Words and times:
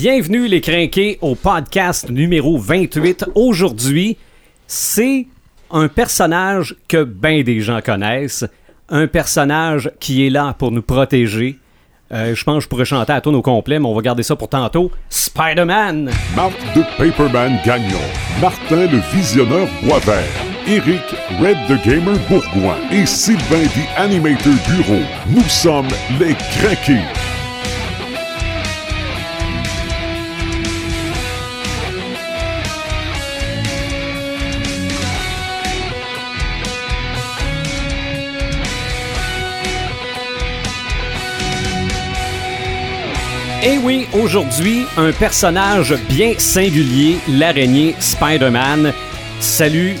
Bienvenue 0.00 0.46
les 0.46 0.60
crinqués 0.60 1.18
au 1.22 1.34
podcast 1.34 2.08
numéro 2.08 2.56
28. 2.56 3.30
Aujourd'hui, 3.34 4.16
c'est 4.68 5.26
un 5.72 5.88
personnage 5.88 6.76
que 6.86 7.02
bien 7.02 7.42
des 7.42 7.60
gens 7.60 7.80
connaissent, 7.80 8.44
un 8.88 9.08
personnage 9.08 9.90
qui 9.98 10.24
est 10.24 10.30
là 10.30 10.54
pour 10.56 10.70
nous 10.70 10.82
protéger. 10.82 11.58
Euh, 12.12 12.32
je 12.32 12.44
pense 12.44 12.58
que 12.58 12.62
je 12.62 12.68
pourrais 12.68 12.84
chanter 12.84 13.12
à 13.12 13.20
ton 13.20 13.34
au 13.34 13.42
complet, 13.42 13.80
mais 13.80 13.86
on 13.86 13.94
va 13.96 14.00
garder 14.00 14.22
ça 14.22 14.36
pour 14.36 14.48
tantôt. 14.48 14.92
Spider-Man! 15.10 16.12
Marc 16.36 16.52
de 16.76 16.82
Paperman 16.96 17.58
Gagnon, 17.66 17.98
Martin 18.40 18.86
le 18.86 19.00
Visionneur 19.12 19.66
Boisvert, 19.82 20.22
Eric 20.68 21.02
Red 21.40 21.56
the 21.66 21.84
Gamer 21.84 22.16
Bourgoin 22.28 22.76
et 22.92 23.04
Sylvain 23.04 23.66
the 23.66 23.98
Animator 23.98 24.54
Bureau. 24.68 25.02
Nous 25.28 25.48
sommes 25.48 25.88
les 26.20 26.34
craqués. 26.34 27.02
Et 43.62 43.76
oui, 43.78 44.06
aujourd'hui, 44.12 44.86
un 44.96 45.10
personnage 45.12 45.94
bien 46.08 46.32
singulier, 46.38 47.18
l'araignée 47.28 47.94
Spider-Man. 47.98 48.92
Salut. 49.40 49.94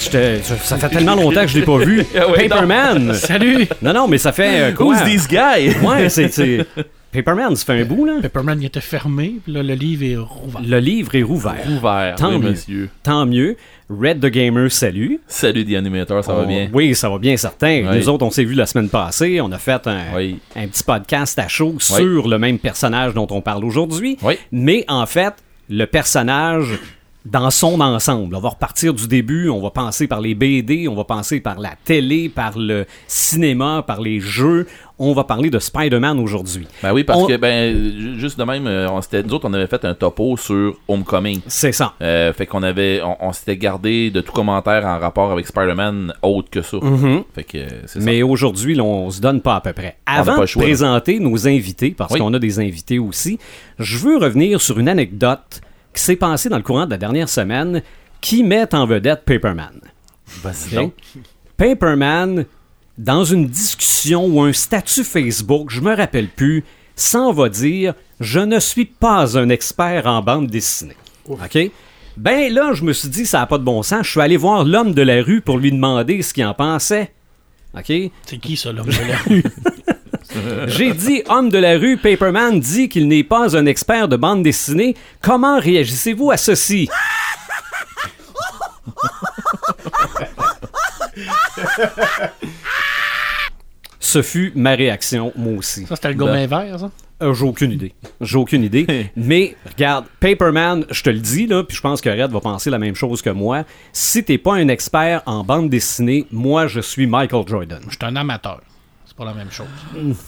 Je 0.00 0.08
te- 0.10 0.38
ça 0.62 0.76
fait 0.78 0.88
tellement 0.88 1.14
longtemps 1.16 1.42
que 1.42 1.48
je 1.48 1.58
l'ai 1.58 1.64
pas 1.64 1.78
vu. 1.78 2.04
Ah 2.16 2.26
Paperman. 2.36 3.14
Salut! 3.14 3.66
Non, 3.82 3.92
non, 3.92 4.08
mais 4.08 4.18
ça 4.18 4.32
fait 4.32 4.60
euh, 4.60 4.72
quoi? 4.72 4.86
Who's 4.86 5.04
these 5.04 5.26
guys? 5.28 5.74
Ouais, 5.82 6.08
c'est- 6.08 6.66
Paperman, 7.14 7.54
ça 7.56 7.64
fait 7.64 7.80
un 7.80 7.84
bout 7.84 8.04
là. 8.04 8.14
Pepperman 8.20 8.60
il 8.60 8.66
était 8.66 8.80
fermé, 8.80 9.36
puis 9.44 9.52
là, 9.52 9.62
le 9.62 9.74
livre 9.74 10.04
est 10.04 10.16
rouvert. 10.16 10.60
Le 10.66 10.78
livre 10.80 11.14
est 11.14 11.22
rouvert. 11.22 11.64
Ouvert, 11.70 12.16
Tant 12.16 12.30
oui, 12.32 12.38
mieux. 12.38 12.50
monsieur. 12.50 12.88
Tant 13.02 13.24
mieux. 13.26 13.56
Red 13.90 14.20
the 14.20 14.26
Gamer, 14.30 14.70
salut. 14.72 15.20
Salut, 15.26 15.64
The 15.64 15.74
Animator, 15.74 16.24
ça 16.24 16.32
va 16.32 16.42
On- 16.42 16.46
bien? 16.46 16.70
Oui, 16.72 16.94
ça 16.94 17.08
va 17.10 17.18
bien, 17.18 17.36
certain. 17.36 17.86
Oui. 17.90 17.98
Nous 17.98 18.08
autres, 18.08 18.24
on 18.24 18.30
s'est 18.30 18.44
vu 18.44 18.54
la 18.54 18.66
semaine 18.66 18.88
passée. 18.88 19.40
On 19.42 19.52
a 19.52 19.58
fait 19.58 19.86
un, 19.86 20.16
Oui. 20.16 20.38
un 20.56 20.66
petit 20.66 20.82
podcast 20.82 21.38
à 21.38 21.48
chaud 21.48 21.74
sur 21.78 22.26
le 22.28 22.38
même 22.38 22.58
personnage 22.58 23.12
dont 23.14 23.26
on 23.30 23.40
parle 23.42 23.64
aujourd'hui. 23.64 24.16
Oui. 24.22 24.38
Mais 24.52 24.84
en 24.88 25.04
fait, 25.06 25.34
le 25.68 25.84
personnage 25.84 26.78
dans 27.24 27.50
son 27.50 27.80
ensemble. 27.80 28.34
On 28.36 28.40
va 28.40 28.50
repartir 28.50 28.92
du 28.92 29.08
début, 29.08 29.48
on 29.48 29.60
va 29.62 29.70
passer 29.70 30.06
par 30.06 30.20
les 30.20 30.34
BD, 30.34 30.88
on 30.88 30.94
va 30.94 31.04
passer 31.04 31.40
par 31.40 31.58
la 31.58 31.70
télé, 31.84 32.28
par 32.28 32.58
le 32.58 32.84
cinéma, 33.06 33.82
par 33.86 34.00
les 34.02 34.20
jeux. 34.20 34.66
On 34.98 35.12
va 35.12 35.24
parler 35.24 35.50
de 35.50 35.58
Spider-Man 35.58 36.20
aujourd'hui. 36.20 36.68
Ben 36.82 36.92
oui, 36.92 37.02
parce 37.02 37.20
On- 37.22 37.26
que, 37.26 37.36
ben, 37.36 37.74
ju- 37.98 38.20
juste 38.20 38.38
de 38.38 38.44
même, 38.44 38.66
euh, 38.66 38.88
on 38.90 39.00
nous 39.24 39.34
autres, 39.34 39.48
on 39.48 39.52
avait 39.54 39.66
fait 39.66 39.84
un 39.84 39.94
topo 39.94 40.36
sur 40.36 40.76
Homecoming. 40.86 41.40
C'est 41.46 41.72
ça. 41.72 41.94
Euh, 42.02 42.32
fait 42.32 42.46
qu'on 42.46 42.62
avait, 42.62 43.00
on, 43.02 43.16
on 43.28 43.32
s'était 43.32 43.56
gardé 43.56 44.10
de 44.10 44.20
tout 44.20 44.32
commentaire 44.32 44.84
en 44.86 44.98
rapport 44.98 45.32
avec 45.32 45.46
Spider-Man 45.46 46.12
autre 46.22 46.50
que 46.50 46.62
ça. 46.62 46.76
Fait 47.34 47.42
que, 47.44 47.58
euh, 47.58 47.68
c'est 47.86 47.98
ça. 48.00 48.04
Mais 48.04 48.22
aujourd'hui, 48.22 48.78
on 48.80 49.10
se 49.10 49.20
donne 49.20 49.40
pas 49.40 49.56
à 49.56 49.60
peu 49.60 49.72
près. 49.72 49.96
Avant 50.06 50.38
de 50.38 50.58
présenter 50.58 51.18
nos 51.18 51.48
invités, 51.48 51.90
parce 51.90 52.12
Oui. 52.12 52.20
qu'on 52.20 52.32
a 52.34 52.38
des 52.38 52.60
invités 52.60 52.98
aussi, 52.98 53.38
je 53.78 53.98
veux 53.98 54.18
revenir 54.18 54.60
sur 54.60 54.78
une 54.78 54.88
anecdote 54.88 55.60
qui 55.94 56.02
s'est 56.02 56.16
passée 56.16 56.48
dans 56.48 56.56
le 56.56 56.62
courant 56.62 56.86
de 56.86 56.90
la 56.90 56.98
dernière 56.98 57.28
semaine 57.28 57.82
qui 58.20 58.42
met 58.42 58.74
en 58.74 58.86
vedette 58.86 59.24
Paperman. 59.24 59.80
Vas-y 60.42 60.68
OK? 60.68 60.74
donc. 60.74 60.94
Paperman, 61.56 62.46
dans 62.98 63.24
une 63.24 63.46
discussion 63.46 64.26
ou 64.26 64.40
un 64.42 64.52
statut 64.52 65.04
Facebook, 65.04 65.70
je 65.70 65.80
me 65.80 65.94
rappelle 65.94 66.28
plus, 66.28 66.64
s'en 66.96 67.32
va 67.32 67.48
dire 67.48 67.94
Je 68.20 68.40
ne 68.40 68.58
suis 68.58 68.86
pas 68.86 69.38
un 69.38 69.48
expert 69.48 70.06
en 70.06 70.22
bande 70.22 70.48
dessinée. 70.48 70.96
OK? 71.28 71.70
Ben 72.16 72.52
là, 72.52 72.72
je 72.74 72.84
me 72.84 72.92
suis 72.92 73.08
dit, 73.08 73.26
ça 73.26 73.40
n'a 73.40 73.46
pas 73.46 73.58
de 73.58 73.64
bon 73.64 73.82
sens. 73.82 74.06
Je 74.06 74.10
suis 74.12 74.20
allé 74.20 74.36
voir 74.36 74.64
l'homme 74.64 74.94
de 74.94 75.02
la 75.02 75.22
rue 75.22 75.40
pour 75.40 75.58
lui 75.58 75.72
demander 75.72 76.22
ce 76.22 76.32
qu'il 76.32 76.44
en 76.44 76.54
pensait. 76.54 77.12
OK? 77.76 77.92
C'est 78.24 78.38
qui 78.40 78.56
ça, 78.56 78.72
l'homme 78.72 78.86
de 78.86 79.08
la 79.08 79.16
rue? 79.18 79.42
J'ai 80.66 80.92
dit, 80.92 81.22
homme 81.28 81.48
de 81.50 81.58
la 81.58 81.78
rue, 81.78 81.96
Paperman 81.96 82.58
dit 82.60 82.88
qu'il 82.88 83.08
n'est 83.08 83.24
pas 83.24 83.56
un 83.56 83.66
expert 83.66 84.08
de 84.08 84.16
bande 84.16 84.42
dessinée. 84.42 84.94
Comment 85.22 85.58
réagissez-vous 85.58 86.30
à 86.30 86.36
ceci? 86.36 86.88
Ce 94.00 94.22
fut 94.22 94.52
ma 94.54 94.72
réaction, 94.74 95.32
moi 95.36 95.54
aussi. 95.54 95.86
Ça, 95.86 95.96
c'était 95.96 96.08
le 96.10 96.14
gourmet 96.14 96.46
vert, 96.46 96.78
ça? 96.78 96.90
Euh, 97.22 97.32
J'ai 97.32 97.44
aucune 97.44 97.72
idée. 97.72 97.94
J'ai 98.20 98.36
aucune 98.36 98.62
idée. 98.64 99.10
Mais 99.16 99.56
regarde, 99.70 100.04
Paperman, 100.20 100.84
je 100.90 101.02
te 101.02 101.10
le 101.10 101.20
dis, 101.20 101.46
là, 101.46 101.62
puis 101.64 101.76
je 101.76 101.80
pense 101.80 102.00
que 102.00 102.10
Red 102.10 102.30
va 102.30 102.40
penser 102.40 102.70
la 102.70 102.78
même 102.78 102.94
chose 102.94 103.22
que 103.22 103.30
moi. 103.30 103.64
Si 103.92 104.22
t'es 104.24 104.38
pas 104.38 104.54
un 104.54 104.68
expert 104.68 105.22
en 105.26 105.42
bande 105.42 105.70
dessinée, 105.70 106.26
moi, 106.30 106.66
je 106.66 106.80
suis 106.80 107.06
Michael 107.06 107.44
Jordan. 107.46 107.80
Je 107.86 107.90
suis 107.90 107.98
un 108.02 108.16
amateur. 108.16 108.60
C'est 109.16 109.22
pas 109.24 109.30
la 109.30 109.36
même 109.36 109.50
chose. 109.52 109.66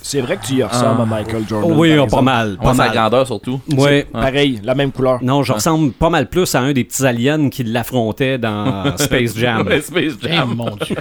C'est 0.01 0.21
vrai 0.21 0.37
que 0.37 0.47
tu 0.47 0.55
y 0.55 0.63
ressembles 0.63 1.01
à 1.01 1.07
Michael 1.07 1.43
Jordan. 1.49 1.73
oui, 1.77 1.97
par 1.97 2.05
oh, 2.05 2.07
pas 2.09 2.23
mal. 2.23 2.57
Pas 2.57 2.69
Ouais, 2.71 2.77
sa 2.77 2.85
mal. 2.85 2.93
grandeur 2.93 3.27
surtout. 3.27 3.61
Ouais. 3.77 4.07
Pareil, 4.13 4.61
la 4.63 4.77
même 4.77 4.93
couleur. 4.93 5.19
Non, 5.25 5.43
je 5.43 5.53
ressemble 5.53 5.91
pas 5.91 6.09
mal 6.09 6.29
plus 6.29 6.55
à 6.55 6.61
un 6.61 6.73
des 6.73 6.85
petits 6.85 7.05
aliens 7.05 7.51
qui 7.51 7.65
l'affrontait 7.65 8.39
dans 8.39 8.97
Space 8.97 9.37
Jam. 9.37 9.67
Ouais, 9.67 9.81
Space 9.81 10.13
Eh 10.23 10.29
Jam. 10.29 10.55
mon 10.55 10.77
dieu. 10.77 10.95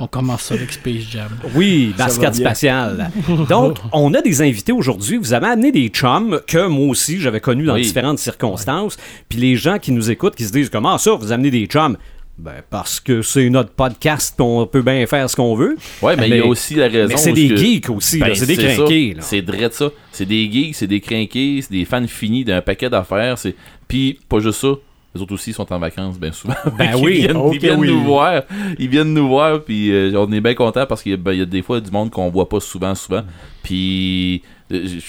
On 0.00 0.06
commence 0.06 0.42
ça 0.42 0.54
avec 0.54 0.70
Space 0.72 1.02
Jam. 1.10 1.30
Oui, 1.56 1.92
basket 1.98 2.32
spatial. 2.36 3.10
Donc, 3.48 3.78
on 3.92 4.14
a 4.14 4.22
des 4.22 4.40
invités 4.42 4.70
aujourd'hui. 4.70 5.16
Vous 5.16 5.32
avez 5.32 5.48
amené 5.48 5.72
des 5.72 5.88
chums 5.88 6.40
que 6.46 6.68
moi 6.68 6.86
aussi 6.90 7.18
j'avais 7.18 7.40
connus 7.40 7.64
dans 7.66 7.74
Oui. 7.74 7.82
différentes 7.82 8.20
circonstances. 8.20 8.96
Puis 9.28 9.40
les 9.40 9.56
gens 9.56 9.78
qui 9.80 9.90
nous 9.90 10.12
écoutent, 10.12 10.36
qui 10.36 10.44
se 10.44 10.52
disent 10.52 10.70
comment 10.70 10.96
ça, 10.98 11.10
vous 11.14 11.32
amenez 11.32 11.50
des 11.50 11.66
chums? 11.66 11.96
Ben, 12.36 12.62
parce 12.68 12.98
que 13.00 13.22
c'est 13.22 13.48
notre 13.48 13.70
podcast, 13.70 14.34
on 14.40 14.66
peut 14.66 14.82
bien 14.82 15.06
faire 15.06 15.30
ce 15.30 15.36
qu'on 15.36 15.54
veut. 15.54 15.76
Ouais, 16.02 16.16
mais 16.16 16.28
il 16.28 16.36
y 16.36 16.40
a 16.40 16.46
aussi 16.46 16.74
la 16.74 16.88
raison. 16.88 17.08
Mais 17.08 17.16
c'est 17.16 17.32
des 17.32 17.48
que- 17.48 17.56
geeks 17.56 17.90
aussi. 17.90 18.18
Ben, 18.18 18.34
c'est 18.34 18.46
des 18.46 18.56
crinqués. 18.56 19.16
C'est 19.20 19.40
vrai 19.40 19.68
de 19.68 19.72
ça. 19.72 19.90
C'est 20.10 20.26
des 20.26 20.50
geeks, 20.50 20.74
c'est 20.74 20.86
des 20.88 21.00
crinqués, 21.00 21.60
c'est 21.62 21.72
des 21.72 21.84
fans 21.84 22.06
finis 22.08 22.44
d'un 22.44 22.60
paquet 22.60 22.90
d'affaires. 22.90 23.38
C'est 23.38 23.54
Puis, 23.86 24.18
pas 24.28 24.40
juste 24.40 24.60
ça. 24.60 24.72
Les 25.14 25.20
autres 25.22 25.34
aussi 25.34 25.52
sont 25.52 25.72
en 25.72 25.78
vacances, 25.78 26.18
bien 26.18 26.32
souvent. 26.32 26.54
Ben 26.76 26.90
ils 26.98 27.04
oui. 27.04 27.18
viennent, 27.20 27.36
Ok, 27.36 27.54
ils 27.54 27.60
viennent 27.60 27.78
oui. 27.78 27.86
nous 27.88 28.02
voir. 28.02 28.42
Ils 28.80 28.88
viennent 28.88 29.14
nous 29.14 29.28
voir, 29.28 29.62
puis 29.62 29.92
euh, 29.92 30.10
on 30.16 30.32
est 30.32 30.40
bien 30.40 30.54
contents 30.54 30.86
parce 30.86 31.04
qu'il 31.04 31.12
y, 31.12 31.14
a- 31.14 31.18
ben, 31.18 31.32
il 31.34 31.38
y 31.38 31.42
a 31.42 31.46
des 31.46 31.62
fois 31.62 31.80
du 31.80 31.88
monde 31.92 32.10
qu'on 32.10 32.28
voit 32.30 32.48
pas 32.48 32.58
souvent, 32.58 32.96
souvent. 32.96 33.22
Puis, 33.62 34.42
euh, 34.72 34.84
tu 34.86 35.00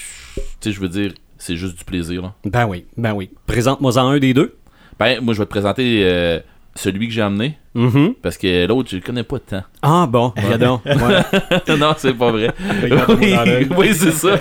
sais, 0.60 0.70
je 0.70 0.78
veux 0.80 0.88
dire, 0.88 1.12
c'est 1.38 1.56
juste 1.56 1.76
du 1.76 1.84
plaisir. 1.84 2.22
Là. 2.22 2.34
Ben 2.44 2.66
oui, 2.68 2.84
ben 2.96 3.14
oui. 3.14 3.30
Présente-moi-en 3.46 4.08
un 4.10 4.18
des 4.20 4.32
deux. 4.32 4.54
Ben, 4.98 5.20
moi, 5.20 5.34
je 5.34 5.40
vais 5.40 5.44
te 5.44 5.50
présenter 5.50 6.02
euh, 6.04 6.38
celui 6.76 7.08
que 7.08 7.12
j'ai 7.14 7.22
amené, 7.22 7.58
Mhm. 7.74 8.14
parce 8.22 8.38
que 8.38 8.66
l'autre, 8.66 8.88
je 8.90 8.96
le 8.96 9.02
connais 9.02 9.22
pas 9.22 9.38
tant. 9.38 9.62
Ah 9.82 10.06
bon, 10.08 10.32
regarde 10.36 10.62
donc. 10.62 10.80
Ouais. 10.86 11.76
non, 11.78 11.94
c'est 11.98 12.14
pas 12.14 12.30
vrai. 12.30 12.50
Oui, 13.76 13.92
c'est 13.94 14.12
ça. 14.12 14.34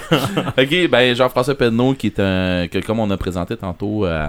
ok, 0.57 0.89
ben 0.89 1.15
Jean-François 1.15 1.55
Pedneau, 1.55 1.93
qui 1.93 2.07
est 2.07 2.19
un. 2.19 2.67
Que, 2.67 2.79
comme 2.85 2.99
on 2.99 3.09
a 3.09 3.17
présenté 3.17 3.57
tantôt 3.57 4.05
euh, 4.05 4.27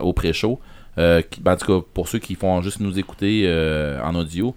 au 0.00 0.12
pré-show, 0.12 0.58
euh, 0.98 1.20
ben, 1.40 1.52
en 1.52 1.56
tout 1.56 1.66
cas, 1.80 1.86
pour 1.94 2.08
ceux 2.08 2.18
qui 2.18 2.34
font 2.34 2.60
juste 2.62 2.80
nous 2.80 2.98
écouter 2.98 3.42
euh, 3.46 4.00
en 4.02 4.14
audio, 4.14 4.54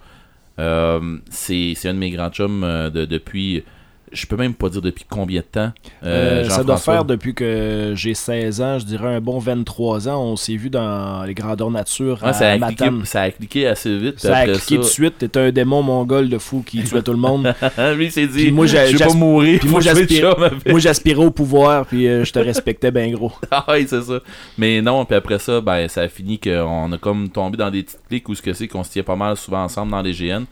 euh, 0.59 1.17
c'est 1.29 1.73
c'est 1.75 1.89
un 1.89 1.93
de 1.93 1.99
mes 1.99 2.11
grands 2.11 2.29
chums 2.29 2.63
euh, 2.63 2.89
de, 2.89 3.05
depuis. 3.05 3.63
Je 4.11 4.25
peux 4.25 4.35
même 4.35 4.53
pas 4.53 4.69
dire 4.69 4.81
depuis 4.81 5.05
combien 5.09 5.41
de 5.41 5.45
temps. 5.45 5.71
Euh, 6.03 6.43
ça 6.49 6.63
doit 6.63 6.77
faire 6.77 7.05
depuis 7.05 7.33
que 7.33 7.93
j'ai 7.95 8.13
16 8.13 8.61
ans, 8.61 8.79
je 8.79 8.85
dirais 8.85 9.15
un 9.15 9.21
bon 9.21 9.39
23 9.39 10.07
ans. 10.09 10.21
On 10.23 10.35
s'est 10.35 10.55
vu 10.55 10.69
dans 10.69 11.23
les 11.23 11.33
grandeurs 11.33 11.71
nature 11.71 12.23
à 12.23 12.33
ça, 12.33 12.49
a 12.51 12.57
cliqué, 12.57 12.85
Matane. 12.85 13.05
ça 13.05 13.21
a 13.21 13.31
cliqué 13.31 13.67
assez 13.67 13.97
vite. 13.97 14.19
Ça 14.19 14.35
a 14.37 14.45
cliqué 14.47 14.75
tout 14.75 14.81
de 14.81 14.87
suite. 14.87 15.17
T'étais 15.19 15.39
un 15.39 15.51
démon 15.51 15.81
mongol 15.83 16.29
de 16.29 16.37
fou 16.37 16.63
qui 16.65 16.83
tuait 16.83 17.01
tout 17.01 17.11
le 17.11 17.17
monde. 17.19 17.53
Lui, 17.95 18.05
il 18.05 18.11
s'est 18.11 18.27
dit 18.27 18.43
Puis 18.43 18.51
moi, 18.51 18.65
j'ai- 18.65 18.87
Je 18.87 18.97
vais 18.97 19.05
pas 19.05 19.13
mourir. 19.13 19.59
puis. 19.59 19.69
Moi, 19.69 20.79
j'aspirais 20.79 21.25
au 21.25 21.31
pouvoir, 21.31 21.85
puis 21.85 22.07
euh, 22.07 22.23
je 22.23 22.31
te 22.33 22.39
respectais 22.39 22.91
bien 22.91 23.11
gros. 23.11 23.31
Ah 23.51 23.65
oui, 23.69 23.85
c'est 23.89 24.01
ça. 24.01 24.19
Mais 24.57 24.81
non, 24.81 25.03
puis 25.05 25.15
après 25.15 25.39
ça, 25.39 25.59
ben, 25.61 25.87
ça 25.87 26.01
a 26.01 26.07
fini 26.07 26.39
qu'on 26.39 26.91
a 26.91 26.97
comme 26.97 27.29
tombé 27.29 27.57
dans 27.57 27.69
des 27.71 27.83
petites 27.83 27.99
cliques 28.07 28.29
où 28.29 28.35
ce 28.35 28.41
que 28.41 28.53
c'est 28.53 28.67
qu'on 28.67 28.83
se 28.83 28.91
tient 28.91 29.03
pas 29.03 29.15
mal 29.15 29.35
souvent 29.37 29.63
ensemble 29.63 29.91
dans 29.91 30.01
les 30.01 30.13
GN. 30.13 30.43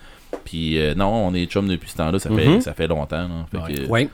Puis 0.45 0.79
euh, 0.79 0.94
non, 0.95 1.07
on 1.27 1.33
est 1.33 1.45
chum 1.45 1.68
depuis 1.68 1.89
ce 1.89 1.97
temps-là, 1.97 2.19
ça, 2.19 2.29
fait, 2.29 2.45
Mhm. 2.47 2.62
ça 2.62 2.74
fait 2.74 2.88
longtemps. 2.88 3.27
là. 3.27 3.65
Fait 3.68 3.74
que- 3.74 3.88
Oui. 3.89 4.09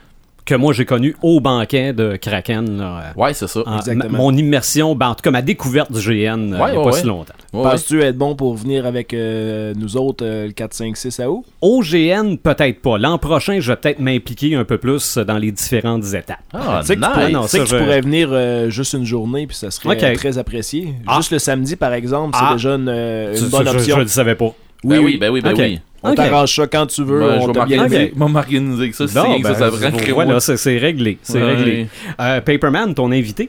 Que 0.46 0.54
moi 0.54 0.74
j'ai 0.74 0.84
connu 0.84 1.16
au 1.22 1.40
banquet 1.40 1.94
de 1.94 2.16
Kraken. 2.16 2.76
là, 2.76 3.14
Ouais, 3.16 3.32
c'est 3.32 3.46
ça. 3.48 3.62
en- 3.64 3.76
Exactement. 3.78 4.18
mon 4.18 4.36
immersion, 4.36 4.94
ben, 4.94 5.08
en 5.08 5.14
tout 5.14 5.22
cas 5.22 5.30
ma 5.30 5.40
découverte 5.40 5.90
du 5.90 5.98
GN, 6.00 6.52
euh, 6.52 6.58
Ouais, 6.58 6.68
il 6.68 6.72
n'y 6.72 6.76
a 6.76 6.78
ouais, 6.80 6.84
pas 6.84 6.90
ouais. 6.90 6.92
si 7.00 7.06
longtemps. 7.06 7.32
Ouais, 7.54 7.60
ouais. 7.64 7.70
Penses-tu 7.70 8.02
être 8.02 8.18
bon 8.18 8.34
pour 8.36 8.54
venir 8.54 8.84
avec 8.84 9.14
euh, 9.14 9.72
nous 9.74 9.96
autres 9.96 10.22
euh, 10.22 10.48
le 10.48 10.52
4, 10.52 10.74
5, 10.74 10.98
6 10.98 11.18
à 11.18 11.30
août? 11.30 11.46
Au 11.62 11.80
GN, 11.80 12.36
peut-être 12.36 12.82
pas. 12.82 12.98
L'an 12.98 13.16
prochain, 13.16 13.58
je 13.58 13.72
vais 13.72 13.76
peut-être 13.76 14.00
m'impliquer 14.00 14.54
un 14.54 14.64
peu 14.64 14.76
plus 14.76 15.16
dans 15.16 15.38
les 15.38 15.50
différentes 15.50 16.04
étapes. 16.12 16.40
Ah, 16.52 16.80
Tu 16.82 16.88
sais 16.88 16.96
que 16.96 17.00
tu 17.00 17.08
pourrais, 17.10 17.30
non, 17.30 17.42
tu 17.44 17.48
sais 17.48 17.58
que 17.60 17.64
je- 17.64 17.76
tu 17.76 17.82
pourrais 17.82 18.00
venir 18.02 18.28
euh, 18.30 18.68
juste 18.68 18.92
une 18.92 19.06
journée, 19.06 19.46
puis 19.46 19.56
ça 19.56 19.70
serait 19.70 19.96
euh, 20.04 20.14
très 20.14 20.36
apprécié. 20.36 20.92
Ah. 21.06 21.16
Juste 21.16 21.30
le 21.32 21.38
samedi, 21.38 21.74
par 21.76 21.94
exemple, 21.94 22.36
c'est 22.38 22.44
Ah. 22.46 22.52
déjà 22.52 22.74
une, 22.74 22.88
euh, 22.90 23.34
bonne 23.50 23.64
je- 23.64 23.70
option. 23.70 23.94
Je 23.94 24.00
ne 24.00 24.04
le 24.04 24.08
savais 24.10 24.34
pas. 24.34 24.52
Ben 24.84 24.98
oui, 24.98 25.16
ben 25.16 25.30
oui, 25.30 25.40
ben 25.40 25.54
oui. 25.56 25.80
On 26.06 26.10
Ok. 26.10 26.16
t'arrange 26.16 26.54
ça 26.54 26.66
quand 26.66 26.86
tu 26.86 27.02
veux. 27.02 27.18
Ben, 27.20 27.38
on 27.38 27.40
je 27.42 27.46
vais 27.46 27.52
t'a 27.54 27.64
bien 27.64 28.10
m'organiser- 28.14 28.92
ça, 28.92 29.08
c'est 29.08 29.14
Non, 29.18 29.22
ça, 29.24 29.38
ben, 29.42 29.54
ça 29.54 29.70
voilà, 30.14 30.40
c'est 30.40 30.78
réglé. 30.78 31.18
C'est 31.22 31.42
Ouais. 31.42 31.54
réglé. 31.54 31.88
Euh, 32.20 32.40
Paperman, 32.42 32.94
ton 32.94 33.10
invité? 33.10 33.48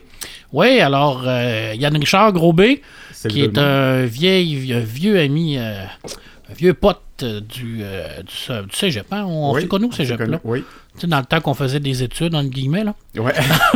Oui, 0.52 0.80
alors, 0.80 1.22
euh, 1.26 1.74
Yann 1.76 1.94
Richard 1.96 2.32
Grosbé, 2.32 2.80
C'est 3.12 3.28
qui 3.28 3.42
est 3.42 3.58
un 3.58 4.04
vieil, 4.06 4.72
un 4.72 4.80
vieux 4.80 5.18
ami, 5.18 5.58
euh, 5.58 5.82
un 6.50 6.54
vieux 6.56 6.72
pote 6.72 7.00
euh, 7.22 7.40
du, 7.40 7.80
euh, 7.82 8.06
du, 8.22 8.66
du 8.68 8.76
cégep. 8.76 9.06
hein? 9.12 9.24
On 9.26 9.52
Oui, 9.54 9.62
s'est 9.62 9.68
connus 9.68 9.86
au 9.86 9.88
on 9.88 9.92
s'est 9.92 10.04
cégep, 10.04 10.18
connu, 10.18 10.30
là. 10.32 10.40
Oui. 10.44 10.64
Tu 10.94 11.00
sais, 11.02 11.06
dans 11.08 11.18
le 11.18 11.24
temps 11.26 11.40
qu'on 11.40 11.52
faisait 11.54 11.80
des 11.80 12.02
études, 12.02 12.34
entre 12.34 12.48
guillemets, 12.48 12.84
là. 12.84 12.94
Ouais. 13.18 13.32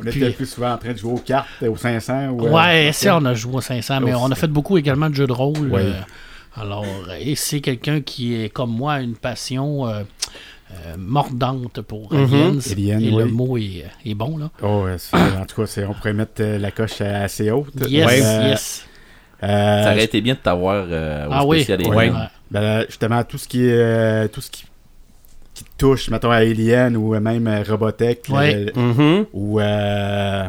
on 0.00 0.06
était 0.06 0.10
Puis- 0.26 0.30
plus 0.30 0.46
souvent 0.46 0.72
en 0.72 0.78
train 0.78 0.92
de 0.92 0.98
jouer 0.98 1.12
aux 1.12 1.18
cartes, 1.18 1.48
aux 1.66 1.76
500. 1.76 2.28
Ou, 2.30 2.46
euh, 2.46 2.50
Ouais, 2.50 2.88
ok. 2.88 2.94
ça, 2.94 3.16
on 3.18 3.24
a 3.26 3.34
joué 3.34 3.56
au 3.56 3.60
500, 3.60 4.00
mais 4.00 4.12
Aussi. 4.14 4.22
on 4.24 4.30
a 4.30 4.34
fait 4.34 4.46
beaucoup 4.48 4.78
également 4.78 5.10
de 5.10 5.14
jeux 5.14 5.26
de 5.26 5.32
rôle. 5.32 5.68
Oui. 5.70 5.80
euh, 5.82 5.92
alors, 6.56 6.84
euh, 7.08 7.16
et 7.20 7.34
c'est 7.36 7.60
quelqu'un 7.60 8.00
qui 8.00 8.34
est, 8.34 8.48
comme 8.48 8.70
moi, 8.70 9.00
une 9.00 9.14
passion 9.14 9.86
euh, 9.86 10.02
euh, 10.72 10.94
mordante 10.98 11.80
pour 11.82 12.12
Mhm. 12.12 12.18
aliens. 12.34 12.58
Aliens, 12.70 12.98
et 13.00 13.10
le 13.10 13.24
oui. 13.24 13.32
mot 13.32 13.56
est, 13.58 13.84
est 14.04 14.14
bon, 14.14 14.36
là. 14.38 14.50
Oh, 14.62 14.86
en 14.88 15.44
tout 15.46 15.64
cas, 15.64 15.82
on 15.88 15.94
pourrait 15.94 16.12
mettre 16.12 16.42
la 16.42 16.70
coche 16.70 17.00
assez 17.00 17.50
haute. 17.50 17.72
Yes, 17.88 18.06
Ouais. 18.06 18.20
Euh, 18.22 18.48
yes. 18.50 18.86
euh, 19.42 19.84
Ça 19.84 19.92
aurait 19.92 20.04
été 20.04 20.20
bien 20.20 20.34
de 20.34 20.38
t'avoir 20.40 20.86
euh, 20.90 21.26
au 21.28 21.30
Ah 21.32 21.44
oui. 21.46 21.64
Alien. 21.68 21.94
Ouais. 21.94 22.12
ben, 22.50 22.84
justement, 22.88 23.22
tout 23.24 23.38
ce 23.38 23.48
qui 23.48 23.64
est. 23.64 23.72
euh, 23.72 24.28
tout 24.28 24.40
ce 24.40 24.50
qui, 24.50 24.64
qui 25.54 25.64
touche, 25.78 26.10
mettons, 26.10 26.30
à 26.30 26.36
Alien 26.36 26.96
ou 26.96 27.18
même 27.18 27.48
Robotech. 27.68 28.22
Ouais. 28.28 28.72
Mhm. 28.74 29.26
ou 29.32 29.60
euh, 29.60 30.48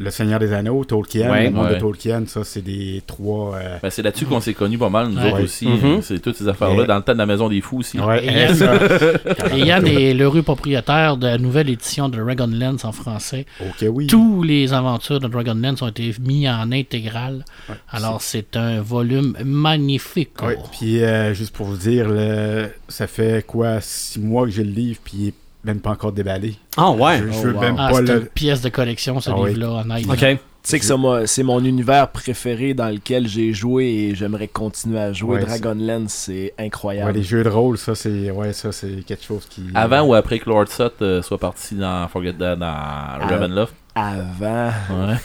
Le 0.00 0.10
Seigneur 0.10 0.38
des 0.38 0.52
Anneaux, 0.52 0.84
Tolkien. 0.84 1.28
Ouais. 1.30 1.44
le 1.46 1.50
monde 1.50 1.66
Ouais. 1.66 1.74
de 1.74 1.80
Tolkien, 1.80 2.22
ça, 2.26 2.44
c'est 2.44 2.62
des 2.62 3.02
trois. 3.04 3.56
euh, 3.56 3.78
Ben, 3.82 3.90
c'est 3.90 4.02
là-dessus 4.02 4.26
qu'on 4.26 4.40
s'est 4.40 4.54
connus 4.54 4.78
pas 4.78 4.88
mal, 4.90 5.08
nous 5.08 5.20
Ouais. 5.20 5.32
autres 5.32 5.42
aussi. 5.42 5.66
Mhm. 5.66 6.02
C'est 6.02 6.20
toutes 6.20 6.36
ces 6.36 6.46
affaires-là. 6.46 6.84
Dans 6.86 6.96
le 6.96 7.02
temps 7.02 7.14
de 7.14 7.18
la 7.18 7.26
Maison 7.26 7.48
des 7.48 7.60
Fous 7.60 7.78
aussi. 7.78 7.98
Ouais, 7.98 8.24
Et 8.24 8.32
Yann, 8.32 8.54
ça. 8.54 8.74
et 9.52 9.58
Yann 9.58 9.84
est 9.88 10.14
l'heureux 10.14 10.42
propriétaire 10.42 11.16
de 11.16 11.26
la 11.26 11.38
nouvelle 11.38 11.68
édition 11.68 12.08
de 12.08 12.16
Dragonlance 12.16 12.84
en 12.84 12.92
français. 12.92 13.44
Ok, 13.60 13.86
oui. 13.92 14.06
Tous 14.06 14.44
les 14.44 14.72
aventures 14.72 15.18
de 15.18 15.26
Dragonlance 15.26 15.82
ont 15.82 15.88
été 15.88 16.14
mis 16.20 16.48
en 16.48 16.70
intégrale. 16.70 17.44
Ouais. 17.68 17.74
Alors, 17.90 18.22
c'est 18.22 18.56
un 18.56 18.80
volume 18.80 19.36
magnifique. 19.44 20.40
Ouais, 20.42 20.56
Puis, 20.78 21.02
euh, 21.02 21.34
juste 21.34 21.52
pour 21.54 21.66
vous 21.66 21.76
dire, 21.76 22.08
le- 22.08 22.68
ça 22.86 23.08
fait 23.08 23.44
quoi, 23.46 23.80
six 23.80 24.20
mois 24.20 24.44
que 24.44 24.50
j'ai 24.52 24.62
le 24.64 24.70
livre, 24.70 25.00
puis 25.02 25.14
il 25.18 25.28
est 25.28 25.34
même 25.64 25.80
pas 25.80 25.90
encore 25.90 26.12
déballé. 26.12 26.54
Ah 26.76 26.90
ouais. 26.90 27.18
Je, 27.18 27.32
je 27.32 27.38
Oh, 27.38 27.42
veux 27.42 27.52
wow. 27.54 27.60
même 27.60 27.76
Ah, 27.78 27.90
pas 27.90 28.00
le. 28.00 28.20
une 28.20 28.26
pièce 28.26 28.60
de 28.60 28.68
collection, 28.68 29.20
ce 29.20 29.30
Ah 29.30 29.34
oui. 29.38 29.54
livre-là, 29.54 29.80
honnête. 29.82 30.06
OK. 30.08 30.38
Tu 30.60 30.70
sais 30.72 30.78
que 30.80 30.84
ça, 30.84 30.96
moi, 30.96 31.26
c'est 31.26 31.44
mon 31.44 31.64
univers 31.64 32.08
préféré 32.08 32.74
dans 32.74 32.88
lequel 32.90 33.26
j'ai 33.28 33.52
joué 33.54 33.86
et 33.86 34.14
j'aimerais 34.14 34.48
continuer 34.48 34.98
à 34.98 35.12
jouer. 35.12 35.36
Ouais, 35.38 35.44
Dragonlance, 35.44 36.12
c'est 36.12 36.32
Ouais, 36.58 36.66
incroyable. 36.66 37.12
les 37.12 37.22
jeux 37.22 37.42
de 37.42 37.48
rôle, 37.48 37.78
ça, 37.78 37.94
c'est 37.94 38.30
ouais, 38.30 38.52
ça, 38.52 38.70
c'est 38.72 39.02
quelque 39.06 39.24
chose 39.24 39.46
qui. 39.48 39.62
Avant 39.74 40.02
ou 40.02 40.14
après 40.14 40.38
que 40.40 40.50
Lord 40.50 40.68
Sut 40.68 40.92
euh, 41.00 41.22
soit 41.22 41.38
parti 41.38 41.74
dans 41.76 42.06
Forget 42.08 42.32
dans, 42.34 42.58
dans 42.58 42.74
Ravenloft. 43.20 43.72
Avant, 43.94 44.70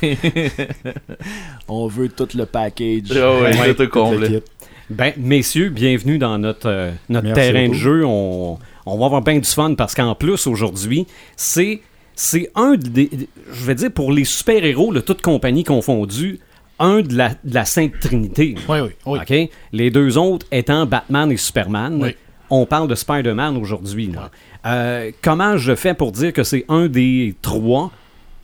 Ouais. 0.02 0.18
on 1.68 1.88
veut 1.88 2.10
tout 2.10 2.28
le 2.36 2.46
package. 2.46 3.12
Ah 3.16 3.34
ouais, 3.34 3.60
Ouais, 3.60 3.66
tout 3.66 3.70
au 3.70 3.74
tout 3.74 3.82
le 3.84 3.88
complet. 3.88 4.44
Ben, 4.90 5.14
messieurs, 5.18 5.70
bienvenue 5.70 6.18
dans 6.18 6.38
notre, 6.38 6.70
euh, 6.70 6.92
notre 7.10 7.28
Merci 7.28 7.42
terrain 7.52 7.70
de 7.70 7.74
jeu. 7.74 8.04
On, 8.06 8.60
on 8.86 8.98
va 8.98 9.06
avoir 9.06 9.22
bien 9.22 9.40
du 9.40 9.50
fun 9.50 9.76
parce 9.76 9.96
qu'en 9.96 10.16
plus, 10.16 10.48
aujourd'hui, 10.48 11.08
c'est, 11.36 11.82
c'est 12.16 12.50
un 12.56 12.76
des. 12.76 13.10
Je 13.52 13.66
vais 13.66 13.76
dire, 13.76 13.92
pour 13.92 14.12
les 14.12 14.26
super-héros 14.26 14.94
de 14.94 15.00
toute 15.00 15.22
compagnie 15.22 15.64
confondue, 15.64 16.40
un 16.80 17.02
de 17.02 17.16
la, 17.16 17.30
de 17.30 17.54
la 17.54 17.66
Sainte 17.66 18.00
Trinité. 18.00 18.56
Oui, 18.68 18.80
oui? 19.06 19.50
Les 19.72 19.92
deux 19.92 20.18
autres 20.18 20.46
étant 20.52 20.86
Batman 20.86 21.32
et 21.32 21.38
Superman. 21.38 22.00
Oui. 22.02 22.16
On 22.50 22.66
parle 22.66 22.88
de 22.88 22.96
Spider-Man 22.96 23.58
aujourd'hui. 23.58 24.08
là. 24.08 24.30
Euh, 24.66 25.12
comment 25.22 25.58
je 25.58 25.76
fais 25.76 25.94
pour 25.94 26.12
dire 26.12 26.34
que 26.34 26.44
c'est 26.44 26.66
un 26.70 26.88
des 26.88 27.36
trois? 27.42 27.92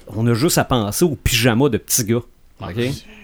On 0.07 0.25
a 0.25 0.33
juste 0.33 0.57
à 0.57 0.63
penser 0.63 1.06
au 1.06 1.15
pyjama 1.15 1.69
de 1.69 1.77
petits 1.77 2.06
gars. 2.06 2.21
OK? 2.62 2.75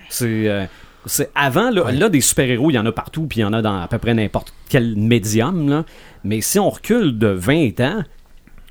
C'est... 0.09 0.47
euh, 0.49 0.65
c'est 1.07 1.29
avant, 1.35 1.69
là, 1.69 1.91
là, 1.91 2.09
des 2.09 2.21
super-héros, 2.21 2.71
il 2.71 2.73
y 2.73 2.79
en 2.79 2.85
a 2.87 2.91
partout, 2.91 3.27
puis 3.27 3.39
il 3.39 3.41
y 3.41 3.45
en 3.45 3.53
a 3.53 3.61
dans 3.61 3.79
à 3.79 3.87
peu 3.87 3.99
près 3.99 4.15
n'importe 4.15 4.53
quel 4.69 4.95
médium. 4.95 5.69
Là. 5.69 5.85
Mais 6.25 6.41
si 6.41 6.59
on 6.59 6.69
recule 6.69 7.17
de 7.17 7.27
20 7.27 7.79
ans, 7.81 8.03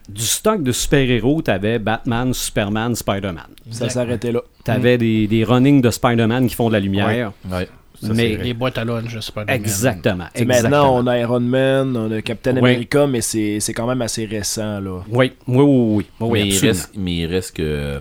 du 0.08 0.22
stock 0.22 0.62
de 0.62 0.72
super-héros, 0.72 1.40
t'avais 1.42 1.78
Batman, 1.78 2.34
Superman, 2.34 2.94
Spider-Man. 2.94 3.46
Ça 3.70 3.88
s'arrêtait 3.88 4.32
là. 4.32 4.42
T'avais 4.64 4.98
des, 4.98 5.26
des 5.26 5.44
runnings 5.44 5.80
de 5.80 5.90
Spider-Man 5.90 6.46
qui 6.46 6.54
font 6.54 6.68
de 6.68 6.74
la 6.74 6.80
lumière. 6.80 7.32
Ouais. 7.50 7.68
Ça, 8.02 8.12
mais. 8.12 8.36
Les 8.36 8.52
boîtes 8.54 8.76
à 8.76 8.84
lunch, 8.84 9.08
je 9.08 9.20
sais 9.20 9.32
pas. 9.32 9.44
exactement. 9.48 10.26
Exactement. 10.34 10.46
Maintenant, 10.84 10.96
on 10.96 11.06
a 11.06 11.18
Iron 11.18 11.40
Man, 11.40 11.96
on 11.96 12.10
a 12.12 12.20
Captain. 12.20 12.56
America, 12.56 13.06
mais 13.06 13.20
c'est 13.22 13.60
c'est 13.60 13.72
quand 13.72 13.86
même 13.86 14.02
assez 14.02 14.26
récent. 14.26 14.80
là. 14.80 15.00
Oui, 15.08 15.32
oui, 15.46 15.56
oui, 15.56 15.64
oui. 15.64 15.96
oui, 15.96 16.06
oui, 16.20 16.30
mais, 16.42 16.48
il 16.48 16.58
reste, 16.58 16.92
mais 16.96 17.16
il 17.18 17.26
reste 17.26 17.56
que, 17.56 18.00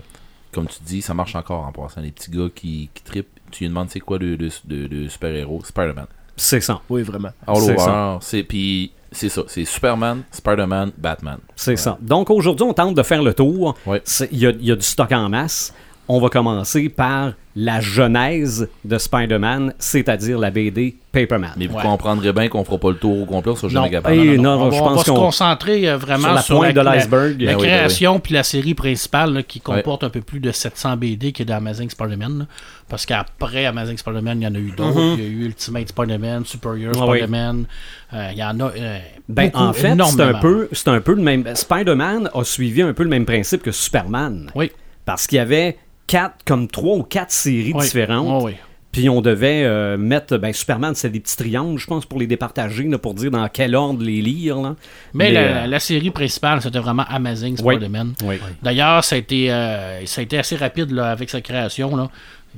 comme 0.52 0.66
tu 0.66 0.76
dis, 0.84 1.00
ça 1.00 1.14
marche 1.14 1.34
encore 1.36 1.64
en 1.64 1.72
passant. 1.72 2.00
Les 2.02 2.10
petits 2.10 2.30
gars 2.30 2.48
qui, 2.54 2.90
qui 2.92 3.02
trippent, 3.04 3.28
tu 3.50 3.62
lui 3.64 3.68
demandes 3.68 3.88
c'est 3.88 4.00
quoi 4.00 4.18
le, 4.18 4.34
le- 4.36 4.48
le- 4.68 4.86
le 4.88 5.08
super-héros? 5.08 5.62
Spider-Man. 5.64 6.06
C'est 6.36 6.60
ça. 6.60 6.80
Oui, 6.90 7.02
vraiment. 7.02 7.30
All 7.46 7.56
C'est 7.56 7.70
over. 7.70 7.78
ça. 7.78 8.18
C'est, 8.20 8.42
puis 8.42 8.90
c'est 9.14 9.28
ça. 9.28 9.42
C'est 9.46 9.64
Superman, 9.64 10.22
Spider-Man, 10.30 10.92
Batman. 10.98 11.38
C'est 11.56 11.76
ça. 11.76 11.96
Donc 12.00 12.30
aujourd'hui, 12.30 12.66
on 12.66 12.74
tente 12.74 12.94
de 12.94 13.02
faire 13.02 13.22
le 13.22 13.32
tour. 13.34 13.74
Ouais. 13.86 14.02
Y, 14.30 14.56
il 14.60 14.64
y 14.66 14.72
a 14.72 14.76
du 14.76 14.82
stock 14.82 15.10
en 15.12 15.28
masse. 15.28 15.72
On 16.06 16.20
va 16.20 16.28
commencer 16.28 16.88
par 16.90 17.32
la 17.56 17.80
genèse 17.80 18.68
de 18.84 18.98
Spider-Man, 18.98 19.72
c'est-à-dire 19.78 20.38
la 20.38 20.50
BD 20.50 20.96
Paperman. 21.12 21.52
Mais 21.56 21.66
vous 21.68 21.76
Ouais. 21.76 21.82
comprendrez 21.82 22.32
bien 22.32 22.48
qu'on 22.48 22.64
fera 22.64 22.78
pas 22.78 22.90
le 22.90 22.96
tour 22.96 23.22
au 23.22 23.26
complet, 23.26 23.52
on 23.52 23.56
sera 23.56 23.68
jamais 23.68 23.86
Non. 23.86 23.90
capable. 23.92 24.14
Et 24.16 24.36
Non, 24.36 24.58
non, 24.58 24.64
on 24.66 24.70
je 24.72 24.76
va, 24.76 24.82
on 24.82 24.88
pense 24.88 24.98
va 24.98 25.04
se 25.04 25.10
concentrer 25.18 25.88
euh, 25.88 25.96
vraiment 25.96 26.24
sur 26.24 26.34
la 26.34 26.42
sur, 26.42 26.56
pointe 26.56 26.74
de 26.74 26.80
la, 26.80 26.94
l'iceberg. 26.96 27.40
la 27.40 27.52
Ben 27.52 27.56
oui, 27.58 27.62
ben 27.62 27.68
création 27.68 28.18
puis 28.18 28.34
la 28.34 28.42
série 28.42 28.74
principale 28.74 29.32
là, 29.34 29.42
qui 29.44 29.60
comporte 29.60 30.02
un 30.04 30.10
peu 30.10 30.20
plus 30.20 30.40
de 30.40 30.50
700 30.50 30.96
BD 30.96 31.30
qui 31.32 31.42
est 31.42 31.44
dans 31.44 31.54
Amazing 31.56 31.88
Spider-Man. 31.88 32.38
là. 32.40 32.44
Parce 32.88 33.06
qu'après 33.06 33.64
Amazing 33.66 33.96
Spider-Man, 33.98 34.40
il 34.42 34.44
y 34.44 34.46
en 34.48 34.54
a 34.54 34.58
eu 34.58 34.72
d'autres. 34.76 35.00
Mhm. 35.00 35.14
Il 35.18 35.24
y 35.24 35.26
a 35.26 35.30
eu 35.30 35.44
Ultimate 35.46 35.88
Spider-Man, 35.88 36.44
Superior 36.44 36.92
Ah 37.00 37.06
oui. 37.06 37.18
Spider-Man. 37.18 37.66
Euh, 38.12 38.28
il 38.32 38.38
y 38.38 38.44
en 38.44 38.60
a 38.60 38.64
euh, 38.64 38.98
Ben, 39.28 39.46
beaucoup, 39.50 39.64
en 39.64 39.72
fait, 39.72 39.96
c'est 40.10 40.20
un, 40.20 40.34
peu, 40.34 40.68
c'est 40.72 40.88
un 40.88 41.00
peu 41.00 41.14
le 41.14 41.22
même. 41.22 41.44
Spider-Man 41.54 42.30
a 42.34 42.44
suivi 42.44 42.82
un 42.82 42.92
peu 42.92 43.04
le 43.04 43.08
même 43.10 43.24
principe 43.24 43.62
que 43.62 43.70
Superman. 43.72 44.50
Oui. 44.56 44.72
Parce 45.06 45.26
qu'il 45.26 45.36
y 45.36 45.40
avait 45.40 45.76
quatre, 46.06 46.36
comme 46.44 46.68
trois 46.68 46.96
ou 46.96 47.02
quatre 47.02 47.32
séries 47.32 47.72
Oui. 47.74 47.84
différentes. 47.84 48.44
Oui. 48.44 48.52
Puis 48.92 49.08
on 49.08 49.20
devait 49.20 49.64
euh, 49.64 49.96
mettre. 49.96 50.36
Ben, 50.36 50.52
Superman, 50.52 50.94
c'est 50.94 51.10
des 51.10 51.18
petits 51.18 51.36
triangles, 51.36 51.78
je 51.80 51.86
pense, 51.86 52.06
pour 52.06 52.20
les 52.20 52.28
départager, 52.28 52.84
là, 52.84 52.96
pour 52.96 53.14
dire 53.14 53.32
dans 53.32 53.48
quel 53.48 53.74
ordre 53.74 54.04
les 54.04 54.22
lire. 54.22 54.60
Là. 54.60 54.76
Mais, 55.14 55.32
la, 55.32 55.40
euh, 55.40 55.66
la 55.66 55.80
série 55.80 56.12
principale, 56.12 56.62
c'était 56.62 56.78
vraiment 56.78 57.04
Amazing. 57.08 57.56
Spider-Man. 57.56 58.14
oui. 58.24 58.36
D'ailleurs, 58.62 59.02
ça, 59.02 59.16
a 59.16 59.18
été, 59.18 59.50
euh, 59.50 60.06
ça 60.06 60.20
a 60.20 60.22
été 60.22 60.38
assez 60.38 60.54
rapide 60.54 60.92
là, 60.92 61.10
avec 61.10 61.28
sa 61.28 61.40
création. 61.40 61.96
Là. 61.96 62.08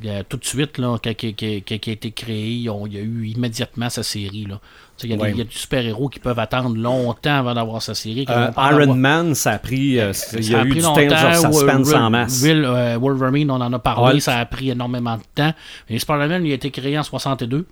Euh, 0.04 0.22
tout 0.28 0.36
de 0.36 0.44
suite, 0.44 0.76
là, 0.78 0.98
qui, 1.02 1.14
qui- 1.14 1.34
qui- 1.34 1.62
qui- 1.62 1.78
qui 1.80 1.90
a 1.90 1.92
été 1.94 2.10
créé, 2.10 2.48
il 2.50 2.62
y 2.62 2.68
a 2.68 3.00
eu 3.00 3.26
immédiatement 3.34 3.88
sa 3.88 4.02
série. 4.02 4.44
là. 4.44 4.60
Il 5.02 5.10
y 5.10 5.12
a 5.14 5.16
des- 5.16 5.22
Ouais. 5.22 5.46
super-héros 5.50 6.08
qui 6.08 6.18
peuvent 6.20 6.38
attendre 6.38 6.76
longtemps 6.76 7.36
avant 7.38 7.54
d'avoir 7.54 7.80
sa 7.82 7.94
série. 7.94 8.26
Euh, 8.28 8.50
Iron 8.56 8.80
avoir- 8.80 8.94
Man, 8.96 9.34
ça 9.34 9.52
a 9.52 9.58
pris. 9.58 9.98
euh, 9.98 10.12
Ça 10.12 10.38
il 10.38 10.50
y 10.50 10.54
a, 10.54 10.60
a 10.60 10.64
eu 10.64 10.70
du 10.70 10.78
of 10.78 10.84
longtemps, 10.84 11.52
Suspense 11.52 11.92
en 11.94 12.10
masse. 12.10 12.42
Will, 12.42 12.64
Wolverine, 13.00 13.50
on 13.50 13.60
en 13.60 13.72
a 13.72 13.78
parlé, 13.78 14.14
Hulk. 14.14 14.22
ça 14.22 14.38
a 14.38 14.44
pris 14.46 14.70
énormément 14.70 15.16
de 15.16 15.22
temps. 15.34 15.52
Mais 15.90 15.98
Spider-Man, 15.98 16.44
il 16.46 16.52
a 16.52 16.54
été 16.54 16.70
créé 16.70 16.98
en 16.98 17.02
62 17.02 17.66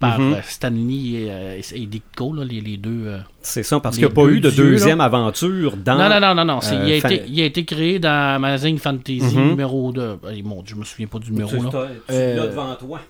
par 0.00 0.20
Mhm. 0.20 0.34
euh, 0.34 0.36
Stan 0.42 0.70
Lee 0.70 1.16
et, 1.16 1.26
euh, 1.30 1.60
et 1.74 1.86
Ditko, 1.86 2.32
là, 2.34 2.44
les, 2.44 2.60
les 2.60 2.76
deux. 2.76 3.06
euh, 3.06 3.18
C'est 3.42 3.62
ça, 3.62 3.80
parce 3.80 3.96
qu'il 3.96 4.04
n'y 4.06 4.10
a 4.12 4.14
pas 4.14 4.26
eu 4.26 4.40
de 4.40 4.48
dieux, 4.50 4.64
deuxième 4.70 5.00
aventure 5.00 5.76
dans. 5.76 5.96
Non, 5.98 6.08
non, 6.08 6.20
non, 6.20 6.34
non, 6.34 6.44
non. 6.44 6.60
c'est- 6.60 6.76
euh, 6.76 6.84
il, 6.86 6.92
a 6.92 6.96
été, 6.96 7.22
il 7.26 7.40
a 7.40 7.44
été 7.44 7.64
créé 7.64 7.98
dans 7.98 8.36
Amazing 8.36 8.78
Fantasy 8.78 9.20
Mhm. 9.34 9.48
numéro 9.50 9.90
2. 9.92 10.18
Eh, 10.32 10.42
mon 10.42 10.62
Dieu, 10.62 10.74
je 10.76 10.80
me 10.80 10.84
souviens 10.84 11.06
pas 11.08 11.18
du 11.18 11.32
numéro. 11.32 11.50
Tu- 11.50 11.56
Là. 11.56 11.70
tu 11.70 11.78
Euh, 12.14 12.36
l'as 12.36 12.46
devant 12.46 12.74
toi. 12.76 13.00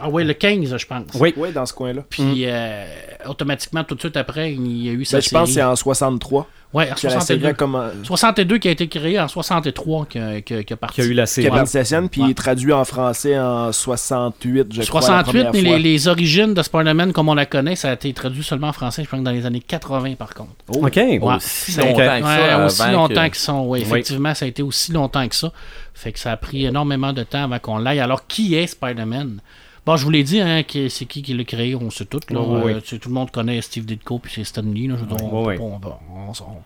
Ah 0.00 0.08
oui, 0.08 0.24
le 0.24 0.34
15, 0.34 0.76
je 0.76 0.86
pense. 0.86 1.02
Oui. 1.18 1.34
Oui, 1.36 1.50
dans 1.52 1.66
ce 1.66 1.72
coin-là. 1.74 2.02
Puis 2.08 2.44
euh, 2.46 2.84
automatiquement, 3.28 3.82
tout 3.84 3.94
de 3.96 4.00
suite 4.00 4.16
après, 4.16 4.52
il 4.54 4.84
y 4.86 4.88
a 4.88 4.92
eu 4.92 5.04
sa 5.04 5.16
Ben, 5.18 5.22
je 5.22 5.30
pense 5.30 5.48
que 5.48 5.54
c'est 5.54 5.62
en 5.64 5.74
63 5.76 6.46
Ouais, 6.72 6.84
en 6.90 6.94
que 6.94 7.06
la 7.08 7.18
série 7.20 7.40
62. 7.40 7.46
a 7.48 7.52
commen- 7.52 8.04
62 8.04 8.58
qui 8.58 8.68
a 8.68 8.70
été 8.70 8.86
créé 8.86 9.18
en 9.18 9.26
63 9.26 10.06
qui 10.06 10.18
a, 10.20 10.40
qui 10.40 10.54
a- 10.54 10.62
qui 10.62 10.72
a 10.72 10.76
parti. 10.76 10.94
Qui 10.94 11.00
a 11.00 11.04
eu 11.04 11.14
la 11.14 11.26
série. 11.26 11.48
Puis 11.48 12.20
Ouais. 12.20 12.28
il 12.28 12.30
est 12.30 12.34
traduit 12.34 12.72
en 12.72 12.84
français 12.84 13.36
en 13.38 13.72
68, 13.72 14.68
je 14.72 14.82
crois. 14.88 15.00
la 15.00 15.06
68, 15.06 15.24
première 15.24 15.52
mais 15.52 15.60
fois. 15.68 15.78
les, 15.78 15.82
les 15.82 16.08
origines 16.08 16.54
de 16.54 16.62
Spider-Man, 16.62 17.12
comme 17.12 17.28
on 17.28 17.34
la 17.34 17.46
connaît, 17.46 17.74
ça 17.74 17.90
a 17.90 17.94
été 17.94 18.12
traduit 18.12 18.44
seulement 18.44 18.68
en 18.68 18.72
français, 18.72 19.02
je 19.02 19.08
pense, 19.08 19.20
dans 19.22 19.32
les 19.32 19.46
années 19.46 19.60
80, 19.60 20.14
par 20.14 20.32
contre. 20.34 20.50
OK. 20.68 20.94
Ouais. 20.96 21.18
Aussi 21.36 21.72
C'est- 21.72 21.80
longtemps 21.80 21.94
que 21.96 22.24
ouais, 22.24 22.48
ça. 22.48 22.64
aussi 22.66 22.90
longtemps 22.92 23.14
que- 23.14 23.26
qu'ils 23.26 23.34
sont. 23.34 23.64
Oui, 23.66 23.80
effectivement, 23.80 24.34
ça 24.34 24.44
a 24.44 24.48
été 24.48 24.62
aussi 24.62 24.92
longtemps 24.92 25.26
que 25.26 25.34
ça. 25.34 25.52
Fait 25.94 26.12
que 26.12 26.18
ça 26.20 26.30
a 26.32 26.36
pris 26.36 26.66
énormément 26.66 27.12
de 27.12 27.24
temps 27.24 27.42
avant 27.44 27.58
qu'on 27.58 27.78
l'aille. 27.78 28.00
Alors, 28.00 28.26
qui 28.28 28.54
est 28.54 28.66
Spider-Man? 28.68 29.40
Bon, 29.86 29.96
je 29.96 30.04
vous 30.04 30.10
l'ai 30.10 30.22
dit, 30.22 30.40
hein, 30.40 30.62
que 30.62 30.88
c'est 30.88 31.06
qui 31.06 31.22
qui 31.22 31.32
l'a 31.34 31.44
créé, 31.44 31.74
on 31.74 31.90
sait 31.90 32.04
tout. 32.04 32.20
Là. 32.30 32.40
Oui, 32.40 32.60
oui. 32.64 32.72
Euh, 32.74 32.80
tout 32.98 33.08
le 33.08 33.14
monde 33.14 33.30
connaît 33.30 33.60
Steve 33.62 33.86
Ditko 33.86 34.18
puis 34.18 34.32
c'est 34.34 34.44
Stan 34.44 34.62
Lee. 34.62 34.86
Là, 34.88 34.96
je 34.96 35.04
veux 35.04 35.06
dire, 35.16 35.24
on, 35.24 35.46
oui. 35.46 35.56
on- 35.58 35.80
on- 35.80 36.62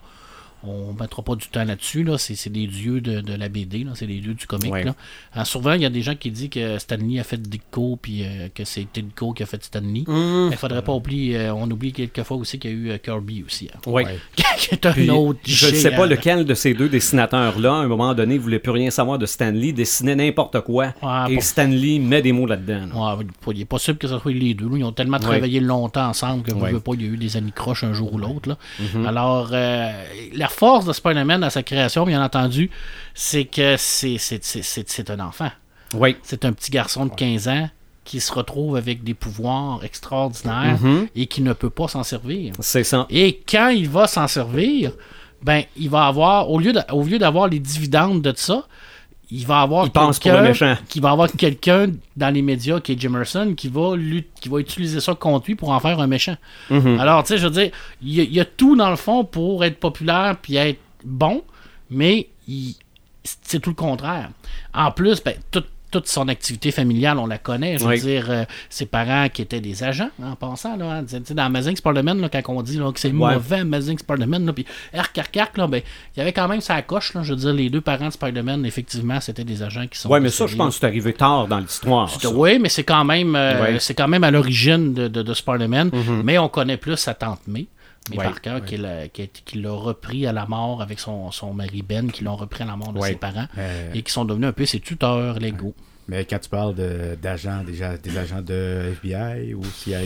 on- 0.66 0.84
On 0.84 0.92
mettra 1.00 1.22
pas 1.22 1.34
du 1.34 1.46
temps 1.48 1.64
là-dessus. 1.64 2.04
Là. 2.04 2.18
C'est, 2.18 2.34
c'est 2.36 2.50
des 2.50 2.66
dieux 2.66 3.00
de, 3.00 3.20
de 3.20 3.34
la 3.34 3.48
BD, 3.48 3.84
là. 3.84 3.92
c'est 3.94 4.06
des 4.06 4.20
dieux 4.20 4.34
du 4.34 4.46
comic. 4.46 4.72
Ouais. 4.72 4.84
Là. 4.84 4.94
Alors, 5.32 5.46
souvent, 5.46 5.72
il 5.72 5.82
y 5.82 5.86
a 5.86 5.90
des 5.90 6.02
gens 6.02 6.14
qui 6.14 6.30
disent 6.30 6.50
que 6.50 6.78
Stanley 6.78 7.18
a 7.20 7.24
fait 7.24 7.40
Ditko 7.40 7.98
puis 8.00 8.22
euh, 8.24 8.48
que 8.54 8.64
c'est 8.64 8.86
Ditko 8.94 9.32
qui 9.32 9.42
a 9.42 9.46
fait 9.46 9.62
Stanley. 9.64 10.04
Hum. 10.06 10.48
Il 10.52 10.56
faudrait 10.56 10.82
pas 10.82 10.92
oublier, 10.92 11.36
euh, 11.38 11.54
on 11.54 11.70
oublie 11.70 11.92
quelquefois 11.92 12.36
aussi 12.36 12.58
qu'il 12.58 12.70
y 12.70 12.74
a 12.74 12.76
eu 12.76 12.90
euh, 12.90 12.98
Kirby 12.98 13.44
aussi. 13.46 13.68
hein. 13.74 13.78
Oui. 13.86 14.02
qui 14.36 14.44
est 14.74 14.86
un 14.86 14.92
Puis, 14.92 15.10
autre 15.10 15.40
je 15.44 15.66
ne 15.68 15.72
sais 15.74 15.90
pas 15.90 16.06
lequel 16.06 16.44
de 16.44 16.54
ces 16.54 16.74
deux 16.74 16.88
dessinateurs-là, 16.88 17.72
à 17.72 17.76
un 17.78 17.86
moment 17.88 18.14
donné, 18.14 18.38
voulait 18.38 18.58
plus 18.58 18.72
rien 18.72 18.90
savoir 18.90 19.18
de 19.18 19.26
Stanley, 19.26 19.72
dessinait 19.72 20.16
n'importe 20.16 20.60
quoi, 20.62 20.94
Ouais, 21.02 21.34
et 21.34 21.40
Stanley 21.40 21.98
met 21.98 22.22
des 22.22 22.32
mots 22.32 22.46
là-dedans. 22.46 22.86
là. 22.94 23.16
Ouais, 23.16 23.26
il 23.54 23.60
est 23.62 23.64
possible 23.64 23.98
que 23.98 24.08
ce 24.08 24.18
soit 24.18 24.32
les 24.32 24.54
deux. 24.54 24.68
Ils 24.76 24.84
ont 24.84 24.92
tellement 24.92 25.18
travaillé 25.18 25.60
longtemps 25.60 26.08
ensemble 26.08 26.42
que 26.42 26.52
vous 26.52 26.60
Ouais. 26.60 26.72
ne 26.72 26.78
pas, 26.78 26.92
il 26.94 27.02
y 27.02 27.04
a 27.04 27.08
eu 27.08 27.16
des 27.16 27.36
amis 27.36 27.52
croches 27.52 27.84
un 27.84 27.92
jour 27.92 28.12
ou 28.14 28.18
l'autre. 28.18 28.48
là. 28.48 28.58
Mm-hmm. 28.80 29.06
Alors, 29.06 29.50
euh, 29.52 29.92
la 30.34 30.48
force 30.54 30.84
de 30.86 30.92
Spider-Man 30.92 31.42
à 31.44 31.50
sa 31.50 31.62
création, 31.62 32.04
bien 32.06 32.22
entendu, 32.24 32.70
c'est 33.14 33.44
que 33.44 33.76
c'est, 33.76 34.16
c'est, 34.18 34.42
c'est, 34.42 34.62
c'est- 34.62 34.88
c'est 34.88 35.10
un 35.10 35.20
enfant. 35.20 35.50
Oui. 35.94 36.16
C'est 36.22 36.44
un 36.44 36.52
petit 36.52 36.70
garçon 36.70 37.06
de 37.06 37.14
15 37.14 37.48
ans 37.48 37.68
qui 38.04 38.20
se 38.20 38.32
retrouve 38.32 38.76
avec 38.76 39.02
des 39.04 39.14
pouvoirs 39.14 39.80
extraordinaires 39.84 40.78
Mm-hmm. 40.82 41.08
et 41.16 41.26
qui 41.26 41.42
ne 41.42 41.52
peut 41.52 41.70
pas 41.70 41.88
s'en 41.88 42.02
servir. 42.02 42.52
C'est 42.60 42.84
ça. 42.84 43.06
Et 43.10 43.42
quand 43.48 43.68
il 43.68 43.88
va 43.88 44.06
s'en 44.06 44.28
servir, 44.28 44.92
ben, 45.42 45.62
il 45.76 45.88
va 45.90 46.06
avoir, 46.06 46.50
au 46.50 46.58
lieu, 46.58 46.72
de- 46.72 46.82
au 46.92 47.02
lieu 47.02 47.18
d'avoir 47.18 47.48
les 47.48 47.58
dividendes 47.60 48.22
de 48.22 48.32
ça, 48.36 48.66
il 49.36 49.46
va 49.46 49.60
avoir 49.62 49.84
quelqu'un 50.32 50.42
qui 50.88 51.00
va 51.00 51.10
avoir 51.10 51.30
quelqu'un 51.32 51.86
dans 52.16 52.32
les 52.32 52.42
médias 52.42 52.80
qui 52.80 52.92
est 52.92 53.00
Jimerson 53.00 53.54
qui 53.56 53.68
va 53.68 53.96
lut- 53.96 54.28
qui 54.40 54.48
va 54.48 54.58
utiliser 54.60 55.00
ça 55.00 55.14
contre 55.14 55.46
lui 55.48 55.54
pour 55.54 55.70
en 55.70 55.80
faire 55.80 55.98
un 56.00 56.06
méchant. 56.06 56.36
Mhm. 56.70 57.00
Alors, 57.00 57.22
tu 57.24 57.28
sais, 57.28 57.38
je 57.38 57.44
veux 57.46 57.52
dire, 57.52 57.70
il 58.02 58.20
y, 58.20 58.34
y 58.34 58.40
a 58.40 58.44
tout 58.44 58.76
dans 58.76 58.90
le 58.90 58.96
fond 58.96 59.24
pour 59.24 59.64
être 59.64 59.80
populaire 59.80 60.36
puis 60.40 60.56
être 60.56 60.80
bon, 61.04 61.42
mais 61.90 62.28
c'est 63.22 63.60
tout 63.60 63.70
le 63.70 63.76
contraire. 63.76 64.28
En 64.74 64.90
plus, 64.90 65.22
ben, 65.22 65.34
tout- 65.50 65.64
toute 65.94 66.08
son 66.08 66.26
activité 66.26 66.72
familiale, 66.72 67.18
on 67.18 67.26
la 67.26 67.38
connaît. 67.38 67.78
Je 67.78 67.84
veux 67.84 67.90
Oui. 67.90 68.00
dire, 68.00 68.26
euh, 68.28 68.44
ses 68.68 68.84
parents 68.86 69.28
qui 69.28 69.42
étaient 69.42 69.60
des 69.60 69.84
agents, 69.84 70.10
hein, 70.20 70.32
en 70.32 70.34
passant. 70.36 70.76
Là, 70.76 71.02
hein. 71.02 71.04
Dans 71.30 71.44
Amazing 71.44 71.76
Spider-Man, 71.76 72.20
là, 72.20 72.28
quand 72.28 72.42
on 72.48 72.62
dit 72.62 72.78
là, 72.78 72.90
que 72.92 72.98
c'est 72.98 73.12
Ouais. 73.12 73.34
mauvais 73.34 73.60
Amazing 73.60 73.96
Spider-Man, 73.98 74.52
puis 74.52 74.66
arc, 74.92 75.16
arc, 75.18 75.36
arc, 75.36 75.56
là, 75.56 75.68
ben, 75.68 75.82
il 76.14 76.18
y 76.18 76.22
avait 76.22 76.32
quand 76.32 76.48
même 76.48 76.60
sa 76.60 76.82
coche. 76.82 77.14
Là, 77.14 77.22
je 77.22 77.30
veux 77.32 77.38
dire, 77.38 77.52
les 77.52 77.70
deux 77.70 77.80
parents 77.80 78.08
de 78.08 78.12
Spider-Man, 78.12 78.66
effectivement, 78.66 79.20
c'était 79.20 79.44
des 79.44 79.62
agents 79.62 79.86
qui 79.86 79.98
sont. 80.00 80.10
Oui, 80.10 80.18
mais 80.20 80.30
ça, 80.30 80.48
je 80.48 80.56
pense 80.56 80.74
que 80.74 80.80
c'est 80.80 80.86
arrivé 80.86 81.12
tard 81.12 81.46
dans 81.46 81.60
l'histoire. 81.60 82.10
oui, 82.34 82.58
mais 82.58 82.68
c'est 82.68 82.82
quand 82.82 83.04
même 83.04 83.36
euh, 83.36 83.62
Ouais. 83.62 83.78
c'est 83.78 83.94
quand 83.94 84.08
même 84.08 84.24
à 84.24 84.32
l'origine 84.32 84.94
de, 84.94 85.06
de, 85.06 85.22
de 85.22 85.34
Spider-Man. 85.34 85.90
Mais 86.24 86.38
on 86.38 86.48
connaît 86.48 86.76
plus 86.76 86.96
sa 86.96 87.14
tante 87.14 87.40
May. 87.46 87.66
May 88.10 88.18
Ouais, 88.18 88.24
Parker, 88.24 88.58
qui, 88.66 88.76
l'a- 88.76 89.08
qui, 89.08 89.22
a- 89.22 89.26
qui 89.26 89.60
l'a 89.62 89.70
repris 89.72 90.26
à 90.26 90.32
la 90.32 90.44
mort 90.46 90.82
avec 90.82 90.98
son, 91.00 91.30
son 91.30 91.54
mari 91.54 91.82
Ben, 91.82 92.10
qui 92.10 92.22
l'ont 92.22 92.36
repris 92.36 92.62
à 92.62 92.66
la 92.66 92.76
mort 92.76 92.92
de 92.92 92.98
Ouais. 92.98 93.10
ses 93.10 93.14
parents 93.16 93.46
Euh, 93.56 93.92
et 93.94 94.02
qui 94.02 94.12
sont 94.12 94.24
devenus 94.26 94.48
un 94.48 94.52
peu 94.52 94.66
ses 94.66 94.80
tuteurs 94.80 95.38
légaux. 95.38 95.74
Mais 96.06 96.26
quand 96.26 96.38
tu 96.38 96.50
parles 96.50 96.74
de- 96.74 97.16
d'agents, 97.22 97.62
déjà 97.64 97.96
des 97.96 98.18
agents 98.18 98.42
de 98.42 98.92
FBI 98.92 99.54
ou 99.54 99.64
CIA 99.64 100.00
ou. 100.00 100.02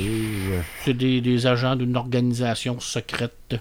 euh, 0.52 0.61
C'est 0.85 0.95
des, 0.95 1.21
des 1.21 1.47
agents 1.49 1.75
d'une 1.75 1.97
organisation 1.97 2.78
secrète 2.78 3.57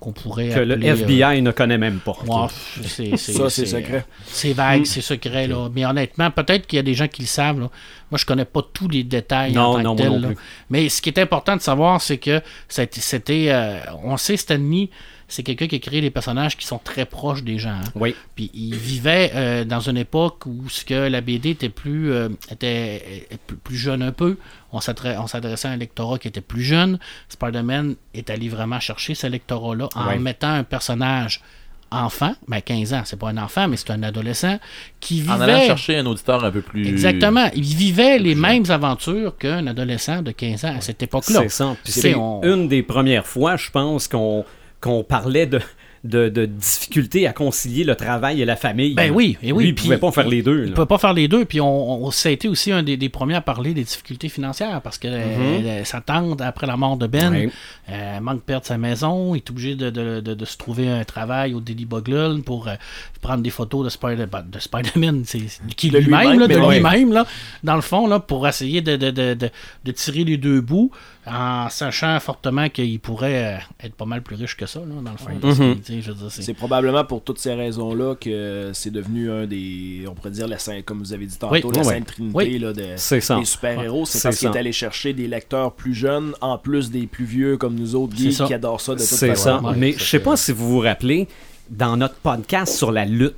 qu'on 0.00 0.12
pourrait 0.12 0.48
Que 0.48 0.60
le 0.60 0.74
appeler, 0.74 0.90
euh, 0.90 0.94
FBI 0.96 1.42
ne 1.42 1.50
connaît 1.50 1.78
même 1.78 1.98
pas. 1.98 2.16
ouais, 2.26 2.46
c'est, 2.84 3.16
c'est- 3.16 3.32
Ça, 3.32 3.50
c'est 3.50 3.66
c'est- 3.66 3.80
secret. 3.80 4.04
C'est 4.26 4.52
vague, 4.52 4.84
c'est 4.84 5.00
secret, 5.00 5.46
là. 5.46 5.68
Mais 5.74 5.84
honnêtement, 5.86 6.30
peut-être 6.30 6.66
qu'il 6.66 6.76
y 6.76 6.80
a 6.80 6.82
des 6.82 6.94
gens 6.94 7.08
qui 7.08 7.22
le 7.22 7.28
savent, 7.28 7.60
là. 7.60 7.70
Moi, 8.10 8.18
je 8.18 8.24
connais 8.24 8.44
pas 8.44 8.60
tous 8.72 8.88
les 8.88 9.04
détails 9.04 9.52
Non, 9.52 9.62
en 9.62 9.74
tant 9.74 9.82
non, 9.82 9.96
que 9.96 10.02
moi 10.02 10.10
tel, 10.12 10.20
non 10.20 10.28
plus. 10.28 10.36
Mais 10.70 10.88
ce 10.88 11.02
qui 11.02 11.10
est 11.10 11.18
important 11.18 11.56
de 11.56 11.60
savoir, 11.60 12.00
c'est 12.00 12.18
que 12.18 12.40
c'était... 12.68 13.46
euh, 13.48 13.78
on 14.04 14.16
sait, 14.16 14.36
Stanley, 14.36 14.88
c'est 15.30 15.42
quelqu'un 15.42 15.66
qui 15.66 15.76
a 15.76 15.78
créé 15.78 16.00
des 16.00 16.10
personnages 16.10 16.56
qui 16.56 16.66
sont 16.66 16.78
très 16.82 17.04
proches 17.04 17.42
des 17.44 17.58
gens. 17.58 17.70
hein. 17.70 17.90
Oui. 17.94 18.14
Puis 18.34 18.50
il 18.54 18.74
vivait 18.74 19.30
euh, 19.34 19.64
dans 19.64 19.80
une 19.80 19.98
époque 19.98 20.46
où 20.46 20.68
ce 20.70 20.84
que 20.84 20.94
la 20.94 21.20
BD 21.20 21.50
était 21.50 21.68
plus 21.68 22.10
euh, 22.12 22.30
était 22.50 23.28
plus, 23.62 23.76
jeune 23.76 24.02
un 24.02 24.12
peu. 24.12 24.36
On 24.72 24.80
s'adre- 24.80 25.16
on 25.22 25.26
s'adressait 25.26 25.68
à 25.68 25.72
un 25.72 25.76
lectorat 25.76 26.18
qui 26.18 26.28
était 26.28 26.40
plus 26.40 26.62
jeune. 26.62 26.98
Spider-Man 27.28 27.96
est 28.14 28.30
allé 28.30 28.48
vraiment 28.48 28.80
chercher 28.80 29.14
ce 29.14 29.26
lectorat-là 29.26 29.88
en 29.94 30.18
mettant 30.18 30.52
un 30.52 30.64
personnage 30.64 31.42
enfant, 31.90 32.34
ben 32.48 32.60
15 32.60 32.92
ans, 32.92 33.02
c'est 33.06 33.18
pas 33.18 33.30
un 33.30 33.38
enfant, 33.38 33.66
mais 33.66 33.78
c'est 33.78 33.90
un 33.90 34.02
adolescent 34.02 34.58
qui 35.00 35.24
En 35.26 35.40
allant 35.40 35.54
vivait 35.54 35.66
chercher 35.68 35.96
un 35.96 36.04
auditeur 36.04 36.44
un 36.44 36.50
peu 36.50 36.60
plus. 36.60 36.86
exactement, 36.86 37.48
il 37.54 37.64
vivait 37.64 38.18
les 38.18 38.34
mêmes 38.34 38.64
aventures 38.70 39.38
qu'un 39.38 39.66
adolescent 39.66 40.20
de 40.20 40.30
15 40.32 40.64
ans 40.66 40.74
à 40.76 40.80
cette 40.82 41.02
époque-là. 41.02 41.40
C'est 41.44 41.48
ça. 41.48 41.74
Puis 41.82 41.92
C'est- 41.94 42.00
c'est 42.02 42.14
on- 42.14 42.42
une 42.42 42.68
des 42.68 42.82
premières 42.82 43.26
fois, 43.26 43.56
je 43.56 43.70
pense, 43.70 44.06
qu'on 44.06 44.44
qu'on 44.80 45.02
parlait 45.02 45.46
de, 45.46 45.60
de, 46.04 46.28
de 46.28 46.46
difficulté 46.46 47.26
à 47.26 47.32
concilier 47.32 47.82
le 47.82 47.96
travail 47.96 48.40
et 48.40 48.44
la 48.44 48.54
famille. 48.54 48.94
Ben 48.94 49.10
oui, 49.12 49.36
et 49.42 49.50
oui. 49.50 49.64
Lui, 49.64 49.68
il 49.70 49.74
puis 49.74 49.84
pouvait 49.84 49.98
pas 49.98 50.12
faire 50.12 50.28
les 50.28 50.42
deux. 50.42 50.62
Il 50.64 50.70
là. 50.70 50.76
peut 50.76 50.86
pas 50.86 50.98
faire 50.98 51.12
les 51.12 51.26
deux. 51.26 51.44
Puis 51.44 51.60
on, 51.60 52.04
on- 52.06 52.10
ça 52.12 52.28
a 52.28 52.32
été 52.32 52.46
aussi 52.46 52.70
un 52.70 52.84
des, 52.84 52.96
des 52.96 53.08
premiers 53.08 53.34
à 53.34 53.40
parler 53.40 53.74
des 53.74 53.82
difficultés 53.82 54.28
financières 54.28 54.80
parce 54.82 54.98
que 54.98 55.08
euh, 55.08 55.84
sa 55.84 56.00
tante, 56.00 56.40
après 56.40 56.68
la 56.68 56.76
mort 56.76 56.96
de 56.96 57.08
Ben, 57.08 57.50
euh, 57.90 58.20
manque 58.20 58.36
de 58.36 58.42
perdre 58.42 58.66
sa 58.66 58.78
maison, 58.78 59.34
il 59.34 59.38
est 59.38 59.50
obligé 59.50 59.74
de, 59.74 59.90
de- 59.90 60.20
de- 60.20 60.34
de 60.34 60.44
se 60.44 60.56
trouver 60.56 60.88
un 60.88 61.02
travail 61.04 61.54
au 61.54 61.60
Daily 61.60 61.84
Bugle 61.84 62.42
pour 62.44 62.68
euh, 62.68 62.74
prendre 63.20 63.42
des 63.42 63.50
photos 63.50 63.84
de, 63.84 63.90
Spider, 63.90 64.26
ben, 64.30 64.44
de 64.48 64.60
Spider-Man, 64.60 65.22
c'est 65.26 65.40
qui 65.76 65.90
De 65.90 65.98
lui-même, 65.98 66.20
lui-même, 66.20 66.38
là, 66.38 66.46
de 66.46 66.60
ouais. 66.60 66.74
lui-même, 66.76 67.12
là, 67.12 67.26
dans 67.64 67.74
le 67.74 67.82
fond, 67.82 68.06
là, 68.06 68.20
pour 68.20 68.46
essayer 68.46 68.80
de, 68.82 68.94
de- 68.94 69.10
de- 69.10 69.34
de- 69.34 69.50
de 69.84 69.90
tirer 69.92 70.22
les 70.22 70.36
deux 70.36 70.60
bouts 70.60 70.92
en 71.32 71.68
sachant 71.68 72.18
fortement 72.20 72.68
qu'il 72.68 72.98
pourrait 73.00 73.56
euh, 73.56 73.86
être 73.86 73.94
pas 73.94 74.04
mal 74.04 74.22
plus 74.22 74.36
riche 74.36 74.56
que 74.56 74.66
ça, 74.66 74.80
là, 74.80 74.86
dans 75.02 75.10
le 75.12 75.16
fond. 75.16 75.74
Dire, 75.76 76.04
c'est- 76.30 76.42
C'est 76.42 76.54
probablement 76.54 77.04
pour 77.04 77.22
toutes 77.22 77.38
ces 77.38 77.54
raisons-là 77.54 78.14
que 78.16 78.70
c'est 78.74 78.90
devenu 78.90 79.30
un 79.30 79.46
des, 79.46 80.04
on 80.08 80.14
pourrait 80.14 80.30
dire, 80.30 80.48
la 80.48 80.58
sainte, 80.58 80.84
comme 80.84 80.98
vous 80.98 81.12
avez 81.12 81.26
dit 81.26 81.38
tantôt, 81.38 81.52
Oui, 81.54 81.62
la 81.74 81.80
oui. 81.80 81.84
Sainte 81.84 82.06
Trinité 82.06 82.36
Oui. 82.36 82.58
là, 82.58 82.72
de- 82.72 82.84
C'est 82.96 83.20
ça. 83.20 83.36
des 83.38 83.44
super-héros. 83.44 84.06
C'est 84.06 84.18
C'est 84.18 84.28
parce 84.28 84.38
qu'il 84.38 84.48
ça. 84.48 84.54
est 84.54 84.58
allé 84.58 84.72
chercher 84.72 85.12
des 85.12 85.26
lecteurs 85.28 85.72
plus 85.72 85.94
jeunes, 85.94 86.32
en 86.40 86.58
plus 86.58 86.90
des 86.90 87.06
plus 87.06 87.24
vieux 87.24 87.56
comme 87.56 87.74
nous 87.74 87.94
autres 87.94 88.14
C'est 88.16 88.32
ça. 88.32 88.46
qui 88.46 88.54
adorent 88.54 88.80
ça 88.80 88.94
de 88.94 88.98
toute 88.98 89.06
C'est 89.08 89.28
façon. 89.28 89.42
ça. 89.44 89.60
Ouais, 89.62 89.74
Mais 89.76 89.92
ça 89.92 89.98
je 89.98 90.04
sais 90.04 90.20
pas 90.20 90.36
si 90.36 90.52
vous 90.52 90.68
vous 90.68 90.80
rappelez, 90.80 91.28
dans 91.70 91.96
notre 91.98 92.14
podcast 92.14 92.74
sur 92.76 92.90
la 92.92 93.04
lutte, 93.04 93.34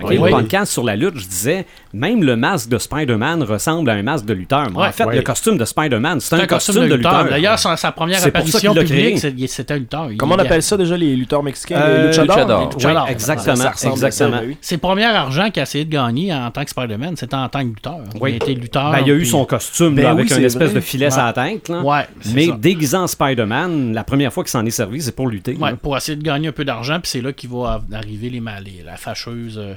ok, 0.00 0.06
Oui, 0.08 0.16
le 0.16 0.30
podcast 0.30 0.72
sur 0.72 0.84
la 0.84 0.96
lutte, 0.96 1.16
je 1.18 1.26
disais, 1.26 1.66
même 1.92 2.22
le 2.22 2.36
masque 2.36 2.68
de 2.68 2.78
Spider-Man 2.78 3.42
ressemble 3.42 3.90
à 3.90 3.94
un 3.94 4.02
masque 4.02 4.24
de 4.24 4.34
lutteur. 4.34 4.68
Ouais. 4.74 4.88
en 4.88 4.92
fait, 4.92 5.06
le 5.06 5.22
costume 5.22 5.56
de 5.58 5.64
Spider-Man, 5.64 6.20
c'est 6.20 6.34
un, 6.34 6.40
un 6.40 6.46
costume 6.46 6.88
de 6.88 6.94
lutteur. 6.94 7.24
D'ailleurs, 7.28 7.58
sa, 7.58 7.76
sa 7.76 7.92
première 7.92 8.18
C'est 8.18 8.30
pour 8.30 8.40
ça 8.48 8.58
apparition 8.58 8.74
publique, 8.74 9.18
c'était 9.48 9.74
un 9.74 9.78
lutteur. 9.78 10.10
Il- 10.10 10.16
Comment 10.16 10.34
on 10.34 10.38
appelle 10.38 10.62
ça 10.62 10.76
déjà 10.76 10.96
les 10.96 11.14
lutteurs 11.16 11.42
mexicains? 11.42 11.76
Euh, 11.80 12.02
Les 12.02 12.08
luchadors 12.08 12.70
Oui, 12.76 13.10
exactement. 13.10 13.64
À 13.64 13.88
exactement. 13.90 14.40
oui. 14.46 14.56
Ses 14.60 14.78
premiers 14.78 15.04
argent 15.04 15.50
qu'il 15.50 15.60
a 15.60 15.62
essayé 15.62 15.84
de 15.84 15.90
gagner 15.90 16.32
en 16.34 16.50
tant 16.50 16.64
que 16.64 16.70
Spider-Man, 16.70 17.16
c'était 17.16 17.36
en 17.36 17.48
tant 17.48 17.60
que 17.60 17.68
lutteur. 17.68 17.98
Oui. 18.20 18.30
Il 18.30 18.32
a 18.34 18.36
été 18.36 18.54
lutteur. 18.54 18.90
Ben, 18.92 19.00
il 19.00 19.08
y 19.08 19.10
a 19.10 19.14
eu 19.14 19.18
puis- 19.20 19.28
son 19.28 19.44
costume 19.44 19.94
Ben 19.94 20.02
là, 20.02 20.14
oui, 20.14 20.20
avec 20.22 20.30
une 20.36 20.44
espèce 20.44 20.70
vrai. 20.70 20.74
de 20.74 20.80
filet 20.80 21.10
sur 21.10 21.22
la 21.22 21.32
tête. 21.32 21.70
Mais 22.34 22.48
déguisant 22.58 23.02
en 23.04 23.06
Spider-Man, 23.06 23.92
la 23.92 24.04
première 24.04 24.32
fois 24.32 24.44
qu'il 24.44 24.50
s'en 24.50 24.64
est 24.66 24.70
servi, 24.70 25.02
c'est 25.02 25.14
pour 25.14 25.28
lutter. 25.28 25.56
Pour 25.82 25.96
essayer 25.96 26.16
de 26.16 26.22
gagner 26.22 26.48
un 26.48 26.52
peu 26.52 26.64
d'argent, 26.64 26.98
puis 27.00 27.10
c'est 27.10 27.20
là 27.20 27.32
qu'il 27.32 27.50
va 27.50 27.80
arriver 27.92 28.30
la 28.84 28.96
fâcheuse 28.96 29.58
euh, 29.58 29.74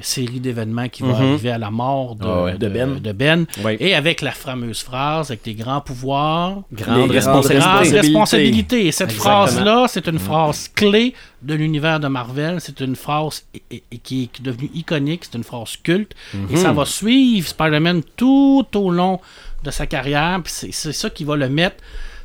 série 0.00 0.38
d'événements 0.38 0.88
qui 0.88 1.02
va 1.02 1.08
Mhm. 1.08 1.14
arriver 1.14 1.50
à 1.50 1.58
la 1.58 1.70
mort 1.72 2.14
de, 2.14 2.24
Ah 2.24 2.42
ouais. 2.44 2.52
de, 2.52 2.58
De 2.58 2.68
Ben. 2.68 3.00
de 3.00 3.12
Ben. 3.12 3.46
Oui. 3.64 3.76
Et 3.80 3.94
avec 3.96 4.22
la 4.22 4.30
fameuse 4.30 4.80
phrase, 4.80 5.30
avec 5.32 5.42
tes 5.42 5.54
grands 5.54 5.80
pouvoirs, 5.80 6.62
Grande 6.72 7.08
Les 7.10 7.14
responsabilité. 7.16 7.58
grandes 7.68 7.82
grande 7.82 7.94
responsabilité. 8.04 8.86
Et 8.86 8.92
cette 8.92 9.10
phrase-là, 9.12 9.86
c'est 9.88 10.06
une 10.06 10.20
phrase 10.20 10.68
clé 10.72 11.14
de 11.42 11.54
l'univers 11.54 11.98
de 11.98 12.06
Marvel. 12.06 12.60
C'est 12.60 12.78
une 12.80 12.94
phrase 12.94 13.44
qui 14.04 14.30
est 14.34 14.42
devenue 14.42 14.70
iconique. 14.74 15.24
C'est 15.24 15.36
une 15.36 15.44
phrase 15.44 15.76
culte. 15.82 16.12
Et 16.50 16.56
ça 16.56 16.72
va 16.72 16.84
suivre 16.84 17.48
Spider-Man 17.48 18.02
tout 18.16 18.66
au 18.76 18.90
long 18.90 19.20
de 19.64 19.70
sa 19.72 19.86
carrière. 19.86 20.40
C'est 20.46 20.92
ça 20.92 21.10
qui 21.10 21.24
va 21.24 21.34
le 21.34 21.48
mettre 21.48 21.76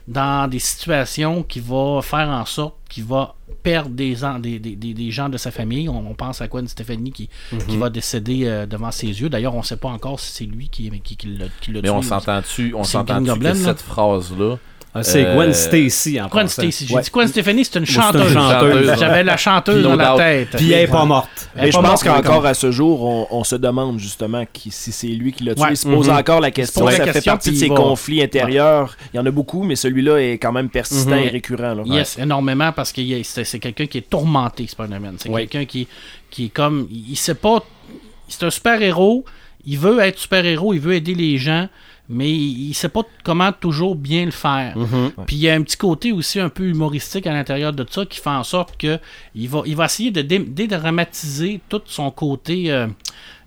dans 0.07 0.49
des 0.49 0.59
situations 0.59 1.43
qui 1.43 1.59
va 1.59 2.01
faire 2.01 2.29
en 2.29 2.45
sorte 2.45 2.75
qu'il 2.89 3.05
va 3.05 3.35
perdre 3.63 3.89
des, 3.89 4.15
des, 4.39 4.59
des, 4.59 4.93
des- 4.93 5.11
gens 5.11 5.29
de 5.29 5.37
sa 5.37 5.49
famille. 5.51 5.87
On, 5.87 6.09
on 6.09 6.13
pense 6.13 6.41
à 6.41 6.47
Gwen 6.47 6.67
Stefani 6.67 7.11
qui, 7.11 7.29
qui 7.67 7.77
va 7.77 7.89
décéder 7.89 8.45
euh, 8.45 8.65
devant 8.65 8.91
ses 8.91 9.07
yeux. 9.07 9.29
D'ailleurs, 9.29 9.55
on 9.55 9.59
ne 9.59 9.63
sait 9.63 9.77
pas 9.77 9.89
encore 9.89 10.19
si 10.19 10.31
c'est 10.31 10.45
lui 10.45 10.67
qui, 10.69 10.89
qui, 11.01 11.15
qui 11.15 11.27
l'a 11.37 11.45
qui 11.61 11.71
l'a 11.71 11.81
Mais 11.81 11.89
on 11.89 12.01
s'entend-tu, 12.01 12.73
on 12.75 12.83
que 12.83 13.63
cette 13.63 13.81
phrase-là. 13.81 14.57
Ah, 14.95 15.01
c'est 15.01 15.25
Euh, 15.25 15.33
Gwen 15.35 15.53
Stacy 15.53 16.21
en 16.21 16.27
Gwen. 16.27 16.47
Stacy. 16.47 16.85
J'ai 16.87 16.93
Ouais. 16.95 17.01
dit 17.01 17.09
Gwen 17.11 17.27
Stefani, 17.27 17.65
c'est 17.65 17.79
une 17.79 17.85
chanteuse. 17.85 18.31
J'avais 18.99 19.23
la 19.23 19.37
chanteuse 19.37 19.75
Puis 19.75 19.83
dans 19.83 19.95
la 19.95 20.15
tête. 20.15 20.49
Puis 20.55 20.71
elle 20.71 20.83
est 20.83 20.87
pas 20.87 21.05
morte. 21.05 21.49
Mais 21.55 21.71
je 21.71 21.77
pense 21.77 22.03
qu'encore 22.03 22.45
à 22.45 22.53
ce 22.53 22.71
jour, 22.71 23.01
on, 23.03 23.27
on 23.39 23.43
se 23.43 23.55
demande 23.55 23.97
justement 23.99 24.45
qui, 24.51 24.69
si 24.71 24.91
c'est 24.91 25.07
lui 25.07 25.33
qui 25.33 25.43
l'a 25.45 25.55
tué. 25.55 25.63
Ouais. 25.63 25.69
Il 25.71 25.77
se 25.77 25.87
pose 25.87 26.09
Mhm. 26.09 26.15
encore 26.17 26.41
la 26.41 26.51
question. 26.51 26.87
Ça 26.89 27.11
fait 27.11 27.25
partie 27.25 27.51
de 27.51 27.55
ses 27.55 27.67
va- 27.69 27.75
conflits 27.75 28.21
intérieurs. 28.21 28.95
Il 29.13 29.17
y 29.17 29.19
en 29.19 29.25
a 29.25 29.31
beaucoup, 29.31 29.63
mais 29.63 29.75
celui-là 29.75 30.17
est 30.19 30.33
quand 30.37 30.51
même 30.51 30.69
persistant 30.69 31.11
Mhm. 31.15 31.23
et 31.23 31.29
récurrent. 31.29 31.73
là. 31.73 31.83
Yes, 31.85 32.17
énormément 32.19 32.71
parce 32.71 32.91
que 32.91 33.01
c'est 33.23 33.59
quelqu'un 33.59 33.85
qui 33.87 33.97
est 33.97 34.09
tourmenté, 34.09 34.67
Spider-Man. 34.67 35.15
C'est 35.17 35.29
Ouais. 35.29 35.47
quelqu'un 35.47 35.65
qui, 35.65 35.87
qui 36.29 36.45
est 36.45 36.49
comme. 36.49 36.87
Il, 36.91 37.11
il 37.11 37.15
sait 37.15 37.35
pas. 37.35 37.63
C'est 38.27 38.43
un 38.43 38.49
super-héros. 38.49 39.25
Il 39.65 39.77
veut 39.79 39.99
être 40.01 40.19
super-héros. 40.19 40.73
Il 40.73 40.79
veut 40.81 40.93
aider 40.93 41.15
les 41.15 41.37
gens. 41.37 41.67
Mais 42.09 42.29
il, 42.29 42.69
il 42.69 42.73
sait 42.73 42.89
pas 42.89 43.03
comment 43.23 43.51
toujours 43.51 43.95
bien 43.95 44.25
le 44.25 44.31
faire. 44.31 44.75
Puis 45.25 45.35
il 45.37 45.41
y 45.41 45.49
a 45.49 45.53
un 45.53 45.61
petit 45.61 45.77
côté 45.77 46.11
aussi 46.11 46.39
un 46.39 46.49
peu 46.49 46.63
humoristique 46.63 47.25
à 47.27 47.33
l'intérieur 47.33 47.71
de 47.73 47.85
ça 47.89 48.05
qui 48.05 48.19
fait 48.19 48.29
en 48.29 48.43
sorte 48.43 48.75
que 48.77 48.99
il 49.35 49.47
va, 49.49 49.61
il 49.65 49.75
va 49.75 49.85
essayer 49.85 50.11
de 50.11 50.21
dé- 50.21 50.39
dédramatiser 50.39 51.61
tout 51.69 51.81
son 51.85 52.11
côté 52.11 52.71
euh, 52.71 52.87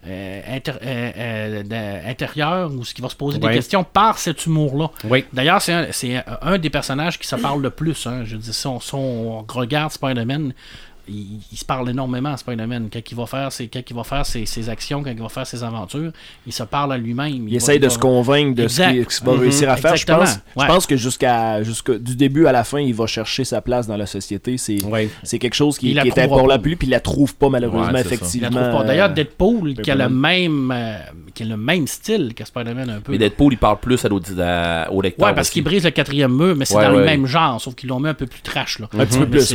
euh, 0.07 0.41
inter- 0.49 0.73
euh, 0.83 1.63
euh, 1.71 2.11
intérieur 2.11 2.73
ou 2.73 2.85
ce 2.85 2.95
qui 2.95 3.03
va 3.03 3.09
se 3.09 3.17
poser 3.17 3.39
des 3.39 3.47
questions 3.57 3.85
par 3.85 4.19
cet 4.19 4.47
humour-là. 4.47 4.91
Oui. 5.05 5.25
D'ailleurs, 5.33 5.61
c'est 5.61 5.73
un, 5.73 5.87
c'est 5.93 6.17
un- 6.17 6.25
un 6.43 6.59
des 6.59 6.71
personnages 6.71 7.19
qui 7.19 7.27
se 7.27 7.37
parle 7.37 7.61
le 7.63 7.71
plus. 7.71 8.07
hein. 8.07 8.23
Je 8.25 8.37
dis, 8.37 8.53
si 8.53 8.67
on, 8.67 8.81
si 8.81 8.95
on 8.95 9.45
regarde 9.49 9.91
Spider-Man, 9.93 10.55
il, 11.09 11.39
il 11.53 11.57
se 11.59 11.65
parle 11.65 11.89
énormément, 11.91 12.37
Spider-Man. 12.37 12.89
Quand 12.93 13.01
il 13.11 13.17
va 13.17 13.27
faire 13.27 13.53
ses, 13.53 13.69
quand 13.69 13.81
il 13.89 13.95
va 13.97 14.05
faire 14.05 14.27
ses, 14.27 14.47
ses 14.47 14.69
actions, 14.69 15.03
quand 15.03 15.11
il 15.11 15.21
va 15.23 15.29
faire 15.29 15.47
ses 15.47 15.63
aventures, 15.63 16.13
il 16.47 16.53
se 16.53 16.63
parle 16.65 16.93
à 16.93 16.99
lui-même. 16.99 17.47
Il, 17.49 17.51
va- 17.51 17.57
essaye 17.57 17.79
de 17.79 17.87
va- 17.87 17.91
se 17.95 17.99
convaincre 17.99 18.55
de 18.55 18.63
ce 18.69 18.83
Exact. 18.83 18.93
qu'il 18.93 19.05
ce 19.11 19.19
qu'il 19.19 19.27
va 19.27 19.33
Mhm. 19.35 19.41
réussir 19.41 19.71
à 19.71 19.77
faire. 19.77 19.97
Je 19.97 20.07
pense, 20.07 20.39
je 20.57 20.67
pense 20.67 20.87
que 20.87 20.97
jusqu'à 20.97 21.61
du 22.01 22.17
début 22.17 22.47
à 22.47 22.53
la 22.53 22.65
fin, 22.65 22.81
il 22.81 22.95
va 22.95 23.07
chercher 23.07 23.45
sa 23.45 23.61
place 23.61 23.87
dans 23.87 23.97
la 23.97 24.07
société. 24.07 24.57
C'est 24.59 25.39
quelque 25.39 25.55
chose 25.55 25.79
qui, 25.79 25.93
est 25.93 25.99
important 25.99 26.29
pour 26.39 26.49
lui, 26.49 26.77
puis 26.77 26.87
il 26.89 26.91
la 26.91 27.01
trouve 27.01 27.35
pas 27.35 27.49
malheureusement, 27.49 27.93
Ouais, 27.93 28.01
effectivement. 28.01 28.83
D'ailleurs, 28.85 29.11
Deadpool, 29.11 29.75
qui 29.75 29.91
a 29.91 29.95
le 29.95 30.09
même, 30.09 30.71
euh, 30.75 30.99
qui 31.35 31.43
a 31.43 31.47
le 31.47 31.57
même 31.57 31.87
style 31.87 32.35
que 32.35 32.45
Spider-Man 32.45 32.91
un 32.91 33.01
peu. 33.01 33.13
Mais 33.13 33.19
Deadpool, 33.19 33.53
il 33.55 33.59
parle 33.59 33.79
plus 33.79 34.05
à 34.05 34.09
à- 34.39 34.91
au 34.93 35.01
lecteur. 35.03 35.27
Ouais, 35.27 35.35
parce 35.35 35.51
qu'il 35.51 35.63
brise 35.63 35.85
le 35.85 35.91
quatrième 35.91 36.35
mur, 36.35 36.55
mais 36.57 36.65
c'est 36.65 36.77
Ouais, 36.77 36.85
dans 36.85 36.93
le 36.93 37.05
même 37.05 37.27
genre, 37.27 37.61
sauf 37.61 37.75
qu'ils 37.75 37.89
l'ont 37.89 38.01
mis 38.01 38.09
un 38.09 38.15
peu 38.15 38.27
plus 38.27 38.41
trash. 38.41 38.79
Là. 38.79 38.89
Un 38.99 39.07
petit 39.07 39.19
peu 39.19 39.27
plus, 39.27 39.55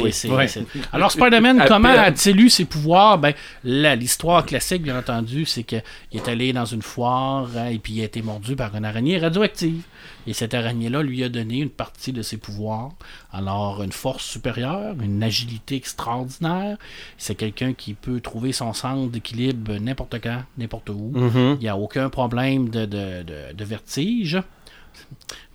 Alors, 0.94 1.12
Spider-Man, 1.12 1.41
À 1.60 1.68
comment 1.68 1.90
a-t-il 1.90 2.40
eu 2.40 2.50
ses 2.50 2.66
pouvoirs? 2.66 3.18
Ben, 3.18 3.34
l'histoire 3.64 4.46
classique, 4.46 4.84
bien 4.84 4.98
entendu, 4.98 5.46
c'est 5.46 5.64
qu'il 5.64 5.82
est 6.14 6.28
allé 6.28 6.54
dans 6.54 6.66
une 6.66 6.82
foire 6.82 7.48
hein, 7.58 7.68
et 7.68 7.80
puis 7.80 7.94
il 7.94 8.02
a 8.02 8.06
été 8.06 8.22
mordu 8.22 8.56
par 8.56 8.76
une 8.76 8.86
araignée 8.86 9.18
radioactive. 9.18 9.84
Et 10.28 10.34
cette 10.34 10.54
araignée-là 10.54 11.02
lui 11.02 11.24
a 11.24 11.30
donné 11.30 11.58
une 11.60 11.70
partie 11.70 12.12
de 12.14 12.22
ses 12.22 12.38
pouvoirs. 12.38 12.92
Alors, 13.34 13.82
une 13.82 13.92
force 13.92 14.24
supérieure, 14.24 14.96
une 15.02 15.24
agilité 15.24 15.76
extraordinaire. 15.76 16.78
C'est 17.18 17.36
quelqu'un 17.36 17.74
qui 17.74 17.94
peut 17.96 18.20
trouver 18.20 18.52
son 18.52 18.74
centre 18.74 19.10
d'équilibre 19.12 19.74
n'importe 19.80 20.20
quand, 20.22 20.44
n'importe 20.58 20.90
où. 20.90 21.12
Mhm. 21.16 21.58
Il 21.60 21.64
n'y 21.64 21.70
a 21.70 21.78
aucun 21.78 22.10
problème 22.10 22.70
de, 22.70 22.86
de, 22.86 23.24
de- 23.24 23.54
de 23.56 23.64
vertige. 23.66 24.38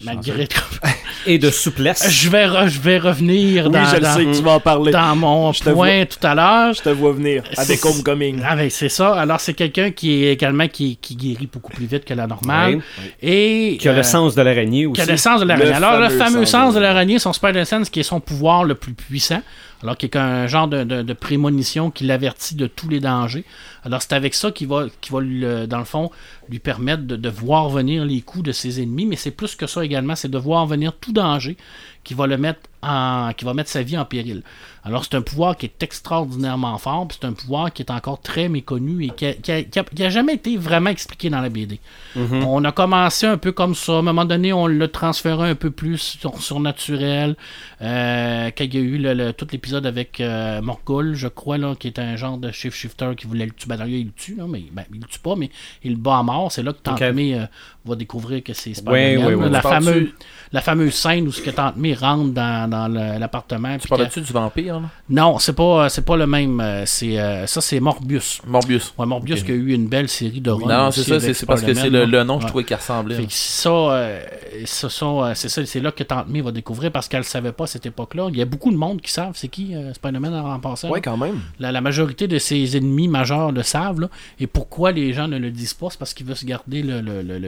Malgré 0.04 0.47
Et 1.26 1.38
de 1.38 1.50
souplesse. 1.50 2.09
je 2.11 2.28
vais, 2.28 2.47
re- 2.47 2.68
je 2.68 2.78
vais 2.80 2.99
revenir 2.99 3.66
Oui, 3.66 3.73
dans, 3.73 3.85
je 3.87 3.95
le 3.97 4.00
dans- 4.02 4.14
sais 4.14 4.25
que 4.26 4.37
tu 4.37 4.42
vas 4.42 4.52
en 4.52 4.61
parler. 4.61 4.92
dans 4.92 5.16
mon 5.16 5.52
Je 5.52 5.61
te 5.64 5.71
point 5.71 6.04
tout 6.04 6.25
à 6.25 6.35
l'heure. 6.35 6.75
Je 6.75 6.83
te 6.83 6.90
vois 6.90 7.12
venir 7.12 7.42
avec 7.56 7.85
Homecoming. 7.85 8.42
Ah 8.47 8.54
ben, 8.56 8.68
c'est 8.71 8.90
ça. 8.90 9.14
Alors 9.14 9.40
c'est 9.40 9.54
quelqu'un 9.54 9.90
qui 9.90 10.25
est 10.25 10.33
également 10.35 10.68
qui, 10.68 10.97
qui 10.99 11.16
guérit 11.16 11.49
beaucoup 11.50 11.73
plus 11.73 11.87
vite 11.87 12.04
que 12.04 12.14
la 12.14 12.26
normale. 12.26 12.76
Oui. 12.76 12.83
Et 13.23 13.76
Qui 13.80 13.88
a 13.88 13.92
euh, 13.92 13.97
le 13.97 14.02
sens 14.02 14.35
de 14.35 14.42
l'araignée 14.42 14.83
qui 14.83 14.87
aussi. 14.88 15.00
a 15.00 15.06
le 15.06 15.16
sens 15.16 15.40
de 15.40 15.47
l'araignée. 15.47 15.73
Alors, 15.73 15.99
le 15.99 16.11
fameux 16.11 16.45
sens 16.45 16.50
sens 16.66 16.75
de 16.75 16.80
l'araignée, 16.80 17.18
son 17.18 17.33
Spider-Sense, 17.33 17.88
qui 17.90 18.00
est 18.00 18.04
son 18.04 18.21
pouvoir 18.21 18.64
le 18.64 18.75
plus 18.75 18.92
puissant, 18.95 19.42
alors 19.83 19.97
qui 19.97 20.06
est 20.06 20.16
un 20.16 20.47
genre 20.47 20.68
de, 20.68 20.85
de- 20.85 21.02
de 21.02 21.12
prémonition 21.12 21.90
qui 21.90 22.04
l'avertit 22.04 22.54
de 22.54 22.66
tous 22.66 22.88
les 22.88 23.00
dangers. 23.00 23.45
Alors, 23.85 24.00
c'est 24.02 24.12
avec 24.14 24.35
ça 24.35 24.50
qu'il 24.50 24.68
va, 24.68 24.87
qu'il 25.00 25.12
va 25.12 25.21
le- 25.21 25.66
dans 25.66 25.78
le 25.78 25.85
fond, 25.85 26.11
lui 26.49 26.59
permettre 26.61 27.02
de, 27.02 27.16
de 27.16 27.28
voir 27.28 27.68
venir 27.68 28.04
les 28.04 28.21
coups 28.21 28.45
de 28.45 28.52
ses 28.52 28.80
ennemis, 28.80 29.06
mais 29.06 29.16
c'est 29.16 29.30
plus 29.33 29.54
que 29.54 29.65
ça 29.66 29.85
également, 29.85 30.14
c'est 30.16 30.30
de 30.30 30.38
voir 30.38 30.66
venir 30.66 30.92
tout 30.92 31.12
danger 31.12 31.56
qui 32.04 32.14
va 32.14 32.26
le 32.28 32.37
mettre 32.38 32.61
en, 32.82 33.32
qui 33.37 33.44
va 33.44 33.52
mettre 33.52 33.68
sa 33.70 33.82
vie 33.82 33.99
en 33.99 34.04
péril. 34.04 34.42
Alors, 34.85 35.04
c'est 35.04 35.16
un 35.16 35.23
pouvoir 35.23 35.56
qui 35.56 35.66
est 35.66 35.82
extraordinairement 35.82 36.78
fort, 36.78 37.08
puis 37.08 37.18
c'est 37.20 37.26
un 37.26 37.32
pouvoir 37.32 37.73
qui 37.73 37.82
est 37.82 37.90
encore 37.90 38.20
très 38.20 38.49
méconnu 38.49 39.04
et 39.04 39.11
qui 39.11 39.26
a, 39.26 39.32
qui 39.35 39.50
a- 39.50 39.62
qui 39.64 39.78
a- 39.80 39.82
qui 39.85 40.04
a 40.04 40.11
jamais 40.11 40.35
été 40.35 40.56
vraiment 40.56 40.90
expliqué 40.90 41.28
dans 41.30 41.40
la 41.40 41.49
BD. 41.49 41.80
On 42.46 42.62
a 42.64 42.70
commencé 42.70 43.26
un 43.26 43.37
peu 43.38 43.50
comme 43.50 43.75
ça. 43.75 43.94
À 43.94 43.96
un 43.96 44.02
moment 44.02 44.25
donné, 44.25 44.52
on 44.52 44.68
l'a 44.68 44.87
transféré 44.87 45.50
un 45.50 45.56
peu 45.56 45.73
plus 45.73 45.99
sur 45.99 46.40
surnaturel. 46.40 47.35
Euh, 47.82 48.50
quand 48.56 48.64
il 48.64 48.75
y 48.75 48.78
a 48.78 48.80
eu 48.80 48.99
le- 48.99 49.14
le- 49.14 49.32
tout 49.32 49.46
l'épisode 49.50 49.85
avec 49.87 50.20
euh, 50.20 50.62
Morgul, 50.62 51.14
je 51.14 51.26
crois, 51.28 51.58
là, 51.58 51.75
qui 51.75 51.88
est 51.88 51.99
un 51.99 52.14
genre 52.16 52.38
de 52.38 52.50
shift-shifter 52.52 53.16
qui 53.16 53.26
voulait 53.26 53.46
le 53.46 53.52
tuer. 53.52 53.66
Ben, 53.68 53.76
d'ailleurs, 53.76 53.99
il 53.99 54.06
le 54.06 54.12
tue, 54.12 54.37
là, 54.37 54.44
mais 54.49 54.64
ben, 54.73 54.85
il 54.92 55.00
le 55.00 55.06
tue 55.06 55.18
pas, 55.18 55.35
mais 55.37 55.50
il 55.82 55.92
le 55.92 55.99
bat 55.99 56.18
à 56.18 56.23
mort. 56.23 56.52
C'est 56.52 56.62
là 56.62 56.73
que. 56.73 56.78
May 57.12 57.35
euh, 57.35 57.46
va 57.87 57.97
découvrir 57.97 58.43
que 58.43 58.52
c'est 58.52 58.75
Spider-Man. 58.75 59.26
ouais, 59.26 59.35
ouais. 59.35 59.49
La, 59.50 59.61
parles-tu- 59.61 59.85
fameuse, 59.87 60.09
la 60.52 60.61
fameuse 60.61 60.95
scène 60.95 61.26
où 61.28 61.33
ce 61.33 61.40
que 61.43 61.50
Tante 61.50 61.76
May 61.76 61.95
rentre 61.95 62.33
dans, 62.33 62.69
dans 62.71 62.88
l'appartement. 62.88 63.76
Tu 63.78 63.88
que- 63.88 64.21
du 64.21 64.33
vampire, 64.33 64.81
là? 64.81 64.88
Non, 65.09 65.38
c'est 65.38 65.55
pas, 65.55 65.88
c'est 65.88 66.05
pas 66.05 66.16
le 66.16 66.26
même. 66.26 66.61
euh, 66.61 66.85
C'est, 66.87 67.19
euh, 67.19 67.47
ça, 67.47 67.61
c'est 67.61 67.81
Morbius. 67.81 68.40
Morbius. 68.47 68.95
Ouais, 68.99 69.07
Morbius 69.07 69.43
qui 69.43 69.52
a 69.52 69.55
eu 69.55 69.73
une 69.73 69.88
belle 69.88 70.09
série 70.09 70.40
de 70.40 70.50
runs 70.50 70.66
Non, 70.69 70.90
c'est 70.90 71.02
ça, 71.02 71.21
c'est 71.21 71.35
c'est 71.35 71.47
parce 71.47 71.62
que 71.62 71.75
c'est 71.75 71.90
le, 71.90 72.05
le 72.05 72.25
nom, 72.25 72.38
je 72.40 72.45
Ouais. 72.45 72.49
trouvais 72.50 72.64
qu'il 72.64 72.76
ressemblait. 72.76 73.14
Fait 73.16 73.23
là. 73.23 73.28
que 73.28 73.33
ça, 73.35 73.70
euh, 73.70 74.20
ce 74.64 74.88
sont, 74.88 75.22
euh, 75.22 75.33
c'est 75.35 75.49
ça, 75.49 75.64
c'est 75.66 75.81
là 75.81 75.92
que 75.92 76.03
Tante 76.03 76.29
May 76.29 76.40
va 76.40 76.51
découvrir 76.53 76.90
parce 76.92 77.09
qu'elle 77.09 77.20
ne 77.20 77.25
savait 77.25 77.53
pas 77.53 77.64
à 77.64 77.66
cette 77.66 77.87
époque-là. 77.87 78.29
Il 78.31 78.37
y 78.38 78.42
a 78.42 78.46
beaucoup 78.46 78.70
de 78.70 78.77
monde 78.77 79.01
qui 79.01 79.11
savent 79.12 79.33
c'est 79.35 79.49
qui 79.49 79.75
euh, 79.75 79.92
Spider-Man 79.94 80.35
en, 80.35 80.59
passant. 80.61 80.88
Ouais, 80.90 81.01
quand 81.01 81.16
même. 81.16 81.40
La, 81.61 81.72
la 81.72 81.81
majorité 81.81 82.27
de 82.29 82.38
ses 82.38 82.77
ennemis 82.77 83.09
majeurs 83.09 83.53
le 83.53 83.62
savent. 83.62 84.01
là. 84.01 84.09
Et 84.40 84.46
pourquoi 84.46 84.92
les 84.92 85.12
gens 85.12 85.29
ne 85.29 85.38
le 85.38 85.51
disent 85.51 85.75
pas 85.75 85.88
C'est 85.90 85.99
parce 85.99 86.14
qu'ils 86.14 86.27
veulent 86.27 86.37
se 86.37 86.46
garder 86.46 86.83
le, 86.83 87.01
le- 87.01 87.22
le- 87.22 87.38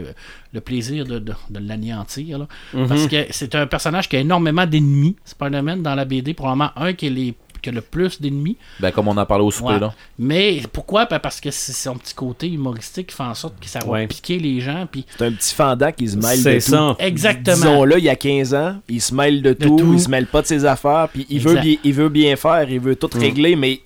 le- 0.53 0.61
plaisir 0.61 1.05
de, 1.05 1.19
de- 1.19 1.33
de 1.51 1.59
l'anéantir. 1.61 2.38
là. 2.38 2.47
Parce 2.88 3.07
que 3.07 3.27
c'est 3.31 3.55
un 3.55 3.67
personnage 3.67 4.09
qui 4.09 4.17
a 4.17 4.21
énormément 4.21 4.67
d'ennemis, 4.67 5.17
Spider-Man, 5.25 5.83
dans 5.83 5.95
la 5.95 6.05
BD. 6.05 6.35
Probablement 6.35 6.71
un 6.77 6.93
qui, 6.93 7.07
est 7.07 7.11
les, 7.11 7.35
qui 7.62 7.69
a 7.71 7.73
le 7.73 7.81
plus 7.81 8.21
d'ennemis. 8.21 8.57
Ben, 8.81 8.91
comme 8.93 9.09
on 9.09 9.17
en 9.17 9.27
parlait 9.27 9.45
au 9.45 9.51
souper, 9.51 9.75
Ouais. 9.75 9.81
là. 9.81 9.93
Mais 10.19 10.62
pourquoi? 10.73 11.07
Ben, 11.07 11.19
Parce 11.19 11.41
que 11.41 11.51
c'est 11.51 11.73
son 11.73 11.97
petit 11.97 12.14
côté 12.14 12.49
humoristique 12.49 13.09
qui 13.09 13.17
fait 13.17 13.23
en 13.25 13.35
sorte 13.35 13.59
que 13.61 13.67
ça 13.67 13.81
va 13.81 13.87
Ouais. 13.88 14.07
piquer 14.07 14.38
les 14.38 14.61
gens. 14.61 14.87
Puis 14.91 15.05
C'est 15.17 15.27
un 15.27 15.33
petit 15.33 15.55
fendant 15.55 15.91
qui 15.93 16.09
se 16.09 16.17
mêle 16.17 16.38
de 16.38 16.43
C'est 16.61 16.71
tout. 16.71 16.77
ça. 16.77 16.97
Exactement. 16.99 17.57
Disons-le, 17.57 17.99
il 17.99 18.05
y 18.05 18.09
a 18.09 18.17
15 18.17 18.55
ans, 18.55 18.77
il 18.88 19.01
se 19.01 19.14
mêle 19.14 19.43
de, 19.43 19.53
tout, 19.53 19.77
tout. 19.77 19.93
il 19.93 20.01
se 20.01 20.09
mêle 20.09 20.27
pas 20.27 20.43
de 20.43 20.47
ses 20.47 20.64
affaires, 20.64 21.09
puis 21.12 21.27
il 21.31 21.41
veut, 21.41 21.51
Exact. 21.57 21.62
bien, 21.64 21.77
il 21.85 21.93
veut 21.95 22.09
bien 22.09 22.37
faire, 22.37 22.71
il 22.71 22.81
veut 22.81 22.97
tout 22.97 23.11
régler, 23.12 23.57
mais 23.57 23.81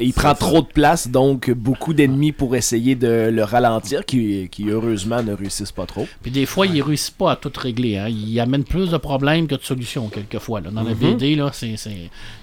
il 0.00 0.12
prend 0.12 0.34
trop 0.34 0.60
de 0.62 0.66
place, 0.66 1.08
donc 1.08 1.50
beaucoup 1.50 1.92
d'ennemis 1.92 2.30
pour 2.32 2.54
essayer 2.54 2.94
de 2.94 3.30
le 3.32 3.42
ralentir, 3.42 4.04
qui, 4.06 4.48
qui 4.48 4.68
heureusement 4.70 5.22
ne 5.22 5.32
réussissent 5.32 5.72
pas 5.72 5.86
trop. 5.86 6.06
Puis 6.22 6.30
des 6.30 6.46
fois, 6.46 6.66
il 6.66 6.80
réussit 6.82 7.16
pas 7.16 7.32
à 7.32 7.36
tout 7.36 7.50
régler. 7.56 7.96
Hein. 7.98 8.08
Il 8.08 8.38
amène 8.38 8.62
plus 8.64 8.90
de 8.90 8.96
problèmes 8.96 9.46
que 9.48 9.56
de 9.56 9.62
solutions, 9.62 10.08
quelquefois. 10.08 10.60
Là. 10.60 10.70
Dans 10.70 10.82
la 10.82 10.94
BD, 10.94 11.34
là, 11.34 11.50
c'est- 11.52 11.74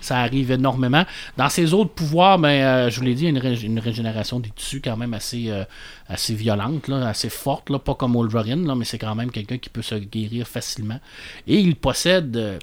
ça 0.02 0.18
arrive 0.20 0.52
énormément. 0.52 1.06
Dans 1.38 1.48
ses 1.50 1.74
autres 1.74 1.92
pouvoirs, 1.92 2.40
ben, 2.40 2.50
euh, 2.50 2.90
je 2.90 3.00
vous 3.00 3.06
l'ai 3.06 3.14
dit, 3.16 3.24
il 3.24 3.26
y 3.26 3.28
a 3.28 3.30
une, 3.32 3.38
ré- 3.38 3.64
une 3.64 3.80
régénération 3.80 4.40
des 4.40 4.50
tissus 4.50 4.82
quand 4.82 4.98
même 4.98 5.14
assez, 5.14 5.46
euh, 5.50 5.64
assez 6.10 6.34
violente, 6.34 6.88
là, 6.90 7.08
assez 7.08 7.30
forte. 7.30 7.70
Là. 7.70 7.80
Pas 7.80 7.96
comme 7.96 8.14
Wolverine, 8.14 8.68
là, 8.68 8.76
mais 8.76 8.84
c'est 8.86 8.98
quand 9.00 9.16
même 9.16 9.32
quelqu'un 9.32 9.58
qui 9.58 9.70
peut 9.70 9.82
se 9.82 9.96
guérir 9.96 10.46
facilement. 10.48 11.00
Et 11.48 11.60
il 11.60 11.76
possède, 11.78 12.60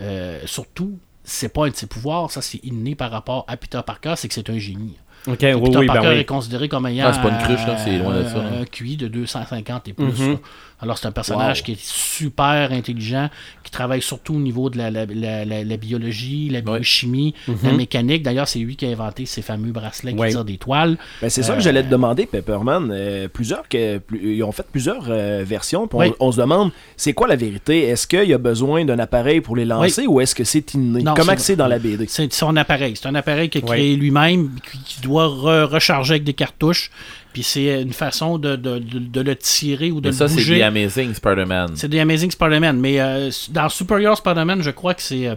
euh, 0.00 0.40
surtout, 0.46 0.96
c'est 1.28 1.48
pas 1.50 1.66
un 1.66 1.70
de 1.70 1.76
ses 1.76 1.86
pouvoirs, 1.86 2.30
ça 2.30 2.42
c'est 2.42 2.58
inné 2.64 2.94
par 2.94 3.10
rapport 3.10 3.44
à 3.48 3.56
Peter 3.56 3.80
Parker, 3.84 4.14
c'est 4.16 4.28
que 4.28 4.34
c'est 4.34 4.50
un 4.50 4.58
génie. 4.58 4.96
Ok, 5.28 5.38
oui, 5.42 5.52
oui, 5.54 5.70
ben 5.70 5.86
Parker 5.86 6.08
oui. 6.08 6.14
est 6.20 6.24
considéré 6.24 6.68
comme 6.68 6.86
ayant 6.86 7.06
Ah, 7.08 7.12
c'est 7.12 7.20
pas 7.22 7.30
une 7.30 7.38
cruche, 7.38 7.66
là, 7.66 7.76
c'est 7.76 7.98
loin 7.98 8.14
de 8.14 8.18
euh, 8.24 8.28
ça, 8.28 8.38
là. 8.38 8.44
un 8.60 8.64
QI 8.64 8.96
de 8.96 9.08
250 9.08 9.88
et 9.88 9.92
plus. 9.92 10.04
Mhm. 10.06 10.32
là. 10.32 10.38
Alors, 10.80 10.96
c'est 10.96 11.08
un 11.08 11.12
personnage 11.12 11.58
Wow. 11.58 11.64
qui 11.64 11.72
est 11.72 11.80
super 11.84 12.68
intelligent, 12.70 13.30
qui 13.64 13.70
travaille 13.72 14.00
surtout 14.00 14.34
au 14.36 14.38
niveau 14.38 14.70
de 14.70 14.78
la, 14.78 14.92
la- 14.92 15.06
la- 15.06 15.44
la- 15.44 15.64
la 15.64 15.76
biologie, 15.76 16.48
la 16.50 16.60
biochimie, 16.60 17.34
la 17.64 17.72
mécanique. 17.72 18.22
D'ailleurs, 18.22 18.46
c'est 18.46 18.60
lui 18.60 18.76
qui 18.76 18.86
a 18.86 18.90
inventé 18.90 19.26
ces 19.26 19.42
fameux 19.42 19.72
bracelets 19.72 20.12
qui 20.14 20.20
Ouais. 20.20 20.30
tirent 20.30 20.44
des 20.44 20.56
toiles. 20.56 20.96
Ben, 21.20 21.28
c'est 21.30 21.42
ça 21.42 21.54
que 21.54 21.60
j'allais 21.60 21.82
te 21.82 21.88
demander, 21.90 22.26
Pepperman. 22.26 22.90
Euh, 22.92 23.26
plusieurs 23.26 23.68
que, 23.68 23.98
plus- 23.98 24.36
ils 24.36 24.42
ont 24.44 24.52
fait 24.52 24.66
plusieurs 24.70 25.06
euh, 25.08 25.42
versions. 25.44 25.88
on, 25.92 25.98
Oui. 25.98 26.12
on 26.20 26.30
se 26.30 26.40
demande, 26.40 26.70
c'est 26.96 27.12
quoi 27.12 27.26
la 27.26 27.34
vérité? 27.36 27.82
Est-ce 27.88 28.06
qu'il 28.06 28.28
y 28.28 28.32
a 28.34 28.38
besoin 28.38 28.84
d'un 28.84 29.00
appareil 29.00 29.40
pour 29.40 29.56
les 29.56 29.64
lancer 29.64 30.06
ou 30.06 30.20
est-ce 30.20 30.36
que 30.36 30.44
c'est 30.44 30.74
inné? 30.74 31.02
Non, 31.02 31.14
Comment 31.16 31.32
c'est- 31.36 31.56
dans 31.56 31.66
la 31.66 31.80
BD 31.80 32.06
C'est 32.08 32.32
son 32.32 32.56
appareil. 32.56 32.94
C'est 32.94 33.08
un 33.08 33.16
appareil 33.16 33.48
qu'il 33.50 33.64
a 33.64 33.66
créé 33.66 33.96
lui-même, 33.96 34.50
qui, 34.70 34.78
qui 34.84 35.00
doit 35.18 35.64
re- 35.64 35.64
recharger 35.64 36.14
avec 36.14 36.24
des 36.24 36.34
cartouches. 36.34 36.90
Puis 37.32 37.42
c'est 37.42 37.82
une 37.82 37.92
façon 37.92 38.38
de, 38.38 38.56
de- 38.56 38.78
de- 38.78 38.98
de 38.98 39.20
le 39.20 39.36
tirer 39.36 39.90
ou 39.90 40.00
de 40.00 40.06
Mais 40.08 40.12
le 40.12 40.16
ça, 40.16 40.28
c'est 40.28 40.34
bouger. 40.36 40.58
The 40.60 40.62
Amazing 40.62 41.14
Spider-Man. 41.14 41.70
C'est 41.76 41.88
des 41.88 42.00
Amazing 42.00 42.30
Spider-Man. 42.30 42.78
Mais 42.78 43.00
euh, 43.00 43.30
dans 43.50 43.68
Superior 43.68 44.16
Spider-Man, 44.16 44.62
je 44.62 44.70
crois 44.70 44.94
que 44.94 45.02
c'est 45.02 45.26
euh, 45.28 45.34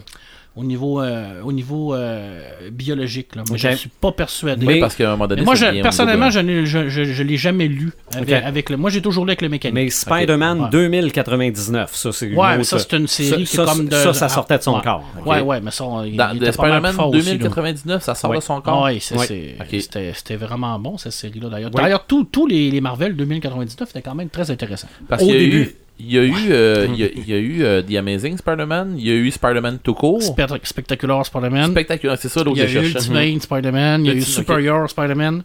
au 0.54 0.66
niveau, 0.66 1.02
euh, 1.02 1.42
au 1.44 1.54
niveau 1.54 1.94
euh, 1.96 2.42
biologique. 2.72 3.36
Là. 3.38 3.44
Moi, 3.48 3.58
je 3.58 3.70
ne 3.70 3.76
suis 3.76 3.90
pas 3.90 4.12
persuadé. 4.12 4.66
Oui, 4.66 4.74
Mais- 4.76 4.80
parce 4.82 4.96
qu'à 4.96 5.08
un 5.08 5.12
moment 5.12 5.28
donné, 5.28 5.44
moi, 5.44 5.56
je- 5.56 5.82
personnellement, 5.82 6.30
je 6.30 6.40
ne 6.40 6.66
je, 6.66 6.90
je- 6.90 7.06
je 7.06 7.24
l'ai 7.24 7.38
jamais 7.38 7.68
lu. 7.68 7.92
Avec, 8.44 8.70
le, 8.70 8.76
moi, 8.78 8.90
j'ai 8.90 9.02
toujours 9.02 9.24
lu 9.26 9.30
avec 9.32 9.42
le 9.42 9.48
mécanique. 9.50 9.76
Mais 9.76 9.90
Spider-Man 9.90 10.62
Ouais. 10.64 10.70
2099, 10.70 11.96
ça 11.96 12.12
c'est 12.12 12.28
une 12.28 12.38
ouais, 12.38 12.48
mais 12.50 12.54
autre- 12.60 12.66
ça, 12.66 12.80
c'est 12.80 12.98
une 12.98 13.08
série 13.08 13.46
ça, 13.46 13.56
qui 13.56 13.62
est 13.62 13.66
comme 13.74 13.88
de. 13.88 13.96
ça, 13.96 14.14
ça 14.14 14.30
sortait 14.30 14.58
de 14.58 14.64
son 14.64 14.76
ouais. 14.76 14.82
corps. 14.84 15.04
Ouais, 15.26 15.42
ouais, 15.42 15.62
mais 15.62 15.72
ça, 15.72 15.86
il, 16.06 16.18
Dans 16.18 16.32
il 16.34 16.52
Spider-Man 16.54 16.82
plus 16.84 16.94
fort 16.94 17.10
aussi, 17.10 17.18
là. 17.20 17.24
2099, 17.38 18.04
ça 18.04 18.16
sort 18.16 18.30
Ouais. 18.32 18.38
de 18.38 18.42
son 18.42 18.62
corps? 18.62 18.84
Ouais, 18.84 18.98
Ok. 18.98 19.68
c'était, 19.70 20.12
c'était 20.14 20.36
vraiment 20.36 20.78
bon 20.80 20.98
cette 20.98 21.14
série-là 21.14 21.50
d'ailleurs. 21.50 21.74
Ouais. 21.74 21.82
D'ailleurs, 21.84 22.06
tous 22.06 22.26
tous 22.26 22.46
les, 22.48 22.70
les 22.72 22.82
Marvel 22.82 23.16
2099 23.16 23.90
étaient 23.92 24.02
quand 24.02 24.16
même 24.16 24.30
très 24.30 24.52
intéressants. 24.52 24.88
Parce 25.08 25.24
Au 25.24 25.28
qu'il 25.28 25.36
y 25.36 25.38
a 25.38 25.42
début. 25.42 25.76
Il 26.04 26.14
y 26.14 26.18
a 26.20 26.24
eu, 26.24 26.34
euh, 26.52 26.88
il 26.90 27.00
y 27.00 27.04
a, 27.04 27.08
il 27.16 27.30
y 27.30 27.34
a 27.34 27.38
eu 27.38 27.64
euh, 27.64 27.82
The 27.82 27.96
Amazing 27.96 28.38
Spider-Man, 28.38 28.96
il 28.98 29.08
y 29.08 29.12
a 29.12 29.14
eu 29.14 29.30
Spider-Man 29.32 29.80
tout 29.84 29.94
court. 29.94 30.22
Spect- 30.22 30.66
Spectacular 30.66 31.26
Spider-Man. 31.26 31.72
Spectaculaire, 31.72 32.18
c'est 32.18 32.30
ça 32.30 32.42
il 32.42 32.46
l'autre 32.46 32.58
y 32.58 32.62
a 32.62 32.66
eu 32.66 32.70
cherchais. 32.70 32.98
Ultimate 32.98 33.42
Spider-Man. 33.44 34.06
Il 34.06 34.08
y 34.08 34.10
a 34.12 34.14
eu 34.14 34.18
Ultimate, 34.18 34.40
ok. 34.40 34.46
Superior 34.46 34.90
Spider-Man. 34.90 35.44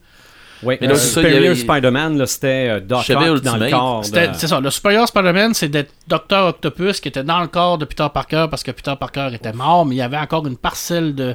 Oui, 0.63 0.77
Mais 0.81 0.87
là, 0.87 0.95
euh, 0.95 0.97
c'est 0.97 1.09
ça, 1.09 1.21
il 1.21 1.25
y 1.25 1.29
Superior 1.29 1.51
avait- 1.53 1.61
Spider-Man, 1.61 2.19
là, 2.19 2.27
c'était 2.27 2.69
euh, 2.71 2.81
Doc 2.81 3.01
Ock 3.01 3.09
dans 3.13 3.21
le 3.21 3.33
Ultimate. 3.35 3.71
corps. 3.71 4.01
de- 4.01 4.07
C'était- 4.07 4.31
C'est 4.35 4.47
ça. 4.47 4.59
Le 4.61 4.71
supérieur 4.71 5.07
Spider-Man, 5.07 5.53
c'est 5.55 5.69
d'être 5.69 5.93
Docteur 6.09 6.47
Octopus 6.47 7.01
qui 7.01 7.09
était 7.09 7.23
dans 7.25 7.41
le 7.41 7.47
corps 7.49 7.77
de 7.77 7.85
Peter 7.85 8.07
Parker 8.13 8.47
parce 8.51 8.63
que 8.63 8.71
Peter 8.71 8.95
Parker 8.99 9.29
était 9.35 9.53
mort, 9.53 9.85
mais 9.85 9.97
il 9.97 9.99
y 9.99 10.03
avait 10.03 10.17
encore 10.17 10.47
une 10.47 10.57
parcelle 10.57 11.15
de. 11.15 11.35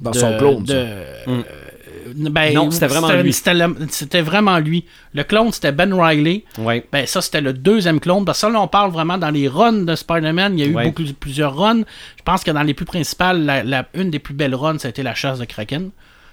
Dans 0.00 0.10
de- 0.10 0.18
son 0.18 0.36
clone, 0.36 0.66
ça. 0.66 0.74
de- 0.74 0.78
euh, 0.80 1.42
ben, 2.14 2.54
Non, 2.54 2.70
c'était 2.70 2.86
vraiment 2.86 3.12
lui. 3.12 3.32
C'était 3.32 3.54
le- 3.54 3.76
c'était 3.90 4.22
vraiment 4.22 4.58
lui. 4.58 4.84
Le 5.14 5.22
clone, 5.24 5.52
c'était 5.52 5.72
Ben 5.72 5.92
Riley. 5.92 6.44
Ouais. 6.58 6.86
Ben, 6.92 7.06
ça, 7.06 7.20
c'était 7.20 7.40
le 7.40 7.52
deuxième 7.52 8.00
clone. 8.00 8.24
Parce 8.24 8.38
que 8.38 8.46
ça, 8.46 8.52
là, 8.52 8.60
on 8.60 8.68
parle 8.68 8.90
vraiment 8.90 9.18
dans 9.18 9.30
les 9.30 9.48
runs 9.48 9.84
de 9.84 9.94
Spider-Man. 9.94 10.58
Il 10.58 10.64
y 10.64 10.68
a 10.68 10.70
eu 10.70 10.74
Ouais. 10.74 10.84
beaucoup, 10.84 11.02
plusieurs 11.18 11.56
runs. 11.56 11.82
Je 12.16 12.22
pense 12.24 12.44
que 12.44 12.50
dans 12.50 12.62
les 12.62 12.74
plus 12.74 12.84
principales, 12.86 13.44
la, 13.44 13.62
la- 13.62 13.86
une 13.94 14.10
des 14.10 14.18
plus 14.18 14.34
belles 14.34 14.54
runs, 14.54 14.78
ça 14.78 14.88
a 14.88 14.90
été 14.90 15.02
la 15.02 15.14
chasse 15.14 15.38
de 15.38 15.44
Kraken. 15.44 15.90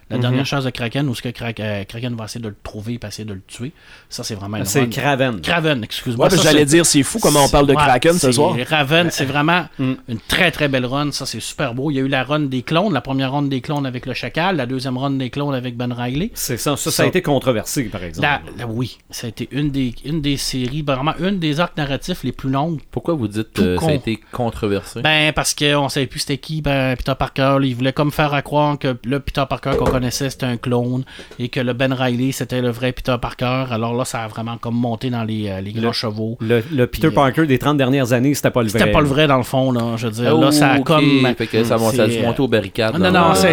La 0.09 0.15
Mhm. 0.17 0.21
dernière 0.21 0.45
chasse 0.45 0.63
de 0.63 0.69
Kraken, 0.71 1.07
où 1.07 1.13
ce 1.15 1.21
que 1.21 1.29
Krak- 1.29 1.59
euh, 1.59 1.83
Kraken 1.83 2.15
va 2.15 2.25
essayer 2.25 2.41
de 2.41 2.47
le 2.49 2.55
trouver 2.63 2.93
et 3.01 3.05
essayer 3.07 3.25
de 3.25 3.33
le 3.33 3.41
tuer. 3.45 3.71
Ça, 4.09 4.23
c'est 4.23 4.33
vraiment 4.35 4.57
C'est 4.65 4.81
run. 4.81 4.89
Craven. 4.89 5.41
Craven, 5.41 5.83
excuse-moi. 5.83 6.27
Ouais, 6.27 6.35
que 6.35 6.41
j'allais 6.41 6.65
dire, 6.65 6.85
c'est 6.85 7.03
fou 7.03 7.19
comment 7.19 7.43
on 7.45 7.49
parle 7.49 7.67
de 7.67 7.73
Ouais, 7.73 7.77
Kraken 7.83 8.13
ce 8.13 8.31
soir. 8.31 8.55
Raven, 8.67 9.09
c'est 9.11 9.25
vraiment 9.25 9.65
Mm. 9.77 9.93
une 10.07 10.19
très 10.27 10.51
très 10.51 10.67
belle 10.67 10.85
run. 10.85 11.11
Ça, 11.11 11.25
c'est 11.25 11.39
super 11.39 11.73
beau. 11.75 11.91
Il 11.91 11.95
y 11.95 11.99
a 11.99 12.01
eu 12.01 12.07
la 12.07 12.23
run 12.23 12.39
des 12.41 12.63
clones, 12.63 12.93
la 12.93 13.01
première 13.01 13.31
run 13.33 13.43
des 13.43 13.61
clones 13.61 13.85
avec 13.85 14.05
le 14.05 14.13
Chacal, 14.13 14.55
la 14.55 14.65
deuxième 14.65 14.97
run 14.97 15.11
des 15.11 15.29
clones 15.29 15.53
avec 15.53 15.77
Ben 15.77 15.91
Riley. 15.93 16.31
C'est 16.33 16.57
ça, 16.57 16.71
ça, 16.75 16.85
ça, 16.85 16.91
Ça. 16.91 17.03
a 17.03 17.05
été 17.05 17.21
controversé, 17.21 17.83
par 17.83 18.03
exemple. 18.03 18.27
La- 18.27 18.41
la- 18.57 18.67
oui, 18.67 18.97
ça 19.11 19.27
a 19.27 19.29
été 19.29 19.47
une 19.51 19.69
des, 19.69 19.93
une 20.05 20.21
des 20.21 20.37
séries, 20.37 20.81
vraiment 20.81 21.13
une 21.19 21.37
des 21.39 21.59
arcs 21.59 21.77
narratifs 21.77 22.23
les 22.23 22.31
plus 22.31 22.49
longues. 22.49 22.79
Pourquoi 22.91 23.13
vous 23.13 23.27
dites 23.27 23.53
Tout 23.53 23.61
euh, 23.61 23.77
ça 23.79 23.87
a 23.89 23.93
été 23.93 24.19
controversé? 24.31 25.01
Ben, 25.01 25.31
parce 25.33 25.53
qu'on 25.53 25.87
savait 25.89 26.07
plus 26.07 26.19
c'était 26.21 26.37
qui, 26.39 26.61
ben, 26.61 26.95
Peter 26.95 27.13
Parker. 27.17 27.57
là, 27.59 27.65
il 27.65 27.75
voulait 27.75 27.93
comme 27.93 28.11
faire 28.11 28.33
à 28.33 28.41
croire 28.41 28.77
que 28.79 28.97
le 29.05 29.19
Peter 29.19 29.43
Parker 29.47 29.71
qu'on 29.77 29.98
connaissait, 29.99 30.29
c'était 30.29 30.45
un 30.45 30.57
clone 30.57 31.03
et 31.39 31.49
que 31.49 31.59
le 31.59 31.73
Ben 31.73 31.93
Riley, 31.93 32.31
c'était 32.31 32.61
le 32.61 32.69
vrai 32.69 32.91
Peter 32.91 33.15
Parker. 33.21 33.65
Alors 33.71 33.93
là, 33.95 34.05
ça 34.05 34.21
a 34.23 34.27
vraiment 34.27 34.57
comme 34.57 34.75
monté 34.75 35.09
dans 35.09 35.23
les, 35.23 35.49
euh, 35.49 35.61
les 35.61 35.71
grands 35.73 35.87
Le- 35.87 35.91
chevaux. 35.93 36.37
Le, 36.41 36.63
le 36.71 36.87
Peter 36.87 37.07
Puis, 37.07 37.07
euh, 37.07 37.11
Parker 37.11 37.45
des 37.45 37.59
30 37.59 37.77
dernières 37.77 38.13
années, 38.13 38.33
c'était 38.33 38.51
pas 38.51 38.63
le 38.63 38.69
vrai. 38.69 38.79
C'était 38.79 38.91
pas 38.91 39.01
le 39.01 39.07
vrai 39.07 39.27
dans 39.27 39.37
le 39.37 39.43
fond, 39.43 39.71
là. 39.71 39.95
Je 39.97 40.07
veux 40.07 40.13
dire, 40.13 40.35
Oh, 40.37 40.41
là, 40.41 40.51
ça 40.51 40.71
a 40.71 40.79
comme. 40.79 41.27
Fait 41.37 41.47
que 41.47 41.63
ça, 41.63 41.75
a- 41.75 41.77
monter 41.77 42.41
aux 42.41 42.47
barricades. 42.47 42.93
Non, 42.97 43.11
là. 43.11 43.11
non, 43.11 43.35
ça 43.35 43.49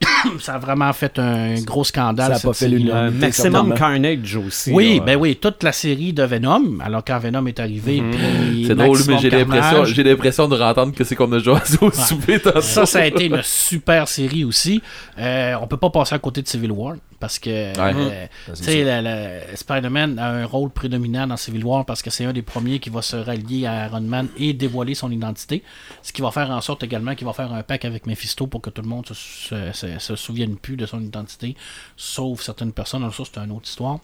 ça 0.40 0.54
a 0.54 0.58
vraiment 0.58 0.92
fait 0.92 1.18
un 1.18 1.60
gros 1.62 1.84
scandale. 1.84 2.36
Ça 2.36 2.48
a 2.48 2.50
pas 2.50 2.54
fait 2.54 2.68
l'unanimité. 2.68 3.16
Euh, 3.16 3.26
Maximum. 3.26 3.74
Carnage 3.74 4.36
aussi. 4.36 4.72
Oui, 4.72 4.98
là. 4.98 5.04
ben 5.04 5.16
oui, 5.16 5.36
toute 5.36 5.62
la 5.62 5.72
série 5.72 6.12
de 6.12 6.22
Venom, 6.22 6.78
alors 6.80 7.02
quand 7.04 7.18
Venom 7.18 7.46
est 7.46 7.60
arrivé, 7.60 8.02
puis 8.10 8.64
C'est 8.66 8.74
drôle, 8.74 8.98
mais 9.08 9.18
j'ai 9.18 9.30
l'impression, 9.30 9.84
j'ai 9.84 10.02
l'impression 10.02 10.48
de 10.48 10.56
rentendre 10.56 10.94
que 10.94 11.04
c'est 11.04 11.14
qu'on 11.14 11.32
a 11.32 11.38
joué 11.38 11.54
au 11.80 11.90
souper. 11.90 12.40
Ça, 12.60 12.86
ça 12.86 13.00
a 13.00 13.06
été 13.06 13.26
une 13.26 13.42
super 13.42 14.08
série 14.08 14.44
aussi. 14.44 14.82
Euh, 15.18 15.54
on 15.60 15.66
peut 15.66 15.76
pas 15.76 15.90
passer 15.90 16.14
à 16.14 16.18
côté 16.18 16.42
de 16.42 16.48
Civil 16.48 16.72
War 16.72 16.94
parce 17.20 17.38
que 17.38 17.50
euh, 17.50 18.26
tu 18.46 18.62
sais, 18.64 18.84
la- 18.84 19.02
la- 19.02 19.56
Spider-Man 19.56 20.18
a 20.18 20.28
un 20.30 20.46
rôle 20.46 20.70
prédominant 20.70 21.26
dans 21.26 21.36
Civil 21.36 21.64
War 21.64 21.84
parce 21.84 22.00
que 22.02 22.10
c'est 22.10 22.24
un 22.24 22.32
des 22.32 22.42
premiers 22.42 22.78
qui 22.78 22.90
va 22.90 23.02
se 23.02 23.16
rallier 23.16 23.66
à 23.66 23.86
Iron 23.86 24.00
Man 24.00 24.28
et 24.38 24.52
dévoiler 24.52 24.94
son 24.94 25.10
identité. 25.10 25.62
Ce 26.02 26.12
qui 26.12 26.22
va 26.22 26.30
faire 26.30 26.50
en 26.50 26.60
sorte 26.60 26.82
également 26.82 27.14
qu'il 27.14 27.26
va 27.26 27.32
faire 27.32 27.52
un 27.52 27.62
pack 27.62 27.84
avec 27.84 28.06
Mephisto 28.06 28.46
pour 28.46 28.60
que 28.60 28.70
tout 28.70 28.82
le 28.82 28.88
monde 28.88 29.06
se, 29.06 29.14
se- 29.14 29.72
se- 29.72 29.98
se 29.98 30.16
souvienne 30.16 30.56
plus 30.56 30.76
de 30.76 30.86
son 30.86 31.00
identité, 31.00 31.56
sauf 31.96 32.42
certaines 32.42 32.72
personnes. 32.72 33.02
Alors 33.02 33.14
ça, 33.14 33.24
c'est 33.32 33.40
une 33.40 33.52
autre 33.52 33.68
histoire. 33.68 33.98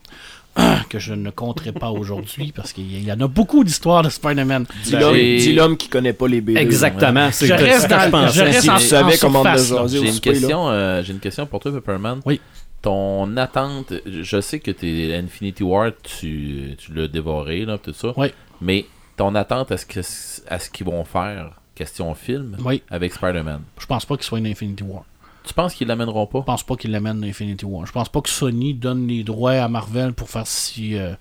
que 0.89 1.01
je 1.01 1.15
ne 1.15 1.31
compterai 1.31 1.73
pas 1.73 1.91
aujourd'hui 1.91 2.53
parce 2.55 2.73
qu'il 2.73 3.03
y 3.05 3.11
en 3.11 3.19
a 3.21 3.27
beaucoup 3.27 3.65
d'histoires 3.65 4.05
de 4.05 4.09
Spider-Man. 4.09 4.67
Dis 4.85 5.53
l'homme- 5.53 5.77
qui 5.77 5.89
connaît 5.89 6.13
pas 6.13 6.29
les 6.29 6.41
BD. 6.41 6.61
Exactement. 6.61 7.29
C'est 7.33 7.49
Je 7.49 7.55
reste 7.55 7.81
ce 7.83 7.87
que 7.87 7.89
dans- 7.91 8.29
je 8.29 8.35
je 8.35 8.41
reste 8.45 8.61
Si 8.61 8.71
en- 8.71 8.79
jaser 8.79 9.75
au 9.75 9.89
J'ai 9.89 9.99
une 10.11 10.21
question, 10.21 10.69
euh, 10.69 11.03
j'ai 11.03 11.13
une 11.13 11.19
question 11.19 11.47
pour 11.47 11.59
toi, 11.59 11.73
Pepperman. 11.73 12.21
Oui. 12.25 12.41
Ton 12.85 13.37
attente, 13.39 13.95
je 14.05 14.41
sais 14.43 14.61
que 14.61 14.71
t'es 14.71 15.15
Infinity 15.17 15.63
War, 15.63 15.91
tu, 16.03 16.75
tu 16.77 16.93
l'as 16.93 17.09
dévoré, 17.09 17.65
là, 17.65 17.79
tout 17.79 17.95
ça. 17.95 18.13
Oui. 18.19 18.27
Mais 18.61 18.85
ton 19.17 19.35
attente 19.35 19.73
à 19.73 19.79
ce 19.79 19.87
que 19.87 20.01
à 20.49 20.59
ce 20.59 20.69
qu'ils 20.69 20.85
vont 20.85 21.03
faire, 21.05 21.53
question 21.75 22.15
film, 22.15 22.59
Oui. 22.63 22.83
avec 22.91 23.15
Spider-Man. 23.15 23.63
Je 23.79 23.87
pense 23.87 24.05
pas 24.05 24.17
qu'il 24.17 24.25
soit 24.25 24.39
une 24.39 24.47
Infinity 24.47 24.83
War. 24.83 25.05
Tu 25.45 25.55
penses 25.55 25.75
qu'ils 25.75 25.89
l'amèneront 25.89 26.27
pas? 26.27 26.41
Je 26.41 26.45
pense 26.45 26.63
pas 26.63 26.77
qu'ils 26.77 26.91
l'amènent 26.91 27.21
dans 27.21 27.27
Infinity 27.27 27.65
War. 27.65 27.87
Je 27.87 27.93
pense 27.93 28.11
pas 28.11 28.21
que 28.21 28.29
Sony 28.29 28.75
donne 28.75 29.07
les 29.09 29.25
droits 29.25 29.53
à 29.53 29.69
Marvel 29.69 30.13
pour 30.13 30.29
faire 30.29 30.47
si 30.47 30.97
euh, 30.99 31.15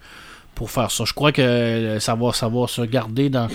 pour 0.56 0.70
faire 0.70 0.92
ça. 0.92 1.06
Je 1.06 1.14
crois 1.14 1.32
que 1.32 1.42
euh, 1.42 2.00
ça 2.02 2.14
va, 2.16 2.34
ça 2.34 2.50
va 2.50 2.68
se 2.68 2.82
garder 2.82 3.30
dans, 3.30 3.48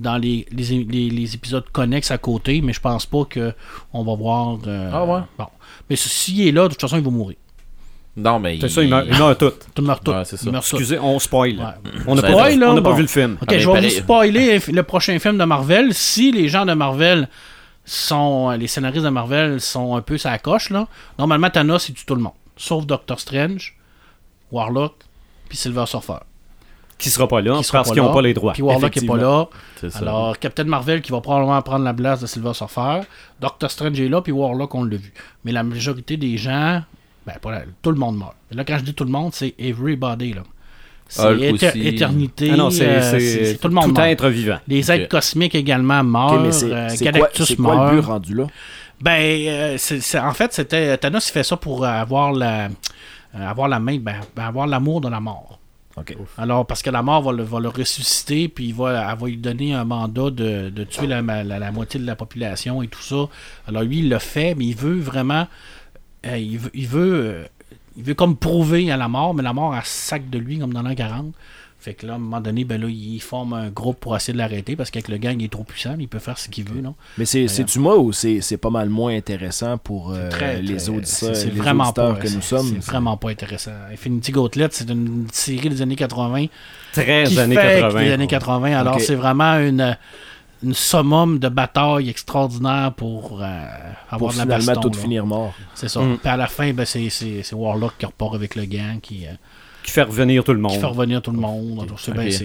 dans 0.00 0.16
les, 0.18 0.46
les, 0.50 0.84
les- 0.84 1.10
les 1.10 1.34
épisodes 1.36 1.68
connexes 1.70 2.10
à 2.10 2.18
côté, 2.18 2.60
mais 2.60 2.72
je 2.72 2.80
pense 2.80 3.06
pas 3.06 3.24
que 3.24 3.54
on 3.92 4.02
va 4.02 4.14
voir. 4.16 4.58
euh, 4.66 4.90
Ah 4.92 5.04
ouais? 5.04 5.20
Bon. 5.38 5.46
Mais 5.88 5.94
s'il 5.96 6.46
est 6.46 6.52
là, 6.52 6.64
de 6.64 6.68
toute 6.72 6.80
façon, 6.80 6.96
il 6.96 7.04
va 7.04 7.10
mourir. 7.10 7.36
Non, 8.16 8.38
mais. 8.38 8.58
C'est 8.60 8.68
ça, 8.68 8.82
il 8.82 8.90
meurt, 8.90 9.06
il 9.10 9.16
meurt 9.18 9.38
tout. 9.40 9.52
Tout 9.74 9.82
meurt 9.82 10.04
tout. 10.04 10.10
Ouais, 10.12 10.24
c'est 10.24 10.36
ça. 10.36 10.42
Il 10.46 10.52
meurt 10.52 10.68
tout. 10.68 10.76
Excusez, 10.76 10.98
on 10.98 11.18
spoil. 11.18 11.56
Ouais. 11.58 11.64
On 12.06 12.14
n'a 12.14 12.22
pas, 12.22 12.28
spoil, 12.28 12.58
là, 12.58 12.70
on 12.70 12.74
n'a 12.74 12.82
pas 12.82 12.90
bon. 12.90 12.96
vu 12.96 13.02
le 13.02 13.08
film. 13.08 13.38
Ok, 13.40 13.48
Ah, 13.50 13.58
je 13.58 13.66
vais 13.66 13.72
pareil. 13.72 13.88
vous 13.88 13.96
spoiler 14.02 14.58
le 14.68 14.82
prochain 14.82 15.18
film 15.18 15.38
de 15.38 15.44
Marvel. 15.44 15.94
Si 15.94 16.30
les 16.30 16.48
gens 16.48 16.66
de 16.66 16.74
Marvel 16.74 17.28
sont. 17.84 18.50
Les 18.50 18.66
scénaristes 18.66 19.04
de 19.04 19.10
Marvel 19.10 19.60
sont 19.60 19.96
un 19.96 20.02
peu 20.02 20.18
sa 20.18 20.38
coche, 20.38 20.70
là. 20.70 20.86
Normalement, 21.18 21.48
Thanos, 21.50 21.88
il 21.88 21.94
tue 21.94 22.04
tout 22.04 22.14
le 22.14 22.20
monde. 22.22 22.32
Sauf 22.56 22.84
Doctor 22.86 23.18
Strange, 23.18 23.76
Warlock, 24.50 24.94
puis 25.48 25.56
Silver 25.56 25.86
Surfer. 25.86 26.18
Qui 26.98 27.10
sera 27.10 27.26
pas 27.26 27.40
là 27.40 27.56
Qui 27.56 27.64
sera 27.64 27.78
parce 27.78 27.90
qu'ils 27.90 28.00
n'ont 28.02 28.12
pas 28.12 28.22
les 28.22 28.34
droits. 28.34 28.52
Puis 28.52 28.62
Warlock 28.62 28.96
est 28.96 29.06
pas 29.06 29.16
là. 29.16 29.48
C'est 29.80 29.90
ça. 29.90 29.98
Alors, 30.00 30.38
Captain 30.38 30.64
Marvel 30.64 31.00
qui 31.02 31.10
va 31.10 31.20
probablement 31.20 31.60
prendre 31.62 31.84
la 31.84 31.92
place 31.94 32.20
de 32.20 32.26
Silver 32.26 32.52
Surfer. 32.54 33.00
Doctor 33.40 33.70
Strange 33.70 33.98
est 34.00 34.08
là, 34.08 34.20
puis 34.22 34.30
Warlock, 34.32 34.72
on 34.74 34.84
l'a 34.84 34.96
vu. 34.98 35.12
Mais 35.44 35.50
la 35.50 35.64
majorité 35.64 36.16
des 36.16 36.36
gens, 36.36 36.82
ben, 37.26 37.34
pas 37.40 37.50
la- 37.50 37.62
tout 37.82 37.90
le 37.90 37.98
monde 37.98 38.18
meurt. 38.18 38.34
Et 38.50 38.54
là, 38.54 38.64
quand 38.64 38.78
je 38.78 38.84
dis 38.84 38.94
tout 38.94 39.04
le 39.04 39.10
monde, 39.10 39.32
c'est 39.34 39.54
everybody, 39.58 40.32
là. 40.34 40.42
C'est 41.08 41.26
Hulk 41.26 41.40
éter- 41.42 41.68
aussi. 41.68 41.86
éternité. 41.88 42.50
Ah 42.52 42.56
non, 42.56 42.70
c'est 42.70 42.86
euh, 42.88 43.02
c'est- 43.10 43.20
c'est- 43.20 43.44
c'est 43.44 43.58
tout 43.58 43.68
le 43.68 43.74
monde 43.74 43.88
tout 43.88 43.92
meurt. 43.94 44.08
être 44.08 44.28
vivant. 44.30 44.58
Les 44.66 44.90
êtres 44.90 45.08
cosmiques 45.08 45.54
également 45.54 46.02
meurent. 46.02 46.32
Ok, 46.34 46.40
mais 46.42 46.52
c'est 46.52 46.72
euh, 46.72 46.88
c'est 46.88 47.04
quoi, 47.04 47.12
Galactus 47.12 47.46
c'est 47.48 47.56
quoi 47.56 47.74
meurt. 47.76 47.92
le 47.92 48.00
but 48.00 48.06
rendu 48.06 48.34
là? 48.34 48.46
Ben, 49.00 49.20
euh, 49.48 49.74
c'est- 49.78 50.00
c'est- 50.00 50.18
en 50.18 50.32
fait, 50.32 50.52
c'était 50.54 50.96
Thanos 50.96 51.28
il 51.28 51.32
fait 51.32 51.42
ça 51.42 51.56
pour 51.56 51.84
avoir 51.84 52.32
la, 52.32 52.66
euh, 52.66 52.68
avoir 53.34 53.68
la 53.68 53.78
main, 53.78 53.98
ben, 53.98 54.20
ben, 54.34 54.44
avoir 54.44 54.66
l'amour 54.66 55.00
de 55.02 55.08
la 55.08 55.20
mort. 55.20 55.58
Alors, 56.38 56.66
parce 56.66 56.82
que 56.82 56.88
la 56.88 57.02
mort 57.02 57.20
va 57.20 57.32
le, 57.32 57.42
va 57.42 57.60
le 57.60 57.68
ressusciter, 57.68 58.48
puis 58.48 58.68
il 58.68 58.74
va, 58.74 59.10
elle 59.12 59.18
va 59.18 59.26
lui 59.26 59.36
donner 59.36 59.74
un 59.74 59.84
mandat 59.84 60.30
de, 60.30 60.70
de 60.70 60.84
tuer 60.84 61.06
la, 61.06 61.20
la- 61.20 61.44
la 61.44 61.70
moitié 61.72 62.00
de 62.00 62.06
la 62.06 62.16
population 62.16 62.82
et 62.82 62.88
tout 62.88 63.02
ça. 63.02 63.26
Alors, 63.68 63.82
lui, 63.82 63.98
il 63.98 64.08
le 64.08 64.18
fait, 64.18 64.54
mais 64.54 64.64
il 64.64 64.74
veut 64.76 64.98
vraiment. 64.98 65.46
Euh, 66.26 66.38
il 66.38 66.58
veut. 66.58 66.70
Il 66.74 66.86
veut, 66.88 67.14
euh, 67.24 67.44
il 67.96 68.04
veut 68.04 68.14
comme 68.14 68.36
prouver 68.36 68.90
à 68.90 68.96
la 68.96 69.08
mort, 69.08 69.34
mais 69.34 69.42
la 69.42 69.52
mort, 69.52 69.74
elle 69.76 69.82
sac 69.84 70.30
de 70.30 70.38
lui, 70.38 70.58
comme 70.58 70.72
dans 70.72 70.82
l'an 70.82 70.94
40. 70.94 71.32
Fait 71.78 71.94
que 71.94 72.06
là, 72.06 72.12
à 72.12 72.16
un 72.16 72.20
moment 72.20 72.40
donné, 72.40 72.62
ben 72.64 72.80
là, 72.80 72.86
il 72.88 73.18
forme 73.20 73.54
un 73.54 73.68
groupe 73.68 73.98
pour 73.98 74.14
essayer 74.14 74.32
de 74.32 74.38
l'arrêter, 74.38 74.76
parce 74.76 74.92
qu'avec 74.92 75.08
le 75.08 75.16
gang, 75.16 75.34
il 75.40 75.46
est 75.46 75.48
trop 75.48 75.64
puissant, 75.64 75.94
mais 75.98 76.04
il 76.04 76.08
peut 76.08 76.20
faire 76.20 76.38
ce 76.38 76.48
qu'il 76.48 76.62
veut, 76.64 76.80
non? 76.80 76.94
Mais 77.18 77.24
c'est, 77.24 77.48
c'est-tu 77.48 77.80
moi 77.80 77.98
ou 77.98 78.12
c'est, 78.12 78.40
c'est 78.40 78.56
pas 78.56 78.70
mal 78.70 78.88
moins 78.88 79.12
intéressant 79.16 79.78
pour 79.78 80.12
euh, 80.12 80.30
Très, 80.30 80.62
les 80.62 80.76
très- 80.76 80.88
auditeurs, 80.90 81.04
c'est- 81.06 81.34
c'est 81.34 81.46
les 81.50 81.58
vraiment 81.58 81.82
auditeurs 81.86 82.14
pas, 82.14 82.20
que 82.20 82.28
nous 82.28 82.40
sommes? 82.40 82.68
C'est 82.68 82.84
vraiment 82.90 83.16
pas 83.16 83.30
intéressant. 83.30 83.72
Infinity 83.92 84.30
Gauntlet, 84.30 84.68
c'est 84.70 84.88
une 84.90 85.26
série 85.32 85.70
des 85.70 85.82
années 85.82 85.96
80 85.96 86.46
13 86.92 87.30
qui 87.30 87.40
années 87.40 87.56
fait 87.56 87.80
80. 87.80 88.00
des 88.04 88.12
années 88.12 88.26
80. 88.28 88.78
Alors, 88.78 89.00
c'est 89.00 89.16
vraiment 89.16 89.54
une, 89.58 89.96
une 90.62 90.74
summum 90.74 91.38
de 91.38 91.48
bataille 91.48 92.08
extraordinaire 92.08 92.92
pour 92.96 93.40
euh, 93.42 93.66
avoir 94.10 94.18
Pour 94.18 94.32
de 94.32 94.36
la 94.38 94.42
finalement 94.44 94.66
baston, 94.66 94.80
tout 94.90 94.90
là. 94.96 95.02
finir 95.02 95.26
mort. 95.26 95.54
C'est 95.74 95.88
ça. 95.88 96.00
Mm. 96.00 96.18
Puis 96.18 96.28
à 96.28 96.36
la 96.36 96.46
fin, 96.46 96.72
ben, 96.72 96.84
c'est, 96.84 97.08
c'est, 97.10 97.42
c'est 97.42 97.54
Warlock 97.54 97.94
qui 97.98 98.06
repart 98.06 98.34
avec 98.34 98.54
le 98.54 98.64
gang, 98.64 99.00
qui, 99.00 99.26
euh, 99.26 99.30
Qui 99.82 99.90
fait 99.90 100.02
revenir 100.02 100.44
tout 100.44 100.52
le 100.52 100.58
qui 100.58 100.62
monde. 100.62 100.80
fait 100.80 100.86
revenir 100.86 101.20
tout 101.22 101.32
le 101.32 101.38
monde. 101.38 101.82
Alors, 101.86 101.98
c'est- 101.98 102.12
mais 102.14 102.30
je, 102.30 102.44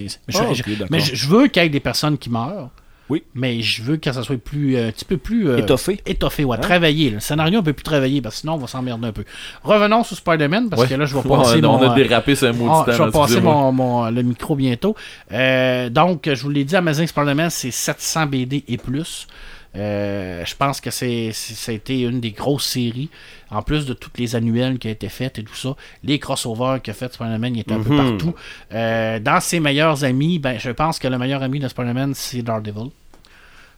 mais 0.90 1.00
je, 1.00 1.16
je 1.16 1.28
veux 1.28 1.48
qu'il 1.48 1.62
y 1.62 1.66
ait 1.66 1.70
des 1.70 1.80
personnes 1.80 2.18
qui 2.18 2.30
meurent. 2.30 2.70
Oui. 3.10 3.24
Mais 3.36 3.62
je 3.62 3.84
veux 3.84 3.98
que 3.98 4.12
ça 4.12 4.22
soit 4.24 4.38
plus, 4.38 4.76
euh, 4.76 4.90
un 4.90 4.92
petit 4.92 5.06
peu 5.06 5.18
plus 5.18 5.48
euh, 5.50 5.58
Étoffé. 5.58 6.00
étoffé, 6.06 6.44
ouais, 6.44 6.58
Hein? 6.58 6.60
travaillé. 6.62 7.10
Le 7.10 7.20
scénario, 7.20 7.60
on 7.60 7.64
peut 7.64 7.74
plus 7.74 7.84
travailler 7.84 8.22
parce 8.22 8.36
que 8.36 8.42
sinon, 8.42 8.54
on 8.56 8.58
va 8.58 8.68
s'emmerder 8.68 9.08
un 9.08 9.12
peu. 9.14 9.24
Revenons 9.64 10.04
sur 10.04 10.18
Spider-Man 10.18 10.70
parce 10.70 10.82
Ouais. 10.82 10.88
que 10.90 10.94
là, 10.96 11.06
je 11.06 11.16
vais 11.16 11.22
passer 11.28 11.60
on, 11.64 11.78
mon... 11.78 11.82
a 11.90 11.92
euh, 11.92 11.96
dérapé 11.96 12.36
sur 12.36 12.48
un 12.50 12.54
mot 12.54 12.68
ah, 12.70 12.84
de 12.86 12.92
je 12.92 13.04
vais 13.04 13.12
passer 13.12 13.40
mon, 13.42 13.72
mon- 13.72 14.10
le 14.10 14.22
micro 14.24 14.56
bientôt. 14.56 14.96
Euh, 15.32 15.90
donc, 15.90 16.30
je 16.34 16.42
vous 16.42 16.50
l'ai 16.50 16.64
dit, 16.66 16.76
Amazing 16.76 17.08
Spider-Man, 17.08 17.50
c'est 17.50 17.72
700 17.72 18.26
BD 18.28 18.64
et 18.68 18.78
plus. 18.78 19.28
Euh, 19.78 20.44
je 20.46 20.56
pense 20.56 20.82
que 20.82 20.90
c'est, 20.90 21.32
c'est- 21.34 21.54
ça 21.54 21.72
a 21.72 21.76
été 21.76 22.02
une 22.02 22.20
des 22.20 22.32
grosses 22.32 22.66
séries, 22.66 23.10
en 23.52 23.62
plus 23.62 23.86
de 23.86 23.94
toutes 23.94 24.18
les 24.18 24.36
annuelles 24.36 24.80
qui 24.80 24.88
ont 24.88 24.92
été 24.92 25.08
faites 25.10 25.38
et 25.40 25.44
tout 25.44 25.56
ça. 25.56 25.76
Les 26.04 26.18
crossovers 26.20 26.82
qu'a 26.82 26.94
fait 26.94 27.14
Spider-Man, 27.14 27.56
il 27.56 27.60
était 27.62 27.74
un 27.74 27.82
peu 27.84 27.94
Mhm. 27.94 28.10
partout. 28.18 28.34
Euh, 28.74 29.20
dans 29.20 29.40
ses 29.40 29.60
meilleurs 29.60 30.04
amis, 30.04 30.40
ben, 30.40 30.58
je 30.60 30.72
pense 30.72 30.98
que 31.00 31.08
le 31.08 31.18
meilleur 31.18 31.44
ami 31.44 31.60
de 31.60 31.68
Spider-Man, 31.68 32.14
c'est 32.16 32.42
Daredevil. 32.42 32.90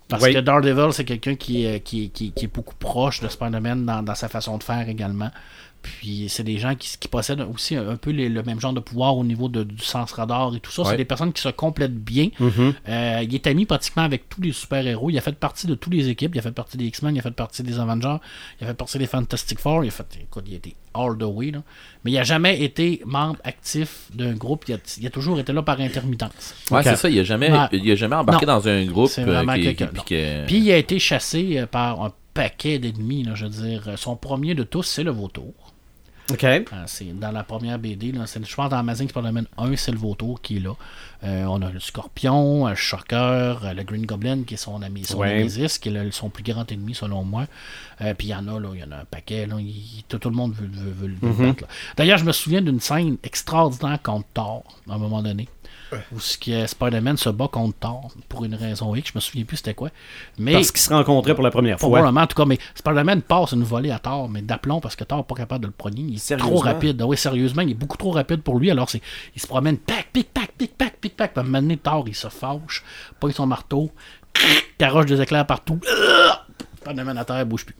Parce 0.07 0.23
Oui. 0.23 0.33
que 0.33 0.39
Daredevil, 0.39 0.91
c'est 0.91 1.05
quelqu'un 1.05 1.35
qui, 1.35 1.65
est- 1.65 1.81
qui, 1.81 2.09
qui, 2.09 2.31
qui 2.31 2.45
est 2.45 2.53
beaucoup 2.53 2.73
proche 2.75 3.19
de 3.21 3.27
Spider-Man 3.27 3.85
dans, 3.85 4.01
dans 4.01 4.15
sa 4.15 4.27
façon 4.27 4.57
de 4.57 4.63
faire 4.63 4.87
également. 4.89 5.29
Puis 5.81 6.25
c'est 6.29 6.43
des 6.43 6.57
gens 6.57 6.75
qui, 6.75 6.97
qui 6.99 7.07
possèdent 7.07 7.41
aussi 7.53 7.75
un, 7.75 7.87
un 7.89 7.95
peu 7.95 8.11
les- 8.11 8.27
le 8.29 8.43
même 8.43 8.59
genre 8.59 8.73
de 8.73 8.79
pouvoir 8.81 9.17
au 9.17 9.23
niveau 9.23 9.47
de- 9.47 9.63
du 9.63 9.83
sens 9.83 10.11
radar 10.11 10.53
et 10.55 10.59
tout 10.59 10.71
ça. 10.71 10.81
Ouais. 10.83 10.89
C'est 10.91 10.97
des 10.97 11.05
personnes 11.05 11.31
qui 11.33 11.41
se 11.41 11.49
complètent 11.49 11.95
bien. 11.97 12.29
Mhm. 12.39 12.73
Euh, 12.89 13.19
il 13.23 13.33
est 13.33 13.47
ami 13.47 13.65
pratiquement 13.65 14.03
avec 14.03 14.27
tous 14.29 14.41
les 14.41 14.51
super-héros. 14.51 15.09
Il 15.09 15.17
a 15.17 15.21
fait 15.21 15.35
partie 15.35 15.67
de 15.67 15.75
toutes 15.75 15.93
les 15.93 16.09
équipes. 16.09 16.35
Il 16.35 16.39
a 16.39 16.41
fait 16.41 16.51
partie 16.51 16.77
des 16.77 16.85
X-Men, 16.85 17.15
il 17.15 17.19
a 17.19 17.21
fait 17.21 17.31
partie 17.31 17.63
des 17.63 17.79
Avengers, 17.79 18.17
il 18.59 18.65
a 18.65 18.67
fait 18.67 18.73
partie 18.73 18.97
des 18.97 19.07
Fantastic 19.07 19.59
Four. 19.59 19.85
Il 19.85 19.87
a 19.87 19.91
fait, 19.91 20.05
écoute, 20.21 20.43
il 20.47 20.53
a 20.53 20.57
été 20.57 20.75
all 20.93 21.17
the 21.17 21.23
way. 21.23 21.51
là. 21.51 21.63
Mais 22.03 22.11
il 22.11 22.15
n'a 22.15 22.23
jamais 22.23 22.61
été 22.61 23.01
membre 23.05 23.37
actif 23.43 24.07
d'un 24.13 24.33
groupe. 24.33 24.65
Il 24.67 24.73
a, 24.75 24.77
il 24.99 25.07
a 25.07 25.09
toujours 25.09 25.39
été 25.39 25.53
là 25.53 25.61
par 25.61 25.79
intermittence. 25.79 26.55
Ouais, 26.71 26.83
c'est 26.83 26.95
ça. 26.97 27.09
Il 27.09 27.19
a 27.19 27.23
jamais, 27.23 27.51
Ouais. 27.51 27.67
il 27.71 27.89
a 27.91 27.95
jamais 27.95 28.15
embarqué 28.15 28.45
Non. 28.45 28.55
dans 28.57 28.67
un 28.67 28.85
groupe 28.85 29.09
C'est 29.09 29.21
euh, 29.21 29.25
vraiment 29.25 29.53
qui, 29.55 29.61
quelqu'un, 29.63 29.87
qui- 29.87 29.95
non. 29.95 30.03
puis 30.05 30.15
que- 30.17 30.45
Puis 30.45 30.57
il 30.59 30.71
a 30.71 30.77
été 30.77 30.99
chassé 30.99 31.57
euh, 31.57 31.65
par 31.67 32.01
un 32.03 32.11
paquet 32.33 32.79
d'ennemis. 32.79 33.23
là, 33.23 33.35
Je 33.35 33.45
veux 33.45 33.51
dire, 33.67 33.93
son 33.97 34.15
premier 34.15 34.55
de 34.55 34.63
tous, 34.63 34.83
c'est 34.83 35.03
le 35.03 35.11
vautour. 35.11 35.53
OK. 36.31 36.43
Euh, 36.43 36.63
c'est 36.87 37.17
dans 37.19 37.31
la 37.31 37.43
première 37.43 37.77
BD, 37.79 38.11
là, 38.11 38.25
c'est- 38.27 38.45
je 38.45 38.55
pense 38.55 38.69
dans 38.69 38.77
Amazing 38.77 39.09
Spider-Man 39.09 39.45
1, 39.57 39.75
c'est 39.75 39.91
le 39.91 39.97
vautour 39.97 40.41
qui 40.41 40.57
est 40.57 40.59
là. 40.59 40.73
Euh, 41.23 41.43
on 41.45 41.61
a 41.61 41.69
le 41.69 41.79
scorpion, 41.79 42.65
un 42.67 42.75
shocker, 42.75 43.59
euh, 43.63 43.73
le 43.73 43.83
Green 43.83 44.05
Goblin 44.05 44.43
qui 44.43 44.53
est 44.53 44.57
son 44.57 44.81
ami, 44.81 45.03
son 45.03 45.17
Ouais. 45.17 45.45
Qui 45.47 45.89
est 45.89 45.91
le- 45.91 46.11
son 46.11 46.29
plus 46.29 46.43
grand 46.43 46.71
ennemi 46.71 46.95
selon 46.95 47.23
moi. 47.23 47.45
Euh, 48.01 48.13
Puis 48.13 48.27
il 48.27 48.31
y 48.31 48.35
en 48.35 48.47
a, 48.47 48.59
là, 48.59 48.69
il 48.73 48.79
y 48.79 48.83
en 48.83 48.91
a 48.91 48.97
un 48.97 49.05
paquet, 49.05 49.45
là, 49.45 49.55
il- 49.59 50.03
tout, 50.07 50.17
tout 50.19 50.29
le 50.29 50.35
monde 50.35 50.53
veut, 50.53 50.69
veut- 50.71 50.91
veut 50.91 51.07
le 51.07 51.15
battre. 51.47 51.63
là. 51.63 51.67
D'ailleurs, 51.97 52.17
je 52.17 52.25
me 52.25 52.31
souviens 52.31 52.61
d'une 52.61 52.79
scène 52.79 53.17
extraordinaire 53.23 54.01
contre 54.01 54.27
Thor, 54.33 54.63
à 54.89 54.93
un 54.93 54.97
moment 54.97 55.21
donné. 55.21 55.47
Où 56.11 56.19
ce 56.19 56.37
qui 56.37 56.53
est 56.53 56.67
Spider-Man 56.67 57.17
se 57.17 57.29
bat 57.29 57.47
contre 57.47 57.77
Thor 57.79 58.11
pour 58.27 58.45
une 58.45 58.55
raison 58.55 58.93
X, 58.95 59.11
je 59.11 59.17
me 59.17 59.19
souviens 59.19 59.43
plus 59.43 59.57
c'était 59.57 59.73
quoi. 59.73 59.89
Mais 60.37 60.53
Parce 60.53 60.71
qu'ils 60.71 60.81
se 60.81 60.93
rencontraient 60.93 61.33
pour 61.33 61.43
la 61.43 61.51
première 61.51 61.79
fois. 61.79 61.89
Probablement, 61.89 62.21
en 62.21 62.27
tout 62.27 62.35
cas, 62.35 62.45
mais 62.45 62.59
Spider-Man 62.75 63.21
passe 63.21 63.53
une 63.53 63.63
volée 63.63 63.91
à 63.91 63.99
Thor, 63.99 64.29
mais 64.29 64.41
d'aplomb 64.41 64.79
parce 64.79 64.95
que 64.95 65.03
Thor 65.03 65.19
n'est 65.19 65.23
pas 65.23 65.35
capable 65.35 65.61
de 65.61 65.67
le 65.67 65.73
progner. 65.73 66.03
Il 66.03 66.15
est 66.15 66.37
trop 66.37 66.57
rapide. 66.57 67.01
Ah 67.01 67.05
oui, 67.05 67.17
sérieusement, 67.17 67.61
il 67.61 67.71
est 67.71 67.75
beaucoup 67.75 67.97
trop 67.97 68.11
rapide 68.11 68.41
pour 68.41 68.59
lui. 68.59 68.69
Alors, 68.71 68.89
c'est, 68.89 69.01
il 69.35 69.41
se 69.41 69.47
promène, 69.47 69.77
pac, 69.77 70.09
pic, 70.13 70.31
pac, 70.33 70.51
pic, 70.57 70.77
pac, 70.77 70.97
pic, 70.99 71.15
pac. 71.15 71.33
Puis 71.33 71.51
donné, 71.51 71.77
Thor, 71.77 72.03
il 72.07 72.15
se 72.15 72.27
fâche, 72.27 72.83
pogne 73.19 73.31
son 73.33 73.47
marteau, 73.47 73.91
caroche 74.77 75.05
des 75.07 75.21
éclairs 75.21 75.45
partout. 75.45 75.79
Spider-Man 76.81 77.17
à 77.17 77.25
terre, 77.25 77.45
bouge 77.45 77.65
plus. 77.65 77.75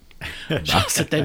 Genre, 0.50 0.86
c'était, 0.90 1.24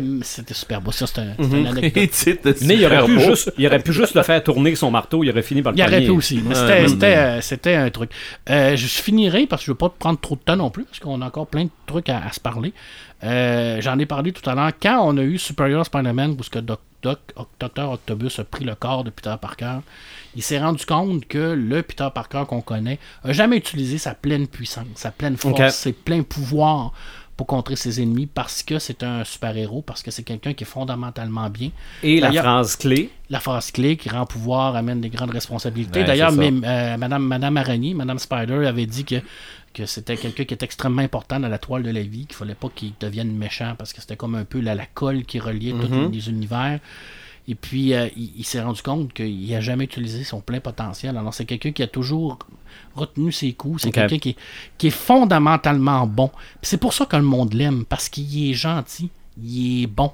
super 0.52 0.80
beau. 0.80 0.92
Ça, 0.92 1.07
c'était, 1.07 1.20
un- 1.22 1.35
c'était 1.42 1.61
une 1.61 1.66
anecdote. 1.66 2.57
Mais 2.62 2.76
il 2.76 2.85
aurait, 2.87 3.04
pu 3.04 3.20
juste, 3.20 3.52
il 3.59 3.66
aurait 3.66 3.78
pu 3.83 3.92
juste 3.92 4.14
le 4.14 4.22
faire 4.22 4.42
tourner 4.42 4.74
son 4.74 4.90
marteau, 4.90 5.24
il 5.24 5.30
aurait 5.30 5.42
fini 5.42 5.62
par 5.62 5.72
le 5.72 5.78
Il 5.78 5.83
aurait 5.85 6.04
pu 6.04 6.11
aussi. 6.11 6.40
c'était, 6.87 7.16
euh, 7.16 7.40
c'était 7.40 7.74
un 7.74 7.90
truc. 7.90 8.11
Euh, 8.50 8.76
je 8.76 8.87
finirai 8.87 9.46
parce 9.46 9.62
que 9.62 9.66
je 9.66 9.70
veux 9.72 9.76
pas 9.78 9.88
te 9.88 9.98
prendre 9.98 10.20
trop 10.20 10.37
de 10.37 10.40
temps 10.40 10.57
non 10.57 10.70
plus, 10.70 10.85
parce 10.85 11.00
qu'on 11.00 11.20
a 11.22 11.26
encore 11.26 11.46
plein 11.46 11.64
de 11.64 11.70
trucs 11.87 12.09
à, 12.09 12.18
à 12.24 12.33
se 12.33 12.40
parler. 12.40 12.72
Euh, 13.24 13.80
j'en 13.80 13.98
ai 13.98 14.07
parlé 14.07 14.33
tout 14.33 14.48
à 14.48 14.54
l'heure. 14.54 14.70
Quand 14.83 15.00
on 15.07 15.16
a 15.16 15.22
eu 15.22 15.38
Superior 15.38 15.85
Spider-Man, 15.87 16.37
parce 16.37 16.48
que 16.50 16.59
Doc, 16.59 16.80
Doc, 17.02 17.18
Docteur 17.59 17.92
Octobus 17.92 18.38
a 18.38 18.44
pris 18.44 18.64
le 18.64 18.74
corps 18.74 19.02
de 19.04 19.11
Peter 19.11 19.35
Parker, 19.40 19.78
il 20.37 20.42
s'est 20.42 20.59
rendu 20.59 20.85
compte 20.85 21.26
que 21.26 21.52
le 21.54 21.83
Peter 21.83 22.09
Parker 22.14 22.42
qu'on 22.48 22.61
connaît 22.61 22.98
a 23.22 23.33
jamais 23.33 23.57
utilisé 23.57 23.98
sa 23.98 24.14
pleine 24.14 24.46
puissance, 24.46 24.87
sa 24.94 25.11
pleine 25.11 25.37
force, 25.37 25.74
ses 25.74 25.92
pleins 25.92 26.22
pouvoirs 26.22 26.92
pour 27.37 27.47
contrer 27.47 27.77
ses 27.77 28.01
ennemis 28.01 28.27
parce 28.27 28.62
que 28.62 28.79
c'est 28.79 29.03
un 29.03 29.25
super-héros, 29.25 29.83
parce 29.83 30.03
que 30.03 30.11
c'est 30.11 30.23
quelqu'un 30.23 30.55
qui 30.55 30.64
est 30.64 30.66
fondamentalement 30.66 31.51
bien 31.51 31.70
Et 32.03 32.20
la 32.20 32.33
phrase 32.33 32.77
clé, 32.77 33.11
la 33.31 33.40
phrase 33.40 33.70
clé 33.70 33.97
qui 33.97 34.09
rend 34.09 34.27
pouvoir 34.27 34.77
amène 34.77 35.01
des 35.01 35.11
grandes 35.11 35.31
responsabilités. 35.31 36.01
Ouais, 36.01 36.07
D'ailleurs, 36.07 36.33
euh, 36.33 36.97
Madame, 36.97 37.27
Madame 37.27 37.57
Araignée, 37.57 37.94
Madame 37.94 38.18
Spider 38.18 38.66
avait 38.66 38.87
dit 38.87 39.05
que, 39.05 39.16
que 39.73 39.87
c'était 39.87 40.16
quelqu'un 40.16 40.44
qui 40.44 40.55
est 40.55 40.62
extrêmement 40.62 41.03
important 41.03 41.40
dans 41.40 41.49
la 41.49 41.59
toile 41.59 41.83
de 41.83 41.90
la 41.90 42.03
vie, 42.03 42.27
qu'il 42.27 42.37
fallait 42.37 42.55
pas 42.55 42.68
qu'il 42.75 42.92
devienne 43.01 43.37
méchant 43.37 43.75
parce 43.77 43.92
que 43.92 44.01
c'était 44.01 44.16
comme 44.16 44.37
un 44.37 44.44
peu 44.44 44.61
la, 44.61 44.75
la 44.75 44.87
colle 44.87 45.25
qui 45.25 45.40
reliait 45.40 45.73
tous 45.73 46.11
les 46.12 46.29
univers. 46.29 46.79
Et 47.46 47.54
puis, 47.54 47.92
euh, 47.92 48.09
il, 48.16 48.30
il 48.38 48.44
s'est 48.44 48.62
rendu 48.62 48.80
compte 48.80 49.12
qu'il 49.12 49.50
n'a 49.50 49.61
jamais 49.61 49.85
utilisé 49.85 50.24
son 50.24 50.40
plein 50.40 50.61
potentiel. 50.61 51.16
Alors, 51.16 51.35
c'est 51.35 51.44
quelqu'un 51.44 51.72
qui 51.72 51.83
a 51.83 51.87
toujours 51.87 52.38
retenu 52.94 53.33
ses 53.33 53.52
coups. 53.52 53.83
C'est 53.83 53.90
quelqu'un 53.90 54.18
qui 54.18 54.30
est, 54.30 54.37
qui 54.78 54.87
est 54.87 54.90
fondamentalement 54.90 56.07
bon. 56.07 56.28
Puis 56.28 56.70
c'est 56.70 56.78
pour 56.78 56.92
ça 56.94 57.07
que 57.07 57.16
le 57.16 57.22
monde 57.22 57.52
l'aime, 57.54 57.85
parce 57.87 58.09
qu'il 58.09 58.50
est 58.50 58.54
gentil, 58.54 59.11
il 59.42 59.83
est 59.83 59.87
bon, 59.87 60.12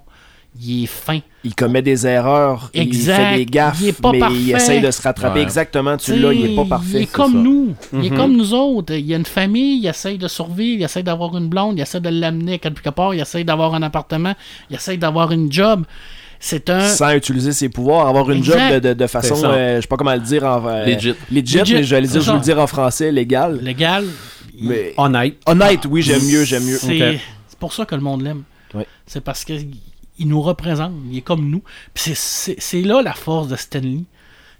il 0.60 0.82
est 0.84 0.86
fin. 0.86 1.20
Il 1.44 1.54
commet 1.54 1.82
des 1.82 2.06
erreurs, 2.06 2.70
Exact. 2.74 3.18
il 3.18 3.24
fait 3.30 3.36
des 3.36 3.46
gaffes, 3.46 3.78
Il 3.80 3.88
est 3.88 4.00
pas 4.00 4.10
mais 4.12 4.18
il 4.18 4.20
parfait. 4.20 4.50
essaye 4.50 4.80
de 4.80 4.90
se 4.90 5.00
rattraper. 5.00 5.38
Ouais. 5.38 5.42
Exactement, 5.44 5.96
tu 5.96 6.10
T'sais, 6.10 6.16
l'as, 6.18 6.32
il 6.32 6.46
est 6.52 6.56
pas 6.56 6.64
parfait. 6.64 6.96
Il 6.98 7.02
est 7.02 7.12
comme 7.12 7.32
ça. 7.32 7.38
nous. 7.38 7.74
Il 7.92 8.06
est 8.06 8.10
comme 8.16 8.36
nous 8.36 8.52
autres. 8.54 8.92
Il 8.94 9.14
a 9.14 9.16
une 9.16 9.24
famille, 9.24 9.78
il 9.80 9.86
essaye 9.86 10.18
de 10.18 10.26
survivre, 10.28 10.80
il 10.80 10.84
essaye 10.84 11.04
d'avoir 11.04 11.36
une 11.38 11.48
blonde, 11.48 11.78
il 11.78 11.82
essaye 11.82 12.00
de 12.00 12.08
l'amener 12.08 12.58
quelque 12.58 12.90
part, 12.90 13.14
il 13.14 13.20
essaye 13.20 13.44
d'avoir 13.44 13.74
un 13.74 13.82
appartement, 13.82 14.34
il 14.68 14.76
essaye 14.76 14.98
d'avoir 14.98 15.30
une 15.30 15.50
job. 15.52 15.84
C'est 16.42 16.70
un. 16.70 16.81
Sans 16.88 17.11
utiliser 17.12 17.53
ses 17.53 17.68
pouvoirs, 17.68 18.07
avoir 18.09 18.31
une 18.31 18.38
Exact. 18.38 18.72
job 18.72 18.81
de, 18.83 18.88
de- 18.88 18.94
de 18.94 19.07
façon, 19.07 19.42
euh, 19.44 19.76
je 19.76 19.83
sais 19.83 19.87
pas 19.87 19.96
comment 19.98 20.14
le 20.14 20.20
dire 20.20 20.42
en 20.44 20.66
euh, 20.66 20.87
Legit. 20.87 21.14
legit, 21.31 21.59
Legit, 21.59 21.74
mais 21.74 21.85
j'allais 21.85 22.07
dire, 22.09 22.20
c'est 22.22 22.26
je 22.26 22.31
veux 22.33 22.38
le 22.38 22.42
dire 22.42 22.59
en 22.59 22.66
français, 22.66 23.12
légal. 23.12 23.59
légal. 23.62 24.07
Mais 24.59 24.94
honnête. 24.96 25.37
honnête, 25.46 25.81
oui, 25.88 26.00
j'aime 26.03 26.22
mieux, 26.24 26.44
j'aime 26.44 26.64
mieux. 26.64 26.79
C'est 26.79 27.12
Ok. 27.14 27.20
c'est 27.48 27.59
pour 27.59 27.72
ça 27.74 27.85
que 27.85 27.94
le 27.94 28.00
monde 28.00 28.22
l'aime. 28.22 28.42
C'est 29.07 29.20
parce 29.22 29.44
qu'il 29.44 29.68
il 30.18 30.29
nous 30.29 30.40
représente, 30.42 30.92
il 31.11 31.18
est 31.18 31.22
comme 31.22 31.48
nous. 31.50 31.62
C'est 31.94 32.83
là 32.83 33.03
la 33.03 33.12
force 33.14 33.48
de 33.48 33.57
Stanley, 33.57 34.05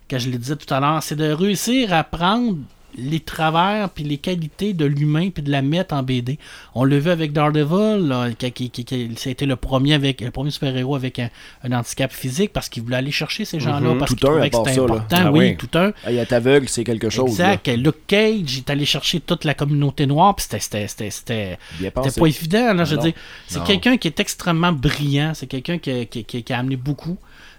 que 0.09 0.19
je 0.19 0.29
le 0.31 0.37
disais 0.39 0.57
tout 0.57 0.73
à 0.75 0.81
l'heure, 0.81 1.03
c'est 1.03 1.17
de 1.17 1.31
réussir 1.33 1.93
à 1.95 2.05
prendre 2.05 2.57
les 2.99 3.21
travers 3.21 3.91
puis 3.91 4.05
les 4.05 4.19
qualités 4.19 4.73
de 4.75 4.85
l'humain 4.85 5.31
puis 5.31 5.43
de 5.43 5.51
la 5.51 5.63
mettre 5.63 5.95
en 5.95 6.03
BD. 6.03 6.39
On 6.75 6.85
l'a 6.85 6.99
vu 6.99 7.11
avec 7.11 7.33
Daredevil, 7.33 8.09
là, 8.09 8.29
qui, 8.39 8.71
qui, 8.71 8.85
qui- 8.85 9.31
été 9.31 9.47
le 9.47 9.57
premier 9.57 9.95
avec 9.95 10.21
le 10.21 10.31
premier 10.31 10.51
super-héros 10.51 10.95
avec 10.97 11.19
un, 11.19 11.29
un 11.65 11.73
handicap 11.73 12.13
physique 12.13 12.53
parce 12.53 12.69
qu'il 12.69 12.83
voulait 12.83 12.97
aller 12.97 13.11
chercher 13.11 13.45
ces 13.45 13.61
gens-là 13.61 13.95
parce 13.99 14.11
Tout 14.11 14.17
qu'il 14.17 14.27
un, 14.27 14.31
trouvait 14.33 14.51
que 14.51 14.57
c'était 14.57 14.81
important. 14.81 15.17
Ah 15.27 15.33
oui, 15.33 15.39
oui. 15.51 15.57
tout 15.57 15.79
un. 15.79 15.93
Il 16.09 16.17
est 16.19 16.33
aveugle, 16.33 16.69
c'est 16.69 16.85
quelque 16.85 17.11
chose. 17.11 17.39
là. 17.39 17.53
Exact. 17.55 17.69
Luke 17.77 18.07
Cage 18.07 18.59
est 18.59 18.71
allé 18.71 18.85
chercher 18.85 19.21
toute 19.21 19.45
la 19.45 19.55
communauté 19.55 20.07
noire, 20.07 20.35
puis 20.35 20.45
c'était- 20.49 20.59
c'était- 20.61 20.87
c'était 20.89 21.11
c'était- 21.11 21.59
c'était 22.05 22.21
pas 22.21 22.27
évident. 22.27 22.75
Là, 22.75 22.85
je 22.85 22.95
veux 22.97 23.03
dire, 23.03 23.13
c'est 23.47 23.63
quelqu'un 23.65 23.97
qui 23.97 24.09
est 24.09 24.21
extrêmement 24.21 24.73
brillant, 24.73 25.33
c'est 25.35 25.47
quelqu'un 25.47 25.79
qui, 25.79 26.07
qui- 26.07 26.25
qui- 26.25 26.43
qui 26.43 26.53
a 26.53 26.59
amené 26.59 26.77
beaucoup, 26.77 27.17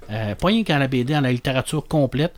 euh, 0.10 0.36
pas 0.36 0.48
rien 0.48 0.63
qu'en 0.63 0.78
la 0.78 0.88
BD, 0.88 1.15
en 1.15 1.22
la 1.22 1.32
littérature 1.32 1.88
complète. 1.88 2.34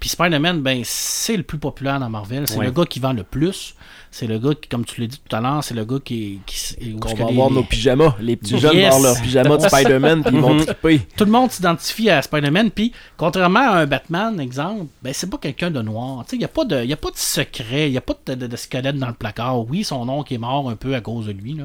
Puis 0.00 0.10
Spider-Man, 0.10 0.60
ben, 0.62 0.82
c'est 0.84 1.36
le 1.36 1.42
plus 1.42 1.58
populaire 1.58 1.98
dans 1.98 2.08
Marvel. 2.08 2.46
C'est 2.46 2.56
Ouais. 2.58 2.66
le 2.66 2.70
gars 2.70 2.84
qui 2.84 3.00
vend 3.00 3.12
le 3.12 3.24
plus. 3.24 3.74
C'est 4.10 4.26
le 4.26 4.38
gars 4.38 4.54
qui, 4.54 4.68
comme 4.68 4.84
tu 4.86 5.00
l'as 5.02 5.06
dit 5.08 5.20
tout 5.28 5.36
à 5.36 5.40
l'heure, 5.40 5.62
c'est 5.62 5.74
le 5.74 5.84
gars 5.84 5.98
qui. 6.02 6.40
qui 6.46 6.94
où 6.94 6.98
On 7.04 7.08
ce 7.08 7.14
que 7.14 7.18
va 7.18 7.24
les- 7.26 7.30
avoir 7.32 7.48
les- 7.50 7.54
nos 7.56 7.62
pyjamas. 7.64 8.14
Les 8.20 8.36
petits 8.36 8.58
jeunes 8.58 8.74
Yes. 8.76 8.90
vont 8.90 8.96
avoir 8.96 9.12
leurs 9.14 9.22
pyjamas 9.22 9.56
de 9.58 9.68
Spider-Man, 9.68 10.22
puis 10.24 10.34
ils 10.36 10.40
vont 10.40 10.56
triper. 10.64 11.00
Tout 11.16 11.24
le 11.24 11.30
monde 11.32 11.50
s'identifie 11.50 12.08
à 12.08 12.22
Spider-Man, 12.22 12.70
puis 12.70 12.92
contrairement 13.16 13.58
à 13.60 13.76
un 13.80 13.86
Batman, 13.86 14.40
exemple, 14.40 14.86
ben 15.02 15.12
c'est 15.12 15.28
pas 15.28 15.36
quelqu'un 15.38 15.70
de 15.70 15.82
noir. 15.82 16.24
Il 16.32 16.38
n'y 16.38 16.44
a, 16.44 16.48
pas 16.48 16.64
de- 16.64 16.84
y 16.84 16.92
a 16.92 16.96
pas 16.96 17.10
de 17.10 17.16
secret, 17.18 17.88
il 17.88 17.92
n'y 17.92 17.98
a 17.98 18.00
pas 18.00 18.14
de, 18.26 18.34
de- 18.34 18.46
de 18.46 18.56
squelette 18.56 18.96
dans 18.96 19.08
le 19.08 19.14
placard. 19.14 19.68
Oui, 19.68 19.84
son 19.84 20.08
oncle 20.08 20.32
est 20.32 20.38
mort 20.38 20.70
un 20.70 20.76
peu 20.76 20.94
à 20.94 21.00
cause 21.00 21.26
de 21.26 21.32
lui. 21.32 21.54
Là. 21.54 21.64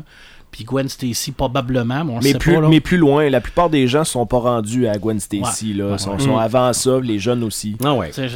Puis 0.54 0.64
Gwen 0.64 0.88
Stacy, 0.88 1.32
probablement, 1.34 2.06
mais 2.06 2.14
on 2.14 2.20
Mais 2.22 2.32
sait 2.32 2.38
plus, 2.38 2.54
pas. 2.54 2.62
Là. 2.62 2.70
mais 2.70 2.80
plus 2.80 2.98
loin, 2.98 3.30
la 3.30 3.42
plupart 3.42 3.70
des 3.70 3.88
gens 3.88 4.04
sont 4.06 4.26
pas 4.26 4.38
rendus 4.38 4.88
à 4.88 4.98
Gwen 4.98 5.20
Stacy. 5.20 5.74
Là. 5.74 5.92
Ouais, 5.92 5.98
sont, 5.98 6.12
ouais. 6.14 6.20
sont 6.20 6.38
avant 6.38 6.72
ça, 6.72 7.00
les 7.02 7.18
jeunes 7.20 7.44
aussi. 7.44 7.76
Ah 7.84 7.94
ouais. 7.96 8.12
C'est 8.14 8.28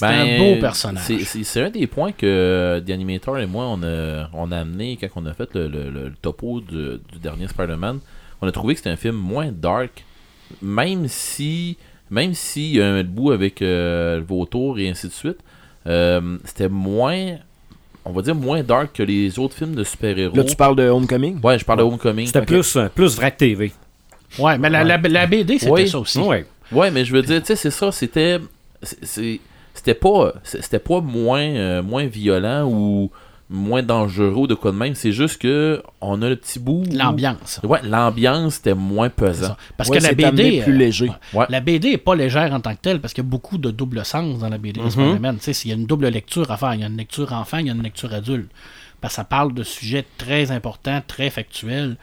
Ben, 0.00 0.08
un 0.08 0.38
beau 0.38 0.60
personnage. 0.60 1.02
c'est- 1.04 1.60
un 1.60 1.70
des 1.70 1.86
points 1.86 2.12
que 2.12 2.80
The 2.86 2.90
Animator 2.90 3.38
et 3.38 3.46
moi, 3.46 3.64
on 3.66 3.82
a, 3.82 4.28
on 4.32 4.52
a 4.52 4.58
amené 4.58 4.96
quand 5.00 5.08
on 5.16 5.26
a 5.26 5.34
fait 5.34 5.52
le, 5.54 5.66
le- 5.68 5.90
le 5.90 6.12
topo 6.22 6.60
du, 6.60 7.00
du 7.12 7.18
dernier 7.20 7.48
Spider-Man. 7.48 7.98
On 8.40 8.46
a 8.46 8.52
trouvé 8.52 8.74
que 8.74 8.78
c'était 8.78 8.90
un 8.90 8.96
film 8.96 9.16
moins 9.16 9.50
dark, 9.50 10.04
même 10.62 11.08
si 11.08 11.76
même 12.10 12.32
s'il 12.32 12.76
y 12.76 12.80
a 12.80 12.86
un 12.86 13.04
bout 13.04 13.32
avec 13.32 13.60
euh, 13.60 14.16
le 14.18 14.24
vautour 14.24 14.78
et 14.78 14.88
ainsi 14.88 15.08
de 15.08 15.12
suite. 15.12 15.38
euh, 15.86 16.38
c'était 16.44 16.68
moins, 16.68 17.36
on 18.08 18.12
va 18.12 18.22
dire, 18.22 18.34
moins 18.34 18.62
dark 18.62 18.94
que 18.94 19.02
les 19.02 19.38
autres 19.38 19.54
films 19.54 19.74
de 19.74 19.84
super-héros. 19.84 20.34
Là, 20.34 20.44
tu 20.44 20.56
parles 20.56 20.76
de 20.76 20.88
Homecoming? 20.88 21.38
Ouais, 21.42 21.58
je 21.58 21.64
parle 21.64 21.80
de 21.80 21.84
Homecoming. 21.84 22.26
C'était 22.26 22.42
plus, 22.42 22.76
euh, 22.76 22.88
plus 22.88 23.16
vrac 23.16 23.36
TV. 23.36 23.72
Ouais, 24.38 24.58
mais 24.58 24.70
la, 24.70 24.84
la, 24.84 24.96
la 24.96 25.26
BD, 25.26 25.58
c'était 25.58 25.86
ça 25.86 25.98
aussi. 25.98 26.18
Ouais. 26.18 26.46
Ouais, 26.72 26.90
mais 26.90 27.04
je 27.04 27.12
veux 27.12 27.22
dire, 27.22 27.40
tu 27.40 27.46
sais, 27.46 27.56
c'est 27.56 27.70
ça, 27.70 27.92
c'était. 27.92 28.38
C'était 28.82 29.94
pas. 29.94 30.34
C'était 30.42 30.78
pas 30.78 31.00
moins, 31.00 31.40
euh, 31.40 31.82
moins 31.82 32.06
violent 32.06 32.68
ou 32.70 33.10
moins 33.50 33.82
dangereux 33.82 34.34
ou 34.36 34.46
de 34.46 34.54
quoi 34.54 34.72
de 34.72 34.76
même. 34.76 34.94
C'est 34.94 35.12
juste 35.12 35.40
que 35.40 35.82
on 36.00 36.20
a 36.22 36.28
le 36.28 36.36
petit 36.36 36.58
bout. 36.58 36.84
L'ambiance. 36.92 37.60
Ouais, 37.64 37.80
l'ambiance 37.82 38.58
était 38.58 38.74
moins 38.74 39.08
pesant. 39.08 39.56
Parce 39.76 39.88
Ouais, 39.88 39.98
que 39.98 40.02
la 40.02 40.12
BD. 40.12 40.60
plus 40.62 40.72
euh, 40.74 40.76
léger. 40.76 41.10
Ouais. 41.32 41.46
La 41.48 41.60
BD 41.60 41.88
est 41.88 41.98
pas 41.98 42.14
légère 42.14 42.52
en 42.52 42.60
tant 42.60 42.74
que 42.74 42.80
telle 42.82 43.00
parce 43.00 43.14
qu'il 43.14 43.24
y 43.24 43.26
a 43.26 43.30
beaucoup 43.30 43.56
de 43.58 43.70
double 43.70 44.04
sens 44.04 44.38
dans 44.38 44.48
la 44.48 44.58
BD 44.58 44.80
Spider-Man. 44.90 45.38
Tu 45.42 45.52
sais, 45.54 45.66
Il 45.66 45.70
y 45.70 45.72
a 45.72 45.76
une 45.76 45.86
double 45.86 46.08
lecture 46.08 46.50
à 46.50 46.56
faire. 46.58 46.74
Il 46.74 46.80
y 46.80 46.84
a 46.84 46.88
une 46.88 46.96
lecture 46.96 47.32
enfant, 47.32 47.58
il 47.58 47.66
y 47.66 47.70
a 47.70 47.72
une 47.72 47.82
lecture 47.82 48.12
adulte. 48.12 48.50
Parce 49.00 49.14
que 49.14 49.16
ça 49.16 49.24
parle 49.24 49.54
de 49.54 49.62
sujets 49.62 50.04
très 50.18 50.50
importants, 50.50 51.00
très 51.06 51.30
factuels, 51.30 51.96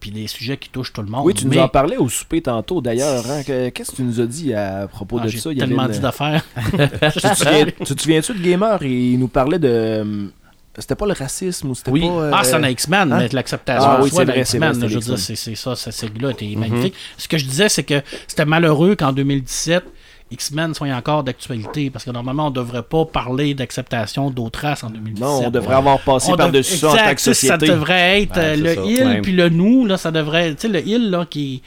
puis 0.00 0.10
des 0.10 0.26
sujets 0.26 0.56
qui 0.56 0.68
touchent 0.68 0.92
tout 0.92 1.00
le 1.02 1.08
monde. 1.08 1.22
Oui, 1.24 1.32
tu 1.34 1.46
nous 1.46 1.50
Mais- 1.52 1.60
en 1.60 1.68
parlais 1.68 1.96
au 1.96 2.08
souper 2.08 2.42
tantôt 2.42 2.80
d'ailleurs. 2.80 3.24
hein, 3.30 3.42
que- 3.42 3.70
Qu'est-ce 3.70 3.90
que 3.92 3.96
tu 3.96 4.02
nous 4.02 4.20
as 4.20 4.26
dit 4.26 4.52
à 4.52 4.86
propos 4.86 5.18
Ah, 5.20 5.24
de 5.24 5.30
ça? 5.30 5.50
Il 5.50 5.58
y 5.58 5.62
avait 5.62 5.68
tellement 5.68 5.86
une- 5.86 5.92
dit 5.92 6.00
d'affaires. 6.00 6.44
tu, 6.70 7.20
te 7.20 7.34
souviens, 7.34 7.64
tu 7.84 7.94
te 7.94 8.02
souviens-tu 8.02 8.34
de 8.34 8.42
Gamer? 8.42 8.82
Il 8.82 9.18
nous 9.18 9.28
parlait 9.28 9.58
de, 9.58 10.30
C'était 10.78 10.94
pas 10.94 11.06
le 11.06 11.12
racisme 11.12 11.70
ou 11.70 11.74
c'était 11.74 11.90
Oui. 11.90 12.00
pas. 12.00 12.06
euh, 12.06 12.30
Ah, 12.32 12.44
c'est 12.44 12.54
un 12.54 12.66
X-Men, 12.66 13.12
hein? 13.12 13.18
mais 13.18 13.28
l'acceptation 13.32 13.90
Ah 13.90 14.00
oui, 14.02 14.10
c'est 14.10 14.24
de 14.24 14.32
X-Men, 14.32 14.80
là, 14.80 14.88
je 14.88 14.94
veux 14.94 15.00
dire, 15.00 15.18
c'est 15.18 15.54
ça, 15.54 15.76
ce 15.76 15.90
sigle-là 15.90 16.30
était 16.30 16.46
magnifique. 16.56 16.94
Ce 17.18 17.28
que 17.28 17.36
je 17.36 17.44
disais, 17.44 17.68
c'est 17.68 17.82
que 17.84 18.00
c'était 18.26 18.46
malheureux 18.46 18.96
qu'en 18.96 19.12
2017, 19.12 19.84
X-Men 20.30 20.72
soit 20.72 20.88
encore 20.94 21.24
d'actualité, 21.24 21.90
parce 21.90 22.06
que 22.06 22.10
normalement, 22.10 22.46
on 22.46 22.50
devrait 22.50 22.82
pas 22.84 23.04
parler 23.04 23.52
d'acceptation 23.52 24.30
d'autres 24.30 24.60
races 24.60 24.82
en 24.82 24.88
2017. 24.88 25.20
Non, 25.20 25.46
on 25.46 25.50
devrait 25.50 25.74
avoir 25.74 25.98
passé 26.00 26.28
On 26.30 26.32
dev- 26.32 26.38
par-dessus 26.38 26.76
ça 26.78 26.88
en 26.88 26.96
tant 26.96 27.14
que 27.14 27.20
ça, 27.20 27.34
société. 27.34 27.66
Ça 27.66 27.72
devrait 27.74 28.22
être 28.22 28.36
Ouais, 28.36 28.42
euh, 28.42 28.56
le 28.56 28.74
ça. 28.76 28.80
il 28.86 29.06
Ouais. 29.06 29.20
puis 29.20 29.32
le 29.32 29.50
nous, 29.50 29.84
là, 29.84 29.98
ça 29.98 30.10
devrait. 30.10 30.54
Tu 30.54 30.62
sais, 30.62 30.68
le 30.68 30.88
il, 30.88 31.10
là, 31.10 31.26
qui 31.28 31.56
est. 31.56 31.60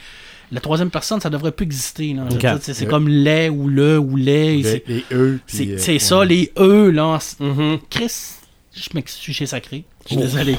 La 0.52 0.60
troisième 0.60 0.90
personne, 0.90 1.20
ça 1.20 1.30
devrait 1.30 1.52
plus 1.52 1.64
exister. 1.64 2.12
là. 2.14 2.56
C'est 2.60 2.86
comme 2.86 3.08
les 3.08 3.48
ou 3.48 3.68
le 3.68 3.98
ou 4.00 4.16
les. 4.16 4.56
Les, 4.56 4.62
c'est- 4.64 4.84
les 4.88 5.04
eux. 5.12 5.38
C'est 5.46 5.66
euh, 5.68 5.78
c'est 5.78 5.92
ouais. 5.92 5.98
ça, 6.00 6.24
les 6.24 6.52
eux, 6.58 6.90
là. 6.90 7.18
Mhm. 7.38 7.78
Chris, 7.88 8.12
je 8.76 8.90
m'excuse, 8.94 9.34
j'ai 9.34 9.46
sacré. 9.46 9.84
Je 10.04 10.08
suis 10.08 10.16
désolé. 10.16 10.56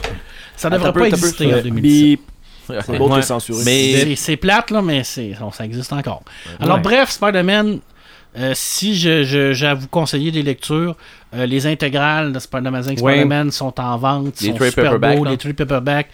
Ça 0.55 0.69
devrait 0.69 0.91
pas 0.93 0.99
peu. 0.99 1.05
exister 1.05 1.45
en 1.47 1.57
Euh, 1.57 1.61
2017. 1.61 2.19
bip. 2.19 2.21
C'est 2.85 2.97
beau, 2.97 3.09
Ouais. 3.09 3.15
t'es 3.21 3.25
censuré. 3.25 3.63
Mais- 3.63 4.15
C'est- 4.17 4.35
plate, 4.37 4.71
là, 4.71 4.81
mais 4.81 5.03
bon, 5.39 5.51
ça 5.51 5.63
existe 5.65 5.93
encore. 5.93 6.23
Alors, 6.59 6.79
bref, 6.79 7.11
Spider-Man, 7.11 7.79
euh, 8.37 8.51
si 8.55 8.93
je, 8.97 9.23
je- 9.23 9.53
j'ai 9.53 9.67
à 9.67 9.73
vous 9.73 9.87
conseiller 9.87 10.31
des 10.31 10.43
lectures, 10.43 10.97
euh, 11.33 11.45
les 11.45 11.65
intégrales 11.65 12.33
de 12.33 12.39
Spider-Man, 12.39 12.83
Spider-Man 12.83 13.51
sont 13.51 13.79
en 13.79 13.97
vente, 13.97 14.41
Les 14.41 14.47
sont 14.49 14.53
trade 14.55 14.69
super 14.69 14.83
paperback, 14.85 15.17
beaux, 15.17 15.25
les 15.25 15.37
trade 15.37 15.55
paperback 15.55 16.09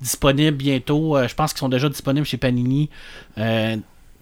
disponibles 0.00 0.56
bientôt. 0.56 1.16
Euh, 1.16 1.28
je 1.28 1.34
pense 1.36 1.52
qu'ils 1.52 1.60
sont 1.60 1.68
déjà 1.68 1.88
disponibles 1.88 2.26
chez 2.26 2.36
Panini. 2.36 2.90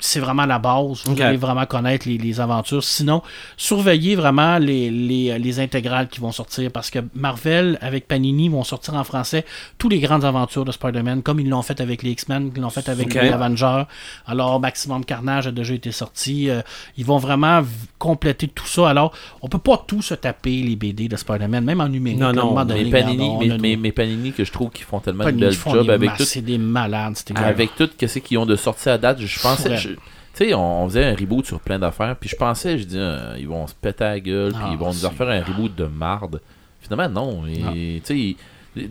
Euh, 0.00 0.02
c'est 0.02 0.20
vraiment 0.20 0.46
la 0.46 0.58
base. 0.58 1.02
Vous 1.04 1.20
allez 1.22 1.36
vraiment 1.36 1.66
connaître 1.66 2.08
les, 2.08 2.18
les 2.18 2.40
aventures. 2.40 2.82
Sinon, 2.82 3.22
surveillez 3.56 4.16
vraiment 4.16 4.58
les, 4.58 4.90
les, 4.90 5.38
les 5.38 5.60
intégrales 5.60 6.08
qui 6.08 6.20
vont 6.20 6.32
sortir 6.32 6.70
parce 6.72 6.90
que 6.90 6.98
Marvel, 7.14 7.78
avec 7.80 8.08
Panini, 8.08 8.48
vont 8.48 8.64
sortir 8.64 8.94
en 8.94 9.04
français 9.04 9.44
tous 9.78 9.88
les 9.88 10.00
grandes 10.00 10.24
aventures 10.24 10.64
de 10.64 10.72
Spider-Man, 10.72 11.22
comme 11.22 11.40
ils 11.40 11.48
l'ont 11.48 11.62
fait 11.62 11.80
avec 11.80 12.02
les 12.02 12.10
X-Men, 12.12 12.52
qu'ils 12.52 12.62
l'ont 12.62 12.70
fait 12.70 12.88
avec 12.88 13.08
Ok. 13.08 13.14
les 13.22 13.28
Avengers. 13.30 13.82
Alors, 14.26 14.58
Maximum 14.60 15.04
Carnage 15.04 15.46
a 15.46 15.52
déjà 15.52 15.74
été 15.74 15.92
sorti. 15.92 16.48
Euh, 16.50 16.62
ils 16.96 17.04
vont 17.04 17.18
vraiment 17.18 17.62
compléter 17.98 18.48
tout 18.48 18.66
ça. 18.66 18.88
Alors, 18.88 19.12
on 19.42 19.48
peut 19.48 19.58
pas 19.58 19.82
tout 19.86 20.02
se 20.02 20.14
taper, 20.14 20.62
les 20.62 20.76
BD 20.76 21.08
de 21.08 21.16
Spider-Man, 21.16 21.64
même 21.64 21.80
en 21.80 21.88
numérique. 21.88 22.18
Non, 22.20 22.32
non, 22.32 22.54
Mais 22.64 22.84
Panini, 22.90 23.58
mais, 23.60 23.76
mais- 23.76 23.92
Panini 23.92 24.32
que 24.32 24.44
je 24.44 24.52
trouve 24.52 24.70
qu'ils 24.70 24.84
font 24.86 25.00
tellement 25.00 25.24
Panini 25.24 25.42
belle 25.42 25.52
font 25.54 25.72
job 25.72 25.90
avec 25.90 26.16
tout, 26.16 26.24
C'est 26.24 26.40
des 26.40 26.58
malades. 26.58 27.14
avec 27.36 27.74
tout 27.76 27.88
ce 28.06 28.18
qu'ils 28.18 28.38
ont 28.38 28.46
de 28.46 28.56
sorti 28.56 28.88
à 28.88 28.96
date. 28.98 29.18
Je 29.20 29.26
Ouais. 29.68 29.76
je- 29.76 29.89
tu 29.96 30.44
sais, 30.44 30.54
on, 30.54 30.84
on 30.84 30.88
faisait 30.88 31.04
un 31.04 31.14
reboot 31.14 31.44
sur 31.46 31.60
plein 31.60 31.78
d'affaires, 31.78 32.16
puis 32.16 32.28
je 32.28 32.36
pensais, 32.36 32.78
je 32.78 32.84
dis, 32.84 32.96
euh, 32.98 33.34
ils 33.38 33.48
vont 33.48 33.66
se 33.66 33.74
péter 33.74 34.04
la 34.04 34.20
gueule, 34.20 34.52
puis 34.52 34.60
Ah, 34.64 34.68
ils 34.72 34.78
vont 34.78 34.92
nous 34.92 35.08
refaire 35.08 35.28
un 35.28 35.42
reboot 35.42 35.74
de 35.74 35.84
marde. 35.86 36.40
Finalement, 36.80 37.08
non. 37.08 37.46
Et, 37.46 38.00
tu 38.04 38.36
sais, 38.76 38.86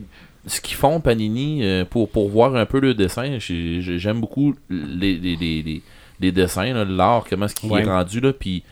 ce 0.46 0.62
qu'ils 0.62 0.76
font, 0.78 1.00
Panini, 1.02 1.64
euh, 1.64 1.86
pour, 1.86 2.10
pour 2.10 2.30
voir 2.30 2.56
un 2.56 2.66
peu 2.66 2.80
le 2.80 2.94
dessin, 2.94 3.38
j'ai- 3.40 3.82
j'ai- 3.82 4.00
j'aime 4.00 4.20
beaucoup 4.22 4.56
les, 4.70 5.18
les, 5.18 5.36
les, 5.36 5.82
les- 6.20 6.32
dessins, 6.32 6.74
l'art, 6.86 7.26
comment 7.30 7.46
est-ce 7.46 7.56
qu'il 7.56 7.72
Ouais. 7.72 7.82
est 7.82 7.86
rendu, 7.86 8.20
là, 8.20 8.32
puis, 8.34 8.64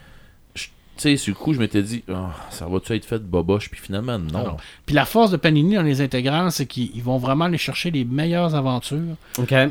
tu 0.98 1.04
sais, 1.04 1.18
sur 1.18 1.34
le 1.34 1.40
coup, 1.44 1.54
je 1.54 1.60
m'étais 1.60 1.82
dit, 1.82 2.04
Ah, 2.12 2.32
ça 2.50 2.66
va-tu 2.68 2.94
être 2.94 3.06
fait 3.06 3.20
de 3.20 3.24
boboche, 3.24 3.70
puis 3.70 3.80
finalement, 3.82 4.20
non. 4.20 4.58
Puis 4.86 4.96
la 4.96 5.06
force 5.06 5.32
de 5.32 5.38
Panini 5.38 5.76
dans 5.76 5.82
les 5.84 6.02
intégrales, 6.02 6.52
c'est 6.52 6.66
qu'ils 6.66 6.90
ils 6.96 7.02
vont 7.04 7.18
vraiment 7.18 7.46
aller 7.46 7.58
chercher 7.58 7.92
les 7.92 8.04
meilleures 8.04 8.54
aventures. 8.56 8.98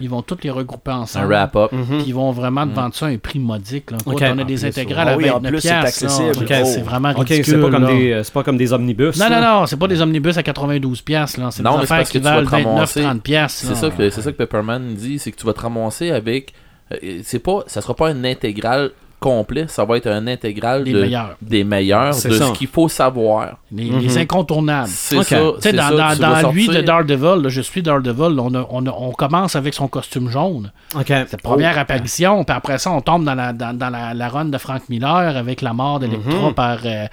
Ils 0.00 0.08
vont 0.08 0.22
toutes 0.22 0.44
les 0.44 0.50
regrouper 0.50 0.92
Un 0.92 0.98
ensemble. 1.00 1.26
wrap-up. 1.26 1.72
Mhm. 1.72 1.84
Puis 1.98 2.04
ils 2.06 2.14
vont 2.14 2.30
vraiment 2.32 2.66
te 2.66 2.74
vendre 2.74 2.94
ça 2.94 3.06
à 3.06 3.08
un 3.10 3.18
prix 3.18 3.38
modique. 3.38 3.90
Là. 3.90 3.98
On 4.06 4.16
a 4.16 4.30
En 4.32 4.34
des 4.36 4.44
plus, 4.44 4.64
intégrales 4.64 5.08
ah 5.08 5.12
à 5.12 5.16
oui, 5.16 5.28
en 5.30 5.34
29 5.34 5.52
plus, 5.52 5.60
c'est 5.60 5.70
accessible. 5.70 6.34
C'est 6.46 6.80
vraiment 6.82 7.10
OK, 7.10 7.28
ridicule. 7.28 7.44
c'est 7.44 7.60
pas, 7.60 7.70
comme 7.70 7.82
là. 7.82 7.88
des, 7.94 8.12
euh, 8.12 8.22
c'est 8.22 8.32
pas 8.32 8.42
comme 8.42 8.56
des 8.56 8.72
omnibus. 8.72 9.18
Non, 9.18 9.24
non, 9.26 9.30
là. 9.40 9.60
non, 9.60 9.66
c'est 9.66 9.76
pas 9.76 9.88
des 9.88 10.00
omnibus 10.00 10.36
à 10.38 10.42
92 10.42 11.02
piastres. 11.02 11.40
là. 11.40 11.50
C'est 11.50 11.62
Non, 11.62 11.72
des 11.72 11.76
mais 11.80 11.86
c'est 11.86 11.92
affaires 11.92 11.96
parce 11.98 12.10
qui 12.10 12.18
que 12.18 12.22
tu 12.22 12.24
vas 12.24 12.36
valent 12.42 12.46
te 12.50 12.68
ramasser- 12.68 13.00
29-30 13.02 13.20
piastres. 13.20 13.64
C'est 13.66 13.74
ça 13.74 13.90
que 13.90 14.10
c'est 14.10 14.22
ça 14.22 14.32
que 14.32 14.36
Pepperman 14.36 14.94
dit, 14.94 15.18
c'est 15.18 15.32
que 15.32 15.36
tu 15.36 15.46
vas 15.46 15.52
te 15.52 15.60
ramasser 15.60 16.10
avec 16.10 16.52
euh, 16.92 17.20
c'est 17.24 17.40
pas 17.40 17.64
ça 17.66 17.80
sera 17.80 17.94
pas 17.94 18.08
un 18.10 18.22
intégral 18.24 18.92
complet, 19.20 19.66
ça 19.68 19.85
va 19.85 19.96
être 19.96 20.07
un 20.07 20.26
intégral 20.26 20.83
Les 20.85 20.92
de- 20.92 21.00
meilleurs. 21.02 21.37
des 21.42 21.64
meilleurs 21.64 22.14
C'est 22.14 22.29
de 22.29 22.35
ça. 22.35 22.46
ce 22.48 22.52
qu'il 22.52 22.66
faut 22.68 22.88
savoir. 22.88 23.57
Les, 23.72 23.85
les 23.85 24.18
incontournables. 24.18 24.88
C'est 24.88 25.22
ça, 25.22 25.22
Tu 25.22 25.35
sais, 25.37 25.52
c'est 25.61 25.72
dans, 25.72 25.96
ça, 25.96 26.14
dans, 26.16 26.42
dans 26.42 26.50
lui 26.52 26.68
de 26.68 26.81
Daredevil, 26.81 27.42
là, 27.42 27.48
je 27.48 27.61
suis 27.61 27.83
Daredevil, 27.83 28.38
on, 28.38 28.55
a- 28.55 28.66
on, 28.70 28.87
a- 28.87 28.90
on 28.96 29.12
commence 29.12 29.57
avec 29.57 29.74
son 29.74 29.88
costume 29.88 30.29
jaune. 30.31 30.70
OK. 30.94 31.07
Cette 31.07 31.42
première 31.42 31.79
apparition, 31.79 32.44
puis 32.44 32.57
après 32.57 32.79
ça, 32.79 32.90
on 32.90 33.00
tombe 33.00 33.24
dans 33.24 33.35
la, 33.35 33.52
dans, 33.52 33.76
dans 33.76 33.90
la, 33.90 34.14
la 34.14 34.29
run 34.29 34.46
de 34.46 34.59
Frank 34.59 34.83
Miller 34.88 35.37
avec 35.37 35.62
la 35.62 35.72
mort 35.72 35.98
d'Electra 36.00 36.52
par, 36.55 36.79
euh, 36.85 37.07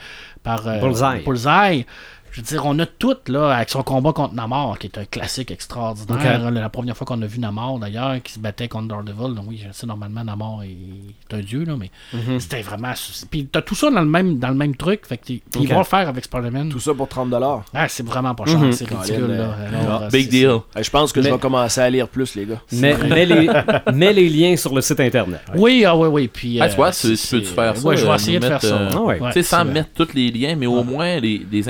par 0.43 0.67
euh, 0.67 0.79
Bullseye. 0.79 1.23
Bullseye. 1.25 1.85
Je 2.33 2.41
veux 2.41 2.47
dire, 2.47 2.65
on 2.65 2.77
a 2.79 2.87
tout, 2.87 3.15
là, 3.27 3.51
avec 3.55 3.69
son 3.69 3.83
combat 3.83 4.11
contre 4.11 4.33
Namor, 4.33 4.79
qui 4.79 4.87
est 4.87 4.97
un 4.97 5.05
classique 5.05 5.51
extraordinaire. 5.51 6.49
La 6.49 6.67
première 6.69 6.97
fois 6.97 7.05
qu'on 7.05 7.21
a 7.21 7.27
vu 7.27 7.39
Namor, 7.39 7.77
d'ailleurs, 7.77 8.15
qui 8.23 8.33
se 8.33 8.39
battait 8.39 8.67
contre 8.67 8.87
Daredevil. 8.87 9.35
Donc, 9.35 9.45
oui, 9.47 9.61
je 9.63 9.71
sais, 9.71 9.85
normalement, 9.85 10.23
Namor 10.23 10.63
est, 10.63 11.35
un 11.35 11.39
dieu, 11.41 11.63
là, 11.63 11.75
mais 11.77 11.91
Mhm. 12.11 12.39
c'était 12.39 12.61
vraiment... 12.63 12.91
Puis 13.29 13.45
t'as 13.51 13.61
tout 13.61 13.75
ça 13.75 13.91
dans 13.91 14.01
le 14.01 14.07
même, 14.07 14.39
dans 14.39 14.47
le 14.49 14.55
même 14.55 14.75
truc, 14.75 15.05
fait 15.05 15.17
que 15.17 15.31
ils 15.33 15.67
vont 15.69 15.77
le 15.77 15.83
faire 15.83 16.07
avec 16.09 16.23
Spider-Man. 16.25 16.69
Tout 16.69 16.79
ça 16.79 16.93
pour 16.95 17.07
30$. 17.07 17.63
Ah, 17.73 17.87
c'est 17.87 18.05
vraiment 18.05 18.33
pas 18.33 18.45
cher, 18.45 18.59
Mhm. 18.59 18.71
c'est 18.71 18.87
ridicule, 18.89 19.21
Colin, 19.21 19.37
là. 19.37 19.43
euh, 19.59 19.83
Alors, 19.85 20.01
euh, 20.03 20.09
Big 20.09 20.29
deal. 20.29 20.57
Je 20.79 20.89
pense 20.89 21.11
que 21.13 21.21
je 21.21 21.27
Mais- 21.27 21.33
vais 21.33 21.39
commencer 21.39 21.81
à 21.81 21.89
lire 21.89 22.07
plus, 22.07 22.33
les 22.35 22.45
gars. 22.47 22.61
Mets, 22.71 22.97
mets 22.97 23.25
les, 23.27 23.47
mets 23.93 24.13
les 24.13 24.29
liens 24.29 24.55
sur 24.57 24.73
le 24.73 24.81
site 24.81 24.99
internet. 24.99 25.41
Oui, 25.55 25.85
ah 25.85 25.95
oui, 25.95 26.07
oui. 26.07 26.27
Puis, 26.27 26.59
Ah, 26.59 26.67
tu 26.69 26.75
vois, 26.77 26.87
euh, 26.89 26.91
tu- 26.91 27.07
peux-tu 27.09 27.45
faire 27.45 27.77
ça, 27.77 27.87
Ouais, 27.87 27.95
je 27.97 28.05
vais 28.07 28.15
essayer 28.15 28.39
de 28.39 28.45
faire 28.45 28.61
ça. 28.61 28.89
Ah 28.91 29.27
tu 29.27 29.33
sais, 29.33 29.43
sans 29.43 29.65
mettre 29.65 29.89
tous 29.95 30.13
les 30.15 30.31
liens, 30.31 30.55
mais 30.55 30.65
au 30.65 30.83
moins 30.83 31.19
les, 31.19 31.45
les 31.51 31.69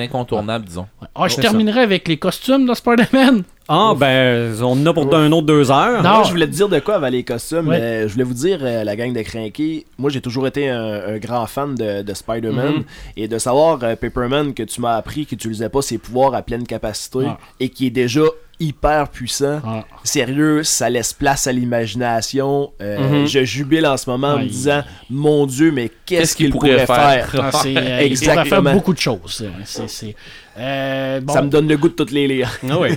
disons. 0.60 0.88
Ah, 1.16 1.28
je 1.28 1.36
terminerai 1.38 1.82
avec 1.82 2.08
les 2.08 2.18
costumes 2.18 2.66
de 2.66 2.74
Spider-Man. 2.74 3.44
Ah, 3.70 3.94
ben, 3.98 4.54
on 4.62 4.74
en 4.74 4.86
a 4.88 4.94
pour 4.94 5.16
un 5.16 5.32
autre 5.32 5.48
deux 5.48 5.72
heures. 5.72 6.04
Non. 6.04 6.10
Moi, 6.16 6.24
je 6.26 6.32
voulais 6.32 6.48
te 6.48 6.52
dire 6.52 6.68
de 6.68 6.80
quoi 6.80 6.96
avant 6.96 7.08
les 7.08 7.24
costumes, 7.24 7.72
je 7.74 8.08
voulais 8.12 8.24
vous 8.26 8.34
dire, 8.34 8.60
euh, 8.62 8.84
la 8.84 8.96
gang 8.98 9.14
de 9.14 9.22
Crinky, 9.22 9.86
moi 9.98 10.10
j'ai 10.10 10.20
toujours 10.20 10.48
été 10.48 10.70
un, 10.70 11.02
un 11.14 11.18
grand 11.18 11.46
fan 11.48 11.74
de, 11.76 12.02
de 12.02 12.14
Spider-Man, 12.14 12.74
Mhm. 12.80 12.84
et 13.16 13.28
de 13.30 13.38
savoir, 13.38 13.80
euh, 13.84 13.96
Paperman, 13.96 14.54
que 14.54 14.64
tu 14.64 14.82
m'as 14.82 14.96
appris 14.98 15.26
qu'il 15.26 15.38
n'utilisait 15.38 15.70
pas 15.70 15.82
ses 15.82 15.98
pouvoirs 15.98 16.34
à 16.36 16.42
pleine 16.42 16.68
capacité, 16.68 17.20
Ah. 17.26 17.38
et 17.62 17.70
qui 17.70 17.88
est 17.88 17.92
déjà 17.92 18.24
hyper 18.60 19.08
puissant. 19.10 19.62
Ah. 19.66 19.84
Sérieux, 20.04 20.64
ça 20.64 20.90
laisse 20.90 21.14
place 21.14 21.48
à 21.48 21.52
l'imagination. 21.54 22.72
Euh, 22.82 23.22
Mhm. 23.22 23.28
Je 23.28 23.44
jubile 23.46 23.86
en 23.88 23.98
ce 23.98 24.10
moment 24.10 24.34
en 24.34 24.40
me 24.40 24.46
disant, 24.46 24.84
mon 25.10 25.46
Dieu, 25.46 25.72
mais 25.72 25.90
qu'est-ce 26.06 26.36
qu'il 26.36 26.48
qu'il 26.48 26.52
pourrait, 26.54 26.86
pourrait 26.86 27.24
faire? 27.24 27.30
Ah, 27.40 27.62
euh, 27.66 27.70
il 27.70 27.74
pourrait 27.74 27.84
faire 27.86 28.00
Exactement. 28.02 28.74
beaucoup 28.74 28.94
de 28.94 29.00
choses. 29.00 29.44
c'est- 29.66 30.16
euh, 30.58 31.20
bon, 31.22 31.34
Ça 31.34 31.42
me 31.42 31.50
donne 31.50 31.68
le 31.68 31.78
goût 31.78 31.90
de 31.90 31.94
toutes 31.94 32.12
les 32.12 32.28
lire. 32.28 32.52
Ah 32.70 32.80
oui. 32.80 32.90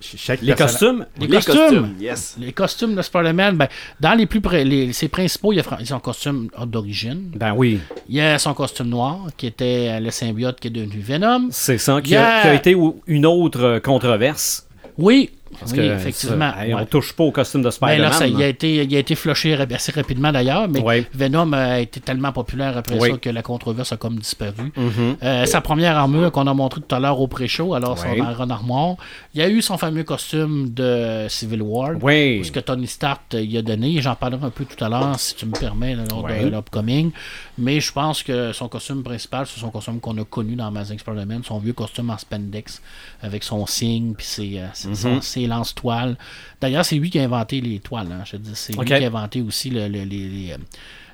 Chaque 0.00 0.42
Les 0.42 0.54
costumes? 0.54 1.06
les, 1.18 1.26
Les 1.28 1.36
costumes. 1.36 1.54
costumes, 1.54 1.94
yes. 2.00 2.36
Les 2.38 2.52
costumes 2.52 2.94
de 2.96 3.02
Spider-Man, 3.02 3.56
ben, 3.56 3.68
dans 4.00 4.14
les 4.14 4.26
plus 4.26 4.40
près, 4.40 4.64
les, 4.64 4.92
ses 4.92 5.08
principaux, 5.08 5.52
il 5.52 5.56
y 5.56 5.60
a 5.60 5.84
son 5.84 6.00
costume 6.00 6.48
d'origine. 6.66 7.30
Ben 7.36 7.52
oui. 7.56 7.78
Il 8.08 8.16
y 8.16 8.20
a 8.20 8.38
son 8.38 8.52
costume 8.54 8.88
noir, 8.88 9.26
qui 9.36 9.46
était 9.46 9.88
euh, 9.90 10.00
le 10.00 10.10
symbiote 10.10 10.58
qui 10.58 10.68
est 10.68 10.72
devenu 10.72 11.00
Venom. 11.00 11.48
C'est 11.50 11.78
ça 11.78 12.00
qui, 12.00 12.16
a, 12.16 12.42
qui 12.42 12.48
a 12.48 12.54
été 12.54 12.76
une 13.06 13.26
autre 13.26 13.62
euh, 13.62 13.80
controverse. 13.80 14.66
Oui, 14.98 15.30
Parce 15.58 15.72
oui, 15.72 15.78
que 15.78 15.82
effectivement. 15.94 16.52
ça, 16.52 16.64
hey, 16.66 16.74
ouais. 16.74 16.80
On 16.82 16.86
touche 16.86 17.12
pas 17.12 17.24
au 17.24 17.30
costume 17.32 17.60
de 17.62 17.66
Ben 17.66 17.70
Spider-Man. 17.72 18.30
il, 18.30 18.42
a 18.42 18.48
été, 18.48 18.84
il 18.84 18.96
a 18.96 18.98
été 18.98 19.14
flushé 19.14 19.54
assez 19.54 19.92
rapidement 19.92 20.32
d'ailleurs, 20.32 20.68
mais 20.68 20.80
Ouais. 20.80 21.06
Venom 21.14 21.52
a 21.52 21.80
été 21.80 22.00
tellement 22.00 22.32
populaire 22.32 22.76
après 22.76 22.98
ça 22.98 23.16
que 23.18 23.30
la 23.30 23.42
controverse 23.42 23.92
a 23.92 23.96
comme 23.96 24.16
disparu. 24.18 24.72
Mhm. 24.76 25.16
Euh, 25.22 25.44
sa 25.46 25.60
première 25.60 25.96
armure 25.96 26.32
qu'on 26.32 26.46
a 26.46 26.54
montrée 26.54 26.80
tout 26.80 26.94
à 26.94 26.98
l'heure 27.00 27.20
au 27.20 27.26
pré-show, 27.28 27.74
alors 27.74 27.98
son 27.98 28.48
armoire. 28.50 28.96
Il 29.34 29.40
y 29.40 29.44
a 29.44 29.48
eu 29.48 29.62
son 29.62 29.78
fameux 29.78 30.02
costume 30.04 30.70
de 30.70 31.26
Civil 31.28 31.62
War. 31.62 31.92
Ce 32.00 32.50
que 32.50 32.60
Tony 32.60 32.86
Stark 32.86 33.20
euh, 33.34 33.42
y 33.42 33.56
a 33.58 33.62
donné, 33.62 34.00
j'en 34.00 34.14
parlerai 34.14 34.46
un 34.46 34.50
peu 34.50 34.64
tout 34.64 34.82
à 34.84 34.88
l'heure 34.88 35.18
si 35.18 35.34
tu 35.34 35.46
me 35.46 35.52
permets 35.52 35.94
lors 35.94 36.26
de 36.26 36.48
l'upcoming. 36.48 37.10
Mais 37.58 37.80
je 37.80 37.92
pense 37.92 38.22
que 38.22 38.52
son 38.52 38.68
costume 38.68 39.02
principal, 39.02 39.46
c'est 39.46 39.60
son 39.60 39.70
costume 39.70 40.00
qu'on 40.00 40.16
a 40.18 40.24
connu 40.24 40.54
dans 40.56 40.66
Amazing 40.66 40.98
Spider-Man, 40.98 41.42
son 41.44 41.58
vieux 41.58 41.72
costume 41.74 42.10
en 42.10 42.18
spandex 42.18 42.80
avec 43.22 43.42
son 43.44 43.66
signe 43.66 44.14
puis 44.14 44.26
ses, 44.26 44.58
euh, 44.58 44.66
ses, 44.72 44.88
Mhm. 45.08 45.22
ses 45.22 45.41
lance-toiles. 45.46 46.16
D'ailleurs, 46.60 46.84
c'est 46.84 46.96
lui 46.96 47.10
qui 47.10 47.18
a 47.18 47.22
inventé 47.24 47.60
les 47.60 47.78
toiles. 47.78 48.08
hein, 48.12 48.22
je 48.24 48.36
dis, 48.36 48.50
c'est 48.54 48.76
lui 48.76 48.84
qui 48.84 48.92
a 48.94 48.96
inventé 49.06 49.40
aussi 49.40 49.70
le, 49.70 49.88
le- 49.88 50.04
les- 50.04 50.28
les, 50.28 50.52
euh, 50.52 50.56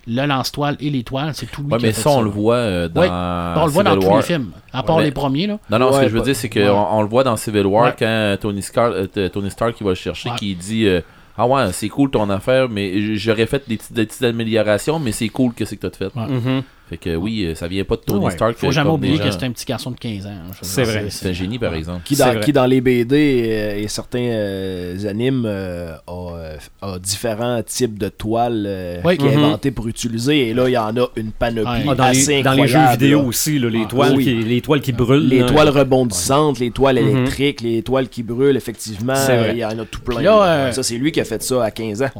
le 0.07 0.27
lance-toile 0.27 0.77
et 0.81 0.89
les 0.91 1.03
toiles. 1.03 1.33
C'est 1.35 1.47
tout 1.51 1.63
lui 1.63 1.73
Ouais, 1.73 1.79
qui 1.79 1.85
a 1.85 1.89
mais 1.89 1.93
fait 1.93 2.01
ça, 2.03 2.11
on 2.11 2.23
le 2.23 2.31
voit 2.31 2.55
euh, 2.57 2.89
dans 2.89 3.01
Ouais. 3.03 3.09
on 3.11 3.65
le 3.67 3.71
voit 3.71 3.83
dans 3.85 3.99
tous 3.99 4.17
les 4.17 4.23
films, 4.23 4.51
à 4.73 4.83
part 4.83 4.97
Ouais. 4.97 5.05
les 5.05 5.11
premiers. 5.11 5.47
Là. 5.47 5.59
Non, 5.71 5.79
non, 5.79 5.93
ce 5.93 6.01
que 6.01 6.09
je 6.09 6.17
veux 6.17 6.23
dire, 6.23 6.35
c'est 6.37 6.49
qu'on 6.49 6.61
Ouais. 6.61 6.69
on 6.91 7.03
le 7.03 7.09
voit 7.09 7.25
dans 7.25 7.37
Civil 7.37 7.67
War 7.67 7.85
Ouais. 7.87 7.95
quand 7.99 8.37
Tony 8.41 8.63
Stark, 8.63 8.95
euh, 8.95 9.07
t- 9.07 9.29
Tony 9.31 9.51
Stark 9.51 9.75
qui 9.77 9.85
va 9.85 9.91
le 9.91 9.95
chercher, 9.97 10.31
Ouais. 10.31 10.37
qui 10.39 10.55
dit 10.55 10.87
euh, 10.87 11.01
Ah 11.41 11.47
ouais, 11.47 11.73
c'est 11.73 11.89
cool 11.89 12.11
ton 12.11 12.29
affaire, 12.31 12.69
mais 12.69 13.17
j'aurais 13.17 13.47
fait 13.47 13.63
des 13.69 13.77
petites, 13.77 14.23
améliorations, 14.25 14.99
mais 14.99 15.13
c'est 15.13 15.29
cool 15.29 15.55
que 15.55 15.65
c'est 15.65 15.77
que 15.77 15.87
t'as 15.87 15.97
fait. 15.97 16.13
Ouais. 16.19 16.27
Mhm. 16.27 16.63
Fait 16.89 16.97
que 16.97 17.15
oui, 17.17 17.45
euh, 17.45 17.55
ça 17.55 17.69
vient 17.69 17.85
pas 17.85 17.97
de 17.97 18.01
Tony 18.03 18.25
Ouais. 18.25 18.31
Stark. 18.31 18.57
Faut 18.57 18.69
euh, 18.69 18.71
jamais 18.71 18.91
oublier 18.91 19.19
que 19.19 19.31
c'est 19.31 19.45
un 19.45 19.51
petit 19.53 19.65
garçon 19.67 19.91
de 19.91 19.97
15 19.97 20.27
ans. 20.27 20.31
hein. 20.31 20.53
C'est 20.63 20.85
vrai. 20.85 21.07
C'est 21.11 21.29
un 21.29 21.33
génie, 21.33 21.59
par 21.59 21.75
exemple. 21.75 22.01
Qui 22.05 22.17
dans, 22.17 22.41
qui 22.41 22.53
dans 22.53 22.67
les 22.67 22.81
BD 22.81 23.43
euh, 23.51 23.77
et 23.79 23.89
certains 23.89 24.19
euh, 24.21 25.09
animes 25.09 25.45
euh, 25.47 25.95
a, 26.07 26.57
a 26.95 26.99
différents 26.99 27.63
types 27.63 27.99
de 27.99 28.09
toiles 28.09 28.65
euh, 28.67 29.01
Oui. 29.05 29.19
qu'il 29.19 29.29
a 29.29 29.33
Mhm. 29.33 29.45
inventé 29.45 29.71
pour 29.71 29.87
utiliser 29.89 30.49
et 30.49 30.55
là 30.55 30.69
il 30.69 30.73
y 30.73 30.79
en 30.79 30.97
a 30.97 31.07
une 31.17 31.33
panoplie 31.33 31.69
Ouais. 31.69 31.85
Ah, 31.91 31.95
dans, 31.95 32.05
assez 32.05 32.37
les, 32.37 32.43
dans 32.43 32.53
les 32.53 32.67
jeux 32.67 32.79
vidéo 32.93 33.21
là. 33.21 33.25
aussi, 33.27 33.59
là, 33.59 33.69
les, 33.69 33.83
Ah, 33.85 33.89
toiles 33.89 34.15
oui. 34.17 34.25
qui, 34.25 34.35
les 34.35 34.61
toiles 34.61 34.81
qui 34.81 34.93
brûlent. 34.93 35.29
Les 35.29 35.41
là. 35.41 35.47
toiles 35.47 35.69
rebondissantes, 35.69 36.59
les 36.59 36.71
toiles 36.71 37.01
Mhm. 37.03 37.09
électriques, 37.19 37.61
les 37.61 37.83
toiles 37.83 38.09
qui 38.09 38.23
brûlent, 38.23 38.57
effectivement, 38.57 39.15
il 39.53 39.59
y 39.59 39.65
en 39.65 39.79
a 39.79 39.85
tout 39.85 40.01
plein. 40.01 40.21
Là, 40.23 40.43
euh, 40.45 40.73
Ça, 40.73 40.83
c'est 40.83 40.97
lui 40.97 41.13
qui 41.13 41.21
a 41.21 41.25
fait 41.25 41.43
ça 41.43 41.63
à 41.65 41.71
15 41.71 42.03
ans. 42.03 42.11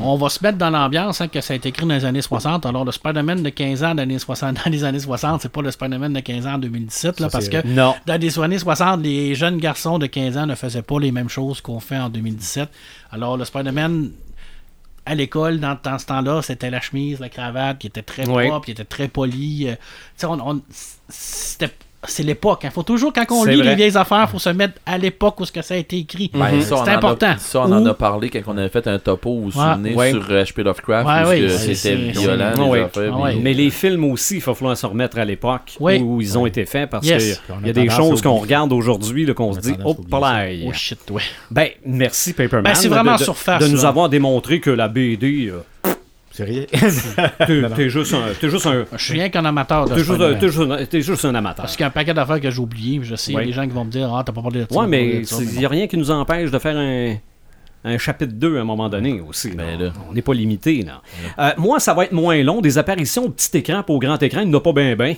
On 0.00 0.16
va 0.16 0.28
se 0.28 0.38
mettre 0.42 0.58
dans 0.58 0.70
l'ambiance 0.70 1.20
hein, 1.20 1.28
que 1.28 1.40
ça 1.40 1.52
a 1.54 1.56
été 1.56 1.68
écrit 1.70 1.86
dans 1.86 1.94
les 1.94 2.04
années 2.04 2.22
60. 2.22 2.66
Alors, 2.66 2.84
le 2.84 2.92
Spider-Man 2.92 3.42
de 3.42 3.48
15 3.50 3.82
ans 3.84 3.94
dans 4.10 4.14
les, 4.14 4.18
60, 4.18 4.56
dans 4.64 4.70
les 4.70 4.84
années 4.84 4.98
60, 5.00 5.42
c'est 5.42 5.48
pas 5.48 5.62
le 5.62 5.70
Spider-Man 5.70 6.12
de 6.12 6.20
15 6.20 6.46
ans 6.46 6.54
en 6.54 6.58
2017, 6.58 7.20
là, 7.20 7.28
Ça, 7.28 7.30
parce 7.38 7.48
que 7.48 7.66
Non. 7.66 7.94
dans 8.06 8.20
les 8.20 8.38
années 8.38 8.58
60, 8.58 9.02
les 9.02 9.34
jeunes 9.34 9.58
garçons 9.58 9.98
de 9.98 10.06
15 10.06 10.36
ans 10.36 10.46
ne 10.46 10.54
faisaient 10.54 10.82
pas 10.82 10.98
les 11.00 11.12
mêmes 11.12 11.28
choses 11.28 11.60
qu'on 11.60 11.80
fait 11.80 11.98
en 11.98 12.08
2017. 12.10 12.68
Alors, 13.12 13.36
le 13.36 13.44
Spider-Man 13.44 14.10
à 15.06 15.14
l'école, 15.14 15.58
dans, 15.60 15.78
dans 15.82 15.98
ce 15.98 16.06
temps-là, 16.06 16.42
c'était 16.42 16.70
la 16.70 16.80
chemise, 16.80 17.18
la 17.20 17.28
cravate, 17.30 17.78
qui 17.78 17.86
était 17.86 18.02
très 18.02 18.28
Oui. 18.28 18.48
propre, 18.48 18.66
qui 18.66 18.72
était 18.72 18.84
très 18.84 19.08
poli. 19.08 19.66
euh, 19.68 19.72
tu 19.74 19.78
sais, 20.18 20.26
on- 20.26 20.46
on- 20.50 20.60
c'était- 21.08 21.74
c'est 22.06 22.22
l'époque. 22.22 22.60
Il 22.64 22.70
faut 22.70 22.82
toujours, 22.82 23.12
quand 23.12 23.24
on 23.30 23.44
lit 23.44 23.56
vrai. 23.56 23.64
les 23.70 23.74
vieilles 23.74 23.96
affaires, 23.96 24.24
il 24.28 24.30
faut 24.30 24.38
se 24.38 24.48
mettre 24.50 24.74
à 24.86 24.96
l'époque 24.96 25.38
où 25.40 25.44
ce 25.44 25.52
que 25.52 25.60
ça 25.62 25.74
a 25.74 25.76
été 25.76 25.98
écrit. 25.98 26.30
Ben, 26.32 26.46
c'est 26.62 26.72
a- 26.72 26.92
important. 26.96 27.34
ça, 27.38 27.60
on 27.60 27.72
en 27.72 27.84
Ou- 27.84 27.88
a 27.88 27.94
parlé 27.94 28.30
quand 28.30 28.40
on 28.46 28.56
avait 28.56 28.68
fait 28.70 28.86
un 28.86 28.98
topo, 28.98 29.34
vous 29.34 29.50
vous 29.50 29.60
Ouais. 29.60 29.72
souvenez, 29.72 29.94
Ouais. 29.94 30.10
sur 30.10 30.24
euh, 30.30 30.42
HP 30.44 30.62
Lovecraft, 30.62 31.28
Ouais, 31.28 31.48
c'était 31.50 31.94
violent, 31.96 32.52
c'est- 32.54 32.62
les 32.62 32.68
ouais. 32.68 32.80
affaires. 32.82 33.12
Ah 33.14 33.20
ouais. 33.20 33.32
puis- 33.32 33.40
Mais 33.42 33.52
les 33.54 33.70
films 33.70 34.04
aussi, 34.04 34.36
il 34.36 34.40
va 34.42 34.54
falloir 34.54 34.76
se 34.76 34.86
remettre 34.86 35.18
à 35.18 35.24
l'époque 35.24 35.76
où 35.78 36.20
ils 36.20 36.38
ont 36.38 36.46
été 36.46 36.64
faits 36.64 36.88
parce 36.88 37.06
Yes. 37.06 37.40
qu'il 37.60 37.66
y 37.66 37.70
a 37.70 37.72
des 37.72 37.88
choses 37.90 38.22
qu'on 38.22 38.36
regarde 38.36 38.72
aujourd'hui 38.72 39.26
qu'on 39.34 39.50
On 39.50 39.52
se 39.52 39.60
dit, 39.60 39.74
oh. 39.84 39.96
Oh 40.10 40.72
shit, 40.72 40.98
ouais. 41.10 41.22
Ben, 41.50 41.68
merci 41.84 42.32
Paperman. 42.32 42.64
Ben, 42.64 42.74
c'est 42.74 42.88
vraiment 42.88 43.14
de, 43.14 43.18
de- 43.18 43.24
surface, 43.24 43.62
De 43.62 43.68
nous 43.68 43.84
avoir 43.84 44.08
démontré 44.08 44.60
que 44.60 44.70
la 44.70 44.88
BD, 44.88 45.48
euh, 45.48 45.62
C'est 46.46 47.44
rien. 47.48 47.68
t'es 47.76 47.88
juste 47.90 48.14
un. 48.14 48.22
T'es 48.40 48.48
juste 48.50 48.66
un. 48.66 48.84
Je 48.96 49.02
suis 49.04 49.14
rien 49.14 49.28
qu'un 49.28 49.44
amateur 49.44 49.84
de 49.88 49.94
T'es 49.94 50.04
juste, 50.04 50.20
un- 50.20 50.34
t'es 50.34 50.48
juste 50.48 50.70
un- 50.70 50.84
t'es 50.86 51.00
juste 51.02 51.24
un 51.24 51.34
amateur. 51.34 51.64
Parce 51.64 51.76
qu'il 51.76 51.82
y 51.82 51.84
a 51.84 51.88
un 51.88 51.90
paquet 51.90 52.14
d'affaires 52.14 52.40
que 52.40 52.50
j'ai 52.50 52.60
oublié. 52.60 53.00
Je 53.02 53.14
sais, 53.16 53.32
il 53.32 53.34
y 53.34 53.36
a 53.36 53.40
Ouais. 53.40 53.46
des 53.46 53.52
gens 53.52 53.62
qui 53.64 53.70
vont 53.72 53.84
me 53.84 53.90
dire 53.90 54.12
Ah, 54.14 54.22
t'as 54.24 54.32
pas 54.32 54.42
parlé 54.42 54.60
de 54.60 54.66
ça. 54.70 54.78
Ouais, 54.80 54.86
mais 54.86 55.22
il 55.22 55.58
n'y 55.58 55.64
a 55.64 55.68
rien 55.68 55.86
qui 55.86 55.96
nous 55.96 56.10
empêche 56.10 56.50
de 56.50 56.58
faire 56.58 56.76
un, 56.76 57.14
un 57.84 57.98
chapitre 57.98 58.32
2 58.34 58.58
à 58.58 58.60
un 58.60 58.64
moment 58.64 58.88
donné 58.88 59.20
aussi. 59.26 59.50
Ben 59.50 59.78
là. 59.78 59.92
On 60.08 60.12
n'est 60.14 60.22
pas 60.22 60.34
limité. 60.34 60.82
Là. 60.82 61.02
Euh, 61.38 61.50
moi, 61.58 61.80
ça 61.80 61.94
va 61.94 62.04
être 62.04 62.12
moins 62.12 62.42
long. 62.42 62.60
Des 62.60 62.78
apparitions 62.78 63.24
au 63.24 63.30
petit 63.30 63.56
écran 63.58 63.82
pour 63.82 63.96
au 63.96 63.98
grand 63.98 64.22
écran, 64.22 64.40
il 64.42 64.48
n'y 64.48 64.54
en 64.54 64.58
a 64.58 64.60
pas 64.60 64.72
bien, 64.72 64.94
bien. 64.96 65.14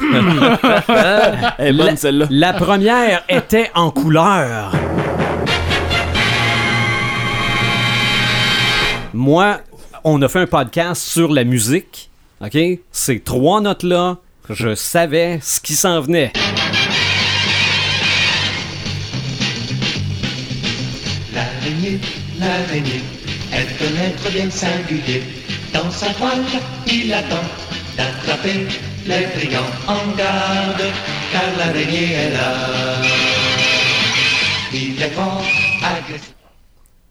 Elle 1.58 1.66
est 1.68 1.72
bonne 1.72 1.96
celle-là. 1.96 2.26
La 2.30 2.52
première 2.52 3.24
était 3.28 3.70
en 3.74 3.90
couleur. 3.90 4.72
Moi, 9.14 9.58
on 10.04 10.20
a 10.22 10.28
fait 10.28 10.40
un 10.40 10.46
podcast 10.46 11.02
sur 11.02 11.32
la 11.32 11.44
musique. 11.44 12.10
OK? 12.40 12.56
Ces 12.92 13.20
trois 13.20 13.60
notes-là, 13.60 14.18
je 14.48 14.74
savais 14.74 15.40
ce 15.42 15.60
qui 15.60 15.74
s'en 15.74 16.00
venait. 16.00 16.32
L'araignée, 21.34 22.00
l'araignée 22.38 23.02
est 23.52 23.84
un 23.84 24.04
être 24.08 24.32
bien 24.32 24.50
singulier. 24.50 25.22
Dans 25.72 25.90
sa 25.90 26.12
toile, 26.14 26.44
il 26.86 27.12
attend 27.12 27.44
d'attraper 27.96 28.66
les 29.06 29.26
brigands 29.34 29.72
en 29.86 30.16
garde, 30.16 30.82
car 31.32 31.56
l'araignée 31.58 32.12
est 32.12 32.30
là. 32.32 32.54
Il 34.72 35.02
est 35.02 35.14
grand, 35.14 35.40
agressif. 35.82 36.34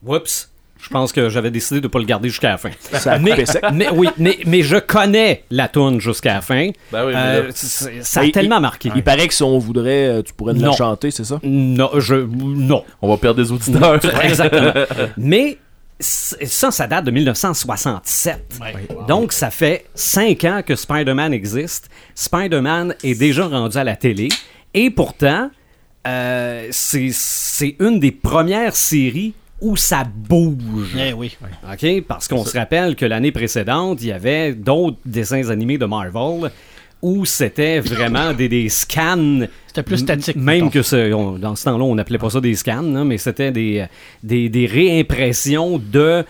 Oups. 0.05 0.49
Je 0.87 0.93
pense 0.93 1.11
que 1.11 1.27
j'avais 1.27 1.51
décidé 1.51 1.81
de 1.81 1.87
ne 1.87 1.91
pas 1.91 1.99
le 1.99 2.05
garder 2.05 2.29
jusqu'à 2.29 2.51
la 2.51 2.57
fin. 2.57 2.69
Ça 2.93 3.11
a 3.13 3.19
mais, 3.19 3.31
coupé 3.31 3.45
sec. 3.45 3.61
mais 3.73 3.89
oui, 3.89 4.07
mais, 4.17 4.37
mais 4.45 4.61
je 4.63 4.77
connais 4.77 5.43
la 5.51 5.67
toune 5.67 5.99
jusqu'à 5.99 6.35
la 6.35 6.41
fin. 6.41 6.69
Ben 6.93 7.05
oui, 7.05 7.11
mais 7.13 7.19
Euh, 7.19 7.51
ça 7.53 8.21
a 8.21 8.29
tellement 8.29 8.55
il- 8.59 8.61
marqué. 8.61 8.89
Il 8.95 9.03
paraît 9.03 9.27
que 9.27 9.33
si 9.33 9.43
on 9.43 9.59
voudrait, 9.59 10.07
euh, 10.07 10.21
tu 10.21 10.33
pourrais 10.33 10.53
nous 10.53 10.61
la 10.63 10.71
chanter, 10.71 11.11
c'est 11.11 11.25
ça? 11.25 11.41
Non, 11.43 11.89
je 11.97 12.15
non. 12.15 12.85
On 13.01 13.09
va 13.09 13.17
perdre 13.17 13.43
des 13.43 13.51
auditeurs. 13.51 13.99
Exactement. 14.23 14.71
Mais 15.17 15.57
ça, 15.99 16.71
ça 16.71 16.87
date 16.87 17.03
de 17.03 17.11
1967. 17.11 18.59
Ouais. 18.61 18.87
Donc, 19.07 19.33
ça 19.33 19.49
fait 19.51 19.85
cinq 19.93 20.45
ans 20.45 20.61
que 20.65 20.75
Spider-Man 20.75 21.33
existe. 21.33 21.89
Spider-Man 22.15 22.95
est 23.03 23.19
déjà 23.19 23.45
rendu 23.47 23.77
à 23.77 23.83
la 23.83 23.97
télé. 23.97 24.29
Et 24.73 24.89
pourtant, 24.89 25.49
euh, 26.07 26.67
c'est 26.71 27.09
c'est 27.11 27.75
une 27.79 27.99
des 27.99 28.11
premières 28.11 28.75
séries 28.75 29.33
où 29.61 29.75
ça 29.75 30.03
bouge. 30.05 30.95
Eh 30.99 31.13
oui. 31.13 31.35
OK? 31.71 32.03
Parce 32.07 32.27
qu'on 32.27 32.45
se 32.45 32.57
rappelle 32.57 32.95
que 32.95 33.05
l'année 33.05 33.31
précédente, 33.31 33.99
il 34.01 34.07
y 34.07 34.11
avait 34.11 34.53
d'autres 34.53 34.97
dessins 35.05 35.49
animés 35.49 35.77
de 35.77 35.85
Marvel 35.85 36.51
où 37.01 37.25
c'était 37.25 37.79
vraiment 37.79 38.33
des, 38.33 38.49
des 38.49 38.69
scans. 38.69 39.41
C'était 39.67 39.83
plus 39.83 39.97
statique, 39.97 40.35
Même 40.35 40.69
que 40.71 40.81
ce- 40.81 41.13
on- 41.13 41.37
dans 41.37 41.55
ce 41.55 41.65
temps-là, 41.65 41.83
on 41.83 41.93
n'appelait 41.95 42.17
pas 42.17 42.29
ça 42.31 42.41
des 42.41 42.55
scans, 42.55 42.81
là, 42.81 43.03
mais 43.03 43.17
c'était 43.19 43.51
des, 43.51 43.85
des, 44.23 44.49
des 44.49 44.65
réimpressions 44.65 45.77
de 45.79 46.23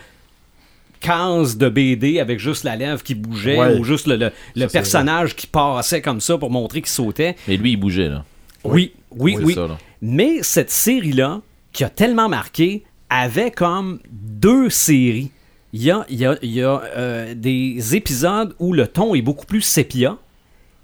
cases 1.00 1.56
de 1.56 1.68
BD 1.68 2.18
avec 2.20 2.38
juste 2.40 2.64
la 2.64 2.76
lèvre 2.76 3.02
qui 3.02 3.14
bougeait 3.14 3.56
Ouais. 3.58 3.78
ou 3.78 3.84
juste 3.84 4.06
le, 4.06 4.30
le- 4.56 4.66
personnage 4.66 5.36
qui 5.36 5.46
passait 5.46 6.02
comme 6.02 6.20
ça 6.20 6.36
pour 6.38 6.50
montrer 6.50 6.80
qu'il 6.80 6.90
sautait. 6.90 7.36
Mais 7.46 7.56
lui, 7.56 7.72
il 7.72 7.76
bougeait, 7.76 8.08
là. 8.08 8.24
Oui, 8.64 8.92
oui, 9.12 9.36
oui. 9.40 9.54
ça, 9.54 9.66
là. 9.68 9.78
Mais 10.02 10.38
cette 10.42 10.70
série-là, 10.70 11.40
qui 11.72 11.84
a 11.84 11.88
tellement 11.88 12.28
marqué, 12.28 12.82
avait 13.10 13.50
comme 13.50 13.98
deux 14.12 14.70
séries. 14.70 15.30
Il 15.72 15.82
y 15.82 15.90
a, 15.90 16.06
il 16.08 16.16
y 16.18 16.26
a- 16.26 16.38
il 16.42 16.50
y 16.52 16.62
a, 16.62 16.80
euh, 16.96 17.34
des 17.34 17.94
épisodes 17.94 18.54
où 18.58 18.72
le 18.72 18.86
ton 18.86 19.14
est 19.14 19.22
beaucoup 19.22 19.44
plus 19.46 19.60
sépia 19.60 20.16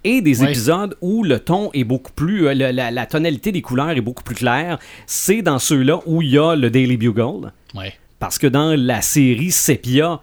et 0.05 0.21
des 0.21 0.41
Oui. 0.43 0.49
épisodes 0.49 0.97
où 1.01 1.25
le 1.25 1.41
ton 1.41 1.71
est 1.73 1.85
beaucoup 1.85 2.13
plus. 2.13 2.47
euh, 2.49 2.55
la, 2.55 2.91
la 2.91 3.07
tonalité 3.07 3.51
des 3.53 3.63
couleurs 3.63 3.91
est 3.91 4.03
beaucoup 4.03 4.23
plus 4.23 4.35
claire. 4.35 4.79
C'est 5.07 5.41
dans 5.41 5.59
ceux-là 5.59 6.01
où 6.07 6.21
il 6.21 6.31
y 6.31 6.39
a 6.39 6.55
le 6.55 6.69
Daily 6.71 6.97
Bugle. 6.99 7.53
Parce 8.19 8.39
que 8.39 8.47
dans 8.47 8.79
la 8.79 9.01
série 9.03 9.51
Sepia, 9.51 10.21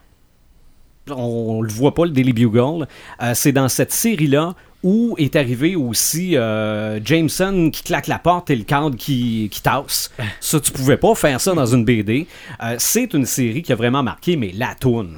on, 1.09 1.61
le 1.61 1.69
voit 1.69 1.93
pas, 1.93 2.05
le 2.05 2.11
Daily 2.11 2.33
Bugle. 2.33 2.87
Euh, 3.21 3.33
c'est 3.33 3.51
dans 3.51 3.67
cette 3.67 3.91
série-là 3.91 4.53
où 4.83 5.15
est 5.19 5.35
arrivé 5.35 5.75
aussi 5.75 6.35
euh, 6.35 6.99
Jameson 7.03 7.69
qui 7.71 7.83
claque 7.83 8.07
la 8.07 8.17
porte 8.19 8.49
et 8.49 8.55
le 8.55 8.63
cadre 8.63 8.95
qui, 8.95 9.47
qui 9.51 9.61
tasse. 9.61 10.11
Ça, 10.39 10.59
tu 10.59 10.71
pouvais 10.71 10.97
pas 10.97 11.13
faire 11.15 11.39
ça 11.39 11.53
dans 11.53 11.65
une 11.67 11.85
BD. 11.85 12.25
Euh, 12.63 12.75
c'est 12.79 13.13
une 13.13 13.25
série 13.25 13.61
qui 13.61 13.71
a 13.71 13.75
vraiment 13.75 14.01
marqué, 14.03 14.35
mais 14.35 14.51
la 14.55 14.73
toune. 14.75 15.17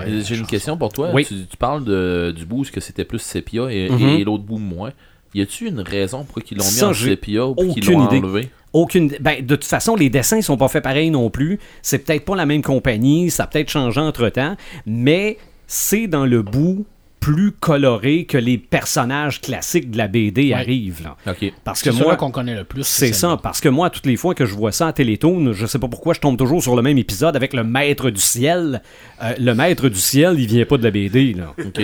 Euh, 0.00 0.22
J'ai 0.24 0.36
une 0.36 0.46
question 0.46 0.76
pour 0.76 0.92
toi. 0.92 1.10
Oui. 1.14 1.24
Tu, 1.24 1.46
tu 1.46 1.56
parles 1.56 1.84
de, 1.84 2.32
du 2.36 2.44
bout 2.46 2.62
où 2.66 2.70
que 2.72 2.80
c'était 2.80 3.04
plus 3.04 3.20
sépia 3.20 3.70
et, 3.70 3.88
Mhm. 3.88 4.08
et 4.08 4.24
l'autre 4.24 4.44
bout 4.44 4.58
moins. 4.58 4.90
Y 5.34 5.42
a-tu 5.42 5.68
une 5.68 5.80
raison 5.80 6.24
pour 6.24 6.42
qu'ils 6.42 6.58
l'ont 6.58 6.64
mis 6.64 6.82
en 6.82 6.92
sépia 6.92 7.46
ou 7.46 7.54
qu'ils 7.72 7.86
l'ont 7.92 8.06
idée. 8.08 8.18
enlevé? 8.18 8.48
Aucune. 8.72 9.12
Ben, 9.20 9.44
de 9.46 9.54
toute 9.54 9.64
façon, 9.64 9.94
les 9.94 10.10
dessins 10.10 10.42
sont 10.42 10.56
pas 10.56 10.66
faits 10.68 10.82
pareil 10.82 11.10
non 11.10 11.30
plus. 11.30 11.60
C'est 11.82 11.98
peut-être 12.00 12.24
pas 12.24 12.34
la 12.34 12.46
même 12.46 12.62
compagnie, 12.62 13.30
ça 13.30 13.44
a 13.44 13.46
peut-être 13.46 13.70
changé 13.70 14.00
entre 14.00 14.28
temps, 14.30 14.56
mais 14.86 15.38
c'est 15.68 16.08
dans 16.08 16.26
le 16.26 16.42
bout 16.42 16.84
plus 17.20 17.52
coloré 17.52 18.24
que 18.24 18.38
les 18.38 18.56
personnages 18.58 19.40
classiques 19.42 19.90
de 19.90 19.98
la 19.98 20.08
BD 20.08 20.52
arrivent. 20.54 21.02
Là. 21.04 21.16
Parce 21.64 21.82
que 21.82 21.92
C'est 21.92 22.02
moi, 22.02 22.16
qu'on 22.16 22.30
connaît 22.30 22.54
le 22.56 22.64
plus. 22.64 22.84
c'est 22.86 23.12
ça, 23.12 23.38
parce 23.42 23.60
que 23.60 23.68
moi, 23.68 23.90
toutes 23.90 24.06
les 24.06 24.16
fois 24.16 24.34
que 24.34 24.46
je 24.46 24.54
vois 24.54 24.72
ça 24.72 24.88
à 24.88 24.92
Télétoon, 24.94 25.52
je 25.52 25.66
sais 25.66 25.78
pas 25.78 25.88
pourquoi 25.88 26.14
je 26.14 26.20
tombe 26.20 26.38
toujours 26.38 26.62
sur 26.62 26.74
le 26.76 26.82
même 26.82 26.96
épisode 26.98 27.36
avec 27.36 27.52
le 27.52 27.62
maître 27.62 28.08
du 28.10 28.20
ciel. 28.20 28.80
Euh, 29.22 29.34
le 29.38 29.54
maître 29.54 29.88
du 29.90 29.98
ciel, 30.00 30.36
il 30.40 30.46
vient 30.46 30.64
pas 30.64 30.78
de 30.78 30.82
la 30.84 30.90
BD, 30.90 31.34
là. 31.34 31.54
Ok. 31.58 31.80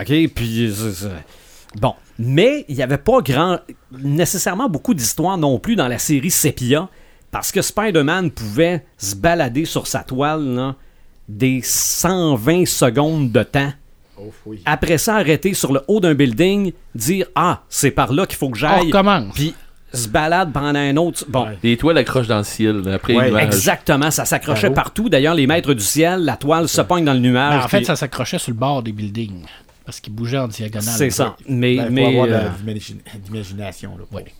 OK, 0.00 0.28
puis... 0.34 0.72
c'est- 0.74 1.06
Bon. 1.80 1.92
Mais 2.18 2.64
il 2.68 2.74
n'y 2.76 2.82
avait 2.82 2.96
pas 2.98 3.20
grand... 3.20 3.58
nécessairement 3.92 4.70
beaucoup 4.70 4.94
d'histoires 4.94 5.36
non 5.36 5.58
plus 5.58 5.76
dans 5.76 5.86
la 5.86 5.98
série 5.98 6.30
Sepia, 6.30 6.88
parce 7.30 7.52
que 7.52 7.60
Spider-Man 7.60 8.30
pouvait 8.30 8.86
se 8.96 9.14
balader 9.14 9.66
sur 9.66 9.86
sa 9.86 10.00
toile 10.00 10.42
là, 10.54 10.76
des 11.28 11.60
120 11.62 12.66
secondes 12.66 13.30
de 13.32 13.42
temps. 13.42 13.70
Oh, 14.20 14.32
oui. 14.46 14.60
Après 14.64 14.98
ça, 14.98 15.16
arrêter 15.16 15.54
sur 15.54 15.72
le 15.72 15.82
haut 15.88 16.00
d'un 16.00 16.14
building, 16.14 16.72
dire 16.94 17.26
«Ah, 17.34 17.62
c'est 17.68 17.90
par 17.90 18.12
là 18.12 18.26
qu'il 18.26 18.36
faut 18.36 18.48
que 18.48 18.56
On 18.56 18.60
j'aille.» 18.60 18.86
recommence. 18.88 19.34
Puis 19.34 19.54
se 19.92 20.08
balade 20.08 20.52
pendant 20.52 20.78
un 20.78 20.96
autre... 20.96 21.24
Bon, 21.28 21.46
Ouais. 21.46 21.58
Les 21.62 21.76
toiles 21.76 21.96
accrochent 21.98 22.26
dans 22.26 22.38
le 22.38 22.44
ciel 22.44 22.82
après 22.92 23.14
Ouais, 23.14 23.42
exactement, 23.44 24.10
ça 24.10 24.24
s'accrochait 24.24 24.70
partout. 24.70 25.08
D'ailleurs, 25.08 25.34
les 25.34 25.46
maîtres 25.46 25.72
du 25.74 25.82
ciel, 25.84 26.24
la 26.24 26.36
toile 26.36 26.68
se 26.68 26.80
pogne 26.82 27.04
dans 27.04 27.14
le 27.14 27.20
Ben, 27.20 27.30
nuage. 27.30 27.64
en 27.64 27.68
fait, 27.68 27.76
puis- 27.78 27.86
ça 27.86 27.96
s'accrochait 27.96 28.38
sur 28.38 28.50
le 28.50 28.56
bord 28.58 28.82
des 28.82 28.92
buildings. 28.92 29.44
Parce 29.86 30.00
qu'il 30.00 30.12
bougeait 30.12 30.36
en 30.36 30.48
diagonale. 30.48 30.94
C'est 30.98 31.08
ça. 31.08 31.34
Mais, 31.48 31.76
Ben, 31.76 31.86
faut 31.86 31.92
mais 31.92 32.06
avoir 32.06 32.26
de 32.26 32.32
euh, 32.34 32.40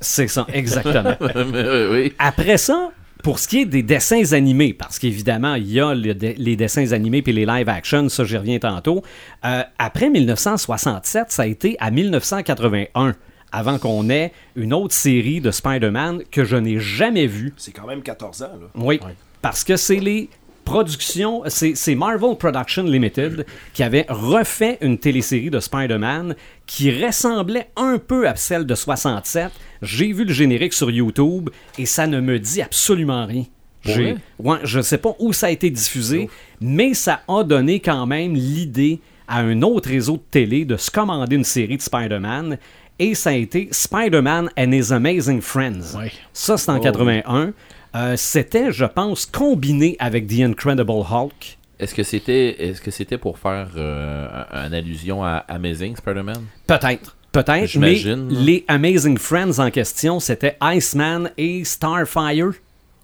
c'est 0.00 0.28
ça, 0.28 0.46
exactement. 0.52 1.14
Mais. 1.50 2.12
Après 2.18 2.58
ça, 2.58 2.90
Pour 3.22 3.38
ce 3.38 3.48
qui 3.48 3.60
est 3.60 3.64
des 3.66 3.82
dessins 3.82 4.32
animés, 4.32 4.72
parce 4.74 4.98
qu'évidemment, 4.98 5.54
il 5.54 5.70
y 5.72 5.80
a 5.80 5.94
le 5.94 6.12
les 6.12 6.56
dessins 6.56 6.92
animés 6.92 7.22
puis 7.22 7.32
les 7.32 7.46
live 7.46 7.68
action, 7.68 8.08
ça 8.08 8.24
j'y 8.24 8.36
reviens 8.36 8.58
tantôt. 8.58 9.02
euh, 9.44 9.62
après 9.78 10.08
1967, 10.10 11.26
ça 11.28 11.42
a 11.42 11.46
été 11.46 11.76
à 11.80 11.90
1981, 11.90 13.14
avant 13.50 13.78
qu'on 13.78 14.08
ait 14.10 14.32
une 14.56 14.72
autre 14.72 14.94
série 14.94 15.40
de 15.40 15.50
Spider-Man 15.50 16.22
que 16.30 16.44
je 16.44 16.56
n'ai 16.56 16.78
jamais 16.78 17.26
vue. 17.26 17.52
C'est 17.56 17.72
quand 17.72 17.86
même 17.86 18.02
14 18.02 18.42
ans, 18.42 18.50
là. 18.60 18.66
Oui, 18.76 19.00
parce 19.42 19.64
que 19.64 19.76
c'est 19.76 19.96
les 20.00 20.28
productions, 20.68 21.42
c'est 21.46 21.94
Marvel 21.94 22.36
Production 22.36 22.82
Limited 22.82 23.46
qui 23.72 23.82
avait 23.82 24.04
refait 24.10 24.76
une 24.82 24.98
télésérie 24.98 25.48
de 25.48 25.60
Spider-Man 25.60 26.36
qui 26.66 26.90
ressemblait 27.04 27.70
un 27.74 27.96
peu 27.96 28.28
à 28.28 28.36
celle 28.36 28.66
de 28.66 28.74
67. 28.74 29.50
J'ai 29.80 30.12
vu 30.12 30.24
le 30.24 30.32
générique 30.32 30.74
sur 30.74 30.90
YouTube 30.90 31.48
et 31.78 31.86
ça 31.86 32.06
ne 32.06 32.20
me 32.20 32.38
dit 32.38 32.60
absolument 32.60 33.24
rien. 33.24 33.44
Ouais, 33.86 34.58
je 34.64 34.78
ne 34.78 34.82
sais 34.82 34.98
pas 34.98 35.16
où 35.18 35.32
ça 35.32 35.46
a 35.46 35.50
été 35.50 35.70
diffusé, 35.70 36.28
mais 36.60 36.92
ça 36.92 37.22
a 37.26 37.44
donné 37.44 37.80
quand 37.80 38.04
même 38.04 38.34
l'idée 38.34 39.00
à 39.26 39.38
un 39.40 39.62
autre 39.62 39.88
réseau 39.88 40.18
de 40.18 40.22
télé 40.30 40.66
de 40.66 40.76
se 40.76 40.90
commander 40.90 41.36
une 41.36 41.44
série 41.44 41.78
de 41.78 41.82
Spider-Man 41.82 42.58
et 42.98 43.14
ça 43.14 43.30
a 43.30 43.34
été 43.34 43.68
Spider-Man 43.70 44.50
and 44.58 44.72
His 44.72 44.92
Amazing 44.92 45.40
Friends. 45.40 45.96
Ouais. 45.96 46.12
Ça, 46.34 46.58
c'est 46.58 46.70
en 46.70 46.78
81. 46.78 47.54
Euh, 47.94 48.14
c'était, 48.16 48.70
je 48.72 48.84
pense, 48.84 49.26
combiné 49.26 49.96
avec 49.98 50.26
The 50.26 50.40
Incredible 50.40 50.90
Hulk. 51.10 51.58
Est-ce 51.78 51.94
que 51.94 52.02
c'était 52.02 52.56
est-ce 52.68 52.80
que 52.80 52.90
c'était 52.90 53.18
pour 53.18 53.38
faire 53.38 53.68
euh, 53.76 54.26
un- 54.52 54.66
une 54.66 54.74
allusion 54.74 55.22
à 55.24 55.44
Amazing 55.48 55.96
Spider-Man? 55.96 56.44
Peut-être. 56.66 57.16
Peut-être, 57.30 57.76
mais 57.76 57.94
les 58.30 58.64
Amazing 58.68 59.18
Friends 59.18 59.58
en 59.58 59.70
question, 59.70 60.18
c'était 60.18 60.56
Iceman 60.62 61.30
et 61.36 61.62
Starfire. 61.62 62.52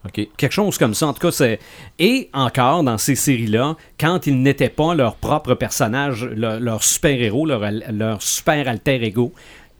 Ok. 0.06 0.28
Quelque 0.36 0.52
chose 0.52 0.76
comme 0.76 0.92
ça, 0.94 1.06
en 1.06 1.12
tout 1.12 1.20
cas, 1.20 1.30
c'est... 1.30 1.58
Et 1.98 2.28
encore, 2.34 2.82
dans 2.82 2.98
ces 2.98 3.14
séries-là, 3.14 3.76
quand 4.00 4.26
ils 4.26 4.40
n'étaient 4.42 4.68
pas 4.70 4.94
leur 4.94 5.16
propre 5.16 5.54
personnage, 5.54 6.24
leur, 6.24 6.58
leur 6.60 6.82
super-héros, 6.82 7.46
leur, 7.46 7.62
leur 7.92 8.20
super 8.22 8.66
alter 8.68 9.02
ego, 9.04 9.32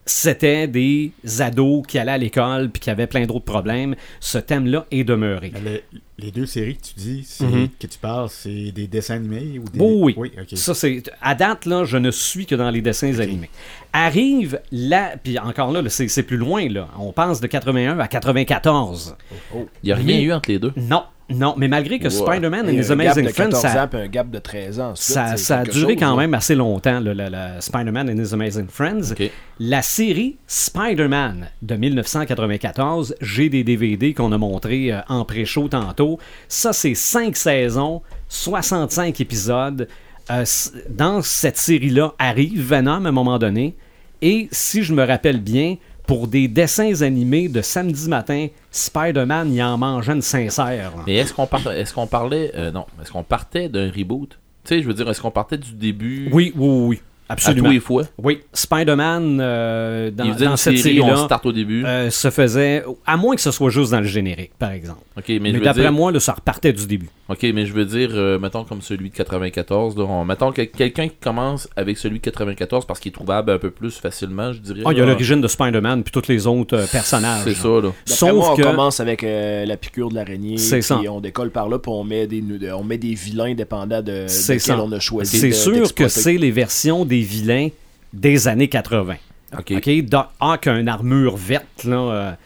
c'était 0.06 0.68
des 0.68 1.12
ados 1.40 1.86
qui 1.86 1.98
allaient 1.98 2.12
à 2.12 2.18
l'école 2.18 2.70
puis 2.70 2.80
qui 2.80 2.90
avaient 2.90 3.06
plein 3.06 3.24
d'autres 3.26 3.44
problèmes. 3.44 3.94
Ce 4.20 4.38
thème-là 4.38 4.86
est 4.90 5.04
demeuré. 5.04 5.52
Le- 5.64 5.80
les 6.16 6.30
deux 6.30 6.46
séries 6.46 6.76
que 6.76 6.82
tu 6.84 6.94
dis, 6.96 7.24
c'est- 7.26 7.44
Mhm. 7.44 7.68
que 7.78 7.86
tu 7.88 7.98
parles, 7.98 8.28
c'est 8.30 8.70
des 8.70 8.86
dessins 8.86 9.16
animés 9.16 9.58
ou 9.58 9.64
des. 9.68 9.78
Oh 9.80 10.00
oui. 10.04 10.14
Ça, 10.54 10.72
c'est. 10.74 11.02
À 11.20 11.34
date, 11.34 11.66
là, 11.66 11.84
je 11.84 11.96
ne 11.96 12.10
suis 12.12 12.46
que 12.46 12.54
dans 12.54 12.70
les 12.70 12.80
dessins 12.82 13.18
animés. 13.18 13.50
Arrive 13.92 14.60
là, 14.70 15.14
puis 15.22 15.38
encore 15.38 15.72
là, 15.72 15.82
là, 15.82 15.88
c'est 15.90 16.06
c'est 16.08 16.22
plus 16.22 16.36
loin, 16.36 16.68
là. 16.68 16.88
On 16.98 17.12
passe 17.12 17.40
de 17.40 17.46
81 17.46 17.98
à 17.98 18.06
94. 18.08 19.16
Il 19.54 19.66
n'y 19.84 19.92
a 19.92 19.96
rien 19.96 20.04
Mais- 20.18 20.22
eu 20.22 20.32
entre 20.32 20.50
les 20.50 20.58
deux? 20.58 20.72
Non, 20.76 21.02
non, 21.30 21.54
mais 21.56 21.68
malgré 21.68 21.98
que 21.98 22.04
Ouais. 22.04 22.10
Spider-Man 22.10 22.68
Et 22.68 22.74
His 22.74 22.92
un 22.92 22.96
gap 22.96 23.00
Amazing 23.16 23.28
Friends, 23.30 23.44
14 23.50 23.62
ça, 23.62 23.84
ans 23.84 23.88
puis 23.88 24.00
un 24.00 24.06
gap 24.08 24.30
de 24.30 24.38
13 24.38 24.80
ans. 24.80 24.90
ensuite, 24.90 25.38
ça, 25.38 25.58
a 25.60 25.64
duré 25.64 25.94
chose, 25.94 26.00
quand 26.00 26.16
même 26.16 26.34
assez 26.34 26.54
longtemps, 26.54 27.00
le, 27.00 27.14
le- 27.14 27.28
le 27.30 27.60
Spider-Man 27.60 28.10
and 28.10 28.22
His 28.22 28.34
Amazing 28.34 28.66
Friends. 28.68 29.14
La 29.58 29.80
série 29.82 30.36
Spider-Man 30.46 31.48
de 31.62 31.74
1994, 31.76 33.14
j'ai 33.20 33.48
des 33.48 33.64
DVD 33.64 34.12
qu'on 34.14 34.32
a 34.32 34.38
montrés 34.38 34.92
euh, 34.92 35.00
en 35.08 35.24
pré-show 35.24 35.68
tantôt. 35.68 36.18
Ça, 36.48 36.72
c'est 36.72 36.94
5 36.94 37.36
saisons, 37.36 38.02
65 38.28 39.20
épisodes. 39.20 39.88
Euh, 40.30 40.44
dans 40.88 41.20
cette 41.22 41.58
série-là 41.58 42.14
arrive 42.18 42.60
Venom 42.68 43.04
à 43.04 43.08
un 43.08 43.12
moment 43.12 43.38
donné. 43.38 43.76
Et 44.22 44.48
si 44.52 44.82
je 44.82 44.94
me 44.94 45.04
rappelle 45.04 45.40
bien, 45.40 45.76
pour 46.06 46.28
des 46.28 46.48
dessins 46.48 47.00
animés 47.02 47.48
de 47.48 47.62
samedi 47.62 48.08
matin, 48.08 48.48
Spider-Man, 48.70 49.52
il 49.52 49.62
en 49.62 49.78
mangeait 49.78 50.12
une 50.12 50.22
sincère. 50.22 50.92
là. 50.96 51.02
Mais 51.06 51.14
est-ce 51.16 51.32
qu'on 51.32 51.46
par- 51.46 51.70
est-ce 51.72 51.94
qu'on 51.94 52.06
parlait 52.06 52.52
euh, 52.54 52.70
non, 52.70 52.84
est-ce 53.00 53.10
qu'on 53.10 53.22
partait 53.22 53.68
d'un 53.68 53.90
reboot? 53.90 54.30
Tu 54.64 54.68
sais, 54.76 54.82
je 54.82 54.86
veux 54.86 54.94
dire, 54.94 55.08
est-ce 55.08 55.20
qu'on 55.20 55.30
partait 55.30 55.58
du 55.58 55.72
début? 55.72 56.28
Oui, 56.32 56.52
oui, 56.56 56.68
oui, 56.88 57.00
à 57.28 57.34
absolument. 57.34 57.68
tous 57.68 57.72
les 57.72 57.80
fois? 57.80 58.02
Oui, 58.18 58.40
Spider-Man, 58.52 59.38
euh, 59.40 60.10
dans, 60.10 60.56
cette 60.56 60.76
série, 60.78 61.00
on 61.00 61.06
série-là, 61.06 61.24
start 61.24 61.46
au 61.46 61.52
début. 61.52 61.84
euh, 61.84 62.10
se 62.10 62.30
faisait, 62.30 62.84
à 63.06 63.16
moins 63.16 63.34
que 63.34 63.40
ce 63.42 63.50
soit 63.50 63.70
juste 63.70 63.92
dans 63.92 64.00
le 64.00 64.06
générique, 64.06 64.52
par 64.58 64.72
exemple. 64.72 65.00
Ok, 65.16 65.32
mais, 65.40 65.52
d'après 65.52 65.82
dire, 65.82 65.92
moi, 65.92 66.10
là, 66.12 66.20
ça 66.20 66.32
repartait 66.32 66.72
du 66.72 66.86
début. 66.86 67.08
ok, 67.28 67.42
mais 67.54 67.66
je 67.66 67.72
veux 67.72 67.84
dire, 67.84 68.10
euh, 68.12 68.38
mettons 68.38 68.64
comme 68.64 68.82
celui 68.82 69.10
de 69.10 69.14
94. 69.14 69.96
Là, 69.96 70.04
on- 70.04 70.24
mettons 70.24 70.52
que 70.52 70.62
quelqu'un 70.62 71.08
qui 71.08 71.16
commence 71.20 71.68
avec 71.76 71.98
celui 71.98 72.18
de 72.18 72.24
94 72.24 72.84
parce 72.86 72.98
qu'il 73.00 73.10
est 73.10 73.14
trouvable 73.14 73.50
un 73.52 73.58
peu 73.58 73.70
plus 73.70 73.96
facilement, 73.98 74.52
je 74.52 74.58
dirais. 74.58 74.80
Ah, 74.84 74.92
il 74.92 74.98
y 74.98 75.00
a 75.00 75.06
l'origine 75.06 75.40
de 75.40 75.48
Spider-Man 75.48 76.02
puis 76.02 76.12
tous 76.12 76.28
les 76.28 76.46
autres 76.46 76.76
euh, 76.76 76.86
personnages. 76.90 77.44
C'est 77.44 77.54
ça 77.54 77.68
là. 77.68 77.80
D'après 77.82 77.92
Sauf 78.14 78.32
moi, 78.32 78.52
on 78.52 78.56
que 78.56 78.62
commence 78.62 79.00
avec 79.00 79.22
euh, 79.24 79.64
la 79.64 79.76
piqûre 79.76 80.08
de 80.10 80.14
l'araignée. 80.16 80.58
C'est 80.58 80.82
ça. 80.82 80.96
puis 80.98 81.08
on 81.08 81.20
décolle 81.20 81.50
par 81.50 81.68
là, 81.68 81.78
puis 81.78 81.92
on 81.92 82.04
met 82.04 82.26
des, 82.26 82.42
on 82.72 82.82
met 82.84 82.98
des 82.98 83.14
vilains 83.14 83.54
dépendant 83.54 84.02
de, 84.02 84.24
de 84.24 84.28
c'est 84.28 84.54
quel 84.54 84.60
ça. 84.76 84.82
on 84.82 84.90
a 84.92 85.00
choisi. 85.00 85.38
C'est 85.38 85.52
sûr 85.52 85.94
que 85.94 86.08
c'est 86.08 86.36
les 86.38 86.50
versions 86.50 87.04
des 87.04 87.20
vilains 87.20 87.68
des 88.12 88.48
années 88.48 88.68
80. 88.68 89.14
Ok. 89.58 89.72
OK, 89.76 90.04
Doc 90.06 90.26
Ock 90.40 90.66
a 90.66 90.78
une 90.78 90.88
armure 90.88 91.36
verte 91.36 91.84
là, 91.84 92.36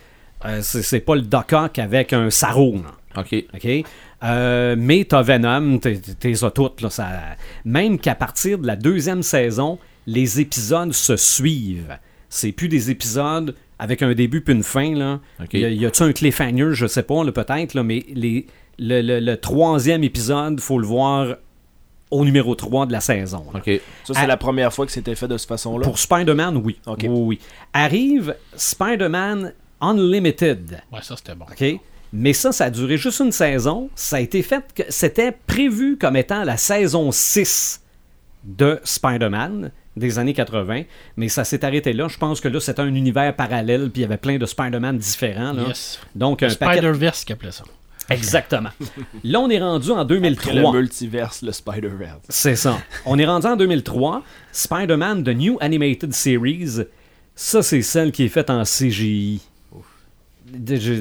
euh, 0.45 0.61
c'est 0.63 1.01
pas 1.01 1.15
le 1.15 1.23
Doc 1.23 1.53
Ock 1.53 1.79
avec 1.79 2.13
un 2.13 2.31
sarrau. 2.31 2.75
là. 2.77 3.21
Ok. 3.23 3.35
OK? 3.55 3.85
Euh, 4.25 4.77
mais 4.79 5.05
t'as 5.05 5.23
Venom, 5.23 5.79
t'es 5.79 6.01
toutes. 6.55 6.81
Là, 6.81 6.91
ça... 6.91 7.09
Même 7.65 7.99
qu'à 7.99 8.15
partir 8.15 8.59
de 8.59 8.67
la 8.67 8.77
deuxième 8.77 9.23
saison, 9.23 9.79
les 10.07 10.41
épisodes 10.41 10.93
se 10.93 11.17
suivent. 11.17 11.97
C'est 12.29 12.53
plus 12.53 12.69
des 12.69 12.91
épisodes 12.91 13.55
avec 13.79 14.03
un 14.03 14.13
début 14.15 14.41
puis 14.41 14.55
une 14.55 14.63
fin. 14.63 14.95
Là. 14.95 15.21
Ok. 15.41 15.55
Y 15.55 15.65
a- 15.65 15.69
y 15.71 15.87
a-tu 15.87 16.03
un 16.03 16.13
cliffhanger? 16.13 16.71
Je 16.73 16.87
sais 16.87 17.03
pas, 17.03 17.25
peut-être, 17.33 17.75
là, 17.75 17.83
mais 17.83 18.05
les, 18.13 18.47
le, 18.79 19.01
le- 19.03 19.21
le 19.21 19.37
troisième 19.37 20.05
épisode, 20.05 20.61
faut 20.61 20.79
le 20.79 20.87
voir 20.87 21.37
au 22.11 22.25
numéro 22.25 22.55
3 22.55 22.87
de 22.87 22.93
la 22.93 23.01
saison. 23.01 23.45
là. 23.53 23.61
Ok. 23.61 23.81
Ça, 24.05 24.15
c'est 24.15 24.27
la 24.27 24.37
première 24.37 24.73
fois 24.73 24.87
que 24.87 24.93
c'était 24.93 25.15
fait 25.15 25.29
de 25.29 25.37
cette 25.37 25.49
façon-là? 25.49 25.85
Pour 25.85 25.99
Spider-Man, 25.99 26.57
oui. 26.59 26.79
Ok. 26.87 27.01
Oui, 27.05 27.09
oui. 27.11 27.39
Arrive 27.73 28.35
Spider-Man 28.57 29.53
Unlimited. 29.81 30.81
Ouais, 30.93 31.01
ça 31.03 31.17
c'était 31.17 31.35
bon. 31.35 31.45
OK? 31.51 31.81
Mais 32.13 32.33
ça, 32.33 32.53
ça 32.53 32.65
a 32.67 32.71
duré 32.71 32.97
juste 32.97 33.21
une 33.21 33.33
saison. 33.33 33.91
Ça 33.95 34.17
a 34.17 34.21
été 34.21 34.43
fait 34.43 34.65
que 34.75 34.83
c'était 34.89 35.33
prévu 35.33 35.99
comme 35.99 36.17
étant 36.17 36.43
la 36.45 36.57
saison 36.57 37.13
6 37.13 37.83
de 38.45 38.81
Spider-Man 38.83 39.73
des 39.97 40.19
années 40.19 40.33
80, 40.33 40.85
mais 41.17 41.29
ça 41.29 41.45
s'est 41.45 41.65
arrêté 41.65 41.93
là. 41.93 42.09
Je 42.09 42.17
pense 42.17 42.41
que 42.41 42.49
là, 42.49 42.61
c'était 42.61 42.81
un 42.81 42.95
univers 42.95 43.35
parallèle, 43.35 43.91
puis 43.91 44.01
il 44.01 44.03
y 44.03 44.05
avait 44.05 44.17
plein 44.17 44.39
de 44.39 44.47
Spider-Man 44.47 44.97
différents. 44.97 45.53
là. 45.53 45.65
Yes. 45.69 45.99
Donc, 46.15 46.43
un 46.43 46.55
paquet... 46.55 46.79
Spider-Verse 46.79 47.25
qui 47.25 47.33
appelait 47.33 47.51
ça. 47.51 47.65
Exactement. 48.09 48.71
là, 49.25 49.41
on 49.41 49.51
est 49.51 49.59
rendu 49.59 49.91
en 49.91 49.99
Après 49.99 50.15
le 50.15 50.21
2003. 50.21 50.73
multiverse, 50.73 51.43
le 51.43 51.53
Spider-Verse. 51.53 52.21
C'est 52.29 52.57
ça. 52.57 52.79
On 53.05 53.19
est 53.19 53.27
rendu 53.27 53.47
en 53.47 53.57
2003. 53.57 54.23
Spider-Man, 54.53 55.25
The 55.25 55.29
New 55.29 55.59
Animated 55.61 56.15
Series. 56.15 56.85
Ça, 57.35 57.63
c'est 57.63 57.83
celle 57.83 58.13
qui 58.13 58.25
est 58.25 58.29
faite 58.29 58.51
en 58.51 58.63
CGI. 58.63 59.43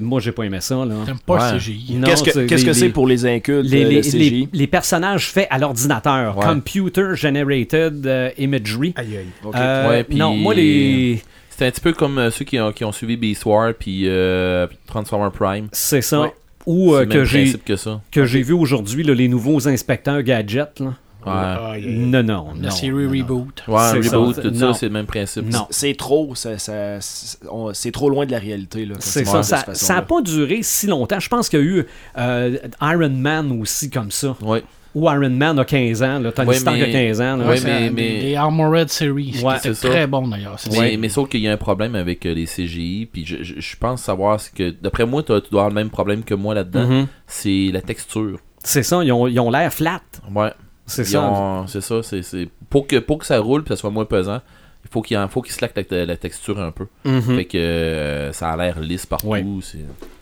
Moi, 0.01 0.19
j'ai 0.19 0.31
pas 0.31 0.43
aimé 0.43 0.59
ça. 0.61 0.75
Là. 0.85 0.95
T'aimes 1.05 1.19
pas 1.25 1.35
Ouais. 1.35 1.53
le 1.53 1.59
CGI. 1.59 1.95
Non, 1.95 2.07
Qu'est-ce 2.07 2.23
que 2.23 2.31
c'est 2.31 2.65
que 2.65 2.73
c'est 2.73 2.89
pour 2.89 3.07
les 3.07 3.25
incultes, 3.25 3.69
les, 3.69 3.83
euh, 3.85 3.89
les- 3.89 3.95
le 3.97 4.01
CGI? 4.03 4.29
les- 4.51 4.59
les 4.59 4.67
personnages 4.67 5.29
faits 5.31 5.47
à 5.49 5.57
l'ordinateur, 5.57 6.37
Ouais. 6.37 6.45
computer 6.45 7.15
generated 7.15 8.05
euh, 8.05 8.29
imagery. 8.37 8.93
Aïe, 8.95 9.17
aïe. 9.17 9.25
Euh, 9.55 9.89
Ouais, 9.89 10.03
puis- 10.03 10.17
Non, 10.17 10.35
moi 10.35 10.53
les, 10.53 11.21
C'était 11.49 11.65
un 11.65 11.71
petit 11.71 11.81
peu 11.81 11.93
comme 11.93 12.29
ceux 12.29 12.45
qui 12.45 12.59
ont, 12.59 12.71
qui 12.71 12.83
ont 12.85 12.91
suivi 12.91 13.17
Beast 13.17 13.43
War 13.45 13.73
puis 13.73 14.03
euh, 14.05 14.67
Transformer 14.85 15.29
Prime. 15.33 15.67
c'est 15.71 16.01
ça. 16.01 16.21
Ouais. 16.21 16.33
Ou 16.67 16.93
euh, 16.93 16.99
C'est 16.99 17.05
le 17.05 17.11
que 17.11 17.17
même 17.17 17.25
j'ai 17.25 17.41
principe 17.43 17.65
que 17.65 17.75
ça. 17.77 18.01
que 18.11 18.25
j'ai 18.25 18.41
vu 18.43 18.53
aujourd'hui 18.53 19.01
les 19.03 19.27
nouveaux 19.27 19.67
inspecteurs 19.67 20.21
gadgets. 20.21 20.79
Là. 20.81 20.93
Ouais. 21.28 21.71
Aïe. 21.75 21.97
Non, 21.97 22.23
non, 22.23 22.47
La 22.61 22.69
non. 22.69 22.71
série 22.71 22.91
non, 22.91 23.01
non. 23.01 23.09
Reboot. 23.09 23.63
Ouais, 23.67 23.91
reboot, 23.91 24.36
ça. 24.36 24.41
tout 24.41 24.55
ça, 24.55 24.73
c'est 24.73 24.86
le 24.88 24.91
même 24.93 25.05
principe. 25.05 25.51
Non. 25.51 25.67
C'est 25.69 25.95
trop, 25.97 26.34
ça, 26.36 26.57
ça- 26.57 26.99
c'est 27.01 27.91
trop 27.91 28.09
loin 28.09 28.25
de 28.25 28.32
la 28.32 28.39
réalité. 28.39 28.88
C'est 28.99 29.25
ça. 29.25 29.43
Ça 29.43 29.93
n'a 29.95 30.01
pas 30.01 30.21
duré 30.21 30.59
si 30.63 30.88
longtemps. 30.88 31.19
Je 31.19 31.30
pense 31.30 31.49
qu'il 31.49 31.59
y 31.59 31.61
a 31.61 31.65
eu 31.65 31.86
euh, 32.17 32.57
Iron 32.82 33.09
Man 33.09 33.59
aussi 33.61 33.89
comme 33.89 34.11
ça. 34.11 34.36
Ouais. 34.41 34.63
Ou 34.95 35.03
Iron 35.11 35.30
Man 35.30 35.59
a 35.59 35.65
15 35.65 36.01
ans. 36.01 36.17
Là. 36.19 36.32
Tony 36.32 36.47
Ouais, 36.49 36.55
Stark 36.55 36.78
a 36.78 36.80
mais- 36.88 36.91
15 36.91 37.21
ans. 37.21 37.36
là. 37.38 37.47
Ouais, 37.47 37.59
mais- 37.63 37.71
un- 37.88 37.91
mais- 37.91 38.19
Les 38.21 38.36
Armored 38.36 38.89
Series. 38.89 39.41
Ouais, 39.43 39.55
c'est 39.61 39.73
très 39.73 40.07
bon 40.07 40.28
d'ailleurs. 40.28 40.55
Mais, 40.71 40.97
mais 40.97 41.09
sauf 41.09 41.30
qu'il 41.30 41.41
y 41.41 41.47
a 41.47 41.51
un 41.51 41.57
problème 41.57 41.93
avec 41.93 42.25
euh, 42.25 42.34
les 42.34 42.47
CGI, 42.47 43.05
puis 43.11 43.23
je, 43.23 43.43
je- 43.43 43.59
je 43.59 43.75
pense 43.78 44.01
savoir 44.01 44.39
ce 44.39 44.49
que. 44.49 44.71
D'après 44.82 45.05
moi, 45.05 45.21
t'as- 45.21 45.41
tu 45.41 45.51
dois 45.51 45.61
avoir 45.61 45.69
le 45.69 45.75
même 45.75 45.89
problème 45.91 46.23
que 46.23 46.34
moi 46.34 46.55
là-dedans. 46.55 46.88
Mhm. 46.88 47.07
C'est 47.28 47.69
la 47.71 47.82
texture. 47.82 48.39
C'est 48.63 48.82
ça. 48.82 49.03
Ils 49.03 49.11
ont 49.11 49.28
ils 49.28 49.39
ont 49.39 49.51
l'air 49.51 49.71
flat. 49.71 50.01
Ouais. 50.34 50.51
C'est 50.88 51.03
ça. 51.03 51.65
C'est 51.67 51.81
ça. 51.81 52.01
C'est, 52.01 52.49
Pour, 52.69 52.88
que, 52.88 52.97
pour 52.97 53.19
que 53.19 53.25
ça 53.25 53.39
roule, 53.39 53.63
puis 53.63 53.75
ça 53.75 53.79
soit 53.79 53.89
moins 53.91 54.05
pesant, 54.05 54.41
il 54.83 54.89
faut 54.89 55.01
qu'il, 55.01 55.17
faut 55.29 55.41
qu'il 55.41 55.53
slack 55.53 55.73
la, 55.91 56.05
la 56.05 56.17
texture 56.17 56.59
un 56.59 56.71
peu. 56.71 56.88
Mhm. 57.03 57.21
Fait 57.21 57.45
que 57.45 57.57
euh, 57.57 58.31
ça 58.31 58.51
a 58.51 58.57
l'air 58.57 58.79
lisse 58.79 59.05
partout. 59.05 59.27
Ouais. 59.27 59.43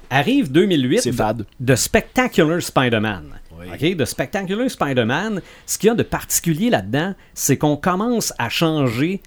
Arrive 0.10 0.52
2008. 0.52 1.02
C'est 1.02 1.12
fade. 1.12 1.46
de 1.60 1.76
Spectacular 1.76 2.62
Spider-Man. 2.62 3.26
Oui. 3.60 3.66
OK? 3.74 3.96
De 3.98 4.06
Spectacular 4.06 4.70
Spider-Man, 4.70 5.42
ce 5.66 5.78
qu'il 5.78 5.88
y 5.88 5.92
a 5.92 5.96
de 5.96 6.04
particulier 6.04 6.70
là-dedans, 6.70 7.14
c'est 7.34 7.58
qu'on 7.58 7.78
commence 7.78 8.34
à 8.38 8.50
changer 8.50 9.22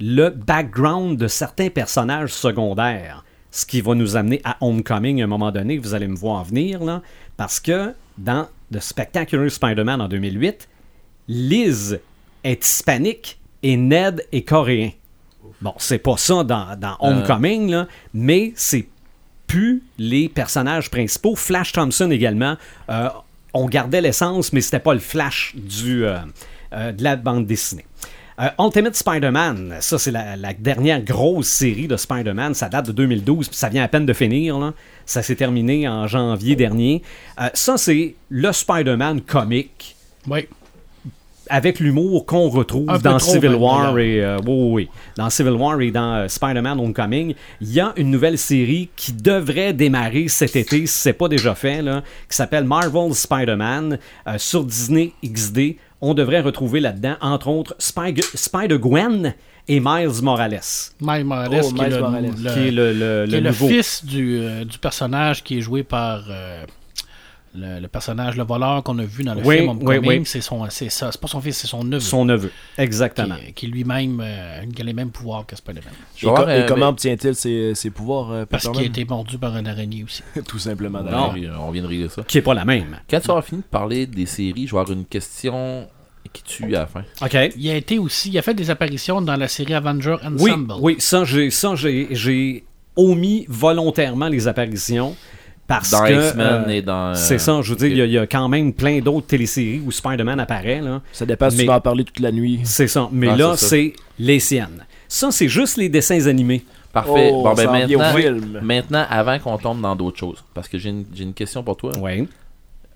le 0.00 0.28
background 0.30 1.16
de 1.18 1.26
certains 1.28 1.68
personnages 1.70 2.32
secondaires. 2.32 3.24
ce 3.50 3.66
qui 3.66 3.80
va 3.82 3.94
nous 3.94 4.16
amener 4.16 4.40
à 4.44 4.56
Homecoming 4.60 5.20
à 5.20 5.24
un 5.24 5.28
moment 5.28 5.52
donné, 5.52 5.76
vous 5.78 5.94
allez 5.94 6.08
me 6.08 6.16
voir 6.16 6.42
venir, 6.44 6.82
là, 6.82 7.02
parce 7.36 7.60
que 7.60 7.92
dans 8.16 8.48
The 8.72 8.80
Spectacular 8.80 9.50
Spider-Man 9.50 10.00
en 10.00 10.08
2008, 10.08 10.68
Liz 11.32 11.98
est 12.44 12.66
hispanique 12.66 13.38
et 13.62 13.76
Ned 13.76 14.26
est 14.32 14.42
coréen. 14.42 14.90
Bon, 15.62 15.74
c'est 15.78 15.98
pas 15.98 16.16
ça 16.16 16.44
dans, 16.44 16.76
dans 16.78 16.96
Homecoming, 17.00 17.70
là, 17.70 17.86
mais 18.12 18.52
c'est 18.56 18.86
plus 19.46 19.82
les 19.96 20.28
personnages 20.28 20.90
principaux. 20.90 21.36
Flash 21.36 21.72
Thompson 21.72 22.10
également, 22.10 22.56
euh, 22.90 23.08
on 23.54 23.66
gardait 23.66 24.00
l'essence, 24.00 24.52
mais 24.52 24.60
c'était 24.60 24.80
pas 24.80 24.92
le 24.92 25.00
Flash 25.00 25.54
du, 25.54 26.04
euh, 26.04 26.18
euh, 26.72 26.92
de 26.92 27.02
la 27.02 27.16
bande 27.16 27.46
dessinée. 27.46 27.86
Euh, 28.40 28.48
Ultimate 28.58 28.96
Spider-Man, 28.96 29.76
ça 29.80 29.98
c'est 29.98 30.10
la, 30.10 30.36
la 30.36 30.52
dernière 30.52 31.02
grosse 31.02 31.48
série 31.48 31.86
de 31.86 31.96
Spider-Man, 31.96 32.54
ça 32.54 32.68
date 32.68 32.86
de 32.86 32.92
2012, 32.92 33.48
puis 33.48 33.56
ça 33.56 33.68
vient 33.68 33.84
à 33.84 33.88
peine 33.88 34.06
de 34.06 34.12
finir, 34.12 34.58
là. 34.58 34.72
ça 35.06 35.22
s'est 35.22 35.36
terminé 35.36 35.86
en 35.88 36.06
janvier 36.06 36.56
dernier. 36.56 37.02
Euh, 37.40 37.48
ça 37.54 37.76
c'est 37.76 38.16
le 38.30 38.52
Spider-Man 38.52 39.20
comique 39.22 39.96
Oui. 40.26 40.48
Avec 41.48 41.80
l'humour 41.80 42.24
qu'on 42.26 42.48
retrouve 42.48 42.88
Un 42.90 42.98
dans 42.98 43.18
Civil 43.18 43.54
War 43.54 43.98
et 43.98 44.22
euh, 44.24 44.38
oui, 44.38 44.44
oui, 44.46 44.70
oui. 44.72 44.88
dans 45.16 45.28
Civil 45.30 45.52
War 45.52 45.80
et 45.80 45.90
dans 45.90 46.14
euh, 46.14 46.28
Spider-Man 46.28 46.78
Homecoming, 46.80 47.34
il 47.60 47.72
y 47.72 47.80
a 47.80 47.92
une 47.96 48.10
nouvelle 48.10 48.38
série 48.38 48.88
qui 48.96 49.12
devrait 49.12 49.72
démarrer 49.72 50.28
cet 50.28 50.56
été 50.56 50.86
si 50.86 50.98
c'est 50.98 51.12
pas 51.12 51.28
déjà 51.28 51.54
fait 51.54 51.82
là, 51.82 52.02
qui 52.28 52.36
s'appelle 52.36 52.64
Marvel 52.64 53.14
Spider-Man 53.14 53.98
euh, 54.28 54.34
sur 54.38 54.64
Disney 54.64 55.12
XD. 55.24 55.76
On 56.00 56.14
devrait 56.14 56.40
retrouver 56.40 56.80
là-dedans 56.80 57.14
entre 57.20 57.48
autres 57.48 57.74
Spy- 57.78 58.20
Spider-Gwen 58.34 59.34
et 59.68 59.78
Miles 59.80 60.22
Morales, 60.22 60.60
Miles 61.00 61.24
Morales, 61.24 61.60
Oh, 61.62 61.72
qui, 61.72 61.82
est 61.84 61.88
le, 61.90 62.00
Morales. 62.00 62.30
le- 62.36 62.52
qui 62.52 62.58
est 62.58 62.70
le, 62.72 62.92
le- 62.92 63.24
qui 63.26 63.30
le 63.32 63.38
est 63.38 63.40
le 63.40 63.48
nouveau. 63.50 63.68
fils 63.68 64.04
du, 64.04 64.38
euh, 64.40 64.64
du 64.64 64.78
personnage 64.78 65.44
qui 65.44 65.58
est 65.58 65.60
joué 65.60 65.84
par 65.84 66.24
euh, 66.30 66.64
le, 67.54 67.80
le 67.80 67.88
personnage, 67.88 68.36
le 68.36 68.44
voleur 68.44 68.82
qu'on 68.82 68.98
a 68.98 69.04
vu 69.04 69.24
dans 69.24 69.34
le 69.34 69.42
Oui, 69.44 69.58
film 69.58 69.68
Homecoming. 69.70 70.00
oui, 70.00 70.18
oui. 70.18 70.22
C'est 70.24 70.40
son, 70.40 70.64
c'est 70.70 70.88
ça. 70.90 71.12
C'est 71.12 71.20
pas 71.20 71.28
son 71.28 71.40
fils, 71.40 71.58
c'est 71.58 71.66
son 71.66 71.84
neveu. 71.84 72.00
Son 72.00 72.24
neveu, 72.24 72.50
exactement. 72.78 73.34
Qui, 73.46 73.52
qui 73.52 73.66
lui-même 73.66 74.20
euh, 74.24 74.62
qui 74.74 74.80
a 74.80 74.84
les 74.84 74.92
mêmes 74.92 75.10
pouvoirs 75.10 75.44
que 75.46 75.54
Spider-Man. 75.56 75.92
Et, 76.22 76.26
co- 76.26 76.36
euh, 76.48 76.66
comment 76.66 76.80
mais- 76.80 76.84
obtient-il 76.86 77.34
ses, 77.34 77.74
ses 77.74 77.90
pouvoirs, 77.90 78.30
euh, 78.30 78.44
Parce 78.46 78.68
qu'il 78.68 78.80
a 78.80 78.84
été 78.84 79.04
mordu 79.04 79.36
par 79.38 79.56
une 79.56 79.66
araignée 79.66 80.04
aussi. 80.04 80.22
Tout 80.48 80.58
simplement. 80.58 81.00
Non, 81.02 81.04
d'ailleurs. 81.04 81.32
oui, 81.34 81.48
on 81.60 81.70
vient 81.70 81.82
de 81.82 81.88
régler 81.88 82.08
ça. 82.08 82.22
Qui 82.22 82.38
est 82.38 82.42
pas 82.42 82.54
la 82.54 82.64
même. 82.64 82.98
Quand 83.10 83.20
tu 83.20 83.30
auras 83.30 83.42
fini 83.42 83.60
de 83.60 83.66
parler 83.66 84.06
des 84.06 84.26
séries, 84.26 84.66
je 84.66 84.72
vais 84.74 84.80
avoir 84.80 84.96
une 84.96 85.04
question 85.04 85.86
qui 86.32 86.42
tue 86.44 86.74
à 86.76 86.80
la 86.80 86.86
fin. 86.86 87.02
OK. 87.20 87.36
Il 87.56 87.68
a 87.70 87.74
été 87.76 87.98
aussi, 87.98 88.30
il 88.30 88.38
a 88.38 88.42
fait 88.42 88.54
des 88.54 88.70
apparitions 88.70 89.20
dans 89.20 89.36
la 89.36 89.48
série 89.48 89.74
Avenger 89.74 90.16
Oui, 90.38 90.50
Ensemble. 90.52 90.74
oui, 90.80 90.96
ça, 90.98 91.24
j'ai, 91.24 91.50
ça, 91.50 91.74
j'ai, 91.74 92.08
j'ai 92.12 92.64
omis 92.96 93.44
volontairement 93.48 94.28
les 94.28 94.48
apparitions 94.48 95.14
parce 95.66 95.90
Dans 95.90 96.04
que. 96.04 96.12
X-Men 96.28 96.64
euh, 96.66 96.68
et 96.68 96.82
dans. 96.82 97.10
euh, 97.10 97.14
c'est 97.14 97.38
ça, 97.38 97.60
je 97.62 97.70
veux 97.70 97.76
dire, 97.76 97.88
il 97.88 97.96
y 97.96 98.02
a- 98.02 98.06
il 98.06 98.12
y, 98.12 98.18
a 98.18 98.26
quand 98.26 98.48
même 98.48 98.72
plein 98.72 98.98
d'autres 99.00 99.26
téléséries 99.26 99.80
où 99.84 99.90
Spider-Man 99.90 100.38
apparaît. 100.40 100.80
Là. 100.80 101.00
Ça 101.12 101.24
dépend 101.26 101.48
si 101.50 101.56
Mais- 101.58 101.62
tu 101.64 101.68
vas 101.68 101.76
en 101.76 101.80
parler 101.80 102.04
toute 102.04 102.20
la 102.20 102.32
nuit. 102.32 102.60
C'est 102.64 102.88
ça. 102.88 103.08
Mais 103.12 103.28
Ah, 103.28 103.36
là, 103.36 103.56
c'est 103.56 103.92
les 104.18 104.40
siennes. 104.40 104.84
Ça, 105.08 105.30
c'est 105.30 105.48
juste 105.48 105.76
les 105.76 105.88
dessins 105.88 106.26
animés. 106.26 106.64
Parfait. 106.92 107.30
Oh, 107.32 107.42
bon, 107.42 107.54
ben 107.54 107.70
maintenant, 107.70 108.60
maintenant, 108.62 109.06
avant 109.08 109.38
qu'on 109.38 109.56
tombe 109.56 109.80
dans 109.80 109.96
d'autres 109.96 110.18
choses, 110.18 110.44
parce 110.52 110.68
que 110.68 110.76
j'ai 110.76 110.90
une, 110.90 111.06
j'ai 111.14 111.24
une 111.24 111.32
question 111.34 111.62
pour 111.62 111.76
toi. 111.78 111.92
Oui. 111.98 112.28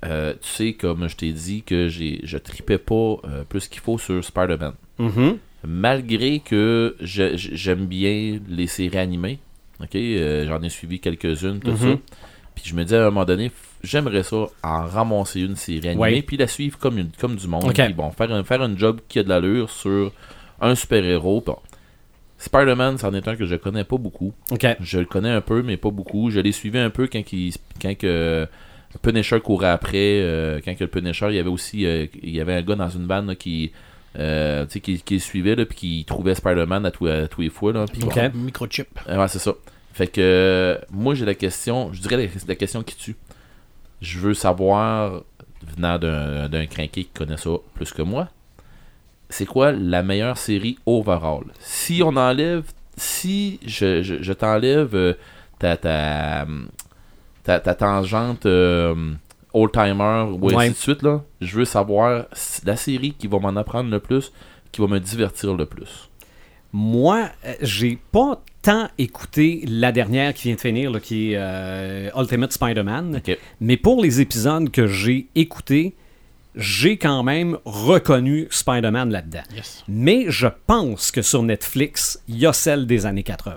Euh, 0.04 0.34
tu 0.34 0.48
sais, 0.50 0.72
comme 0.74 1.08
je 1.08 1.16
t'ai 1.16 1.32
dit, 1.32 1.62
que 1.62 1.88
j'ai, 1.88 2.20
je 2.22 2.36
tripais 2.36 2.76
pas 2.76 2.94
euh, 2.94 3.44
plus 3.48 3.66
qu'il 3.68 3.80
faut 3.80 3.96
sur 3.96 4.22
Spider-Man. 4.22 4.72
Mhm. 4.98 5.38
Malgré 5.66 6.40
que 6.40 6.94
j'aime 7.00 7.86
bien 7.86 8.38
les 8.48 8.66
séries 8.66 8.98
animées, 8.98 9.38
ok, 9.80 9.94
euh, 9.96 10.46
j'en 10.46 10.62
ai 10.62 10.68
suivi 10.68 11.00
quelques-unes, 11.00 11.60
tout 11.60 11.70
Mhm. 11.70 11.76
ça. 11.76 11.98
Puis 12.56 12.64
je 12.66 12.74
me 12.74 12.82
dis 12.84 12.94
à 12.96 13.02
un 13.02 13.04
moment 13.04 13.24
donné, 13.24 13.52
j'aimerais 13.84 14.24
ça 14.24 14.46
en 14.64 14.86
ramasser 14.86 15.42
une 15.42 15.54
série 15.54 15.88
animée, 15.90 16.00
Ouais. 16.00 16.22
puis 16.22 16.36
la 16.36 16.48
suivre 16.48 16.76
comme, 16.78 16.98
une, 16.98 17.10
comme 17.20 17.36
du 17.36 17.46
monde. 17.46 17.64
Ok. 17.64 17.74
Puis 17.74 17.92
bon, 17.92 18.10
faire 18.10 18.32
un, 18.32 18.42
faire 18.42 18.62
un 18.62 18.76
job 18.76 19.00
qui 19.08 19.18
a 19.20 19.22
de 19.22 19.28
l'allure 19.28 19.70
sur 19.70 20.10
un 20.60 20.74
super-héros. 20.74 21.42
Bon. 21.46 21.56
Spider-Man, 22.38 22.98
c'en 22.98 23.14
est 23.14 23.26
un 23.28 23.36
que 23.36 23.46
je 23.46 23.54
connais 23.56 23.84
pas 23.84 23.96
beaucoup. 23.96 24.32
OK. 24.50 24.66
Je 24.80 24.98
le 24.98 25.04
connais 25.06 25.30
un 25.30 25.40
peu, 25.40 25.62
mais 25.62 25.76
pas 25.76 25.90
beaucoup. 25.90 26.30
Je 26.30 26.40
l'ai 26.40 26.52
suivi 26.52 26.78
un 26.78 26.90
peu 26.90 27.06
quand, 27.06 27.32
il, 27.32 27.54
quand 27.80 27.96
que 27.96 28.46
Punisher 29.02 29.40
courait 29.40 29.68
après. 29.68 30.20
euh, 30.22 30.60
quand 30.64 30.74
que 30.74 30.84
le 30.84 30.90
Punisher, 30.90 31.26
il 31.30 31.36
y 31.36 31.38
avait 31.38 31.48
aussi 31.48 31.86
euh, 31.86 32.06
il 32.22 32.30
y 32.34 32.40
avait 32.40 32.54
un 32.54 32.62
gars 32.62 32.74
dans 32.74 32.90
une 32.90 33.06
bande 33.06 33.28
là, 33.28 33.34
qui, 33.36 33.72
euh, 34.18 34.64
tu 34.66 34.72
sais, 34.72 34.80
qui, 34.80 35.00
qui 35.00 35.14
le 35.14 35.20
suivait, 35.20 35.54
là, 35.56 35.64
puis 35.64 35.76
qui 35.76 36.04
trouvait 36.06 36.34
Spider-Man 36.34 36.84
à, 36.86 36.90
tous- 36.90 37.06
à 37.08 37.26
tous 37.26 37.40
les 37.42 37.50
fois. 37.50 37.72
Là, 37.72 37.84
bon. 37.98 38.08
Microchip. 38.34 38.88
Euh, 39.08 39.18
ouais, 39.18 39.28
c'est 39.28 39.38
ça. 39.38 39.54
Fait 39.96 40.08
que 40.08 40.78
moi, 40.90 41.14
j'ai 41.14 41.24
la 41.24 41.34
question, 41.34 41.90
je 41.94 42.00
dirais 42.02 42.16
la, 42.18 42.28
la 42.48 42.54
question 42.54 42.82
qui 42.82 42.96
tue. 42.96 43.16
Je 44.02 44.18
veux 44.18 44.34
savoir, 44.34 45.22
venant 45.74 45.98
d'un 45.98 46.50
d'un 46.50 46.66
crinqué 46.66 47.04
qui 47.04 47.10
connaît 47.14 47.38
ça 47.38 47.50
plus 47.74 47.92
que 47.94 48.02
moi, 48.02 48.28
c'est 49.30 49.46
quoi 49.46 49.72
la 49.72 50.02
meilleure 50.02 50.36
série 50.36 50.78
overall? 50.84 51.44
Si 51.60 52.02
on 52.04 52.14
enlève, 52.16 52.64
si 52.98 53.58
je, 53.64 54.02
je, 54.02 54.22
je 54.22 54.32
t'enlève 54.34 54.94
euh, 54.94 55.14
ta, 55.58 55.78
ta, 55.78 56.46
ta, 57.42 57.58
ta 57.60 57.74
tangente 57.74 58.44
euh, 58.44 58.94
old-timer 59.54 60.26
ou 60.30 60.50
Ouais. 60.50 60.56
ainsi 60.66 60.70
de 60.72 60.76
suite, 60.76 61.02
là, 61.02 61.22
je 61.40 61.56
veux 61.58 61.64
savoir 61.64 62.26
la 62.64 62.76
série 62.76 63.14
qui 63.14 63.28
va 63.28 63.38
m'en 63.38 63.56
apprendre 63.56 63.90
le 63.90 63.98
plus, 64.00 64.30
qui 64.72 64.82
va 64.82 64.88
me 64.88 65.00
divertir 65.00 65.54
le 65.54 65.64
plus. 65.64 66.10
Moi, 66.72 67.30
euh, 67.44 67.54
j'ai 67.62 67.98
pas 68.12 68.42
tant 68.62 68.88
écouté 68.98 69.64
la 69.66 69.92
dernière 69.92 70.34
qui 70.34 70.48
vient 70.48 70.56
de 70.56 70.60
finir, 70.60 70.90
là, 70.90 71.00
qui 71.00 71.32
est 71.32 71.36
euh, 71.36 72.10
Ultimate 72.16 72.52
Spider-Man. 72.52 73.22
Mais 73.60 73.76
pour 73.76 74.02
les 74.02 74.20
épisodes 74.20 74.70
que 74.70 74.86
j'ai 74.86 75.28
écoutés, 75.34 75.94
j'ai 76.56 76.96
quand 76.96 77.22
même 77.22 77.58
reconnu 77.64 78.48
Spider-Man 78.50 79.10
là-dedans. 79.10 79.42
Yes. 79.54 79.84
Mais 79.88 80.26
je 80.28 80.48
pense 80.66 81.10
que 81.10 81.22
sur 81.22 81.42
Netflix, 81.42 82.22
il 82.28 82.38
y 82.38 82.46
a 82.46 82.52
celle 82.52 82.86
des 82.86 83.06
années 83.06 83.22
80. 83.22 83.56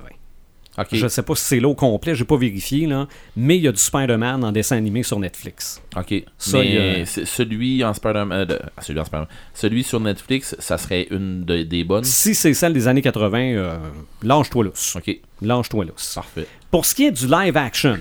Ok. 0.80 0.88
Je 0.94 1.08
sais 1.08 1.24
pas 1.24 1.36
si 1.36 1.44
c'est 1.44 1.60
là 1.60 1.68
au 1.68 1.76
complet, 1.76 2.16
j'ai 2.16 2.24
pas 2.24 2.38
vérifié, 2.38 2.86
là, 2.88 3.08
mais 3.36 3.58
il 3.58 3.64
y 3.64 3.68
a 3.68 3.72
du 3.72 3.80
Spider-Man 3.82 4.44
en 4.46 4.52
dessin 4.52 4.78
animé 4.78 5.04
sur 5.04 5.20
Netflix. 5.20 5.82
Ok. 5.98 6.24
Ça, 6.38 6.60
mais 6.60 7.02
a- 7.02 7.06
celui 7.26 7.84
en 7.84 7.94
Spider-Man. 7.94 8.48
euh, 8.52 8.60
ah, 8.78 8.82
celui 8.82 9.00
en 9.00 9.04
Spider-Man. 9.06 9.28
Celui 9.54 9.84
sur 9.84 10.00
Netflix, 10.00 10.56
ça 10.60 10.78
serait 10.78 11.08
une 11.12 11.44
de- 11.44 11.64
des 11.64 11.84
bonnes? 11.84 12.04
Si 12.06 12.34
c'est 12.34 12.54
celle 12.54 12.74
des 12.74 12.88
années 12.88 13.02
80, 13.02 13.40
euh, 13.56 13.78
lâche-toi 14.24 14.64
lousse. 14.66 14.96
Ok. 14.96 15.18
Lâche-toi 15.42 15.86
lousse. 15.86 16.14
Parfait. 16.16 16.48
Pour 16.72 16.86
ce 16.86 16.96
qui 16.96 17.06
est 17.06 17.12
du 17.12 17.28
live 17.28 17.58
action, 17.58 17.98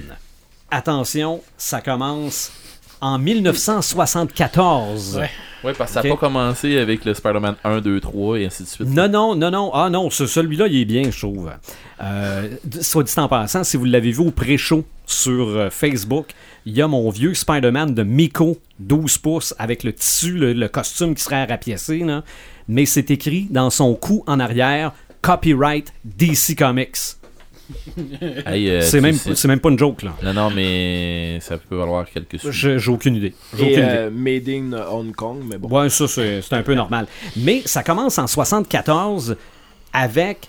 attention, 0.71 1.43
ça 1.57 1.81
commence 1.81 2.53
en 3.01 3.19
1974. 3.19 5.17
Ouais. 5.19 5.31
Ouais, 5.65 5.73
parce 5.77 5.91
que 5.91 5.95
ça 5.95 6.03
n'a 6.05 6.11
pas 6.11 6.17
commencé 6.17 6.79
avec 6.79 7.05
le 7.05 7.15
Spider-Man 7.15 7.57
1, 7.65 7.81
2, 7.81 7.99
3 8.01 8.39
et 8.39 8.47
ainsi 8.47 8.63
de 8.63 8.69
suite. 8.69 8.89
Non, 8.89 9.09
non, 9.09 9.35
non, 9.35 9.51
non. 9.51 9.71
Ah 9.75 9.91
non, 9.91 10.09
ce- 10.09 10.27
celui-là, 10.29 10.69
il 10.69 10.81
est 10.83 10.85
bien, 10.85 11.11
je 11.11 11.19
trouve. 11.19 11.51
Euh, 12.01 12.49
soit 12.81 13.03
dit 13.03 13.13
en 13.17 13.27
passant, 13.27 13.65
si 13.65 13.77
vous 13.77 13.85
l'avez 13.85 14.13
vu 14.13 14.21
au 14.21 14.31
pré-show 14.31 14.85
sur 15.05 15.49
euh, 15.49 15.69
Facebook, 15.69 16.27
il 16.65 16.75
y 16.75 16.83
a 16.83 16.87
mon 16.87 17.11
vieux 17.11 17.35
Spider-Man 17.35 17.93
de 17.93 18.05
Miko, 18.05 18.59
12 18.79 19.19
pouces, 19.19 19.53
avec 19.59 19.83
le 19.83 19.93
tissu, 19.93 20.35
le, 20.39 20.53
le 20.53 20.69
costume 20.69 21.17
qui 21.17 21.25
serait 21.25 21.43
à 21.43 21.47
rapiécer, 21.47 21.99
là. 22.05 22.23
Mais 22.69 22.87
c'est 22.87 23.11
écrit 23.11 23.49
dans 23.51 23.71
son 23.71 23.95
cou 23.97 24.23
en 24.29 24.39
arrière, 24.39 24.93
copyright 25.23 25.93
DC 26.05 26.55
Comics. 26.57 27.18
Hey, 28.47 28.71
euh, 28.71 28.81
c'est 28.81 29.01
même, 29.01 29.15
sais- 29.15 29.35
c'est 29.35 29.49
même 29.49 29.61
pas 29.61 29.69
une 29.71 29.79
joke, 29.79 30.03
là. 30.03 30.15
Non, 30.23 30.33
non, 30.33 30.51
mais 30.51 31.39
ça 31.41 31.59
peut 31.59 31.77
valoir 31.77 32.07
quelques 32.09 32.39
sous. 32.41 32.51
J'ai 32.53 32.79
aucune 32.91 33.17
idée. 33.17 33.35
J'ai 33.57 33.65
Et 33.65 33.73
aucune 33.73 33.85
idée. 33.85 33.95
euh, 33.97 34.11
Made 34.11 34.49
in 34.49 34.73
Hong 34.91 35.15
Kong, 35.15 35.39
mais 35.49 35.59
bon. 35.59 35.69
Ouais, 35.69 35.89
ça, 35.91 36.09
c'est 36.09 36.41
c'est 36.43 36.55
un 36.55 36.63
peu 36.63 36.75
normal. 36.75 37.07
Mais 37.37 37.63
ça 37.65 37.83
commence 37.83 38.19
en 38.19 38.27
74 38.27 39.37
avec 39.93 40.49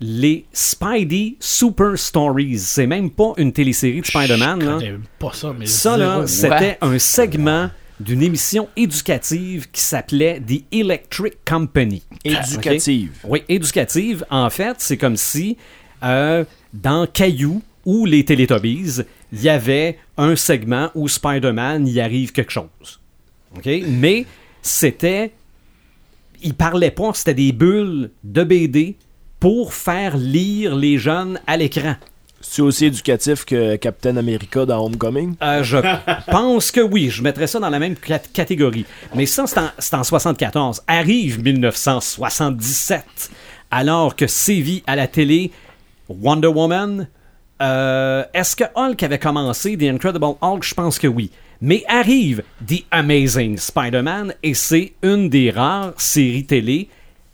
les 0.00 0.44
Spidey 0.52 1.36
Super 1.40 1.98
Stories. 1.98 2.58
C'est 2.58 2.86
même 2.86 3.10
pas 3.10 3.32
une 3.36 3.52
télésérie 3.52 4.00
de 4.00 4.06
Spider-Man. 4.06 4.64
Là. 4.64 4.78
pas 5.18 5.32
ça, 5.32 5.54
mais 5.58 5.66
Ça, 5.66 5.96
là, 5.96 6.26
c'était 6.26 6.78
un 6.80 6.98
segment 6.98 7.70
d'une 7.98 8.22
émission 8.22 8.66
éducative 8.78 9.70
qui 9.70 9.82
s'appelait 9.82 10.40
The 10.40 10.62
Electric 10.72 11.34
Company. 11.46 12.02
Éducative. 12.24 13.12
Oui, 13.24 13.42
éducative. 13.46 14.24
En 14.30 14.48
fait, 14.48 14.76
c'est 14.78 14.96
comme 14.96 15.16
si 15.18 15.58
euh, 16.02 16.44
dans 16.72 17.06
Caillou 17.06 17.62
ou 17.84 18.06
les 18.06 18.24
Teletubbies, 18.24 19.00
il 19.32 19.42
y 19.42 19.48
avait 19.48 19.98
un 20.16 20.36
segment 20.36 20.90
où 20.94 21.08
Spider-Man 21.08 21.86
y 21.88 22.00
arrive 22.00 22.32
quelque 22.32 22.52
chose. 22.52 23.00
Mais 23.86 24.26
c'était. 24.62 25.32
Il 26.42 26.54
parlait 26.54 26.90
pas, 26.90 27.12
c'était 27.14 27.34
des 27.34 27.52
bulles 27.52 28.10
de 28.24 28.44
BD 28.44 28.96
pour 29.38 29.74
faire 29.74 30.16
lire 30.16 30.74
les 30.74 30.98
jeunes 30.98 31.38
à 31.46 31.56
l'écran. 31.56 31.96
C'est 32.42 32.62
aussi 32.62 32.86
éducatif 32.86 33.44
que 33.44 33.76
Captain 33.76 34.16
America 34.16 34.64
dans 34.64 34.82
Homecoming? 34.86 35.34
Euh, 35.42 35.62
je 35.62 35.76
pense 36.30 36.70
que 36.70 36.80
oui, 36.80 37.10
je 37.10 37.22
mettrais 37.22 37.46
ça 37.46 37.60
dans 37.60 37.68
la 37.68 37.78
même 37.78 37.94
cat- 37.96 38.18
catégorie. 38.32 38.86
Mais 39.14 39.26
ça, 39.26 39.46
c'est 39.46 39.58
en, 39.94 40.00
en 40.00 40.04
74. 40.04 40.82
Arrive 40.86 41.42
1977, 41.42 43.30
alors 43.70 44.16
que 44.16 44.26
sévit 44.26 44.82
à 44.86 44.96
la 44.96 45.06
télé 45.06 45.50
Wonder 46.20 46.48
Woman, 46.48 47.08
Euh, 47.62 48.24
Est-ce 48.32 48.56
que 48.56 48.64
Hulk 48.74 49.02
avait 49.02 49.18
commencé 49.18 49.76
The 49.76 49.82
Incredible 49.82 50.34
Hulk? 50.40 50.64
Je 50.64 50.74
pense 50.74 50.98
que 50.98 51.06
oui. 51.06 51.30
Mais 51.60 51.84
arrive 51.88 52.42
The 52.66 52.84
Amazing 52.90 53.58
Spider-Man 53.58 54.32
et 54.42 54.54
c'est 54.54 54.94
une 55.02 55.28
des 55.28 55.50
rares 55.50 55.92
séries 56.00 56.46
télé, 56.46 56.88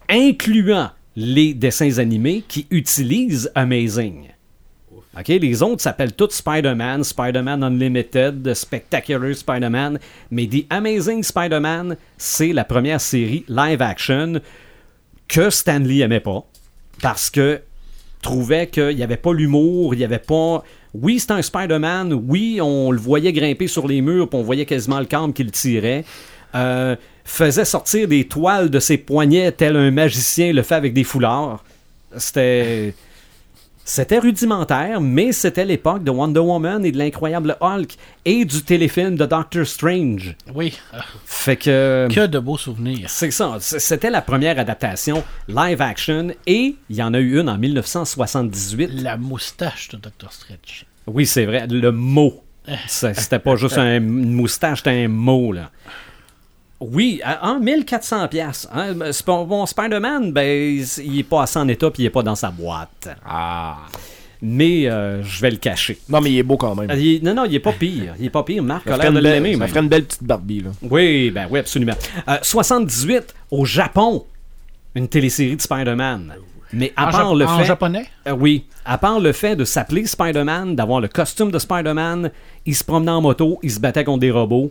incluant 0.09 0.91
les 1.15 1.55
dessins 1.55 1.99
animés, 1.99 2.43
qui 2.49 2.67
utilisent 2.71 3.51
Amazing. 3.55 4.25
OK, 5.17 5.29
les 5.29 5.63
autres 5.63 5.81
s'appellent 5.83 6.13
tous 6.15 6.31
Spider-Man, 6.33 7.05
Spider-Man 7.05 7.63
Unlimited, 7.63 8.53
Spectacular 8.53 9.33
Spider-Man, 9.33 9.99
mais 10.33 10.47
The 10.49 10.67
Amazing 10.71 11.23
Spider-Man, 11.23 11.97
c'est 12.19 12.53
la 12.53 12.65
première 12.65 13.01
série 13.01 13.45
live 13.49 13.81
action 13.81 14.41
que 15.29 15.51
Stanley 15.51 16.01
aimait 16.01 16.21
pas 16.21 16.45
parce 17.01 17.31
que 17.31 17.63
trouvait 18.27 18.67
qu'il 18.67 18.97
n'y 18.97 19.05
avait 19.05 19.17
pas 19.17 19.33
l'humour, 19.33 19.95
il 19.95 19.99
n'y 19.99 20.05
avait 20.05 20.19
pas. 20.19 20.65
Oui, 20.95 21.21
c'était 21.21 21.35
un 21.35 21.43
Spider-Man, 21.43 22.13
oui, 22.27 22.59
on 22.61 22.91
le 22.91 22.99
voyait 22.99 23.33
grimper 23.33 23.69
sur 23.69 23.87
les 23.87 24.01
murs, 24.01 24.29
puis 24.29 24.39
on 24.39 24.43
voyait 24.43 24.67
quasiment 24.67 24.99
le 24.99 25.07
camp 25.07 25.31
qu'il 25.33 25.53
tirait. 25.53 26.05
Euh, 26.55 26.97
faisait 27.25 27.65
sortir 27.65 28.09
des 28.09 28.25
toiles 28.25 28.69
de 28.71 28.81
ses 28.81 28.99
poignets 28.99 29.53
tel 29.53 29.77
un 29.77 29.91
magicien 29.91 30.53
le 30.53 30.63
fait 30.63 30.75
avec 30.75 30.93
des 30.93 31.05
foulards. 31.05 31.63
C'était. 32.17 32.95
C'était 33.89 34.19
rudimentaire, 34.19 35.01
mais 35.01 35.31
c'était 35.31 35.65
l'époque 35.65 36.03
de 36.03 36.11
Wonder 36.11 36.41
Woman 36.41 36.85
et 36.85 36.91
de 36.91 36.99
l'incroyable 36.99 37.57
Hulk 37.61 37.95
et 38.25 38.45
du 38.45 38.63
téléfilm 38.63 39.15
de 39.15 39.25
Doctor 39.27 39.65
Strange. 39.65 40.35
Oui, 40.53 40.77
euh, 40.93 40.99
Fait 41.25 41.55
que. 41.57 42.09
que 42.11 42.27
de 42.27 42.41
beaux 42.41 42.59
souvenirs. 42.59 43.09
C'est 43.09 43.31
ça. 43.31 43.59
C'était 43.61 44.11
la 44.11 44.23
première 44.23 44.59
adaptation 44.59 45.23
live 45.47 45.81
action 45.81 46.33
et 46.49 46.75
il 46.91 46.97
y 46.97 47.03
en 47.03 47.15
a 47.15 47.21
eu 47.21 47.39
une 47.41 47.49
en 47.49 47.59
1978. 47.59 48.91
La 48.93 49.17
moustache 49.17 49.91
de 49.91 49.99
Dr. 49.99 50.33
Stretch. 50.33 50.85
Oui, 51.07 51.25
c'est 51.25 51.47
vrai. 51.47 51.69
Le 51.69 51.93
mot. 51.93 52.43
Ça- 52.89 53.15
C'était 53.15 53.39
pas 53.39 53.55
juste 53.55 53.79
un- 53.79 53.99
une 53.99 54.33
moustache, 54.33 54.79
c'était 54.79 55.05
un 55.05 55.09
mot, 55.09 55.53
là. 55.53 55.71
Oui, 56.81 57.21
à- 57.25 57.51
en 57.51 57.59
1400 57.61 58.29
pièces. 58.29 58.69
Bon, 59.27 59.65
Spider-Man, 59.67 60.33
ben, 60.33 60.85
il 60.99 61.19
est 61.19 61.23
pas 61.23 61.43
assez 61.43 61.59
en 61.59 61.67
état 61.69 61.91
puis 61.91 62.03
il 62.03 62.07
est 62.07 62.11
pas 62.11 62.23
dans 62.23 62.35
sa 62.35 62.51
boîte. 62.51 63.09
Ah. 63.27 63.77
Mais 64.43 64.87
euh, 64.87 65.23
je 65.23 65.41
vais 65.41 65.51
le 65.51 65.57
cacher. 65.57 65.99
Non, 66.11 66.21
mais 66.21 66.31
il 66.31 66.39
est 66.39 66.43
beau 66.43 66.59
quand 66.59 66.75
même. 66.75 66.91
Euh, 66.91 66.95
il 66.97 67.25
non, 67.25 67.35
non, 67.35 67.45
il 67.47 67.55
est 67.55 67.61
pas 67.61 67.73
pire. 67.73 68.15
Il 68.19 68.27
est 68.27 68.31
pas 68.31 68.43
pire. 68.43 68.63
Marc 68.63 68.85
Ça 68.87 68.91
a 68.95 68.97
ferait 68.97 69.05
l'air 69.05 69.13
de 69.13 69.17
une, 69.19 69.23
belle, 69.23 69.33
l'aimer. 69.43 69.53
ça 69.55 69.59
même. 69.61 69.69
ferait 69.69 69.81
une 69.81 69.89
belle 69.89 70.05
petite 70.05 70.25
Barbie, 70.25 70.61
là. 70.61 70.71
Oui, 70.83 71.31
ben 71.31 71.49
oui, 71.51 71.59
absolument. 71.61 71.95
Euh, 72.29 72.37
78, 72.43 73.35
au 73.51 73.65
Japon, 73.65 74.25
une 74.95 75.09
télésérie 75.09 75.57
de 75.57 75.63
Spider-Man. 75.63 76.35
Mais 76.75 76.93
à 76.97 77.09
en, 77.09 77.11
part 77.11 77.35
le 77.35 77.47
en 77.47 77.59
fait... 77.59 77.65
japonais? 77.65 78.07
Euh, 78.29 78.33
oui, 78.33 78.67
à 78.85 78.99
part 78.99 79.21
le 79.21 79.33
fait 79.33 79.57
de 79.57 79.65
s'appeler 79.65 80.05
Spider-Man, 80.05 80.77
d'avoir 80.77 81.01
le 81.01 81.09
costume 81.09 81.51
de 81.51 81.59
Spider-Man, 81.59 82.31
il 82.67 82.75
se 82.77 82.85
promenait 82.85 83.13
en 83.13 83.23
moto, 83.23 83.59
il 83.63 83.71
se 83.71 83.81
battait 83.81 84.05
contre 84.05 84.21
des 84.21 84.31
robots. 84.31 84.71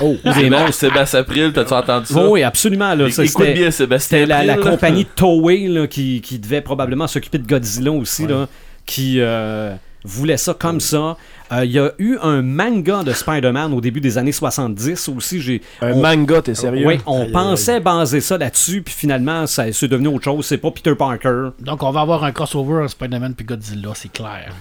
Oh, 0.00 0.16
C'est 0.34 0.48
bon, 0.48 0.72
Sébastien 0.72 1.20
April, 1.20 1.52
t'as-tu 1.52 1.72
entendu 1.74 2.06
ça? 2.06 2.28
Oui, 2.28 2.42
absolument. 2.42 2.94
Là, 2.94 3.10
Ça, 3.10 3.24
Écoute 3.24 3.52
bien 3.52 3.70
Sébastien 3.70 4.18
C'était 4.20 4.26
la, 4.26 4.42
la 4.44 4.54
April, 4.54 4.70
compagnie 4.70 5.04
Toei 5.04 5.68
là, 5.68 5.86
qui, 5.86 6.20
qui 6.22 6.38
devait 6.38 6.60
probablement 6.62 7.06
s'occuper 7.06 7.38
de 7.38 7.46
Godzilla 7.46 7.92
aussi, 7.92 8.26
là, 8.26 8.48
qui 8.86 9.16
euh, 9.20 9.74
voulait 10.04 10.38
ça 10.38 10.54
comme 10.54 10.80
ça. 10.80 11.16
Euh, 11.52 11.64
Il 11.66 11.72
y 11.72 11.78
a 11.78 11.92
eu 11.98 12.16
un 12.22 12.40
manga 12.42 13.02
de 13.02 13.12
Spider-Man 13.12 13.74
au 13.74 13.80
début 13.82 14.00
des 14.00 14.16
années 14.16 14.32
70 14.32 15.10
aussi. 15.10 15.40
J'ai, 15.40 15.60
Un 15.82 15.92
on- 15.92 16.00
manga, 16.00 16.40
t'es 16.40 16.54
sérieux? 16.54 16.86
Oui, 16.86 16.98
on 17.06 17.26
pensait 17.30 17.78
baser 17.78 18.20
ça 18.22 18.38
là-dessus, 18.38 18.80
puis 18.82 18.94
finalement, 18.96 19.46
ça 19.46 19.70
c'est 19.72 19.88
devenu 19.88 20.08
autre 20.08 20.24
chose. 20.24 20.46
C'est 20.46 20.56
pas 20.58 20.70
Peter 20.70 20.94
Parker. 20.94 21.48
Donc, 21.60 21.82
on 21.82 21.90
va 21.90 22.00
avoir 22.00 22.24
un 22.24 22.32
crossover 22.32 22.88
Spider-Man 22.88 23.34
puis 23.34 23.44
Godzilla, 23.44 23.90
c'est 23.94 24.10
clair. 24.10 24.52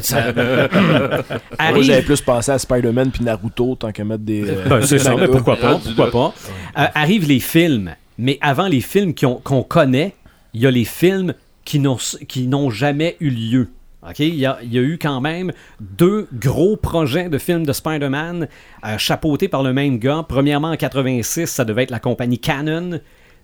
Ça- 0.00 0.32
Moi, 0.32 1.38
Arrive- 1.58 1.82
j'avais 1.84 2.02
plus 2.02 2.20
pensé 2.20 2.50
à 2.52 2.58
Spider-Man 2.58 3.10
puis 3.10 3.24
Naruto 3.24 3.74
tant 3.76 3.92
qu'à 3.92 4.04
mettre 4.04 4.24
des. 4.24 4.48
euh, 4.48 4.64
Ben, 4.68 4.82
c'est 4.82 4.98
ça, 4.98 5.14
mais 5.16 5.28
pourquoi 5.28 5.56
pas, 5.56 5.78
pourquoi 5.84 6.10
pas. 6.10 6.34
Euh, 6.82 6.86
arrivent 6.94 7.28
les 7.28 7.40
films, 7.40 7.94
mais 8.18 8.38
avant 8.40 8.66
les 8.66 8.80
films 8.80 9.14
qu'on 9.14 9.62
connaît, 9.62 10.14
il 10.54 10.60
y 10.62 10.66
a 10.66 10.70
les 10.70 10.84
films 10.84 11.34
qui 11.64 11.78
n'ont 11.78 11.98
qui 12.28 12.46
n'ont 12.46 12.70
jamais 12.70 13.16
eu 13.20 13.30
lieu. 13.30 13.68
OK? 14.08 14.18
Il 14.20 14.34
y, 14.36 14.46
a, 14.46 14.58
il 14.62 14.72
y 14.72 14.78
a 14.78 14.80
eu 14.82 14.96
quand 15.00 15.20
même 15.20 15.52
deux 15.78 16.26
gros 16.32 16.74
projets 16.76 17.28
de 17.28 17.36
films 17.36 17.66
de 17.66 17.72
Spider-Man 17.74 18.48
euh, 18.86 18.96
chapeautés 18.96 19.46
par 19.48 19.62
le 19.62 19.74
même 19.74 19.98
gars. 19.98 20.24
Premièrement, 20.26 20.70
en 20.70 20.76
86, 20.76 21.46
ça 21.50 21.66
devait 21.66 21.82
être 21.82 21.90
la 21.90 21.98
compagnie 21.98 22.38
Canon. 22.38 23.00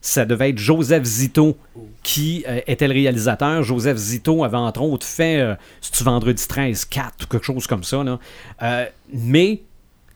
Ça 0.06 0.24
devait 0.24 0.50
être 0.50 0.58
Joseph 0.58 1.02
Zito 1.02 1.58
qui 2.04 2.44
euh, 2.46 2.60
était 2.68 2.86
le 2.86 2.94
réalisateur. 2.94 3.64
Joseph 3.64 3.96
Zito 3.96 4.44
avait 4.44 4.56
entre 4.56 4.82
autres 4.82 5.04
fait 5.04 5.40
euh, 5.40 5.56
C'est-tu 5.80 6.04
vendredi 6.04 6.46
13 6.46 6.84
4 6.84 7.24
ou 7.24 7.26
quelque 7.26 7.44
chose 7.44 7.66
comme 7.66 7.82
ça. 7.82 8.04
Euh, 8.62 8.86
mais 9.12 9.62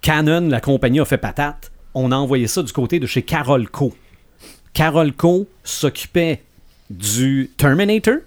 Canon, 0.00 0.42
la 0.42 0.60
compagnie, 0.60 1.00
a 1.00 1.04
fait 1.04 1.18
patate. 1.18 1.72
On 1.92 2.12
a 2.12 2.16
envoyé 2.16 2.46
ça 2.46 2.62
du 2.62 2.72
côté 2.72 3.00
de 3.00 3.06
chez 3.06 3.22
Carolco. 3.22 3.92
Carolco 4.74 5.48
s'occupait 5.64 6.40
du 6.88 7.50
Terminator. 7.56 8.18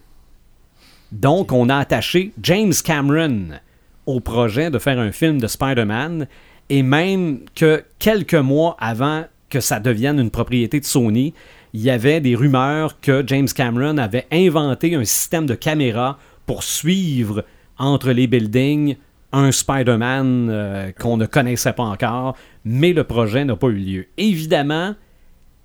Donc, 1.14 1.53
on 1.53 1.70
a 1.70 1.78
attaché 1.78 2.34
James 2.41 2.74
Cameron 2.84 3.57
au 4.05 4.20
projet 4.20 4.70
de 4.70 4.80
faire 4.80 4.99
un 4.99 5.14
film 5.14 5.39
de 5.39 5.47
Spider-Man. 5.47 6.28
Et 6.70 6.84
même 6.84 7.39
que 7.55 7.86
quelques 7.99 8.34
mois 8.34 8.76
avant 8.82 9.24
que 9.54 9.60
ça 9.60 9.80
devienne 9.80 10.20
une 10.20 10.32
propriété 10.32 10.80
de 10.80 10.86
Sony, 10.86 11.36
il 11.74 11.82
y 11.82 11.91
avait 11.91 12.22
des 12.22 12.34
rumeurs 12.34 12.99
que 12.99 13.24
James 13.28 13.47
Cameron 13.47 13.99
avait 13.99 14.26
inventé 14.32 14.95
un 14.95 15.06
système 15.06 15.45
de 15.45 15.54
caméra 15.54 16.18
pour 16.47 16.64
suivre 16.64 17.45
entre 17.78 18.10
les 18.10 18.26
buildings 18.26 18.95
un 19.32 19.51
Spider-Man 19.51 20.49
euh, 20.49 20.91
qu'on 20.91 21.18
ne 21.18 21.28
connaissait 21.28 21.74
pas 21.74 21.84
encore, 21.84 22.36
mais 22.66 22.93
le 22.93 23.04
projet 23.04 23.45
n'a 23.45 23.56
pas 23.56 23.68
eu 23.68 23.76
lieu. 23.76 24.08
Évidemment, 24.18 24.95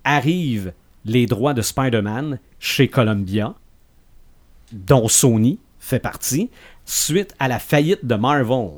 arrivent 0.05 0.75
les 1.07 1.25
droits 1.25 1.55
de 1.55 1.63
Spider-Man 1.63 2.41
chez 2.59 2.89
Columbia, 2.89 3.55
dont 4.71 5.09
Sony 5.09 5.61
fait 5.79 5.99
partie, 5.99 6.51
suite 6.85 7.35
à 7.39 7.49
la 7.49 7.59
faillite 7.59 8.05
de 8.05 8.17
Marvel. 8.17 8.69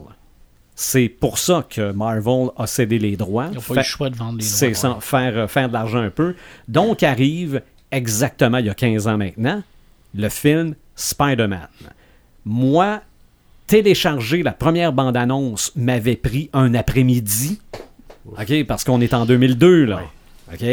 C'est 0.82 1.10
pour 1.10 1.36
ça 1.36 1.62
que 1.68 1.92
Marvel 1.92 2.48
a 2.56 2.66
cédé 2.66 2.98
les 2.98 3.14
droits. 3.14 3.48
Ils 3.50 3.56
n'ont 3.56 3.60
pas 3.60 3.74
eu 3.74 3.76
le 3.76 3.82
choix 3.82 4.08
de 4.08 4.16
vendre 4.16 4.38
les 4.38 4.44
c'est 4.44 4.70
droits. 4.70 4.94
ça, 4.94 4.98
faire, 5.02 5.36
euh, 5.36 5.46
faire 5.46 5.68
de 5.68 5.74
l'argent 5.74 5.98
un 5.98 6.08
peu. 6.08 6.34
Donc 6.68 7.02
arrive 7.02 7.60
exactement 7.92 8.56
il 8.56 8.64
y 8.64 8.70
a 8.70 8.74
15 8.74 9.06
ans 9.06 9.18
maintenant, 9.18 9.62
le 10.14 10.28
film 10.30 10.74
Spider-Man. 10.96 11.68
Moi, 12.46 13.02
télécharger 13.66 14.42
la 14.42 14.52
première 14.52 14.94
bande-annonce 14.94 15.70
m'avait 15.76 16.16
pris 16.16 16.48
un 16.54 16.72
après-midi. 16.72 17.60
OK, 18.24 18.64
parce 18.66 18.82
qu'on 18.82 19.02
est 19.02 19.12
en 19.12 19.26
2002, 19.26 19.84
là. 19.84 20.00
OK? 20.50 20.64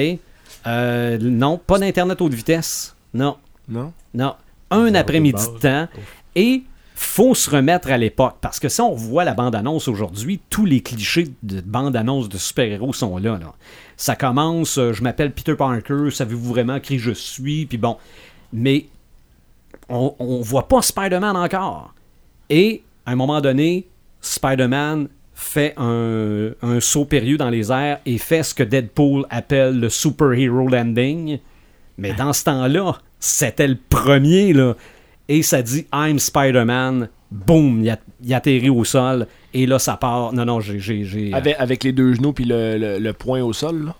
Euh, 0.68 1.18
non, 1.20 1.58
pas 1.58 1.80
d'Internet 1.80 2.22
haute 2.22 2.34
vitesse. 2.34 2.96
Non. 3.14 3.36
Non? 3.68 3.92
Non, 4.14 4.36
un 4.72 4.96
après-midi 4.96 5.44
de 5.56 5.60
temps. 5.60 5.88
Et 6.34 6.64
faut 7.00 7.36
se 7.36 7.52
remettre 7.52 7.92
à 7.92 7.98
l'époque. 7.98 8.38
Parce 8.42 8.60
que 8.60 8.70
si 8.70 8.82
on 8.82 8.94
revoit 8.94 9.24
la 9.24 9.36
bande-annonce 9.36 9.88
aujourd'hui, 9.88 10.40
tous 10.50 10.66
les 10.66 10.82
clichés 10.82 11.28
de 11.44 11.62
bande-annonce 11.62 12.28
de 12.28 12.40
super-héros 12.40 12.92
sont 12.92 13.18
là. 13.18 13.40
Ça 13.98 14.16
commence, 14.16 14.80
euh, 14.80 14.94
je 14.94 15.04
m'appelle 15.04 15.32
Peter 15.32 15.54
Parker, 15.54 16.10
savez-vous 16.10 16.50
vraiment 16.50 16.80
qui 16.80 16.98
je 16.98 17.12
suis? 17.12 17.68
Puis 17.68 17.78
bon. 17.78 17.98
Mais 18.52 18.88
on, 19.90 20.42
voit 20.42 20.68
pas 20.68 20.82
Spider-Man 20.82 21.38
encore. 21.38 21.94
Et 22.50 22.82
à 23.06 23.12
un 23.12 23.16
moment 23.16 23.42
donné, 23.42 23.86
Spider-Man 24.22 25.08
fait 25.36 25.76
un, 25.78 26.50
un 26.64 26.80
saut 26.80 27.06
périlleux 27.06 27.38
dans 27.38 27.52
les 27.52 27.72
airs 27.72 28.00
et 28.08 28.18
fait 28.18 28.42
ce 28.42 28.56
que 28.56 28.64
Deadpool 28.64 29.28
appelle 29.30 29.80
le 29.80 29.90
superhero 29.90 30.68
landing. 30.68 31.38
Mais 32.00 32.14
dans 32.14 32.34
ce 32.34 32.46
temps-là, 32.46 32.98
c'était 33.20 33.68
le 33.68 33.78
premier, 33.90 34.52
là. 34.54 34.76
Et 35.30 35.42
ça 35.44 35.62
dit 35.62 35.86
I'm 35.94 36.20
Spider-Man. 36.20 37.10
Boum, 37.30 37.84
il, 38.24 38.34
atterrit 38.34 38.70
au 38.70 38.86
sol. 38.86 39.28
Et 39.54 39.66
là, 39.66 39.80
ça 39.80 39.98
part. 39.98 40.32
Non, 40.34 40.46
non, 40.46 40.60
j'ai. 40.62 40.80
j'ai- 40.80 41.04
j'ai, 41.04 41.34
euh, 41.34 41.38
Avec, 41.38 41.56
avec 41.60 41.84
les 41.84 41.92
deux 41.92 42.14
genoux 42.14 42.32
puis 42.32 42.46
le, 42.46 42.78
le, 42.78 43.00
le 43.00 43.14
poing 43.14 43.42
au 43.42 43.52
sol, 43.52 43.86
là? 43.88 43.96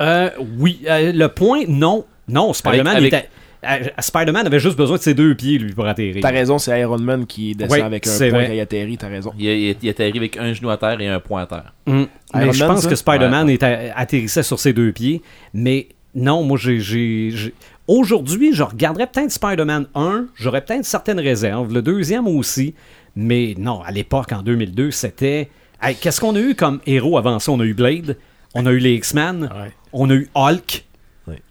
euh, 0.00 0.30
oui, 0.58 0.80
euh, 0.88 1.12
le 1.12 1.28
point, 1.28 1.64
non. 1.68 2.04
Non, 2.28 2.52
Spider-Man 2.54 2.96
Avec- 2.96 3.12
était. 3.12 3.28
euh, 3.68 3.90
Spider-Man 3.98 4.46
avait 4.46 4.58
juste 4.58 4.78
besoin 4.78 4.96
de 4.96 5.02
ses 5.02 5.12
deux 5.12 5.34
pieds, 5.34 5.58
lui, 5.58 5.72
pour 5.74 5.86
atterrir. 5.86 6.16
T'as 6.22 6.30
raison, 6.30 6.56
c'est 6.58 6.80
Iron 6.80 6.98
Man 6.98 7.26
qui 7.26 7.54
descend 7.54 7.72
Oui, 7.78 7.80
avec 7.84 8.06
un 8.06 8.10
c'est 8.10 8.30
poing 8.30 8.38
vrai. 8.38 8.46
quand 8.48 8.54
il 8.54 8.60
atterrit, 8.60 8.96
t'as 8.96 9.08
raison. 9.08 9.32
Il, 9.38 9.44
il, 9.44 9.76
il 9.82 9.88
est 9.88 10.00
arrivé 10.00 10.18
avec 10.18 10.36
un 10.38 10.54
genou 10.54 10.70
à 10.70 10.78
terre 10.78 10.98
et 11.00 11.08
un 11.08 11.20
poing 11.20 11.42
à 11.42 11.46
terre. 11.46 11.74
Mm. 11.86 12.04
Mais 12.36 12.52
je 12.54 12.64
pense 12.64 12.80
ça? 12.82 12.88
que 12.88 12.94
Spider-Man 12.94 13.50
atterrissait 13.94 14.42
sur 14.44 14.58
ses 14.58 14.72
deux 14.72 14.92
pieds. 14.92 15.20
Mais 15.52 15.88
non, 16.14 16.42
moi, 16.42 16.56
j'ai. 16.58 17.52
Aujourd'hui, 17.88 18.54
je 18.54 18.62
regarderais 18.62 19.06
peut-être 19.08 19.32
Spider-Man 19.32 19.86
1, 19.94 20.26
j'aurais 20.36 20.64
peut-être 20.64 20.84
certaines 20.84 21.18
réserves. 21.20 21.72
Le 21.72 21.82
deuxième 21.82 22.26
aussi. 22.28 22.74
Mais 23.16 23.54
non, 23.58 23.82
à 23.82 23.90
l'époque, 23.90 24.32
en 24.32 24.42
2002, 24.42 24.90
c'était. 24.90 25.50
Hey, 25.82 25.96
Qu'est-ce 25.96 26.20
qu'on 26.20 26.34
a 26.36 26.40
eu 26.40 26.54
comme 26.54 26.80
héros 26.86 27.18
avant 27.18 27.38
ça? 27.40 27.50
On 27.52 27.60
a 27.60 27.64
eu 27.64 27.74
Blade, 27.74 28.16
on 28.54 28.66
a 28.66 28.70
eu 28.70 28.78
les 28.78 28.94
X-Men, 28.94 29.42
Ouais. 29.52 29.72
on 29.92 30.08
a 30.10 30.14
eu 30.14 30.28
Hulk. 30.34 30.84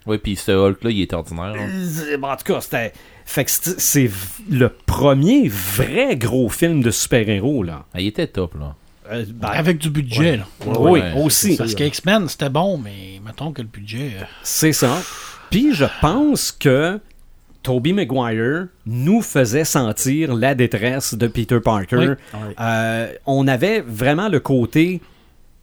Oui, 0.05 0.17
puis 0.17 0.36
ce 0.36 0.51
Hulk-là, 0.51 0.89
il 0.89 1.01
est 1.01 1.13
ordinaire. 1.13 1.53
hein. 1.57 1.69
Euh, 2.09 2.17
En 2.21 2.36
tout 2.36 2.53
cas, 2.53 2.61
c'était. 2.61 2.93
Fait 3.25 3.45
que 3.45 3.51
c'est 3.51 4.09
le 4.49 4.69
premier 4.69 5.47
vrai 5.47 6.15
gros 6.17 6.49
film 6.49 6.82
de 6.82 6.91
super-héros, 6.91 7.63
là. 7.63 7.86
Ah, 7.93 8.01
il 8.01 8.07
était 8.07 8.27
top, 8.27 8.55
là. 8.59 8.75
Euh, 9.11 9.25
ben, 9.34 9.47
Avec 9.49 9.77
du 9.77 9.89
budget, 9.89 10.38
là. 10.38 10.45
oui, 10.65 10.99
ouais, 11.01 11.13
aussi. 11.23 11.55
Parce 11.57 11.75
que 11.75 11.84
X-Men, 11.84 12.27
c'était 12.29 12.49
bon, 12.49 12.77
mais 12.77 13.21
mettons 13.25 13.51
que 13.51 13.61
le 13.61 13.67
budget. 13.67 14.11
euh, 14.19 14.23
C'est 14.43 14.73
ça. 14.73 15.01
Puis 15.52 15.74
je 15.74 15.86
pense 16.02 16.52
que 16.52 16.99
Tobey 17.62 17.93
Maguire 17.93 18.68
nous 18.88 19.22
faisait 19.22 19.66
sentir 19.66 20.34
la 20.34 20.56
détresse 20.56 21.14
de 21.14 21.28
Peter 21.28 21.60
Parker. 21.60 21.95
Oui. 21.97 22.06
Oui. 22.34 22.39
Euh, 22.60 23.12
on 23.28 23.47
avait 23.47 23.82
vraiment 23.82 24.30
le 24.30 24.39
côté, 24.39 24.99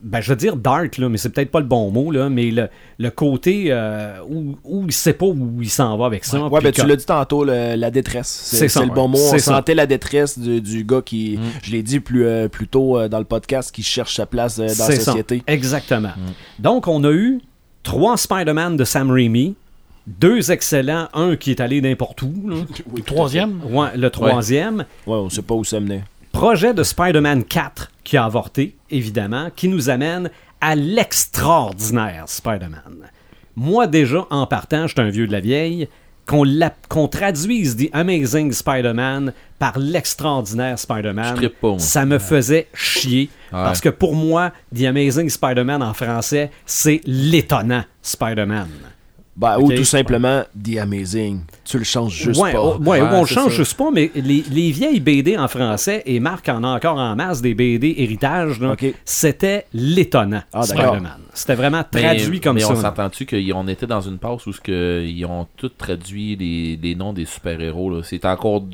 ben, 0.01 0.21
je 0.21 0.31
veux 0.31 0.37
dire 0.37 0.55
dark, 0.55 0.97
là, 0.99 1.09
mais 1.09 1.19
c'est 1.19 1.31
peut-être 1.31 1.51
pas 1.51 1.59
le 1.59 1.67
bon 1.67 1.91
mot, 1.91 2.13
là, 2.13 2.29
mais 2.31 2.53
le, 2.53 2.69
le 2.99 3.11
côté 3.11 3.65
euh, 3.71 4.19
où, 4.29 4.57
où 4.63 4.85
il 4.87 4.93
sait 4.93 5.13
pas 5.15 5.27
où 5.27 5.57
il 5.61 5.69
s'en 5.69 5.97
va 5.97 6.07
avec 6.07 6.25
ça. 6.25 6.41
Ouais, 6.47 6.61
ben 6.61 6.71
tu 6.71 6.87
l'as 6.87 6.95
dit 6.95 7.05
tantôt, 7.05 7.43
le- 7.45 7.75
la 7.75 7.91
détresse. 7.91 8.29
C'est 8.29 8.69
ça, 8.69 8.83
le 8.85 8.93
bon 8.93 9.07
ouais. 9.11 9.19
mot. 9.19 9.19
On 9.19 9.31
ça. 9.33 9.57
sentait 9.57 9.75
la 9.75 9.87
détresse 9.87 10.39
du, 10.39 10.61
du 10.61 10.85
gars 10.85 11.03
qui, 11.05 11.37
je 11.65 11.73
l'ai 11.73 11.83
dit 11.83 11.99
plus, 11.99 12.27
euh, 12.27 12.47
plus 12.47 12.69
tôt 12.69 12.97
euh, 12.97 13.09
dans 13.09 13.19
le 13.19 13.25
podcast, 13.25 13.75
qui 13.75 13.83
cherche 13.83 14.15
sa 14.15 14.27
place 14.27 14.57
dans 14.59 14.65
la 14.67 14.69
ça. 14.75 14.93
société. 14.93 15.43
Exactement. 15.49 16.13
Donc, 16.61 16.87
on 16.87 17.03
a 17.03 17.11
eu 17.11 17.41
trois 17.83 18.17
Spider-Man 18.17 18.77
de 18.77 18.85
Sam 18.85 19.11
Raimi, 19.11 19.57
deux 20.09 20.51
excellents, 20.51 21.09
un 21.13 21.37
qui 21.37 21.51
est 21.51 21.61
allé 21.61 21.81
n'importe 21.81 22.23
où. 22.23 22.33
là. 22.47 22.57
le 22.95 23.03
troisième? 23.03 23.61
Ouais, 23.65 23.97
le 23.97 24.11
troisième. 24.11 24.85
Ouais, 25.07 25.17
on 25.17 25.29
sait 25.29 25.43
pas 25.43 25.55
où 25.55 25.65
ça 25.65 25.81
menait. 25.81 26.05
Projet 26.33 26.75
de 26.75 26.83
Spider-Man 26.83 27.45
4 27.45 27.91
qui 28.05 28.17
a 28.17 28.25
avorté, 28.25 28.77
évidemment, 28.91 29.51
qui 29.55 29.69
nous 29.69 29.91
amène 29.91 30.31
à 30.61 30.75
l'extraordinaire 30.75 32.25
Spider-Man. 32.27 33.09
Moi, 33.57 33.87
déjà, 33.87 34.27
en 34.31 34.47
partant, 34.47 34.87
j'étais 34.87 35.03
un 35.03 35.11
vieux 35.11 35.27
de 35.27 35.33
la 35.33 35.41
vieille, 35.41 35.89
qu'on 36.27 37.09
traduise 37.09 37.77
The 37.77 37.89
Amazing 37.93 38.53
Spider-Man 38.53 39.33
par 39.59 39.79
l'extraordinaire 39.79 40.79
Spider-Man, 40.79 41.37
Je 41.41 41.79
ça 41.79 42.05
me 42.05 42.19
faisait 42.19 42.69
chier. 42.75 43.31
Ouais. 43.53 43.63
Parce 43.65 43.81
que 43.81 43.89
pour 43.89 44.15
moi, 44.15 44.53
The 44.77 44.85
Amazing 44.85 45.31
Spider-Man 45.31 45.83
en 45.83 45.95
français, 45.95 46.51
c'est 46.67 47.01
l'étonnant 47.07 47.85
Spider-Man. 48.03 48.69
Ben. 49.39 49.57
Ou 49.61 49.71
tout 49.73 49.85
simplement 49.85 50.43
The 50.61 50.79
Amazing. 50.79 51.43
Tu 51.65 51.79
le 51.79 51.85
changes 51.85 52.13
juste 52.13 52.41
ouais, 52.41 52.53
pas. 52.53 52.61
oh, 52.61 52.77
ouais, 52.81 53.01
Ouais, 53.01 53.09
on 53.13 53.21
le 53.21 53.27
change 53.27 53.53
ça. 53.53 53.57
juste 53.59 53.77
pas, 53.77 53.91
mais 53.93 54.11
les, 54.17 54.43
les 54.51 54.71
vieilles 54.73 54.99
BD 54.99 55.39
en 55.39 55.47
français, 55.47 56.03
et 56.07 56.19
Marc 56.19 56.49
en 56.49 56.65
a 56.65 56.69
encore 56.75 56.99
en 56.99 57.15
masse 57.15 57.41
des 57.41 57.55
BD 57.55 57.95
héritage, 57.99 58.59
là, 58.61 58.73
Ok. 58.73 58.93
c'était 59.05 59.67
l'étonnant 59.73 60.43
Ah, 60.53 60.67
d'accord. 60.67 60.87
Spider-Man. 60.87 61.19
C'était 61.35 61.55
vraiment 61.55 61.85
Mais- 61.95 62.01
traduit 62.03 62.41
comme 62.41 62.57
mais 62.57 62.63
ça. 62.63 62.73
on 62.73 62.77
s'entend-tu 62.81 63.27
qu'on 63.27 63.69
était 63.69 63.87
dans 63.87 64.01
une 64.01 64.19
passe 64.19 64.45
où 64.47 64.53
ce 64.53 64.61
que 64.61 65.05
ils 65.07 65.25
ont 65.25 65.47
tous 65.57 65.71
traduit 65.79 66.35
les, 66.35 66.77
les 66.83 66.97
noms 66.97 67.13
des 67.13 67.25
super-héros. 67.25 68.03
C'est 68.03 68.25
encore, 68.25 68.65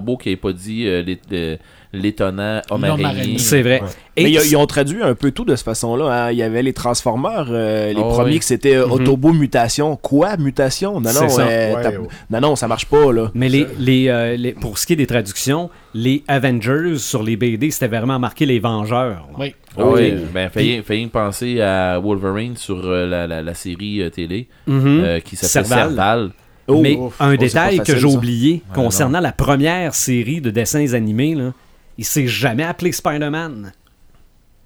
beau 0.00 0.16
qu'ils 0.16 0.32
n'aient 0.32 0.36
pas 0.36 0.52
dit 0.54 0.86
euh, 0.86 1.02
l'é- 1.02 1.20
euh, 1.32 1.56
l'étonnant 1.94 2.60
homme 2.70 2.84
araignée. 2.84 3.38
C'est 3.38 3.62
vrai. 3.62 3.82
Et 4.16 4.24
Mais 4.24 4.30
ils, 4.30 4.40
ils 4.50 4.56
ont 4.56 4.66
traduit 4.66 5.02
un 5.02 5.14
peu 5.14 5.30
tout 5.32 5.44
de 5.44 5.56
cette 5.56 5.64
façon-là. 5.64 6.26
hein. 6.26 6.30
Il 6.30 6.38
y 6.38 6.42
avait 6.42 6.62
les 6.62 6.72
Transformers, 6.72 7.46
euh, 7.50 7.92
les 7.92 8.00
Oh, 8.00 8.10
premiers 8.10 8.32
oui. 8.34 8.38
que 8.38 8.44
c'était 8.44 8.76
euh, 8.76 8.86
Autobo 8.86 9.32
Mutation. 9.32 9.96
Quoi, 9.96 10.36
Mutation? 10.36 11.00
Non, 11.00 11.12
non, 11.12 11.28
ça. 11.28 11.42
euh, 11.42 11.74
Ouais, 11.74 11.82
t'as- 11.82 11.90
ouais. 11.90 12.06
non, 12.30 12.40
non, 12.40 12.56
ça 12.56 12.68
marche 12.68 12.86
pas, 12.86 13.12
là. 13.12 13.30
Mais 13.34 13.48
les, 13.48 13.66
les, 13.78 14.08
euh, 14.08 14.36
les- 14.36 14.52
pour 14.52 14.78
ce 14.78 14.86
qui 14.86 14.92
est 14.92 14.96
des 14.96 15.06
traductions, 15.08 15.68
les 15.94 16.22
Avengers 16.28 16.98
sur 16.98 17.22
les 17.24 17.36
BD, 17.36 17.70
c'était 17.72 17.88
vraiment 17.88 18.18
marqué 18.20 18.46
les 18.46 18.60
Vengeurs. 18.60 19.26
là. 19.30 19.36
Oui. 19.38 19.54
Ouais, 19.76 20.12
Ok. 20.14 20.32
ben, 20.32 20.48
failli, 20.50 20.82
failli 20.84 21.06
penser 21.08 21.60
à 21.60 21.98
Wolverine 21.98 22.56
sur 22.56 22.78
euh, 22.84 23.08
la, 23.08 23.26
la, 23.26 23.42
la 23.42 23.54
série 23.54 24.00
euh, 24.02 24.10
télé 24.10 24.46
Mhm. 24.68 24.84
euh, 25.04 25.18
qui 25.20 25.34
s'appelle 25.34 25.66
Serval. 25.66 25.88
Serval. 25.88 26.30
Oh, 26.68 26.80
Mais 26.80 26.94
ouf. 26.96 27.20
un 27.20 27.26
Oh, 27.26 27.30
c'est 27.32 27.36
détail 27.38 27.80
que 27.80 27.96
j'ai 27.96 28.06
oublié 28.06 28.52
Ouais, 28.52 28.74
concernant 28.74 29.20
la 29.20 29.32
première 29.32 29.94
série 29.94 30.40
de 30.40 30.50
dessins 30.50 30.94
animés, 30.94 31.34
là, 31.34 31.52
il 31.98 32.04
s'est 32.04 32.26
jamais 32.26 32.62
appelé 32.64 32.92
Spider-Man. 32.92 33.72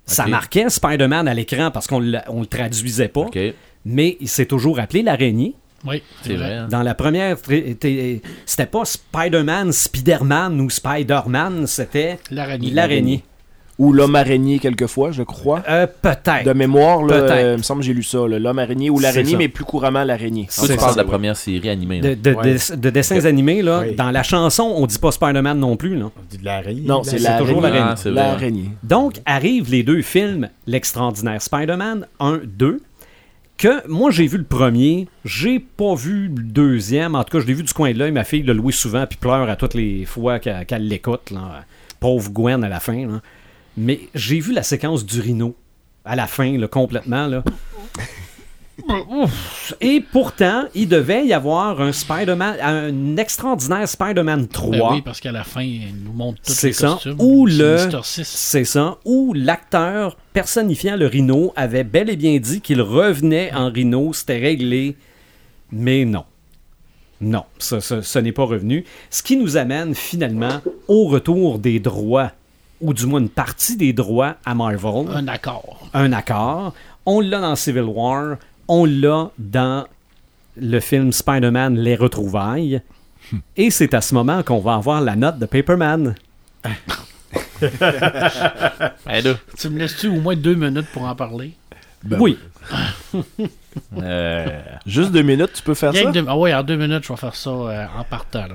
Ça 0.07 0.27
marquait 0.27 0.71
Spider-Man 0.71 1.29
à 1.29 1.35
l'écran 1.35 1.71
parce 1.71 1.87
qu'on 1.87 2.03
on 2.29 2.41
le 2.41 2.47
traduisait 2.47 3.09
pas, 3.09 3.27
mais 3.85 4.17
il 4.21 4.29
s'est 4.29 4.47
toujours 4.47 4.81
appelé 4.81 5.03
l'araignée. 5.03 5.55
Oui, 5.85 6.03
c'est 6.23 6.35
vrai. 6.35 6.55
hein. 6.55 6.69
Dans 6.69 6.83
la 6.83 6.95
première, 6.95 7.37
c'était 7.39 8.67
pas 8.67 8.85
Spider-Man, 8.85 9.71
Spider-Man 9.73 10.61
ou 10.61 10.71
Spider-Man, 10.71 11.67
c'était 11.67 12.19
L'araignée. 12.73 13.23
Ou 13.79 13.93
l'homme 13.93 14.17
araignée, 14.17 14.59
quelquefois, 14.59 15.13
je 15.13 15.23
crois. 15.23 15.63
Euh, 15.69 15.87
Peut-être. 16.03 16.45
De 16.45 16.53
mémoire, 16.53 17.03
là, 17.05 17.21
Peut-être. 17.21 17.31
euh, 17.33 17.53
il 17.55 17.59
me 17.59 17.63
semble 17.63 17.81
que 17.83 17.87
j'ai 17.87 17.95
lu 17.95 18.03
ça. 18.03 18.27
là. 18.27 18.39
L'homme 18.41 18.59
araignée 18.59 18.91
ou 18.91 18.99
l'araignée, 18.99 19.33
ça. 19.33 19.39
mais 19.39 19.47
plus 19.49 19.63
couramment 19.65 20.03
l'araignée. 20.03 20.47
C'est 20.51 20.63
tu 20.67 20.77
parles 20.77 20.89
ça. 20.89 20.93
de 20.95 20.99
la 20.99 21.05
première 21.05 21.37
série 21.37 21.69
animée. 21.69 22.01
De, 22.01 22.15
de- 22.15 22.35
Ouais. 22.35 22.55
de- 22.55 22.75
de 22.77 22.91
dessins 22.91 23.25
animés, 23.25 23.63
là, 23.63 23.83
Oui. 23.87 23.95
dans 23.95 24.11
la 24.11 24.25
chanson, 24.25 24.65
on 24.77 24.85
dit 24.87 24.99
pas 24.99 25.13
Spider-Man 25.13 25.61
non 25.61 25.77
plus. 25.77 25.95
Là. 25.97 26.07
On 26.07 26.23
dit 26.29 26.39
de 26.39 26.45
l'araignée. 26.45 26.83
Non, 26.87 27.05
c'est 27.05 27.19
c'est 27.19 27.39
toujours 27.39 27.61
l'araignée. 27.61 27.85
l'araignée. 27.87 28.21
Ah. 28.21 28.31
L'araignée. 28.33 28.71
Donc, 28.83 29.21
arrivent 29.27 29.71
les 29.71 29.85
deux 29.85 30.03
films, 30.03 30.49
L'extraordinaire 30.67 31.41
Spider-Man 31.41 32.07
1, 32.19 32.41
2, 32.45 32.81
que 33.59 33.87
moi 33.89 34.11
j'ai 34.11 34.27
vu 34.27 34.39
le 34.39 34.45
premier, 34.45 35.09
j'ai 35.25 35.59
pas 35.61 35.95
vu 35.95 36.29
le 36.35 36.43
deuxième, 36.43 37.15
en 37.15 37.25
tout 37.25 37.37
cas 37.37 37.41
je 37.43 37.47
l'ai 37.47 37.55
vu 37.55 37.63
du 37.65 37.73
coin 37.73 37.93
de 37.93 37.99
l'œil, 37.99 38.13
ma 38.13 38.23
fille 38.25 38.43
le 38.43 38.53
loué 38.53 38.73
souvent 38.73 39.05
puis 39.07 39.19
pleure 39.19 39.49
à 39.49 39.57
toutes 39.57 39.75
les 39.75 40.05
fois 40.05 40.39
qu'elle 40.39 40.65
qu'elle 40.67 40.87
l'écoute, 40.87 41.31
là. 41.33 41.65
pauvre 42.01 42.31
Gwen 42.31 42.63
à 42.63 42.69
la 42.69 42.79
fin. 42.81 43.07
là. 43.07 43.21
Mais 43.79 44.01
j'ai 44.15 44.41
vu 44.41 44.53
la 44.53 44.63
séquence 44.63 45.07
du 45.07 45.21
rhino 45.21 45.55
à 46.05 46.17
la 46.17 46.27
fin, 46.27 46.57
là, 46.59 46.67
complètement. 46.69 47.27
Là. 47.27 47.45
Et 49.81 50.01
pourtant, 50.13 50.65
il 50.75 50.89
devait 50.89 51.27
y 51.27 51.33
avoir 51.33 51.81
un 51.81 51.93
Spider-Man, 51.93 52.57
un 52.63 53.17
extraordinaire 53.17 53.89
Spider-Man 53.89 54.49
3. 54.49 54.71
Ben 54.71 54.89
oui, 54.93 55.03
parce 55.03 55.21
qu'à 55.21 55.33
la 55.33 55.45
fin, 55.45 55.63
il 55.63 55.93
nous 56.05 56.13
montre 56.13 56.41
tous 56.43 56.53
C'est 56.53 56.69
les 56.69 56.73
ça. 56.73 56.89
costumes. 56.93 57.17
Ou 57.19 57.47
le-. 57.47 57.89
C'est 58.03 58.65
ça. 58.65 58.99
Où 59.05 59.35
l'acteur 59.35 60.17
personnifiant 60.33 60.97
le 60.97 61.07
rhino 61.07 61.53
avait 61.57 61.85
bel 61.85 62.09
et 62.09 62.17
bien 62.17 62.39
dit 62.39 62.61
qu'il 62.61 62.81
revenait 62.81 63.53
en 63.53 63.71
rhino, 63.71 64.13
c'était 64.13 64.39
réglé. 64.39 64.97
Mais 65.71 66.05
non. 66.05 66.25
Non, 67.21 67.45
ça- 67.59 67.81
ça- 67.81 68.01
ce 68.01 68.19
n'est 68.21 68.33
pas 68.33 68.45
revenu. 68.45 68.85
Ce 69.11 69.23
qui 69.25 69.37
nous 69.37 69.57
amène 69.57 69.95
finalement 69.95 70.61
au 70.87 71.09
retour 71.09 71.59
des 71.59 71.81
droits, 71.81 72.31
ou 72.81 72.95
du 72.95 73.07
moins 73.07 73.21
une 73.21 73.29
partie 73.29 73.77
des 73.77 73.93
droits 73.93 74.37
à 74.45 74.55
Marvel. 74.55 75.07
Un 75.15 75.29
accord. 75.29 75.89
Un 75.95 76.13
accord. 76.13 76.75
On 77.07 77.21
l'a 77.21 77.41
dans 77.41 77.57
Civil 77.57 77.83
War, 77.85 78.37
on 78.69 78.85
l'a 78.85 79.31
dans 79.39 79.87
le 80.57 80.81
film 80.81 81.13
Spider-Man 81.13 81.77
Les 81.79 81.97
Retrouvailles. 81.97 82.81
Et 83.57 83.71
c'est 83.71 83.95
à 83.95 84.01
ce 84.01 84.15
moment 84.15 84.43
qu'on 84.43 84.59
va 84.61 84.75
avoir 84.75 85.01
la 85.01 85.17
note 85.17 85.39
de 85.39 85.47
Paperman. 85.47 86.15
Ben 87.61 89.37
Tu 89.59 89.69
me 89.71 89.79
laisses-tu 89.79 90.09
au 90.09 90.21
moins 90.21 90.37
deux 90.37 90.55
minutes 90.55 90.87
pour 90.93 91.03
en 91.05 91.15
parler? 91.15 91.55
oui. 92.19 92.39
euh, 94.01 94.61
Juste 94.87 95.11
deux 95.13 95.23
minutes, 95.23 95.51
tu 95.55 95.63
peux 95.63 95.75
faire 95.75 95.93
Rien 95.93 96.05
ça? 96.05 96.13
deux- 96.13 96.25
Ah 96.29 96.37
oui, 96.39 96.55
en 96.55 96.63
deux 96.63 96.77
minutes, 96.77 97.05
je 97.05 97.13
vais 97.13 97.17
faire 97.19 97.35
ça 97.35 97.51
euh, 97.51 97.87
en 97.99 98.05
partant. 98.05 98.47
Là. 98.47 98.55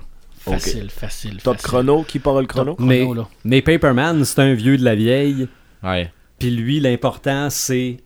Facile, 0.52 0.90
facile. 0.90 1.42
Top 1.42 1.56
facile. 1.56 1.68
chrono, 1.70 2.04
qui 2.04 2.20
part 2.20 2.40
le 2.42 2.48
chrono? 2.48 2.76
Mais, 2.80 3.02
chrono, 3.02 3.22
là. 3.22 3.30
mais 3.46 3.62
Paperman, 3.62 4.26
c'est 4.26 4.40
un 4.40 4.54
vieux 4.54 4.78
de 4.78 4.84
la 4.84 4.96
vieille. 4.96 5.48
ouais. 5.84 6.12
Puis 6.40 6.52
lui, 6.52 6.80
l'important, 6.82 7.50
c'est 7.50 7.98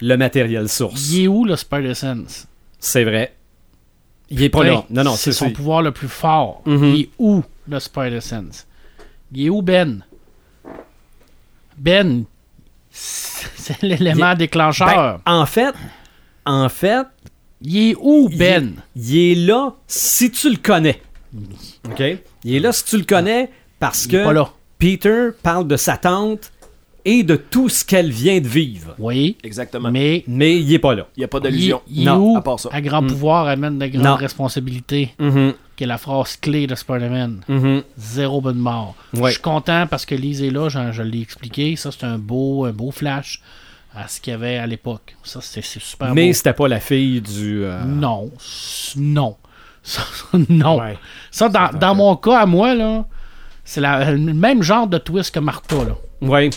le 0.00 0.16
matériel 0.16 0.68
source. 0.70 1.10
Il 1.10 1.24
est 1.24 1.28
où 1.28 1.44
le 1.44 1.54
Spider-Sense? 1.56 2.46
C'est 2.78 3.04
vrai. 3.04 3.34
Il 4.30 4.42
est 4.42 4.48
pas 4.48 4.64
là. 4.64 4.84
Non, 4.88 5.04
non, 5.04 5.14
c'est 5.16 5.32
son 5.32 5.50
pouvoir 5.50 5.82
le 5.82 5.90
plus 5.92 6.08
fort. 6.08 6.62
Mhm. 6.64 6.84
Il 6.94 7.00
est 7.02 7.10
où 7.18 7.42
le 7.68 7.78
Spider-Sense? 7.78 8.66
Il 9.32 9.46
est 9.46 9.48
où 9.50 9.60
Ben? 9.60 10.02
Ben, 11.76 12.24
c'est 12.90 13.82
l'élément 13.82 14.20
Ben, 14.30 14.34
déclencheur. 14.34 15.20
en 15.26 15.46
fait, 15.46 15.74
en 16.46 16.68
fait, 16.68 17.06
il 17.60 17.90
est 17.90 17.96
où 18.00 18.28
il- 18.30 18.38
Ben? 18.38 18.74
il 18.96 19.16
est 19.18 19.34
là 19.34 19.74
si 19.86 20.30
tu 20.30 20.50
le 20.50 20.56
connais. 20.56 21.00
OK? 21.88 22.02
Il 22.44 22.54
est 22.54 22.60
là 22.60 22.72
si 22.72 22.84
tu 22.84 22.96
le 22.98 23.04
connais 23.04 23.50
parce 23.78 24.04
Il 24.06 24.14
est 24.14 24.18
que 24.18 24.24
pas 24.24 24.32
là. 24.32 24.50
Peter 24.78 25.28
parle 25.42 25.66
de 25.68 25.76
sa 25.76 25.96
tante 25.96 26.52
et 27.04 27.22
de 27.24 27.34
tout 27.36 27.68
ce 27.68 27.84
qu'elle 27.84 28.10
vient 28.10 28.40
de 28.40 28.46
vivre. 28.46 28.94
Oui, 28.98 29.36
Exactement. 29.42 29.90
mais 29.90 30.22
Mais 30.28 30.56
il 30.60 30.72
est 30.72 30.78
pas 30.78 30.94
là. 30.94 31.08
Il 31.16 31.20
n'y 31.20 31.24
a 31.24 31.28
pas 31.28 31.40
d'allusion. 31.40 31.82
il 31.88 32.04
Non, 32.04 32.16
où 32.34 32.36
à 32.36 32.42
part 32.42 32.60
ça. 32.60 32.68
à 32.72 32.80
grand 32.80 33.02
Mm. 33.02 33.06
pouvoir 33.08 33.46
amène 33.48 33.78
de 33.78 33.86
grandes 33.86 34.04
Non. 34.04 34.14
responsabilités, 34.14 35.10
Mhm, 35.18 35.54
qui 35.76 35.82
est 35.84 35.86
la 35.88 35.98
phrase 35.98 36.36
clé 36.36 36.66
de 36.68 36.74
Spider-Man. 36.76 37.40
mhm. 37.48 37.82
Zéro 37.98 38.40
bonne 38.40 38.58
mort. 38.58 38.94
Ouais. 39.14 39.30
Je 39.30 39.34
suis 39.34 39.42
content 39.42 39.86
parce 39.88 40.06
que 40.06 40.14
Lise 40.14 40.42
est 40.42 40.50
là, 40.50 40.68
je, 40.68 40.92
je 40.92 41.02
l'ai 41.02 41.20
expliqué. 41.22 41.74
Ça, 41.76 41.90
c'est 41.90 42.04
un 42.04 42.18
beau, 42.18 42.66
un 42.66 42.72
beau 42.72 42.92
flash 42.92 43.40
à 43.96 44.06
ce 44.06 44.20
qu'il 44.20 44.30
y 44.30 44.34
avait 44.34 44.56
à 44.58 44.66
l'époque. 44.68 45.16
Ça, 45.24 45.40
c'est 45.42 45.62
super 45.62 46.14
Mais 46.14 46.32
c'était 46.32 46.52
pas 46.52 46.68
la 46.68 46.78
fille 46.80 47.20
du. 47.20 47.64
euh, 47.64 47.82
Non. 47.84 48.30
Non. 48.96 49.36
Ça, 49.82 50.02
ça, 50.02 50.38
non. 50.48 50.78
Ouais. 50.80 50.96
Ça, 51.30 51.48
dans, 51.48 51.68
C'est 51.72 51.78
dans 51.78 51.94
mon 51.94 52.14
cas, 52.16 52.40
à 52.40 52.46
moi, 52.46 52.74
là, 52.74 53.04
c'est 53.64 53.80
le 53.80 54.16
même 54.34 54.62
genre 54.62 54.86
de 54.86 54.98
twist 54.98 55.34
que 55.34 55.40
Martha, 55.40 55.76
là. 55.84 55.96
Ouais. 56.20 56.50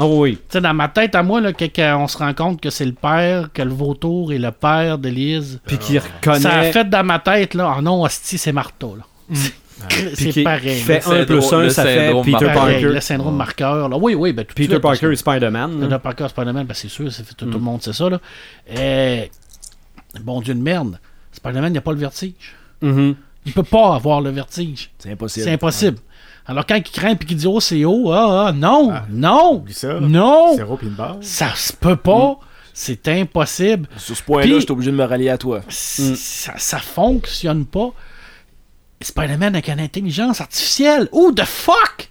Oh 0.00 0.20
oui. 0.22 0.36
Tu 0.36 0.42
sais, 0.50 0.60
dans 0.60 0.74
ma 0.74 0.86
tête 0.88 1.16
à 1.16 1.24
moi, 1.24 1.40
là, 1.40 1.52
que- 1.52 1.64
que 1.64 1.94
on 1.96 2.06
se 2.06 2.16
rend 2.18 2.32
compte 2.34 2.60
que 2.60 2.70
c'est 2.70 2.84
le 2.84 2.92
père, 2.92 3.48
que 3.52 3.62
le 3.62 3.72
vautour 3.74 4.32
est 4.32 4.38
le 4.38 4.52
père 4.52 4.96
d'Élise. 4.98 5.60
Puis 5.66 5.76
qui 5.78 5.98
reconnaît. 5.98 6.38
Ça 6.40 6.52
a 6.54 6.62
fait 6.70 6.88
dans 6.88 7.02
ma 7.02 7.18
tête, 7.18 7.54
là, 7.54 7.74
oh 7.76 7.82
non, 7.82 8.02
hostie, 8.04 8.38
c'est 8.38 8.52
Martha, 8.52 8.86
là. 8.86 9.02
puis 9.88 9.98
C'est 10.14 10.28
qui 10.30 10.42
pareil. 10.44 10.78
fait 10.80 11.04
Le 11.06 11.22
un 11.22 11.24
plus 11.24 11.42
syndrome- 11.42 11.60
un, 11.60 11.62
le 11.64 11.70
ça 11.70 11.82
fait 11.82 12.06
syndrome 12.06 12.24
Peter. 12.24 12.38
Pareil, 12.46 12.54
Parker. 12.54 12.80
le 12.94 13.00
syndrome 13.00 13.36
marqueur. 13.36 13.88
Là. 13.88 13.96
Oui, 13.96 14.14
oui, 14.14 14.32
ben, 14.32 14.44
tout 14.44 14.54
Peter 14.54 14.70
suite, 14.74 14.82
Parker 14.82 15.10
et 15.12 15.16
Spider-Man. 15.16 15.80
Peter. 15.80 15.96
Parker, 16.00 16.28
Spider-Man, 16.28 16.66
ben, 16.66 16.74
c'est 16.74 16.88
sûr, 16.88 17.12
c'est 17.12 17.26
fait- 17.26 17.34
tout, 17.34 17.46
tout 17.46 17.58
le 17.58 17.64
monde 17.64 17.82
sait 17.82 17.92
ça. 17.92 18.08
Là. 18.08 18.18
Bon 20.22 20.40
Dieu 20.40 20.54
de 20.54 20.60
merde. 20.62 20.98
Spider-Man, 21.32 21.72
il 21.72 21.74
n'a 21.74 21.80
pas 21.80 21.92
le 21.92 21.98
vertige. 21.98 22.54
Mhm. 22.82 23.14
Il 23.46 23.52
peut 23.52 23.62
pas 23.62 23.94
avoir 23.94 24.20
le 24.20 24.30
vertige. 24.30 24.90
C'est 24.98 25.10
impossible. 25.12 25.44
C'est 25.44 25.52
impossible. 25.52 25.98
Alors 26.46 26.64
quand 26.66 26.76
il 26.76 26.82
craint 26.82 27.10
et 27.10 27.16
qu'il 27.24 27.36
dit 27.36 27.46
oh 27.46 27.60
c'est 27.60 27.84
haut, 27.84 28.10
ah, 28.12 28.46
ah, 28.48 28.52
non, 28.52 28.90
Ah. 28.92 29.04
non, 29.10 29.64
ça. 29.70 30.00
non, 30.00 30.56
puis 30.78 30.88
ça 31.20 31.54
se 31.54 31.72
peut 31.72 31.96
pas. 31.96 32.38
C'est 32.74 33.08
impossible. 33.08 33.88
Sur 33.96 34.16
ce 34.16 34.22
point-là, 34.22 34.44
Puis- 34.46 34.54
je 34.54 34.60
suis 34.60 34.70
obligé 34.72 34.90
de 34.92 34.96
me 34.96 35.04
rallier 35.04 35.30
à 35.30 35.38
toi. 35.38 35.62
C- 35.68 36.14
Ça, 36.14 36.52
ça 36.58 36.78
fonctionne 36.78 37.64
pas. 37.66 37.90
Spider-Man 39.00 39.54
avec 39.54 39.68
une 39.68 39.80
intelligence 39.80 40.40
artificielle. 40.40 41.08
Who 41.12 41.32
the 41.32 41.44
fuck? 41.44 42.08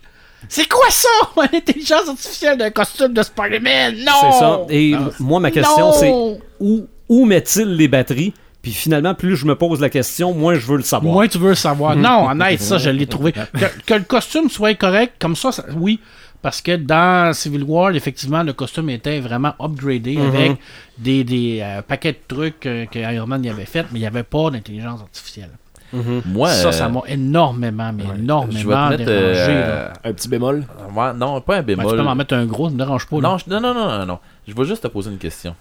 C'est 0.49 0.67
quoi 0.69 0.85
ça? 0.89 1.07
Une 1.51 1.57
intelligence 1.57 2.07
artificielle 2.07 2.57
d'un 2.57 2.69
costume 2.69 3.13
de 3.13 3.23
Spider-Man? 3.23 3.95
Non! 4.05 4.11
C'est 4.21 4.39
ça. 4.39 4.65
Et 4.69 4.95
moi, 5.19 5.39
ma 5.39 5.51
question, 5.51 5.91
c'est 5.93 6.11
où, 6.59 6.87
où 7.09 7.25
met-il 7.25 7.75
les 7.75 7.87
batteries? 7.87 8.33
Puis 8.67 8.73
finalement, 8.75 9.15
plus 9.15 9.37
je 9.37 9.45
me 9.45 9.55
pose 9.55 9.79
la 9.79 9.89
question, 9.89 10.33
moins 10.33 10.55
je 10.55 10.65
veux 10.65 10.75
le 10.75 10.83
savoir. 10.83 11.13
Moi, 11.13 11.27
tu 11.29 11.37
veux 11.37 11.49
le 11.49 11.55
savoir. 11.55 11.95
Non, 11.95 12.27
honnête, 12.29 12.59
ça, 12.61 12.77
je 12.77 12.89
l'ai 12.89 13.05
trouvé. 13.07 13.31
Que, 13.53 13.65
que 13.85 13.93
le 13.93 14.03
costume 14.03 14.49
soit 14.49 14.73
correct, 14.73 15.13
comme 15.19 15.37
ça, 15.37 15.53
ça- 15.53 15.63
oui. 15.77 16.01
Parce 16.41 16.61
que 16.61 16.75
dans 16.75 17.33
Civil 17.33 17.63
War, 17.63 17.91
effectivement, 17.95 18.43
le 18.43 18.51
costume 18.51 18.89
était 18.89 19.21
vraiment 19.21 19.53
upgradé 19.61 20.17
avec 20.19 20.57
des, 20.97 21.23
des 21.23 21.59
euh, 21.61 21.81
paquets 21.81 22.11
de 22.11 22.19
trucs 22.27 22.65
euh, 22.65 22.85
que 22.87 22.99
Iron 22.99 23.25
Man 23.25 23.41
y 23.45 23.49
avait 23.49 23.63
fait, 23.65 23.83
mais 23.91 23.99
il 23.99 24.01
n'y 24.01 24.05
avait 24.07 24.23
pas 24.23 24.49
d'intelligence 24.51 24.99
artificielle. 25.01 25.51
Moi, 26.25 26.49
Ça, 26.49 26.67
euh, 26.67 26.71
ça 26.73 26.89
m'a 26.89 26.99
énormément, 27.07 27.93
mais 27.93 28.03
je 28.03 28.07
vais 28.09 28.15
te 28.15 28.19
énormément 28.21 28.89
mettre. 28.89 29.05
dérangé. 29.05 29.45
euh. 29.49 29.89
Un 30.03 30.11
petit 30.13 30.27
bémol? 30.27 30.65
ouais, 30.93 31.13
non, 31.15 31.39
pas 31.39 31.55
un 31.55 31.61
Ben, 31.61 31.73
tu 31.73 31.77
bémol. 31.77 31.95
peux 31.95 32.03
m'en 32.03 32.15
mettre 32.15 32.33
un 32.33 32.45
gros, 32.45 32.65
ça 32.67 32.73
me 32.73 32.77
dérange 32.77 33.07
pas. 33.07 33.17
Non, 33.19 33.37
je- 33.37 33.45
non, 33.49 33.61
non, 33.61 33.73
non, 33.73 33.87
non, 33.99 34.05
non. 34.05 34.19
Je 34.45 34.53
vais 34.53 34.65
juste 34.65 34.83
te 34.83 34.87
poser 34.89 35.09
une 35.11 35.17
question. 35.17 35.55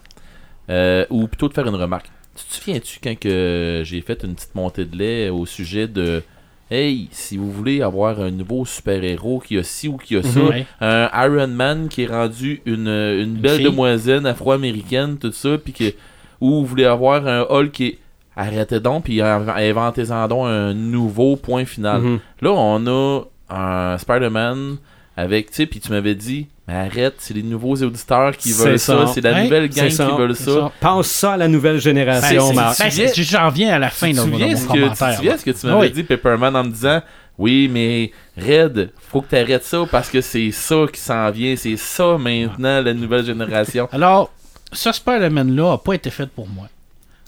Euh, 0.69 1.07
ou 1.11 1.29
plutôt 1.29 1.49
te 1.49 1.55
faire 1.55 1.67
une 1.69 1.77
remarque. 1.77 2.11
Tu 2.37 2.45
te 2.45 2.55
souviens-tu 2.55 3.01
quand 3.03 3.19
que 3.19 3.83
j'ai 3.85 4.01
fait 4.01 4.23
une 4.25 4.35
petite 4.35 4.55
montée 4.55 4.85
de 4.85 4.97
lait 4.97 5.29
au 5.31 5.47
sujet 5.47 5.89
de 5.89 6.23
Hey, 6.71 7.09
si 7.13 7.37
vous 7.37 7.51
voulez 7.53 7.81
avoir 7.81 8.21
un 8.21 8.33
nouveau 8.33 8.65
super-héros 8.65 9.39
qui 9.39 9.57
a 9.57 9.63
ci 9.63 9.87
ou 9.87 9.97
qui 9.99 10.17
a 10.17 10.23
ça, 10.25 10.43
Ouais. 10.43 10.67
un 10.81 11.09
Iron 11.25 11.47
Man 11.47 11.89
qui 11.89 12.03
est 12.03 12.07
rendu 12.09 12.61
une, 12.67 12.89
une 12.89 13.35
belle 13.37 13.63
demoiselle 13.63 14.27
afro-américaine, 14.27 15.17
tout 15.17 15.31
ça, 15.31 15.59
puis 15.59 15.73
que 15.73 15.93
ou 16.41 16.51
vous 16.51 16.67
voulez 16.67 16.85
avoir 16.85 17.27
un 17.29 17.47
Hulk 17.49 17.71
qui 17.73 17.87
est 17.87 17.99
arrêtez 18.35 18.81
donc, 18.81 19.05
puis 19.05 19.19
inv- 19.19 19.49
inventez-en 19.57 20.27
donc 20.29 20.47
un 20.49 20.75
nouveau 20.75 21.37
point 21.37 21.65
final. 21.65 22.03
Mhm. 22.03 22.19
Là, 22.43 22.51
on 22.53 22.87
a 22.87 23.23
un 23.49 23.97
Spider-Man 23.97 24.79
avec, 25.17 25.51
tu 25.51 25.55
sais, 25.55 25.67
puis 25.67 25.79
tu 25.81 25.91
m'avais 25.93 26.15
dit, 26.17 26.49
mais 26.69 26.75
arrête, 26.75 27.15
c'est 27.19 27.35
les 27.35 27.43
nouveaux 27.43 27.77
auditeurs 27.77 28.37
qui 28.37 28.53
veulent 28.53 28.79
ça, 28.79 29.07
ça. 29.07 29.13
c'est 29.15 29.21
la 29.21 29.43
nouvelle 29.45 29.69
gang 29.69 29.89
ça, 29.91 30.07
qui 30.07 30.17
veulent 30.17 30.35
ça. 30.37 30.45
ça. 30.53 30.73
Passe 30.81 31.07
ça 31.07 31.33
à 31.35 31.37
la 31.37 31.49
nouvelle 31.49 31.79
génération, 31.79 32.49
Ben, 32.49 32.55
Marc. 32.55 32.79
ben, 32.81 32.91
J'en 33.15 33.49
viens 33.51 33.75
à 33.75 33.79
la 33.79 33.91
fin 33.91 34.11
de 34.11 34.17
mon 34.17 34.37
que, 34.39 34.55
tu 34.55 34.55
te 34.63 34.67
commentaire. 34.67 35.15
souviens 35.17 35.37
ce 35.37 35.45
que 35.45 35.51
tu 35.53 35.67
m'avais 35.67 35.79
Oui. 35.81 35.91
dit, 35.93 36.03
Pepperman, 36.03 36.57
en 36.57 36.65
me 36.65 36.71
disant 36.71 37.01
Oui, 37.39 37.69
mais 37.73 38.11
Red, 38.37 38.91
faut 39.11 39.21
que 39.21 39.29
tu 39.29 39.37
arrêtes 39.37 39.65
ça 39.65 39.85
parce 39.91 40.09
que 40.11 40.21
c'est 40.21 40.51
ça 40.51 40.85
qui 40.93 41.01
s'en 41.01 41.31
vient, 41.31 41.55
c'est 41.57 41.77
ça 41.77 42.17
maintenant, 42.19 42.81
la 42.83 42.95
nouvelle 42.95 43.25
génération. 43.25 43.89
Alors, 43.93 44.33
ce 44.73 44.91
Spider-Man-là 44.91 45.71
n'a 45.73 45.79
pas 45.79 45.93
été 45.93 46.11
fait 46.11 46.27
pour 46.29 46.49
moi. 46.49 46.67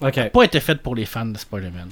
OK. 0.00 0.30
Pas 0.30 0.42
été 0.44 0.60
fait 0.60 0.76
pour 0.80 0.94
les 0.96 1.04
fans 1.04 1.26
de 1.26 1.38
Spider-Man. 1.38 1.88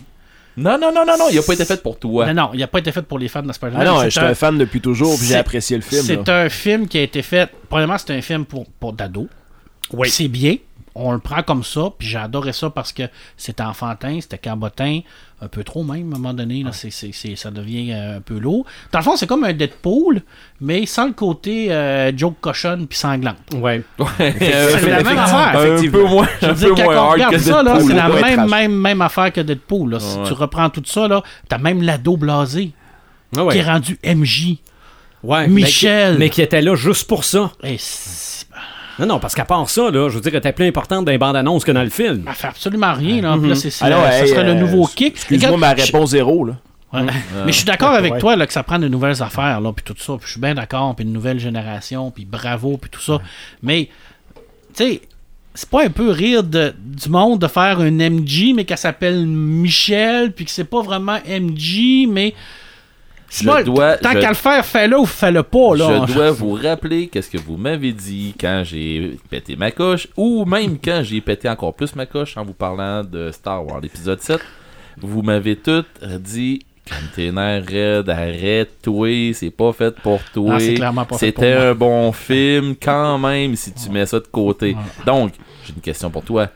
Non, 0.56 0.78
non, 0.78 0.90
non, 0.92 1.04
non, 1.06 1.16
non, 1.18 1.26
il 1.30 1.38
a 1.38 1.42
pas 1.42 1.52
été 1.52 1.64
fait 1.66 1.82
pour 1.82 1.98
toi. 1.98 2.26
Non, 2.32 2.34
non, 2.44 2.50
il 2.54 2.60
n'a 2.60 2.66
pas 2.66 2.78
été 2.78 2.90
fait 2.90 3.02
pour 3.02 3.18
les 3.18 3.28
fans 3.28 3.42
de 3.42 3.52
Spider-Man. 3.52 3.86
Ah 3.86 3.90
non, 3.90 4.02
je 4.04 4.08
suis 4.10 4.20
un- 4.20 4.26
un 4.28 4.34
fan 4.34 4.56
depuis 4.56 4.80
toujours, 4.80 5.16
puis 5.18 5.26
j'ai 5.26 5.36
apprécié 5.36 5.76
le 5.76 5.82
film. 5.82 6.02
C'est 6.04 6.28
un 6.30 6.48
film 6.48 6.88
qui 6.88 6.96
a 6.98 7.02
été 7.02 7.20
fait. 7.22 7.50
Premièrement, 7.68 7.98
c'est 7.98 8.14
un 8.16 8.22
film 8.22 8.44
pour, 8.46 8.66
pour 8.80 8.92
d'ados. 8.94 9.26
Oui. 9.92 10.08
C'est 10.08 10.28
bien. 10.28 10.56
On 10.98 11.12
le 11.12 11.18
prend 11.18 11.42
comme 11.42 11.62
ça. 11.62 11.90
Puis 11.98 12.08
j'ai 12.08 12.16
adoré 12.18 12.52
ça 12.54 12.70
parce 12.70 12.92
que 12.92 13.02
c'était 13.36 13.62
enfantin, 13.62 14.18
c'était 14.20 14.38
cabotin. 14.38 15.00
Un 15.42 15.48
peu 15.48 15.62
trop 15.64 15.84
même, 15.84 16.10
à 16.14 16.16
un 16.16 16.18
moment 16.18 16.32
donné. 16.32 16.62
Là, 16.62 16.70
c'est, 16.72 16.88
c'est- 16.90 17.12
c'est- 17.12 17.36
ça 17.36 17.50
devient 17.50 17.92
euh, 17.92 18.16
un 18.16 18.20
peu 18.22 18.38
lourd. 18.38 18.64
Dans 18.90 19.00
le 19.00 19.04
fond, 19.04 19.16
c'est 19.16 19.26
comme 19.26 19.44
un 19.44 19.52
Deadpool, 19.52 20.22
mais 20.62 20.86
sans 20.86 21.06
le 21.08 21.12
côté 21.12 21.70
euh, 21.70 22.10
joke 22.16 22.36
cochonne 22.40 22.86
puis 22.86 22.96
sanglante. 22.98 23.36
Ouais. 23.54 23.82
C'est 24.18 24.88
la 24.88 25.02
même 25.02 25.18
affaire. 25.18 25.60
un 25.60 25.90
peu 25.90 26.04
moins, 26.04 26.26
Je 26.40 26.46
un 26.46 26.52
veux 26.52 26.54
dire, 26.54 26.68
peu 26.70 26.74
quand 26.76 26.84
moins 26.84 26.94
on 26.94 26.98
hard 27.02 27.12
regarde 27.12 27.32
que 27.34 27.38
ça, 27.40 27.62
c'est 27.86 27.92
la 27.94 28.08
même, 28.08 28.48
même, 28.48 28.72
même 28.80 29.02
affaire 29.02 29.30
que 29.30 29.42
Deadpool. 29.42 29.90
Là. 29.90 30.00
Si 30.00 30.16
Ouais. 30.16 30.24
tu 30.26 30.32
reprends 30.32 30.70
tout 30.70 30.82
ça, 30.86 31.06
là, 31.06 31.22
t'as 31.48 31.58
même 31.58 31.82
l'ado 31.82 32.16
blasé 32.16 32.72
Ah 33.36 33.44
ouais. 33.44 33.52
qui 33.52 33.58
est 33.60 33.64
rendu 33.70 33.98
MJ. 34.02 34.56
Ouais, 35.22 35.48
Michel. 35.48 36.12
Mais, 36.12 36.14
qui- 36.14 36.18
mais 36.20 36.30
qui 36.30 36.42
était 36.42 36.62
là 36.62 36.74
juste 36.76 37.06
pour 37.06 37.24
ça. 37.24 37.52
Et 37.62 37.76
Non, 38.98 39.06
non, 39.06 39.18
parce 39.18 39.34
qu'à 39.34 39.44
part 39.44 39.68
ça, 39.68 39.90
là, 39.90 40.08
je 40.08 40.14
veux 40.14 40.20
dire, 40.20 40.32
elle 40.32 40.38
était 40.38 40.52
plus 40.52 40.66
importante 40.66 41.04
dans 41.04 41.12
les 41.12 41.18
bandes 41.18 41.36
annonces 41.36 41.64
que 41.64 41.72
dans 41.72 41.82
le 41.82 41.90
film. 41.90 42.24
Elle 42.26 42.34
fait 42.34 42.46
absolument 42.48 42.92
rien. 42.94 43.20
Là. 43.22 43.36
Puis 43.38 43.48
là, 43.50 43.54
c'est, 43.54 43.70
ça 43.70 43.88
hey, 43.88 44.28
serait 44.28 44.44
le 44.44 44.50
euh, 44.50 44.54
nouveau 44.54 44.86
kick. 44.86 45.14
Excuse-moi, 45.14 45.56
ma 45.58 45.76
je- 45.76 45.82
réponse 45.86 46.10
zéro, 46.10 46.44
là. 46.44 46.54
Ouais. 46.92 47.02
Mais 47.44 47.52
je 47.52 47.56
suis 47.56 47.64
d'accord 47.66 47.90
avec 47.94 48.12
Ouais. 48.14 48.18
toi 48.20 48.36
là, 48.36 48.46
que 48.46 48.52
ça 48.52 48.62
prend 48.62 48.78
de 48.78 48.88
nouvelles 48.88 49.22
affaires, 49.22 49.60
là, 49.60 49.72
puis 49.72 49.84
tout 49.84 49.94
ça. 49.98 50.14
Puis 50.18 50.26
je 50.26 50.30
suis 50.32 50.40
bien 50.40 50.54
d'accord, 50.54 50.94
puis 50.94 51.04
une 51.04 51.12
nouvelle 51.12 51.38
génération, 51.40 52.10
puis 52.10 52.24
bravo, 52.24 52.78
puis 52.78 52.88
tout 52.88 53.00
ça. 53.02 53.20
Mais, 53.62 53.88
tu 54.74 54.84
sais, 54.84 55.00
c'est 55.52 55.68
pas 55.68 55.84
un 55.84 55.90
peu 55.90 56.10
rire 56.10 56.42
de- 56.42 56.74
du 56.78 57.08
monde 57.10 57.40
de 57.40 57.48
faire 57.48 57.82
une 57.82 58.00
MJ, 58.00 58.52
mais 58.54 58.64
qu'elle 58.64 58.78
s'appelle 58.78 59.26
Michel, 59.26 60.32
puis 60.32 60.44
que 60.44 60.50
c'est 60.50 60.64
pas 60.64 60.80
vraiment 60.80 61.18
MJ, 61.26 62.06
mais. 62.08 62.34
Je 63.28 63.44
dois- 63.64 63.96
tant 63.98 64.12
je- 64.12 64.18
qu'à 64.20 64.28
le 64.28 64.34
faire, 64.34 64.64
fais-le 64.64 64.98
ou 64.98 65.04
fais-le 65.06 65.42
pas, 65.42 65.74
là. 65.76 66.06
Je 66.06 66.12
dois 66.14 66.30
vous 66.30 66.52
rappeler 66.54 67.08
qu'est-ce 67.08 67.28
que 67.30 67.38
vous 67.38 67.56
m'avez 67.56 67.92
dit 67.92 68.34
quand 68.40 68.62
j'ai 68.64 69.18
pété 69.28 69.56
ma 69.56 69.70
coche, 69.72 70.06
ou 70.16 70.44
même 70.44 70.78
quand 70.82 71.00
j'ai 71.02 71.20
pété 71.20 71.48
encore 71.48 71.74
plus 71.74 71.94
ma 71.96 72.06
coche 72.06 72.36
en 72.36 72.44
vous 72.44 72.52
parlant 72.54 73.02
de 73.02 73.30
Star 73.32 73.66
Wars 73.66 73.80
l'épisode 73.80 74.20
7. 74.20 74.40
Vous 74.98 75.22
m'avez 75.22 75.56
tout 75.56 75.84
dit 76.20 76.60
Container 76.88 77.62
Red, 77.66 78.08
arrête-toi, 78.08 79.32
c'est 79.34 79.50
pas 79.50 79.72
fait 79.72 79.94
pour 80.00 80.20
toi. 80.32 80.52
Non, 80.52 80.58
c'est 80.60 80.74
clairement 80.74 81.04
pas 81.04 81.18
fait 81.18 81.32
pour 81.32 81.42
C'était 81.42 81.56
moi. 81.58 81.66
un 81.68 81.74
bon 81.74 82.12
film 82.12 82.74
quand 82.80 83.18
même 83.18 83.56
si 83.56 83.72
tu 83.72 83.90
mets 83.90 84.06
ça 84.06 84.20
de 84.20 84.26
côté. 84.26 84.76
Donc, 85.04 85.32
j'ai 85.64 85.72
une 85.74 85.80
question 85.80 86.10
pour 86.10 86.22
toi. 86.22 86.48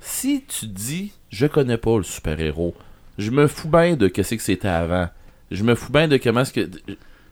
Si 0.00 0.42
tu 0.48 0.66
dis 0.66 1.12
je 1.30 1.46
connais 1.46 1.76
pas 1.76 1.96
le 1.98 2.02
super-héros, 2.02 2.74
je 3.18 3.30
me 3.30 3.46
fous 3.46 3.68
bien 3.68 3.94
de 3.94 4.08
qu'est-ce 4.08 4.34
que 4.34 4.42
c'était 4.42 4.66
avant. 4.68 5.08
Je 5.50 5.62
me 5.64 5.74
fous 5.74 5.92
bien 5.92 6.08
de 6.08 6.16
comment 6.16 6.40
est-ce 6.40 6.52
que 6.52 6.68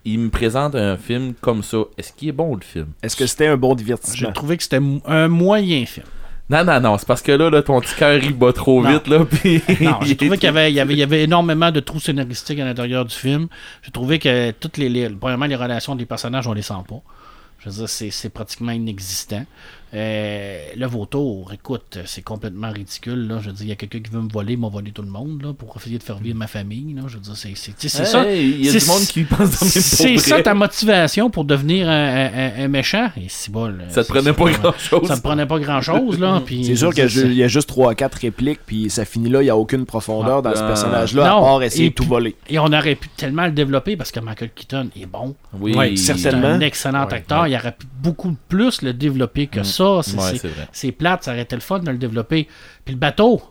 il 0.04 0.18
me 0.20 0.30
présente 0.30 0.74
un 0.76 0.96
film 0.96 1.34
comme 1.40 1.62
ça. 1.62 1.78
Est-ce 1.98 2.12
qu'il 2.12 2.28
est 2.28 2.32
bon 2.32 2.54
le 2.54 2.62
film? 2.62 2.86
Est-ce 3.02 3.16
que 3.16 3.26
c'était 3.26 3.48
un 3.48 3.56
bon 3.56 3.70
J'ai 3.70 3.76
divertissement? 3.84 4.32
trouvé 4.32 4.56
que 4.56 4.62
c'était 4.62 4.80
un 5.06 5.28
moyen 5.28 5.84
film. 5.84 6.06
Non 6.48 6.62
non 6.64 6.80
non, 6.80 6.96
c'est 6.96 7.08
parce 7.08 7.22
que 7.22 7.32
là, 7.32 7.50
là 7.50 7.60
ton 7.60 7.80
petit 7.80 7.96
cœur 7.96 8.22
il 8.22 8.32
bat 8.32 8.52
trop 8.52 8.80
Non. 8.80 8.90
vite 8.92 9.08
là 9.08 9.24
puis 9.30 9.60
Non, 9.80 9.98
j'ai 10.02 10.14
trouvé 10.16 10.38
qu'il 10.38 10.46
y 10.46 10.48
avait, 10.48 10.70
il 10.70 10.76
y, 10.76 10.80
avait, 10.80 10.94
il 10.94 10.98
y 10.98 11.02
avait 11.02 11.24
énormément 11.24 11.72
de 11.72 11.80
trous 11.80 11.98
scénaristiques 11.98 12.60
à 12.60 12.64
l'intérieur 12.64 13.04
du 13.04 13.14
film. 13.14 13.48
J'ai 13.82 13.90
trouvé 13.90 14.20
que 14.20 14.52
toutes 14.52 14.76
les, 14.76 14.88
les 14.88 15.08
premièrement 15.10 15.46
les 15.46 15.56
relations 15.56 15.96
des 15.96 16.06
personnages 16.06 16.46
on 16.46 16.52
les 16.52 16.62
sent 16.62 16.74
pas. 16.88 17.02
Je 17.58 17.68
veux 17.68 17.74
dire, 17.74 17.88
c'est, 17.88 18.10
c'est 18.12 18.28
pratiquement 18.28 18.70
inexistant. 18.70 19.44
Euh, 19.94 20.58
le 20.76 20.86
vautour, 20.86 21.52
écoute, 21.54 21.98
c'est 22.06 22.22
complètement 22.22 22.70
ridicule. 22.70 23.28
Là. 23.28 23.38
Je 23.40 23.46
veux 23.46 23.52
dire, 23.52 23.66
il 23.66 23.68
y 23.68 23.72
a 23.72 23.76
quelqu'un 23.76 24.00
qui 24.00 24.10
veut 24.10 24.20
me 24.20 24.28
voler, 24.30 24.54
il 24.54 24.58
m'a 24.58 24.68
volé 24.68 24.90
tout 24.90 25.02
le 25.02 25.08
monde 25.10 25.42
là, 25.42 25.52
pour 25.52 25.76
essayer 25.76 25.96
de 25.98 26.02
faire 26.02 26.18
vivre 26.18 26.36
ma 26.36 26.48
famille. 26.48 26.92
Là. 26.94 27.02
Je 27.06 27.14
veux 27.14 27.20
dire, 27.20 27.34
c'est, 27.36 27.88
ça. 27.88 28.24
Hey, 28.26 28.50
Il 28.50 28.66
y 28.66 28.68
a 28.68 28.72
c'est- 28.72 28.78
du 28.80 28.86
monde 28.86 29.02
qui 29.06 29.22
pense 29.24 29.38
dans 29.38 29.66
C'est 29.66 30.18
ça 30.18 30.42
ta 30.42 30.54
motivation 30.54 31.30
pour 31.30 31.44
devenir 31.44 31.88
un, 31.88 31.92
un- 32.26 32.64
un 32.64 32.68
méchant? 32.68 33.08
Et 33.16 33.28
bol. 33.50 33.84
Ça 33.88 34.02
te 34.02 34.08
prenait 34.12 34.32
pas 34.32 34.50
grand-chose. 34.50 35.06
Ça 35.08 35.16
me 35.16 35.20
prenait 35.20 35.46
pas 35.46 35.58
grand 35.60 35.80
chose, 35.80 36.18
là. 36.18 36.42
puis 36.44 36.64
C'est 36.64 36.76
sûr 36.76 36.92
qu'il 36.92 37.34
y 37.34 37.42
a 37.44 37.48
juste 37.48 37.70
3-4 37.70 38.18
répliques, 38.22 38.60
puis 38.66 38.90
ça 38.90 39.04
finit 39.04 39.30
là, 39.30 39.40
il 39.40 39.44
n'y 39.44 39.50
a 39.50 39.56
aucune 39.56 39.86
profondeur 39.86 40.42
dans 40.42 40.54
ce 40.54 40.62
Ah. 40.62 40.66
personnage-là, 40.66 41.26
à 41.26 41.30
Non, 41.36 41.40
part 41.42 41.62
essayer 41.62 41.86
et 41.86 41.90
de 41.90 41.94
tout 41.94 42.04
voler. 42.04 42.34
Et 42.48 42.58
on 42.58 42.66
aurait 42.66 42.96
pu 42.96 43.08
tellement 43.16 43.46
le 43.46 43.52
développer 43.52 43.96
parce 43.96 44.10
que 44.10 44.20
Michael 44.20 44.50
Keaton 44.54 44.88
est 45.00 45.06
bon. 45.06 45.34
Oui, 45.60 45.96
certainement. 45.96 46.42
C'est 46.42 46.54
un 46.54 46.60
excellent 46.60 47.04
acteur. 47.06 47.46
Il 47.46 47.54
aurait 47.54 47.72
pu 47.72 47.86
beaucoup 48.02 48.36
plus 48.48 48.82
le 48.82 48.92
développer 48.92 49.46
que 49.46 49.62
ça. 49.62 49.75
C'est, 50.02 50.16
Ouais, 50.16 50.92
plate, 50.92 51.24
ça 51.24 51.32
aurait 51.32 51.42
été 51.42 51.54
le 51.56 51.60
fun 51.62 51.80
de 51.80 51.90
le 51.90 51.98
développer. 51.98 52.48
Puis 52.84 52.94
le 52.94 53.00
bateau, 53.00 53.42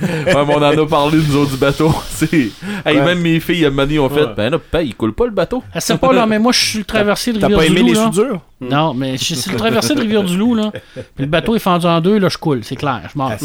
Ouais, 0.00 0.08
mais 0.26 0.54
on 0.54 0.56
en 0.56 0.62
a 0.62 0.86
parlé 0.86 1.18
nous 1.18 1.36
autres 1.36 1.52
du 1.52 1.56
bateau. 1.58 1.94
C'est 2.10 2.32
hey, 2.34 2.50
Ouais. 2.86 2.94
même 3.04 3.20
mes 3.20 3.38
filles 3.38 3.66
à 3.66 3.70
Mani 3.70 3.98
ont 4.00 4.08
fait 4.08 4.22
Ouais. 4.24 4.34
ben 4.36 4.50
là, 4.50 4.58
ben, 4.72 4.80
il 4.80 4.94
coule 4.96 5.12
pas 5.12 5.26
le 5.26 5.30
bateau. 5.30 5.62
elle 5.72 5.80
sait 5.80 5.96
pas, 5.96 6.12
là, 6.12 6.26
mais 6.26 6.40
moi 6.40 6.50
je 6.52 6.58
suis 6.64 6.78
le 6.78 6.84
traversé 6.84 7.32
de 7.32 7.38
T'as 7.38 7.46
rivière 7.46 7.60
pas 7.60 7.66
aimé 7.66 7.82
du 7.82 7.88
les 7.90 7.94
soudures? 7.94 8.40
Non, 8.60 8.94
mais 8.94 9.16
je- 9.16 9.34
c'est 9.34 9.50
le 9.50 9.56
traversée 9.58 9.94
de 9.96 10.00
Rivière-du-Loup, 10.00 10.54
là. 10.54 10.70
Puis 10.94 11.02
le 11.18 11.26
bateau 11.26 11.56
est 11.56 11.60
fendu 11.60 11.84
en 11.86 12.00
deux, 12.00 12.18
là, 12.18 12.28
je 12.28 12.38
coule, 12.38 12.60
c'est 12.62 12.76
clair, 12.76 13.00
je 13.12 13.18
là. 13.18 13.36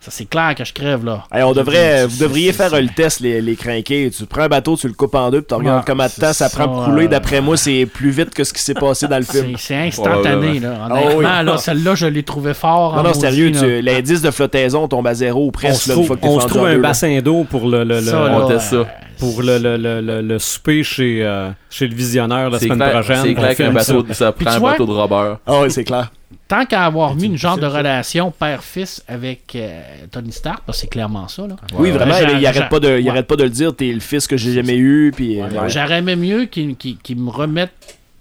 Ça, 0.00 0.10
c'est 0.10 0.24
clair 0.24 0.54
que 0.54 0.64
je 0.64 0.72
crève, 0.72 1.04
là. 1.04 1.24
Hey, 1.30 1.42
on 1.42 1.52
devrait, 1.52 1.98
C'est- 2.00 2.06
vous 2.06 2.16
devriez 2.18 2.52
c'est- 2.52 2.58
faire 2.58 2.70
c'est- 2.70 2.80
le 2.80 2.88
test, 2.88 3.20
les, 3.20 3.42
les 3.42 3.54
crinqués. 3.54 4.10
Tu 4.16 4.24
prends 4.24 4.42
un 4.42 4.48
bateau, 4.48 4.74
tu 4.76 4.86
le 4.88 4.94
coupes 4.94 5.14
en 5.14 5.30
deux, 5.30 5.42
puis 5.42 5.48
tu 5.48 5.54
regardes 5.56 5.80
Ouais, 5.80 5.84
combien 5.86 6.06
de 6.06 6.10
temps 6.12 6.32
ça 6.32 6.48
c'est 6.48 6.56
prend 6.56 6.68
pour 6.68 6.84
couler. 6.86 7.06
D'après 7.06 7.42
moi, 7.42 7.58
c'est 7.58 7.84
plus 7.84 8.08
vite 8.10 8.30
que 8.32 8.44
ce 8.44 8.54
qui 8.54 8.62
s'est 8.62 8.72
passé 8.74 9.06
dans 9.08 9.18
le 9.18 9.24
film. 9.24 9.56
C'est 9.58 9.66
c'est 9.74 9.76
instantané, 9.76 10.58
là. 10.60 10.74
Ah. 10.90 10.94
Honnêtement, 10.94 11.42
là, 11.42 11.58
celle-là, 11.58 11.94
je 11.94 12.06
l'ai 12.06 12.22
trouvé 12.22 12.54
fort. 12.54 12.96
Non, 12.96 13.02
non, 13.02 13.12
sérieux, 13.14 13.52
l'indice 13.82 14.22
de 14.22 14.30
flottaison 14.30 14.88
tombe 14.88 15.06
à 15.06 15.12
zéro 15.12 15.35
ou 15.40 15.48
On 15.48 15.50
presque 15.50 15.86
là, 15.86 15.94
on 16.22 16.40
se 16.40 16.46
trouve 16.48 16.66
un 16.66 16.78
bassin 16.78 17.20
d'eau 17.20 17.44
pour 17.44 17.68
le, 17.68 17.84
le, 17.84 17.96
le- 17.96 18.00
Ça, 18.02 18.20
on 18.32 18.38
là, 18.40 18.46
teste 18.54 18.70
ça. 18.70 18.86
pour 19.18 19.42
le, 19.42 19.58
le, 19.58 19.76
le, 19.76 20.00
le, 20.00 20.22
le 20.22 20.38
souper 20.38 20.82
chez, 20.82 21.22
euh, 21.24 21.50
chez 21.70 21.86
le 21.88 21.94
visionneur 21.94 22.50
la 22.50 22.58
C'est 22.58 22.64
semaine 22.66 22.78
clair, 22.78 22.92
prochaine. 22.92 23.22
c'est 23.22 23.34
clair 23.34 23.48
qu'un 23.56 23.64
filme 23.70 23.80
ça. 23.80 23.92
bateau, 23.94 24.12
ça 24.14 24.32
prend 24.32 24.50
un 24.50 24.58
vois- 24.58 24.70
bateau 24.72 24.86
de 24.86 24.92
Robert. 24.92 25.38
Ah 25.46 25.60
oui, 25.62 25.70
c'est 25.70 25.84
clair. 25.84 26.10
Tant 26.48 26.64
qu'à 26.64 26.84
avoir 26.84 27.14
mis 27.16 27.24
une 27.24 27.36
genre 27.36 27.58
de 27.58 27.66
relation 27.66 28.30
père-fils 28.30 29.02
avec 29.08 29.52
euh, 29.56 29.80
Tony 30.12 30.30
Stark, 30.30 30.60
parce 30.64 30.78
que 30.78 30.82
c'est 30.82 30.86
clairement 30.86 31.26
ça, 31.26 31.46
là. 31.46 31.56
oui, 31.76 31.90
vraiment, 31.90 32.14
il, 32.20 32.36
il 32.36 32.40
j'a- 32.42 32.48
arrête 32.50 32.68
pas 32.68 32.78
de, 32.78 32.98
il 33.00 33.08
arrête 33.08 33.26
pas 33.26 33.34
de 33.36 33.42
le 33.44 33.50
dire. 33.50 33.74
T'es 33.74 33.92
le 33.92 33.98
fils 34.00 34.26
que 34.28 34.36
j'ai 34.36 34.52
jamais 34.52 34.76
eu. 34.76 35.12
Puis, 35.14 35.40
ouais. 35.42 35.48
J'aurais 35.68 35.98
aimé 35.98 36.14
mieux 36.14 36.44
qu'il 36.44 36.76
me 37.16 37.30
remette 37.30 37.72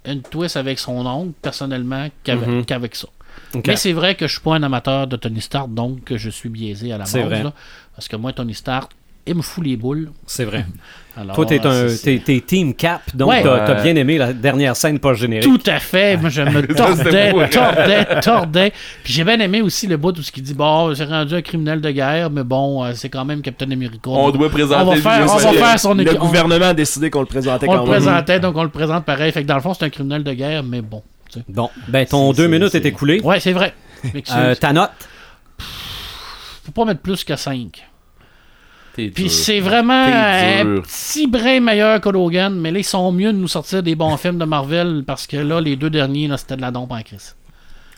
une 0.08 0.22
twist 0.22 0.58
avec 0.58 0.80
son 0.80 1.06
oncle, 1.06 1.34
personnellement, 1.42 2.08
qu'avec 2.24 2.48
Mhm. 2.48 2.66
qu'avec 2.66 2.96
ça. 2.96 3.08
Mais 3.66 3.76
c'est 3.76 3.94
vrai 3.94 4.16
que 4.16 4.28
je 4.28 4.34
suis 4.34 4.42
pas 4.42 4.56
un 4.56 4.64
amateur 4.64 5.08
de 5.08 5.16
Tony 5.16 5.42
Stark, 5.42 5.74
donc 5.74 6.04
que 6.04 6.18
je 6.18 6.30
suis 6.30 6.50
biaisé 6.50 6.92
à 6.92 6.98
la 6.98 7.06
C'est 7.06 7.20
base. 7.22 7.30
vrai. 7.30 7.44
là. 7.44 7.54
parce 7.96 8.08
que 8.08 8.16
moi, 8.16 8.34
Tony 8.34 8.54
Stark, 8.54 8.92
il 9.28 9.34
me 9.36 9.42
fout 9.42 9.66
les 9.66 9.76
boules. 9.76 10.12
C'est 10.28 10.46
vrai. 10.46 10.66
Alors, 11.18 11.34
Toi, 11.36 11.46
t'es 11.46 11.66
euh, 11.66 11.90
un, 11.90 11.96
t'es, 12.04 12.22
t'es 12.24 12.42
Team 12.46 12.74
Cap, 12.76 13.02
donc 13.16 13.30
Ouais. 13.30 13.42
t'as, 13.42 13.82
bien 13.82 13.96
aimé 13.96 14.18
la 14.18 14.34
dernière 14.34 14.76
scène 14.76 15.00
pas 15.00 15.14
générique. 15.14 15.46
Tout 15.46 15.64
à 15.72 15.80
fait. 15.80 16.18
Moi, 16.18 16.30
je 16.30 16.42
me 16.42 16.68
tordais, 16.76 17.32
tordais, 17.50 18.20
tordais. 18.20 18.74
Puis 19.04 19.14
j'ai 19.14 19.24
bien 19.24 19.40
aimé 19.40 19.62
aussi 19.62 19.88
le 19.88 19.96
bout 19.98 20.16
où 20.20 20.22
ce 20.22 20.30
qui 20.32 20.42
dit 20.42 20.54
Bon, 20.54 20.94
c'est 20.94 21.06
rendu 21.06 21.34
un 21.34 21.42
criminel 21.42 21.80
de 21.80 21.90
guerre, 21.90 22.30
mais 22.30 22.44
bon, 22.44 22.84
euh, 22.84 22.92
c'est 22.96 23.08
quand 23.10 23.24
même 23.24 23.42
Captain 23.42 23.72
America. 23.72 24.10
On 24.10 24.30
doit 24.30 24.50
présenter 24.50 24.82
On 24.82 24.86
va 24.88 24.96
le 24.96 25.02
faire, 25.02 25.22
vidéo 25.22 25.32
on 25.34 25.38
va 25.38 25.54
faire 25.54 25.80
son 25.80 25.94
Le 25.96 26.04
équipe. 26.04 26.18
On, 26.22 26.26
gouvernement 26.26 26.66
a 26.66 26.74
décidé 26.74 27.10
qu'on 27.10 27.22
le 27.22 27.26
présentait 27.26 27.68
on 27.70 27.72
quand 27.72 27.86
le 27.86 27.92
même. 27.92 28.02
présentait, 28.02 28.40
donc 28.42 28.58
on 28.58 28.64
le 28.64 28.70
présente 28.70 29.06
pareil. 29.06 29.32
Fait 29.32 29.42
que 29.42 29.48
dans 29.48 29.56
le 29.56 29.62
fond, 29.62 29.74
c'est 29.74 29.86
un 29.86 29.90
criminel 29.90 30.24
de 30.24 30.34
guerre, 30.34 30.62
mais 30.64 30.82
bon. 30.82 31.02
Tu 31.36 31.40
sais. 31.40 31.46
Bon, 31.50 31.70
ben 31.88 32.06
ton 32.06 32.34
deux 32.34 32.48
minutes 32.48 32.76
est 32.76 32.86
écoulé. 32.86 33.20
Ouais, 33.22 33.40
c'est 33.40 33.54
vrai. 33.54 33.74
Euh, 34.36 34.56
ta 34.56 34.74
note? 34.74 34.92
Faut 36.66 36.72
pas 36.72 36.86
mettre 36.86 37.02
plus 37.02 37.24
que 37.24 37.36
5. 37.36 37.84
T'es 38.96 39.10
Puis 39.10 39.30
c'est 39.30 39.60
vraiment 39.60 40.06
un 40.06 40.80
petit 40.82 41.28
brin 41.28 41.60
meilleur 41.60 42.00
que 42.00 42.10
Logan, 42.10 42.56
mais 42.56 42.72
là, 42.72 42.80
ils 42.80 42.84
sont 42.84 43.12
mieux 43.12 43.34
de 43.34 43.38
nous 43.38 43.48
sortir 43.48 43.84
des 43.84 43.96
bons 43.96 44.16
films 44.18 44.38
de 44.40 44.46
Marvel 44.46 45.04
parce 45.06 45.28
que 45.28 45.38
là, 45.38 45.60
les 45.60 45.76
deux 45.76 45.90
derniers, 45.90 46.28
là, 46.28 46.38
c'était 46.38 46.56
de 46.56 46.62
la 46.62 46.72
dompe 46.72 46.92
en 46.92 47.02
crise. 47.02 47.36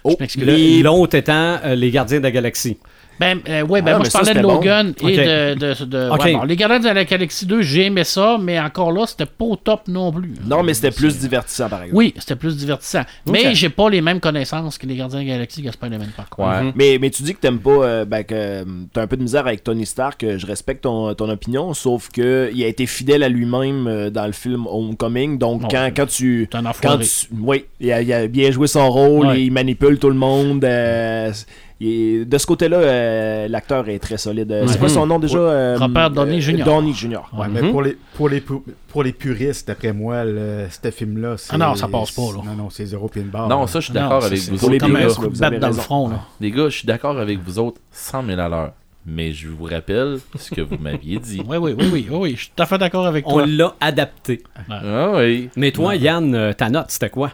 Oh, 0.04 0.12
Je 0.18 0.24
m'excuse. 0.24 0.44
Le- 0.44 0.84
L'autre 0.84 1.16
étant 1.16 1.60
euh, 1.64 1.76
Les 1.76 1.92
Gardiens 1.92 2.18
de 2.20 2.24
la 2.24 2.32
Galaxie. 2.32 2.78
Ben, 3.20 3.40
euh, 3.50 3.64
ouais, 3.64 3.82
ben 3.82 3.94
Ah, 3.94 3.98
moi, 3.98 4.06
je 4.06 4.10
ça, 4.12 4.20
parlais 4.20 4.34
de 4.36 4.42
bon. 4.42 4.54
Logan 4.56 4.94
et 5.02 5.18
de. 5.18 5.54
de, 5.56 5.86
de- 5.86 6.10
Ok. 6.12 6.24
ouais, 6.24 6.34
bon, 6.34 6.44
les 6.44 6.56
Gardiens 6.56 6.80
de 6.80 6.86
la 6.90 7.04
Galaxie 7.06 7.46
2, 7.46 7.62
j'ai 7.62 7.86
aimé 7.86 8.04
ça, 8.04 8.38
mais 8.42 8.60
encore 8.60 8.92
là, 8.92 9.06
c'était 9.08 9.26
pas 9.26 9.46
au 9.46 9.56
top 9.56 9.88
non 9.88 10.12
plus. 10.12 10.34
Non, 10.46 10.64
mais 10.64 10.74
c'était 10.74 10.92
plus 10.92 11.18
divertissant, 11.18 11.70
par 11.70 11.82
exemple. 11.84 11.98
Oui, 11.98 12.14
c'était 12.18 12.36
plus 12.36 12.56
divertissant. 12.58 13.02
Mais 13.30 13.56
j'ai 13.56 13.70
pas 13.70 13.90
les 13.90 14.02
mêmes 14.02 14.20
connaissances 14.20 14.78
que 14.78 14.86
les 14.86 14.96
Gardiens 14.96 15.20
de 15.22 15.26
la 15.26 15.32
Galaxie 15.34 15.64
que 15.64 15.72
Spider-Man, 15.72 16.10
par 16.16 16.30
contre. 16.30 16.50
Ouais. 16.50 16.72
Mais, 16.76 16.98
mais 17.02 17.10
tu 17.10 17.24
dis 17.24 17.34
que 17.34 17.40
t'aimes 17.40 17.60
pas, 17.60 17.70
euh, 17.72 18.06
ben, 18.06 18.24
que 18.24 18.36
euh, 18.36 18.64
t'as 18.94 19.02
un 19.02 19.08
peu 19.08 19.18
de 19.18 19.24
misère 19.24 19.48
avec 19.48 19.64
Tony 19.64 19.86
Stark. 19.86 20.24
euh, 20.24 20.38
Je 20.38 20.46
respecte 20.46 20.84
ton, 20.84 21.14
ton 21.16 21.30
opinion, 21.30 21.74
sauf 21.74 22.10
que 22.10 22.50
il 22.54 22.64
a 22.64 22.68
été 22.68 22.86
fidèle 22.86 23.24
à 23.24 23.30
lui-même 23.30 24.10
dans 24.12 24.26
le 24.26 24.32
film 24.32 24.68
Homecoming. 24.68 25.38
Donc 25.38 25.64
quand, 25.72 25.90
quand 25.96 26.06
tu, 26.08 26.48
quand 26.52 26.98
tu, 27.00 27.08
oui, 27.42 27.66
il 27.80 27.92
a, 27.92 28.02
il 28.02 28.14
a 28.14 28.28
bien 28.28 28.52
joué 28.52 28.68
son 28.68 28.90
rôle, 28.90 29.28
Ouais. 29.28 29.42
il 29.44 29.52
manipule 29.52 29.98
tout 30.00 30.10
le 30.10 30.16
monde. 30.16 30.64
euh, 30.64 31.32
il 31.80 31.88
est- 32.22 32.26
de 32.26 32.38
ce 32.38 32.46
côté-là, 32.46 32.78
euh, 32.78 33.48
l'acteur 33.48 33.88
est 33.90 34.00
très 34.00 34.18
solide. 34.18 34.52
Euh, 34.52 34.66
C'est 34.68 34.80
quoi 34.80 34.90
son 34.90 35.06
nom 35.06 35.20
déjà 35.20 35.38
euh, 35.38 35.78
Robert 35.80 36.10
Downey 36.12 36.42
Jr. 36.42 36.64
Downey 36.64 36.94
Jr. 36.94 37.20
Ouais, 37.38 37.48
mais 37.52 37.70
pour 37.72 37.82
les, 37.82 37.98
pour, 38.16 38.30
les, 38.30 38.42
pour 38.42 39.04
les 39.04 39.12
puristes, 39.12 39.68
d'après 39.68 39.94
moi, 39.94 40.24
le, 40.26 40.66
ce 40.70 40.92
film-là, 40.92 41.36
c'est... 41.38 41.54
Ah 41.54 41.58
non, 41.58 41.76
ça 41.76 41.88
passe 41.88 42.12
pas, 42.12 42.22
là. 42.36 42.42
Non, 42.46 42.56
non, 42.64 42.70
c'est 42.70 42.86
zéro 42.86 43.08
pied 43.08 43.22
de 43.22 43.30
barre. 43.30 43.48
Non, 43.48 43.68
ça, 43.68 43.80
je 43.80 43.86
suis 43.86 43.94
d'accord 43.94 44.24
avec 44.24 44.40
vous 44.40 44.58
pour 44.58 44.70
les 44.70 44.76
autres. 44.78 44.86
comme 44.86 44.98
les 44.98 45.04
un 45.04 45.08
gars. 45.08 45.28
vous 45.30 45.44
avez 45.44 45.60
dans 45.60 45.68
le 45.68 45.74
front, 45.74 46.10
là. 46.10 46.20
Les 46.42 46.52
gars, 46.52 46.70
je 46.70 46.78
suis 46.78 46.88
d'accord 46.88 47.18
avec 47.20 47.40
vous 47.40 47.60
autres 47.60 47.80
100 47.92 48.26
000 48.26 48.40
à 48.40 48.50
l'heure. 48.50 48.74
Mais 49.10 49.32
je 49.32 49.48
vous 49.48 49.64
rappelle 49.64 50.18
ce 50.36 50.54
que 50.54 50.60
vous 50.60 50.78
m'aviez 50.78 51.18
dit. 51.20 51.42
Oui, 51.48 51.56
oui, 51.56 51.74
oui, 51.78 51.86
oui, 51.94 52.08
oui, 52.12 52.32
je 52.36 52.42
suis 52.42 52.52
tout 52.54 52.62
à 52.62 52.66
fait 52.66 52.78
d'accord 52.78 53.06
avec 53.08 53.26
On 53.26 53.32
toi. 53.36 53.46
l'a 53.48 53.74
adapté. 53.80 54.44
Ah 54.70 55.12
oui. 55.16 55.50
Mais 55.56 55.72
toi, 55.72 55.96
Yann, 55.96 56.54
ta 56.58 56.70
note, 56.70 56.88
c'était 56.90 57.10
quoi? 57.10 57.32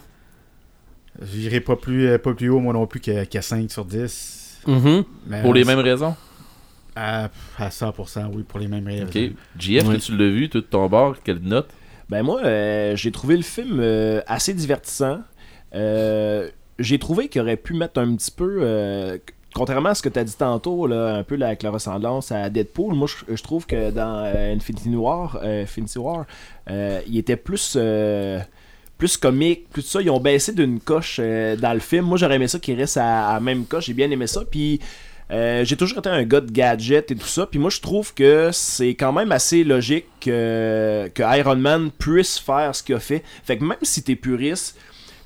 J'irai 1.21 1.59
pas 1.59 1.75
plus, 1.75 2.07
euh, 2.07 2.17
pas 2.17 2.33
plus 2.33 2.49
haut, 2.49 2.59
moi 2.59 2.73
non 2.73 2.87
plus, 2.87 2.99
qu'à 2.99 3.25
qu'à 3.25 3.41
5 3.41 3.69
sur 3.71 3.85
10. 3.85 4.61
Mhm. 4.67 5.03
Mais, 5.27 5.41
Pour 5.41 5.53
les 5.53 5.63
mêmes 5.63 5.79
raisons? 5.79 6.15
À, 6.95 7.29
à 7.57 7.69
100%, 7.69 8.29
oui, 8.33 8.43
pour 8.43 8.59
les 8.59 8.67
mêmes 8.67 8.87
raisons. 8.87 9.05
Ok. 9.05 9.17
JF, 9.59 9.87
Oui. 9.87 9.95
que 9.97 10.01
tu 10.01 10.17
l'as 10.17 10.29
vu, 10.29 10.49
tout 10.49 10.61
de 10.61 10.65
ton 10.65 10.87
bord, 10.87 11.15
quelle 11.23 11.39
note? 11.39 11.69
Ben 12.09 12.21
moi, 12.23 12.41
euh, 12.43 12.95
j'ai 12.95 13.11
trouvé 13.11 13.35
le 13.35 13.41
film 13.43 13.79
euh, 13.79 14.21
assez 14.27 14.53
divertissant. 14.53 15.21
Euh, 15.73 16.49
j'ai 16.79 16.99
trouvé 16.99 17.27
qu'il 17.29 17.41
aurait 17.41 17.57
pu 17.57 17.73
mettre 17.73 17.99
un 17.99 18.15
petit 18.15 18.29
peu, 18.31 18.59
euh, 18.61 19.17
contrairement 19.55 19.89
à 19.89 19.95
ce 19.95 20.01
que 20.03 20.09
tu 20.09 20.19
as 20.19 20.23
dit 20.23 20.35
tantôt, 20.37 20.85
là, 20.87 21.15
un 21.15 21.23
peu 21.23 21.35
là, 21.35 21.47
avec 21.47 21.63
la 21.63 21.71
ressemblance 21.71 22.31
à 22.31 22.49
Deadpool, 22.49 22.93
moi 22.93 23.07
je, 23.07 23.35
je 23.35 23.41
trouve 23.43 23.65
que 23.65 23.89
dans 23.91 24.23
euh, 24.25 24.53
Infinity 24.55 24.95
War, 24.95 25.39
euh, 25.43 25.63
Infinity 25.63 25.97
War 25.99 26.25
euh, 26.69 27.01
il 27.07 27.17
était 27.17 27.37
plus... 27.37 27.75
plus 29.03 29.17
comique, 29.17 29.67
plus 29.69 29.81
ça, 29.81 30.01
ils 30.01 30.09
ont 30.09 30.19
baissé 30.21 30.53
d'une 30.53 30.79
coche 30.79 31.17
euh, 31.19 31.57
dans 31.57 31.73
le 31.73 31.81
film. 31.81 32.05
Moi, 32.05 32.17
j'aurais 32.17 32.35
aimé 32.35 32.47
ça 32.47 32.57
qu'il 32.57 32.79
reste 32.79 32.95
à, 32.95 33.33
la 33.33 33.39
même 33.41 33.65
coche. 33.65 33.87
J'ai 33.87 33.93
bien 33.93 34.09
aimé 34.09 34.27
ça. 34.27 34.43
Puis, 34.49 34.79
euh, 35.29 35.65
j'ai 35.65 35.75
toujours 35.75 35.97
été 35.97 36.07
un 36.07 36.23
gars 36.23 36.39
de 36.39 36.49
gadget 36.49 37.11
et 37.11 37.15
tout 37.15 37.27
ça. 37.27 37.45
Puis 37.45 37.59
moi, 37.59 37.69
je 37.69 37.81
trouve 37.81 38.13
que 38.13 38.51
c'est 38.53 38.91
quand 38.95 39.11
même 39.11 39.33
assez 39.33 39.65
logique 39.65 40.05
que, 40.21 41.11
que 41.13 41.37
Iron 41.37 41.57
Man 41.57 41.91
puisse 41.99 42.39
faire 42.39 42.73
ce 42.73 42.81
qu'il 42.81 42.95
a 42.95 42.99
fait. 43.01 43.23
Fait 43.43 43.57
que 43.57 43.65
même 43.65 43.77
si 43.81 44.03
t'es 44.03 44.15
puriste, 44.15 44.77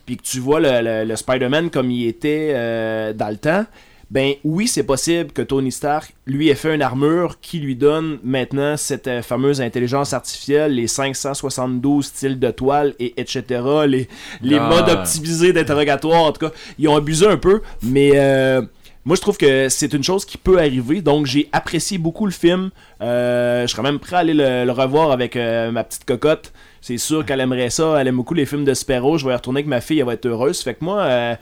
puis 0.07 0.17
que 0.17 0.23
tu 0.23 0.39
vois 0.39 0.59
le, 0.59 0.81
le- 0.81 1.05
le 1.05 1.15
Spider-Man 1.15 1.69
comme 1.69 1.91
il 1.91 2.07
était 2.07 2.53
euh, 2.55 3.13
dans 3.13 3.29
le 3.29 3.37
temps, 3.37 3.63
ben 4.09 4.35
oui, 4.45 4.67
c'est 4.67 4.83
possible 4.83 5.31
que 5.33 5.41
Tony 5.41 5.71
Stark 5.71 6.13
lui 6.25 6.47
ait 6.49 6.55
fait 6.55 6.73
une 6.73 6.81
armure 6.81 7.39
qui 7.41 7.59
lui 7.59 7.75
donne 7.75 8.19
maintenant 8.23 8.77
cette 8.77 9.07
euh, 9.07 9.21
fameuse 9.21 9.59
intelligence 9.59 10.13
artificielle, 10.13 10.75
les 10.75 10.87
572 10.87 12.05
styles 12.05 12.39
de 12.39 12.51
toile 12.51 12.93
et 12.99 13.13
etc. 13.19 13.43
Les, 13.85 14.07
les 14.41 14.57
Ah. 14.57 14.69
modes 14.69 14.89
optimisés 14.89 15.51
d'interrogatoire, 15.53 16.23
en 16.23 16.31
tout 16.31 16.45
cas, 16.47 16.53
ils 16.79 16.87
ont 16.87 16.95
abusé 16.95 17.27
un 17.27 17.35
peu, 17.37 17.61
mais 17.83 18.11
euh, 18.15 18.61
moi 19.03 19.15
je 19.17 19.21
trouve 19.21 19.37
que 19.37 19.67
c'est 19.69 19.93
une 19.93 20.03
chose 20.03 20.23
qui 20.25 20.37
peut 20.37 20.57
arriver, 20.57 21.01
donc 21.01 21.25
j'ai 21.25 21.49
apprécié 21.51 21.97
beaucoup 21.97 22.25
le 22.25 22.31
film. 22.31 22.69
Euh, 23.01 23.67
je 23.67 23.71
serais 23.73 23.83
même 23.83 23.99
prêt 23.99 24.15
à 24.15 24.19
aller 24.19 24.33
le, 24.33 24.63
le 24.65 24.71
revoir 24.71 25.11
avec 25.11 25.35
ma 25.35 25.83
petite 25.83 26.05
cocotte. 26.05 26.53
C'est 26.79 26.97
sûr 26.97 27.25
qu'elle 27.25 27.41
aimerait 27.41 27.69
ça, 27.69 27.97
elle 27.99 28.07
aime 28.07 28.15
beaucoup 28.15 28.33
les 28.35 28.45
films 28.45 28.63
de 28.63 28.73
super-héros. 28.73 29.17
Je 29.17 29.25
vais 29.25 29.33
y 29.33 29.35
retourner 29.35 29.57
avec 29.59 29.67
ma 29.67 29.81
fille, 29.81 29.99
elle 29.99 30.05
va 30.05 30.13
être 30.13 30.25
heureuse. 30.27 30.61
Fait 30.61 30.75
que 30.75 30.85
moi, 30.85 31.35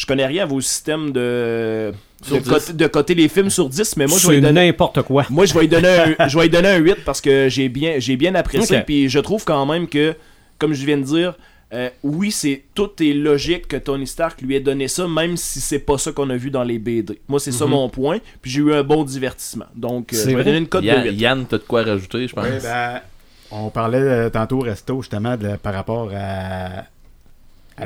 je 0.00 0.06
connais 0.06 0.24
rien 0.26 0.44
à 0.44 0.46
vos 0.46 0.60
systèmes 0.62 1.12
de, 1.12 1.92
de, 2.30 2.38
10. 2.38 2.48
coter, 2.48 2.72
de 2.72 2.86
coter 2.86 3.14
les 3.14 3.28
films 3.28 3.50
sur 3.50 3.68
10, 3.68 3.96
mais 3.98 4.06
moi 4.06 4.16
je 4.18 4.26
vais 4.28 4.34
lui 4.36 4.40
donner. 4.40 4.66
n'importe 4.66 5.02
quoi. 5.02 5.26
Moi, 5.28 5.44
je 5.44 5.52
vais 5.52 5.60
lui 5.60 5.68
donner 5.68 6.14
un, 6.18 6.28
je 6.28 6.36
vais 6.38 6.44
lui 6.44 6.50
donner 6.50 6.68
un 6.68 6.78
8 6.78 7.04
parce 7.04 7.20
que 7.20 7.48
j'ai 7.50 7.68
bien, 7.68 7.96
j'ai 7.98 8.16
bien 8.16 8.34
apprécié. 8.34 8.78
Ok. 8.78 8.84
Puis 8.86 9.08
je 9.10 9.18
trouve 9.18 9.44
quand 9.44 9.66
même 9.66 9.86
que, 9.88 10.14
comme 10.58 10.72
je 10.72 10.86
viens 10.86 10.96
de 10.96 11.02
dire, 11.02 11.34
euh, 11.74 11.88
oui, 12.02 12.30
c'est 12.32 12.62
tout 12.74 12.90
est 13.00 13.12
logique 13.12 13.68
que 13.68 13.76
Tony 13.76 14.06
Stark 14.06 14.40
lui 14.40 14.56
ait 14.56 14.60
donné 14.60 14.88
ça, 14.88 15.06
même 15.06 15.36
si 15.36 15.60
c'est 15.60 15.78
pas 15.78 15.98
ça 15.98 16.12
qu'on 16.12 16.28
a 16.30 16.36
vu 16.36 16.50
dans 16.50 16.64
les 16.64 16.78
BD. 16.78 17.20
Moi, 17.28 17.38
c'est 17.38 17.52
ça 17.52 17.64
Mhm. 17.66 17.70
mon 17.72 17.88
point. 17.90 18.18
Puis 18.42 18.50
j'ai 18.50 18.60
eu 18.60 18.72
un 18.72 18.82
bon 18.82 19.04
divertissement. 19.04 19.66
Donc, 19.76 20.12
euh, 20.12 20.16
C'est 20.16 20.22
je 20.22 20.26
vais 20.28 20.34
vrai? 20.34 20.44
donner 20.44 20.58
une 20.58 20.66
cote 20.66 20.82
de 20.82 20.86
Yann, 20.88 21.04
8. 21.04 21.20
Yann 21.20 21.46
t'as 21.48 21.58
de 21.58 21.62
quoi 21.62 21.82
rajouter, 21.82 22.26
je 22.26 22.34
pense. 22.34 22.44
Ouais, 22.44 22.58
ben, 22.62 23.00
on 23.52 23.68
parlait 23.68 23.98
euh, 23.98 24.30
tantôt 24.30 24.58
au 24.58 24.62
resto, 24.62 25.00
justement, 25.02 25.36
de- 25.36 25.56
par 25.56 25.74
rapport 25.74 26.10
à. 26.14 26.84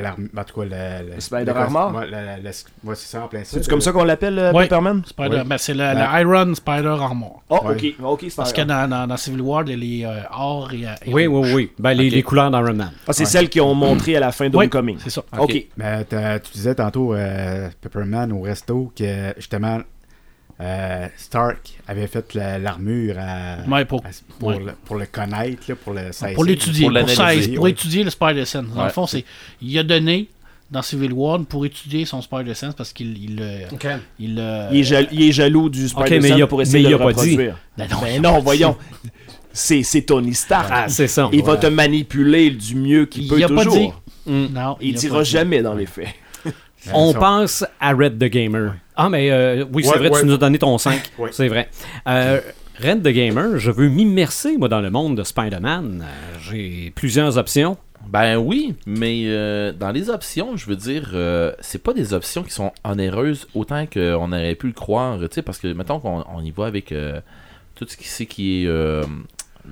L'arme. 0.01 0.27
En 0.37 0.43
tout 0.43 0.59
cas, 0.61 0.65
le. 0.65 1.13
le- 1.15 1.19
Spider 1.21 1.45
le- 1.45 1.55
Armor? 1.57 1.93
Ouais, 1.95 2.95
c'est 2.95 3.07
ça, 3.07 3.23
en 3.23 3.27
plein 3.27 3.43
ça. 3.43 3.57
C'est 3.61 3.69
comme 3.69 3.81
ça 3.81 3.91
qu'on 3.91 4.03
l'appelle, 4.03 4.37
euh, 4.39 4.51
Ouais. 4.51 4.63
Pepperman 4.63 5.03
Spider- 5.05 5.37
Oui. 5.37 5.43
ben, 5.45 5.57
c'est 5.57 5.73
le, 5.73 5.79
Ben- 5.79 6.07
le 6.13 6.21
Iron 6.21 6.55
Spider 6.55 6.95
Armor. 6.99 7.41
Oh, 7.49 7.59
Ouais. 7.65 7.75
ok. 7.99 8.05
Ok, 8.05 8.19
c'est 8.23 8.35
Parce 8.35 8.53
que 8.53 8.61
dans, 8.61 8.89
dans, 8.89 9.07
dans 9.07 9.17
Civil 9.17 9.41
War, 9.41 9.63
il 9.67 9.69
y 9.69 9.73
a 9.73 9.77
les 9.77 10.05
euh, 10.19 10.21
or 10.31 10.71
et, 10.73 10.81
et 11.09 11.13
Oui, 11.13 11.27
oui, 11.27 11.51
oui. 11.53 11.71
Ben, 11.79 11.93
les, 11.93 12.09
les 12.09 12.23
couleurs 12.23 12.49
d'Iron 12.51 12.73
Man. 12.73 12.91
Ah, 13.07 13.13
c'est 13.13 13.25
celles 13.25 13.49
qui 13.49 13.59
ont 13.61 13.73
montré 13.75 14.15
à 14.15 14.19
la 14.19 14.31
fin 14.31 14.49
d'Homecoming. 14.49 14.97
c'est 14.99 15.09
ça. 15.09 15.23
Ok. 15.37 15.65
Mais 15.77 16.03
t'as- 16.05 16.39
tu 16.39 16.51
disais 16.53 16.75
tantôt, 16.75 17.13
euh, 17.13 17.69
Pepperman 17.81 18.31
au 18.31 18.41
resto, 18.41 18.91
que 18.97 19.33
justement, 19.37 19.79
euh, 20.61 21.07
Stark 21.17 21.73
avait 21.87 22.07
fait 22.07 22.33
la- 22.33 22.57
l'armure 22.59 23.15
Ouais, 23.67 23.83
pour- 23.85 24.01
à- 24.05 24.09
pour, 24.39 24.49
ouais. 24.49 24.59
le, 24.59 24.71
pour 24.85 24.95
le 24.95 25.05
connaître, 25.05 25.63
là, 25.67 25.75
pour 25.75 25.93
le 25.93 26.11
saisir. 26.11 26.33
Pour 26.35 26.45
l'étudier, 26.45 26.89
pour 27.55 27.67
étudier 27.67 28.03
le 28.03 28.09
Spider-Sense. 28.09 28.67
Dans 28.69 28.79
Ouais. 28.79 28.85
le 28.85 28.91
fond, 28.91 29.05
c'est 29.07 29.25
il 29.61 29.77
a 29.77 29.83
donné 29.83 30.27
dans 30.71 30.81
Civil 30.81 31.13
War 31.13 31.39
pour 31.45 31.65
étudier 31.65 32.05
son 32.05 32.21
Spider-Sense 32.21 32.73
parce 32.73 32.91
qu'il 32.93 33.17
il, 33.21 33.35
le- 33.35 33.59
il, 34.19 34.35
le- 34.35 34.67
Il 34.71 34.79
est, 34.79 34.83
jal- 34.83 35.07
il 35.11 35.21
est 35.23 35.31
jaloux 35.31 35.69
du 35.69 35.87
Spider-Man 35.89 36.21
mais 36.21 36.37
il 36.37 36.41
a- 36.43 36.47
pour 36.47 36.61
essayer 36.61 36.79
mais 36.79 36.83
de 36.89 36.95
il 36.95 36.97
le 36.97 37.01
a 37.03 37.13
pas 37.13 37.21
dit. 37.21 37.37
Ben 37.37 37.87
non, 37.91 37.97
Ben 38.01 38.21
non, 38.21 38.39
voyons. 38.39 38.77
C'est 39.53 40.01
Tony 40.05 40.33
Stark. 40.33 40.69
Ah, 40.71 40.85
c'est 40.89 41.07
ça. 41.07 41.29
il 41.31 41.43
va 41.43 41.55
te 41.57 41.67
manipuler 41.67 42.49
du 42.49 42.75
mieux 42.75 43.05
qu'il 43.05 43.23
Il 43.23 43.29
peut 43.29 43.43
a 43.43 43.47
pas 43.47 43.63
toujours. 43.63 44.01
dit. 44.25 44.31
Non, 44.53 44.75
Il 44.81 44.95
a 44.95 44.99
tirera 44.99 45.19
pas- 45.19 45.23
jamais 45.23 45.61
dans 45.61 45.73
les 45.75 45.85
faits. 45.85 46.07
On 46.93 47.13
ça- 47.13 47.19
pense 47.19 47.65
à 47.79 47.93
Red 47.93 48.17
the 48.19 48.25
Gamer. 48.25 48.75
Ah, 48.95 49.09
mais 49.09 49.29
euh, 49.31 49.65
oui, 49.73 49.83
c'est 49.83 49.91
Ouais, 49.91 49.97
vrai, 49.97 50.09
ouais. 50.09 50.19
tu 50.21 50.25
nous 50.25 50.33
as 50.33 50.37
donné 50.37 50.57
ton 50.59 50.77
5. 50.77 51.01
Ouais. 51.19 51.29
C'est 51.31 51.47
vrai. 51.47 51.69
Euh, 52.07 52.39
Red 52.81 53.03
the 53.03 53.07
Gamer, 53.09 53.57
je 53.57 53.71
veux 53.71 53.87
m'immerser, 53.89 54.57
moi, 54.57 54.67
dans 54.69 54.81
le 54.81 54.89
monde 54.89 55.17
de 55.17 55.23
Spider-Man. 55.23 56.03
Euh, 56.05 56.37
J'ai 56.41 56.91
plusieurs 56.95 57.37
options. 57.37 57.77
Ben 58.07 58.37
oui, 58.37 58.75
mais 58.85 59.23
euh, 59.25 59.71
dans 59.71 59.91
les 59.91 60.11
options, 60.11 60.55
je 60.57 60.67
veux 60.67 60.75
dire, 60.75 61.09
euh, 61.15 61.53
c'est 61.59 61.81
pas 61.81 61.91
des 61.93 62.13
options 62.13 62.43
qui 62.43 62.51
sont 62.51 62.71
onéreuses 62.83 63.47
autant 63.55 63.85
qu'on 63.87 64.31
aurait 64.31 64.53
pu 64.53 64.67
le 64.67 64.73
croire, 64.73 65.17
tu 65.19 65.25
sais, 65.31 65.41
parce 65.41 65.57
que 65.57 65.67
mettons 65.73 65.99
qu'on 65.99 66.23
on 66.31 66.41
y 66.43 66.51
va 66.51 66.67
avec 66.67 66.91
euh, 66.91 67.19
tout 67.73 67.85
ce 67.89 67.97
qui 67.97 68.07
c'est 68.07 68.27
qui 68.27 68.63
est 68.63 68.67
euh, 68.67 69.03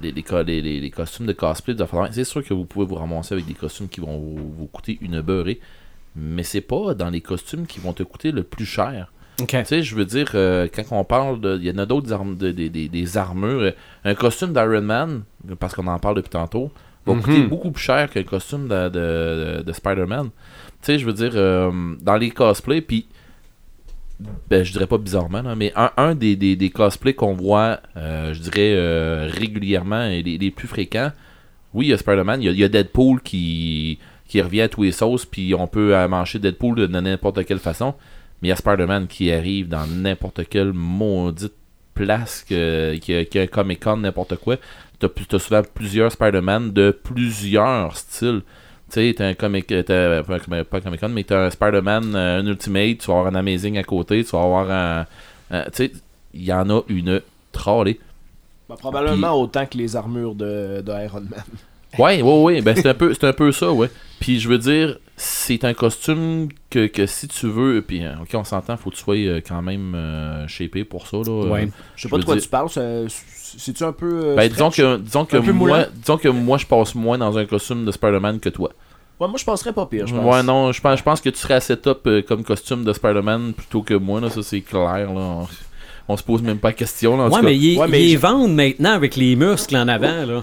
les, 0.02 0.12
les, 0.12 0.80
les- 0.80 0.90
costumes 0.90 1.28
de 1.28 1.34
cosplay, 1.34 1.76
de 1.76 1.86
c'est 2.12 2.24
sûr 2.24 2.44
que 2.44 2.56
vous 2.56 2.66
pouvez 2.66 2.88
vous 2.88 2.96
ramasser 2.96 3.36
avec 3.36 3.46
des 3.46 3.54
costumes 3.54 3.88
qui 3.88 4.02
vont 4.02 4.18
vous, 4.18 4.52
vous 4.58 4.66
coûter 4.66 4.98
une 5.02 5.22
beurrée, 5.22 5.60
mais 6.16 6.44
c'est 6.44 6.62
pas 6.62 6.94
dans 6.94 7.10
les 7.10 7.22
costumes 7.22 7.66
qui 7.66 7.80
vont 7.80 7.94
te 7.94 8.04
coûter 8.04 8.32
le 8.32 8.44
plus 8.44 8.66
cher. 8.66 9.12
Tu 9.38 9.48
sais, 9.66 9.82
je 9.82 9.96
veux 9.96 10.06
dire, 10.06 10.30
euh, 10.36 10.68
quand 10.74 10.84
on 10.92 11.04
parle 11.04 11.42
de. 11.42 11.58
Il 11.58 11.66
y 11.66 11.72
en 11.72 11.78
a 11.80 11.86
d'autres 11.88 12.14
armes, 12.14 12.38
de- 12.38 12.52
des- 12.52 13.18
armures. 13.18 13.74
Un 14.06 14.14
costume 14.14 14.54
d'Iron 14.54 14.82
Man, 14.82 15.24
parce 15.60 15.74
qu'on 15.74 15.88
en 15.88 15.98
parle 15.98 16.18
depuis 16.18 16.30
tantôt, 16.30 16.72
va 17.06 17.14
Mhm. 17.16 17.22
coûter 17.22 17.42
beaucoup 17.44 17.72
plus 17.72 17.82
cher 17.84 18.10
qu'un 18.12 18.24
costume 18.24 18.68
de, 18.68 18.90
de- 18.90 19.64
de 19.64 19.74
Spider-Man. 19.74 20.26
Tu 20.28 20.32
sais, 20.84 21.00
je 21.00 21.06
veux 21.06 21.14
dire, 21.14 21.32
euh, 21.36 21.72
dans 22.02 22.16
les 22.16 22.30
cosplays, 22.30 22.82
puis. 22.82 23.08
Ben, 24.50 24.64
je 24.64 24.72
dirais 24.72 24.88
pas 24.88 25.00
bizarrement, 25.00 25.42
là, 25.42 25.56
mais 25.56 25.74
un, 25.76 25.92
un 25.98 26.16
des, 26.16 26.36
des, 26.36 26.56
des 26.56 26.70
cosplays 26.70 27.14
qu'on 27.16 27.34
voit, 27.34 27.80
euh, 27.98 28.34
je 28.34 28.40
dirais, 28.40 29.28
régulièrement 29.28 30.06
et 30.06 30.22
les, 30.22 30.38
les 30.38 30.52
plus 30.52 30.68
fréquents, 30.68 31.12
oui, 31.74 31.88
il 31.88 31.90
y 31.90 31.94
a 31.94 31.98
Spider-Man, 31.98 32.42
il 32.42 32.46
y 32.46 32.50
a, 32.50 32.52
il 32.52 32.60
y 32.60 32.64
a 32.64 32.70
Deadpool 32.70 33.22
qui, 33.22 33.98
qui 34.34 34.42
revient 34.42 34.62
à 34.62 34.68
tous 34.68 34.82
les 34.82 34.92
sauces, 34.92 35.28
puis 35.28 35.54
on 35.54 35.68
peut 35.68 35.94
manger 36.08 36.40
Deadpool 36.40 36.76
de 36.76 36.88
n'importe 36.88 37.46
quelle 37.46 37.60
façon. 37.60 37.94
Mais 38.42 38.48
il 38.48 38.50
y 38.50 38.52
a 38.52 38.56
Spider-Man 38.56 39.06
qui 39.06 39.32
arrive 39.32 39.68
dans 39.68 39.86
n'importe 39.86 40.50
quelle 40.50 40.74
maudite 40.74 41.54
place, 41.94 42.44
que, 42.44 42.96
qui, 42.96 43.14
a 43.14 43.42
un 43.44 43.46
Comic-Con, 43.46 43.98
n'importe 43.98 44.38
quoi. 44.38 44.56
T'as 44.98 45.08
t'as 45.30 45.38
souvent 45.38 45.62
plusieurs 45.76 46.12
Spider-Man 46.12 46.74
de 46.74 46.90
plusieurs 46.90 47.96
styles. 47.96 48.42
Tu 48.90 48.94
sais, 49.02 49.14
t'as 49.16 49.28
un 49.28 49.34
comic, 49.36 49.68
t'as, 49.68 49.84
pas, 50.24 50.38
un- 50.38 50.64
pas 50.64 50.78
un 50.78 50.82
Comic-Con, 50.82 51.10
mais 51.10 51.24
t'as 51.26 51.46
un 51.46 51.50
Spider-Man, 51.52 52.16
euh, 52.16 52.40
un 52.40 52.48
Ultimate, 52.48 52.98
tu 52.98 53.12
vas 53.12 53.20
avoir 53.20 53.28
un 53.28 53.36
Amazing 53.36 53.78
à 53.78 53.84
côté, 53.84 54.24
tu 54.24 54.32
vas 54.32 54.42
avoir 54.42 54.72
un. 54.72 55.06
un- 55.52 55.64
tu 55.66 55.70
sais, 55.74 55.92
il 56.34 56.44
y 56.44 56.52
en 56.52 56.68
a 56.72 56.82
une 56.88 57.22
trollée. 57.52 58.00
Bah, 58.68 58.78
probablement 58.80 59.40
autant 59.40 59.68
que 59.68 59.78
les 59.78 59.96
armures 59.96 60.34
de, 60.34 60.82
de 60.82 60.92
Iron 61.06 61.22
Man. 61.22 61.44
Ouais, 62.00 62.22
ouais, 62.22 62.42
ouais, 62.42 62.62
ben 62.62 62.76
c'est 62.76 62.88
un 62.90 62.94
peu, 62.94 63.14
c'est 63.14 63.26
un 63.26 63.34
peu 63.34 63.52
ça, 63.52 63.72
ouais. 63.72 63.90
Puis 64.20 64.40
je 64.40 64.48
veux 64.50 64.58
dire, 64.58 64.98
c'est 65.18 65.64
un 65.66 65.74
costume 65.74 66.48
que, 66.70 66.88
que 66.88 67.06
si 67.06 67.28
tu 67.28 67.48
veux, 67.48 67.84
puis 67.86 68.04
euh, 68.06 68.14
ok, 68.22 68.30
on 68.34 68.44
s'entend, 68.44 68.78
faut 68.78 68.90
que 68.90 68.96
tu 68.96 69.02
sois 69.04 69.16
euh, 69.16 69.42
quand 69.48 69.62
même 69.62 69.94
euh, 69.96 70.48
shapé 70.48 70.84
pour 70.86 71.08
ça, 71.08 71.18
là. 71.18 71.24
euh, 71.30 71.50
Ouais. 71.50 71.70
Je 71.96 72.04
sais 72.04 72.10
pas 72.10 72.18
de 72.18 72.26
quoi 72.26 72.36
dire- 72.36 72.44
tu 72.44 72.50
parles. 72.50 72.70
ça- 72.70 72.82
C'est-tu 73.56 73.84
un 73.84 73.92
peu. 73.92 74.10
euh, 74.24 74.36
Ben 74.36 74.50
disons 74.50 74.72
que, 74.72 74.98
disons 74.98 75.26
que 75.26 75.38
moi, 75.52 75.86
disons 75.94 76.18
que 76.18 76.28
moi 76.30 76.58
je 76.58 76.66
passe 76.66 76.96
moins 76.96 77.20
dans 77.20 77.38
un 77.38 77.46
costume 77.46 77.86
de 77.86 77.92
Spider-Man 77.92 78.40
que 78.40 78.50
toi. 78.50 78.72
Ouais, 79.20 79.28
moi, 79.28 79.38
je 79.38 79.46
penserais 79.46 79.72
pas 79.74 79.86
pire. 79.86 80.08
Je 80.08 80.16
pense. 80.16 80.26
Ouais, 80.26 80.42
non, 80.42 80.72
je 80.72 80.82
pense, 80.82 80.98
je 80.98 81.04
pense 81.04 81.22
que 81.22 81.30
tu 81.30 81.38
serais 81.38 81.54
assez 81.54 81.78
top 81.78 82.08
euh, 82.08 82.24
comme 82.24 82.44
costume 82.44 82.84
de 82.84 82.92
Spider-Man 82.92 83.54
plutôt 83.54 83.84
que 83.84 83.94
moi, 83.94 84.20
là, 84.20 84.32
ça 84.32 84.42
c'est 84.42 84.62
clair, 84.62 85.14
là. 85.14 85.22
On, 85.22 85.48
on 86.08 86.18
se 86.18 86.24
pose 86.24 86.42
même 86.42 86.58
pas 86.58 86.70
la 86.70 86.74
question, 86.74 87.16
là. 87.16 87.26
en 87.26 87.28
Ouais, 87.28 87.32
tout 87.34 87.36
cas. 87.38 87.44
mais 87.44 87.56
ils 87.58 87.78
Ouais, 87.78 87.88
mais 87.88 88.04
ils 88.10 88.18
vendent 88.18 88.56
maintenant 88.56 88.94
avec 88.94 89.16
les 89.16 89.36
muscles 89.36 89.76
en 89.78 89.88
avant, 89.88 90.26
là. 90.26 90.42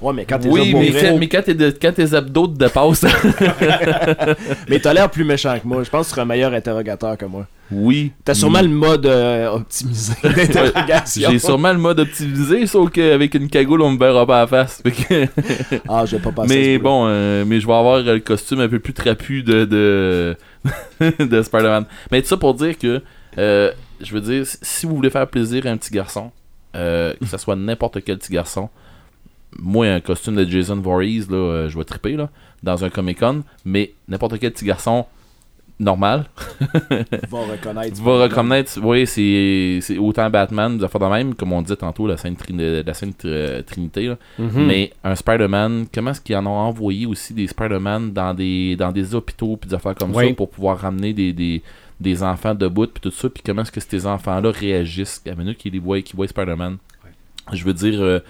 Ouais, 0.00 0.12
mais 0.14 0.24
quand 0.24 0.38
t'es 0.38 0.48
Oui, 0.48 0.72
mais, 0.74 0.90
quand, 0.92 1.18
mais 1.18 1.28
quand, 1.28 1.42
t'es 1.44 1.54
de- 1.54 1.70
quand 1.80 1.92
tes 1.92 2.14
abdos 2.14 2.46
te 2.48 2.56
dépassent, 2.58 3.04
mais 4.68 4.78
t'as 4.78 4.92
l'air 4.94 5.10
plus 5.10 5.24
méchant 5.24 5.58
que 5.60 5.66
moi. 5.66 5.82
Je 5.82 5.90
pense 5.90 6.06
que 6.06 6.08
tu 6.08 6.10
serais 6.12 6.22
un 6.22 6.26
meilleur 6.26 6.52
interrogateur 6.54 7.16
que 7.16 7.24
moi. 7.26 7.46
oui. 7.70 8.12
T'as 8.24 8.34
sûrement 8.34 8.62
le 8.62 8.68
mode 8.68 9.06
euh, 9.06 9.50
optimisé 9.50 10.14
d'interrogation. 10.22 11.30
J'ai 11.30 11.38
sûrement 11.38 11.72
le 11.72 11.78
mode 11.78 12.00
optimisé, 12.00 12.66
sauf 12.66 12.90
qu'avec 12.90 13.34
une 13.34 13.48
cagoule, 13.48 13.82
on 13.82 13.90
me 13.92 13.98
verra 13.98 14.26
pas 14.26 14.38
à 14.38 14.40
la 14.42 14.46
face. 14.46 14.82
Ah, 15.88 16.04
je 16.06 16.16
vais 16.16 16.22
pas 16.22 16.32
passer. 16.32 16.54
mais 16.54 16.78
bon, 16.78 17.04
euh, 17.06 17.44
mais 17.46 17.60
je 17.60 17.66
vais 17.66 17.72
avoir 17.72 18.00
le 18.00 18.18
costume 18.20 18.60
un 18.60 18.68
peu 18.68 18.78
plus 18.78 18.92
trapu 18.94 19.42
de, 19.42 19.64
de, 19.64 20.36
de 21.18 21.42
Spider-Man. 21.42 21.84
Mais 22.10 22.22
tout 22.22 22.28
ça 22.28 22.36
pour 22.36 22.54
dire 22.54 22.76
que, 22.78 23.02
euh, 23.38 23.70
je 24.00 24.12
veux 24.14 24.20
dire, 24.20 24.44
si 24.62 24.86
vous 24.86 24.94
voulez 24.96 25.10
faire 25.10 25.26
plaisir 25.26 25.66
à 25.66 25.70
un 25.70 25.76
petit 25.76 25.92
garçon, 25.92 26.30
euh, 26.76 27.12
que 27.20 27.26
ce 27.26 27.36
soit 27.38 27.56
n'importe 27.56 28.02
quel 28.04 28.18
petit 28.18 28.32
garçon, 28.32 28.68
moi, 29.58 29.86
un 29.86 30.00
costume 30.00 30.36
de 30.36 30.44
Jason 30.44 30.76
Voorhees, 30.76 31.26
là, 31.28 31.36
euh, 31.36 31.68
je 31.68 31.76
vais 31.78 31.84
triper 31.84 32.12
là, 32.16 32.30
dans 32.62 32.84
un 32.84 32.90
Comic 32.90 33.18
Con, 33.20 33.42
mais 33.64 33.92
n'importe 34.08 34.38
quel 34.38 34.52
petit 34.52 34.64
garçon 34.64 35.06
normal 35.78 36.26
va 37.30 37.38
reconnaître. 37.40 38.02
va 38.02 38.22
reconnaître, 38.24 38.78
oui, 38.82 39.06
c'est 39.06 39.78
c'est 39.80 39.96
autant 39.98 40.28
Batman, 40.28 40.76
des 40.76 40.84
affaires 40.84 41.00
de 41.00 41.06
même, 41.06 41.34
comme 41.34 41.52
on 41.54 41.62
disait 41.62 41.76
tantôt, 41.76 42.06
la 42.06 42.18
Sainte, 42.18 42.38
Trin- 42.38 42.56
la 42.58 42.92
euh, 43.24 43.62
Trinité, 43.62 44.06
là. 44.08 44.18
Mhm. 44.38 44.66
mais 44.66 44.92
un 45.02 45.14
Spider-Man, 45.14 45.86
comment 45.92 46.10
est-ce 46.10 46.20
qu'ils 46.20 46.36
en 46.36 46.46
ont 46.46 46.50
envoyé 46.50 47.06
aussi 47.06 47.32
des 47.32 47.46
Spider-Man 47.46 48.12
dans 48.12 48.34
des, 48.34 48.76
dans 48.76 48.92
des 48.92 49.14
hôpitaux, 49.14 49.56
puis 49.56 49.68
des 49.70 49.74
affaires 49.74 49.94
comme 49.94 50.14
Oui. 50.14 50.28
ça, 50.28 50.34
pour 50.34 50.50
pouvoir 50.50 50.78
ramener 50.78 51.14
des, 51.14 51.32
des, 51.32 51.62
des 51.98 52.22
enfants 52.22 52.54
debout, 52.54 52.86
puis 52.86 53.00
tout 53.00 53.10
ça, 53.10 53.30
puis 53.30 53.42
comment 53.44 53.62
est-ce 53.62 53.72
que 53.72 53.80
ces 53.80 54.06
enfants-là 54.06 54.50
réagissent? 54.50 55.22
À 55.26 55.30
la 55.30 55.36
minute 55.36 55.56
qu'ils 55.58 55.72
les 55.72 55.78
voient, 55.78 56.02
qu'ils 56.02 56.16
voient 56.16 56.28
Spider-Man. 56.28 56.76
Je 57.52 57.64
veux 57.64 57.74
dire, 57.74 58.00
euh, 58.02 58.20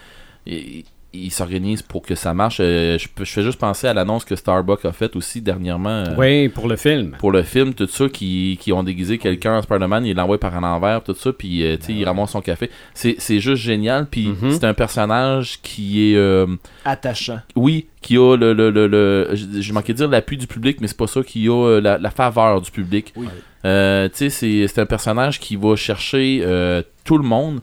ils 1.12 1.31
s'organisent 1.32 1.82
pour 1.82 2.03
que 2.03 2.15
ça 2.15 2.32
marche. 2.35 2.59
Euh, 2.61 2.97
je, 2.99 3.09
je 3.19 3.24
fais 3.32 3.43
juste 3.43 3.59
penser 3.59 3.87
à 3.89 3.95
l'annonce 3.95 4.24
que 4.24 4.37
Starbucks 4.37 4.85
a 4.85 4.93
faite 4.93 5.16
aussi 5.16 5.41
dernièrement. 5.41 5.89
euh, 6.07 6.15
Oui, 6.16 6.49
pour 6.49 6.69
le 6.69 6.77
film. 6.77 7.16
pour 7.19 7.32
le 7.32 7.43
film, 7.43 7.74
tout 7.74 7.87
ça, 7.89 8.09
qui, 8.09 8.59
qui 8.61 8.73
ont 8.73 8.82
déguisé 8.82 9.19
quelqu'un 9.19 9.59
en 9.59 9.62
Spider-Man, 9.62 10.07
ils 10.07 10.15
l'envoient 10.15 10.39
par 10.39 10.55
en 10.55 10.62
envers, 10.62 11.03
tout 11.03 11.15
ça, 11.15 11.32
puis 11.32 11.65
euh, 11.65 11.77
tu 11.77 11.87
sais, 11.87 11.93
il 11.95 12.05
ramasse 12.05 12.31
son 12.31 12.41
café. 12.41 12.70
C'est 12.95 13.16
c'est 13.19 13.41
juste 13.41 13.62
génial, 13.62 14.07
puis 14.09 14.28
Mhm. 14.28 14.51
c'est 14.53 14.65
un 14.65 14.74
personnage 14.74 15.61
qui 15.62 16.12
est, 16.12 16.16
euh, 16.16 16.47
Attachant. 16.85 17.41
oui, 17.57 17.87
qui 18.03 18.16
a 18.16 18.37
le, 18.37 18.53
le, 18.53 18.70
le, 18.70 18.87
le- 18.87 19.28
j- 19.35 19.49
j'ai 19.61 19.73
manqué 19.73 19.93
de 19.93 19.99
dire 19.99 20.09
l'appui 20.09 20.37
du 20.37 20.47
public, 20.47 20.78
mais 20.81 20.87
c'est 20.87 20.97
pas 20.97 21.07
ça, 21.07 21.23
qui 21.23 21.49
a 21.49 21.53
euh, 21.53 21.81
la, 21.81 21.99
la 21.99 22.11
faveur 22.11 22.61
du 22.61 22.70
public. 22.70 23.12
Oui. 23.16 23.27
Euh, 23.65 24.09
tu 24.09 24.16
sais, 24.16 24.31
c'est 24.31 24.69
c'est 24.69 24.81
un 24.81 24.87
personnage 24.87 25.39
qui 25.41 25.57
va 25.57 25.77
chercher 25.77 26.41
euh, 26.45 26.82
tout 27.05 27.19
le 27.19 27.24
monde, 27.24 27.61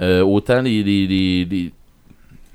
euh, 0.00 0.22
autant 0.22 0.60
les, 0.62 0.82
les, 0.82 1.06
les, 1.06 1.44
les, 1.44 1.72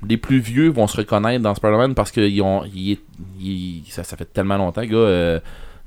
les 0.06 0.16
plus 0.16 0.38
vieux 0.38 0.68
vont 0.68 0.86
se 0.86 0.96
reconnaître 0.96 1.42
dans 1.42 1.54
Spider-Man 1.54 1.94
parce 1.94 2.10
que 2.10 2.20
ils 2.20 2.42
ont, 2.42 2.64
il 2.74 2.92
est- 2.92 3.00
il- 3.40 3.82
ça, 3.88 4.04
ça 4.04 4.16
fait 4.16 4.26
tellement 4.32 4.56
longtemps, 4.56 4.84
gars. 4.84 4.96
Euh, 4.96 5.40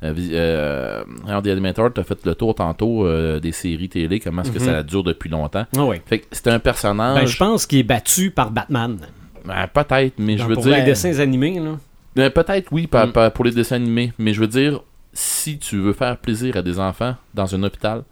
euh, 0.03 0.14
euh, 0.31 1.90
t'as 1.94 2.03
fait 2.03 2.26
le 2.26 2.36
tour 2.36 2.56
tantôt 2.56 3.06
euh, 3.06 3.40
des 3.40 3.52
séries 3.52 3.90
télé, 3.90 4.19
comment 4.19 4.41
est-ce 4.44 4.52
que 4.52 4.60
Mhm. 4.60 4.65
ça 4.65 4.84
dure 4.84 5.03
depuis 5.03 5.30
longtemps. 5.30 5.65
Ah 5.77 5.86
oui. 5.86 5.98
Fait 6.06 6.19
que 6.19 6.26
c'est 6.31 6.48
un 6.48 6.60
personnage. 6.60 7.19
Ben, 7.19 7.27
je 7.27 7.38
pense 7.38 7.65
qu'il 7.65 7.80
est 7.80 7.84
battu 7.84 8.31
par 8.31 8.52
Batman. 8.52 8.98
Ben, 9.45 9.68
peut-être, 9.68 10.15
mais 10.19 10.38
je 10.38 10.44
veux 10.45 10.53
pour 10.53 10.64
dire. 10.64 10.77
les 10.77 10.84
dessins 10.84 11.19
animés, 11.19 11.60
là. 11.60 11.77
Euh, 12.18 12.30
Peut-être 12.30 12.69
oui, 12.72 12.88
par- 12.88 13.07
Mm. 13.07 13.11
par- 13.11 13.31
pour 13.31 13.45
les 13.45 13.52
dessins 13.52 13.76
animés, 13.77 14.14
mais 14.18 14.34
je 14.34 14.41
veux 14.41 14.48
dire, 14.48 14.81
si 15.14 15.57
tu 15.60 15.77
veux 15.77 15.94
faire 15.94 16.18
plaisir 16.18 16.57
à 16.57 16.61
des 16.61 16.80
enfants 16.80 17.15
dans 17.34 17.53
un 17.56 17.64
hôpital, 17.64 18.03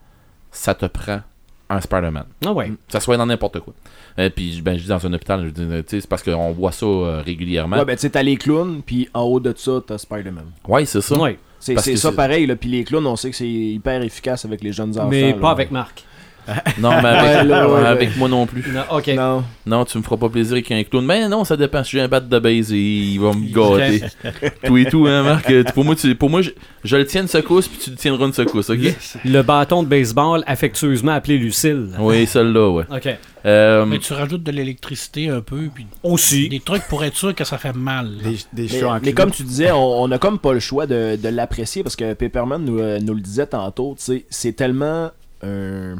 ça 0.51 0.73
te 0.75 0.85
prend 0.85 1.21
un 1.69 1.81
Spider-Man. 1.81 2.25
Ah 2.45 2.53
ouais. 2.53 2.71
Ça 2.87 2.99
soit 2.99 3.17
dans 3.17 3.25
n'importe 3.25 3.59
quoi. 3.59 3.73
Et 4.17 4.29
puis, 4.29 4.61
ben, 4.61 4.77
je 4.77 4.83
dis 4.83 4.87
dans 4.87 5.05
un 5.05 5.13
hôpital, 5.13 5.45
je 5.45 5.81
tu 5.81 5.83
sais, 5.87 6.01
c'est 6.01 6.07
parce 6.07 6.23
qu'on 6.23 6.51
voit 6.51 6.71
ça 6.71 6.85
euh, 6.85 7.21
régulièrement. 7.21 7.77
Ouais, 7.77 7.85
ben 7.85 7.95
tu 7.95 8.01
sais, 8.01 8.09
t'as 8.09 8.23
les 8.23 8.37
clowns, 8.37 8.81
puis 8.85 9.09
en 9.13 9.21
haut 9.21 9.39
de 9.39 9.53
ça, 9.55 9.81
t'as 9.85 9.97
Spider-man. 9.97 10.45
Ouais, 10.67 10.85
c'est 10.85 11.01
ça. 11.01 11.17
Ouais. 11.19 11.37
C'est 11.59 11.97
ça 11.97 12.11
pareil, 12.11 12.45
là. 12.45 12.55
Puis 12.55 12.69
les 12.69 12.83
clowns, 12.83 13.05
on 13.05 13.15
sait 13.15 13.29
que 13.29 13.35
c'est 13.35 13.47
hyper 13.47 14.01
efficace 14.01 14.45
avec 14.45 14.63
les 14.63 14.71
jeunes 14.71 14.97
enfants. 14.97 15.09
Mais 15.09 15.33
là. 15.33 15.39
pas 15.39 15.51
avec 15.51 15.71
Marc. 15.71 16.03
Non, 16.79 16.89
mais 17.01 17.09
avec, 17.09 17.37
Ouais, 17.37 17.43
là, 17.45 17.69
ouais, 17.69 17.85
avec 17.85 18.09
ouais. 18.09 18.15
moi 18.17 18.29
non 18.29 18.45
plus. 18.45 18.63
Non, 18.71 18.83
ok. 18.91 19.07
Non. 19.15 19.43
Non, 19.65 19.85
tu 19.85 19.97
me 19.97 20.03
feras 20.03 20.17
pas 20.17 20.29
plaisir 20.29 20.53
avec 20.53 20.71
un 20.71 20.83
clown. 20.83 21.05
Mais 21.05 21.27
non, 21.27 21.43
ça 21.43 21.57
dépend. 21.57 21.83
Si 21.83 21.91
j'ai 21.91 22.01
un 22.01 22.07
bat 22.07 22.19
de 22.19 22.39
base, 22.39 22.69
il 22.71 23.17
va 23.19 23.31
me 23.33 23.51
gâter. 23.53 24.03
tout 24.65 24.77
et 24.77 24.85
tout, 24.85 25.05
hein, 25.07 25.23
Marc? 25.23 25.49
Euh, 25.49 25.63
Pour 25.73 25.83
moi, 25.85 25.95
tu, 25.95 26.15
pour 26.15 26.29
moi 26.29 26.41
je, 26.41 26.51
je 26.83 26.95
le 26.97 27.05
tiens 27.05 27.21
une 27.23 27.27
secousse, 27.27 27.67
puis 27.67 27.77
tu 27.83 27.89
le 27.89 27.95
tiendras 27.95 28.25
une 28.27 28.33
secousse, 28.33 28.69
ok? 28.69 28.79
Le 29.25 29.41
bâton 29.41 29.83
de 29.83 29.87
baseball 29.87 30.43
affectueusement 30.47 31.11
appelé 31.13 31.37
Lucille. 31.37 31.89
Oui, 31.99 32.25
celle-là, 32.25 32.69
ouais. 32.69 32.83
Ok. 32.91 33.09
Euh, 33.45 33.85
Mais 33.85 33.99
tu 33.99 34.11
rajoutes 34.13 34.43
de 34.43 34.51
l'électricité 34.51 35.29
un 35.29 35.41
peu, 35.41 35.69
puis 35.73 35.85
Aussi. 36.03 36.49
des 36.49 36.59
trucs 36.59 36.83
pour 36.83 37.03
être 37.05 37.15
sûr 37.15 37.33
que 37.33 37.43
ça 37.45 37.57
fait 37.57 37.73
mal. 37.75 38.09
Des, 38.53 38.67
des 38.67 38.81
Mais, 39.03 39.13
comme 39.13 39.31
tu 39.31 39.43
disais, 39.43 39.71
on, 39.71 40.01
on 40.03 40.11
a 40.11 40.17
comme 40.17 40.39
pas 40.39 40.53
le 40.53 40.59
choix 40.59 40.85
de, 40.85 41.15
de 41.21 41.29
l'apprécier 41.29 41.83
parce 41.83 41.95
que 41.95 42.13
Pepperman 42.13 42.63
nous, 42.63 42.79
euh, 42.79 42.99
nous 42.99 43.13
le 43.13 43.21
disait 43.21 43.47
tantôt, 43.47 43.95
c'est 43.97 44.53
tellement 44.53 45.11
un. 45.43 45.95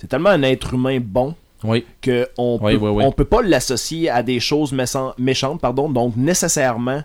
C'est 0.00 0.06
tellement 0.08 0.30
un 0.30 0.42
être 0.42 0.74
humain 0.74 0.98
bon 1.00 1.34
oui. 1.62 1.84
que 2.00 2.26
on 2.38 2.58
Oui, 2.62 2.78
peut, 2.78 2.88
oui, 2.88 3.04
on 3.04 3.12
peut 3.12 3.24
pas 3.26 3.42
l'associer 3.42 4.08
à 4.08 4.22
des 4.22 4.40
choses 4.40 4.72
méchan- 4.72 5.12
méchantes, 5.18 5.60
pardon. 5.60 5.88
Donc 5.90 6.16
nécessairement, 6.16 7.02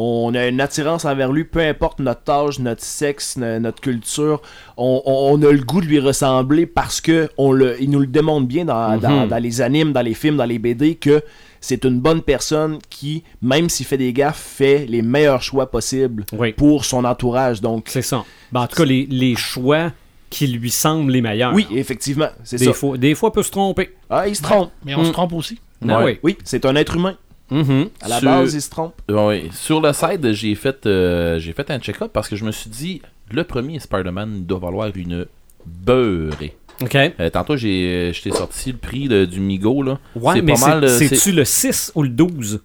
On 0.00 0.32
a 0.36 0.46
une 0.46 0.60
attirance 0.60 1.04
envers 1.04 1.32
lui, 1.32 1.42
peu 1.42 1.58
importe 1.58 1.98
notre 1.98 2.30
âge, 2.30 2.60
notre 2.60 2.84
sexe, 2.84 3.36
no- 3.36 3.58
notre 3.58 3.80
culture. 3.80 4.40
On, 4.76 5.42
a 5.42 5.50
le 5.50 5.58
goût 5.64 5.80
de 5.80 5.86
lui 5.86 5.98
ressembler 5.98 6.66
parce 6.66 7.00
que 7.00 7.28
on 7.36 7.50
le, 7.50 7.74
il 7.82 7.90
nous 7.90 7.98
le 7.98 8.06
démontre 8.06 8.46
bien 8.46 8.64
dans, 8.64 8.96
dans- 8.98 9.26
dans 9.26 9.42
les 9.42 9.60
animes, 9.60 9.92
dans 9.92 10.02
les 10.02 10.14
films, 10.14 10.36
dans 10.36 10.44
les 10.44 10.60
BD 10.60 10.94
que 10.94 11.20
c'est 11.60 11.84
une 11.84 11.98
bonne 11.98 12.22
personne 12.22 12.78
qui, 12.88 13.24
même 13.42 13.68
s'il 13.68 13.86
fait 13.86 13.96
des 13.98 14.12
gaffes, 14.12 14.38
fait 14.40 14.86
les 14.86 15.02
meilleurs 15.02 15.42
choix 15.42 15.68
possibles 15.68 16.24
pour 16.56 16.84
son 16.84 17.04
entourage. 17.04 17.60
Donc, 17.60 17.86
C'est 17.88 18.02
ça. 18.02 18.24
Ben, 18.52 18.60
en 18.60 18.66
tout 18.68 18.76
cas, 18.76 18.84
les, 18.84 19.04
les 19.06 19.34
choix 19.34 19.90
qui 20.30 20.46
lui 20.46 20.70
semblent 20.70 21.10
les 21.12 21.20
meilleurs. 21.22 21.54
oui, 21.54 21.66
effectivement, 21.74 22.28
c'est 22.44 22.58
Des 22.58 22.66
ça. 22.66 22.72
fois, 22.72 22.96
des 22.98 23.14
fois, 23.14 23.32
peut 23.32 23.42
se 23.42 23.50
tromper. 23.50 23.94
Ah, 24.10 24.28
il 24.28 24.36
se 24.36 24.42
trompe. 24.42 24.70
Mais 24.84 24.94
on 24.94 25.04
se 25.04 25.10
trompe 25.10 25.32
aussi. 25.32 25.58
Ah 25.88 25.98
Ouais. 25.98 26.04
oui. 26.04 26.18
Oui, 26.22 26.38
c'est 26.44 26.64
un 26.66 26.74
être 26.76 26.96
humain. 26.96 27.16
Mhm. 27.50 27.88
À 28.02 28.08
la 28.08 28.18
Sur- 28.18 28.28
base, 28.30 28.54
il 28.54 28.60
se 28.60 28.68
trompe. 28.68 28.94
Ouais, 29.10 29.44
Sur 29.52 29.80
le 29.80 29.92
site, 29.94 30.32
j'ai 30.32 30.54
fait, 30.54 30.84
euh, 30.86 31.38
j'ai 31.38 31.52
fait 31.54 31.70
un 31.70 31.78
check-up 31.78 32.10
parce 32.12 32.28
que 32.28 32.36
je 32.36 32.44
me 32.44 32.52
suis 32.52 32.68
dit, 32.68 33.00
le 33.30 33.42
premier 33.44 33.78
Spider-Man 33.78 34.44
doit 34.44 34.58
valoir 34.58 34.90
une 34.94 35.26
beurrée. 35.64 36.56
OK. 36.82 36.94
Euh, 36.94 37.30
tantôt, 37.30 37.56
j'ai, 37.56 38.12
je 38.14 38.22
t'ai 38.22 38.30
sorti 38.30 38.72
le 38.72 38.78
prix 38.78 39.08
de- 39.08 39.24
du 39.24 39.40
Migo. 39.40 39.82
Là. 39.82 39.98
Ouais, 40.14 40.34
c'est 40.36 40.42
mais 40.42 40.52
pas 40.54 40.60
mal. 40.68 40.84
euh, 40.84 40.88
c'est-tu 40.98 41.32
le 41.32 41.44
6 41.44 41.90
ou 41.94 42.02
le 42.02 42.08
12? 42.10 42.60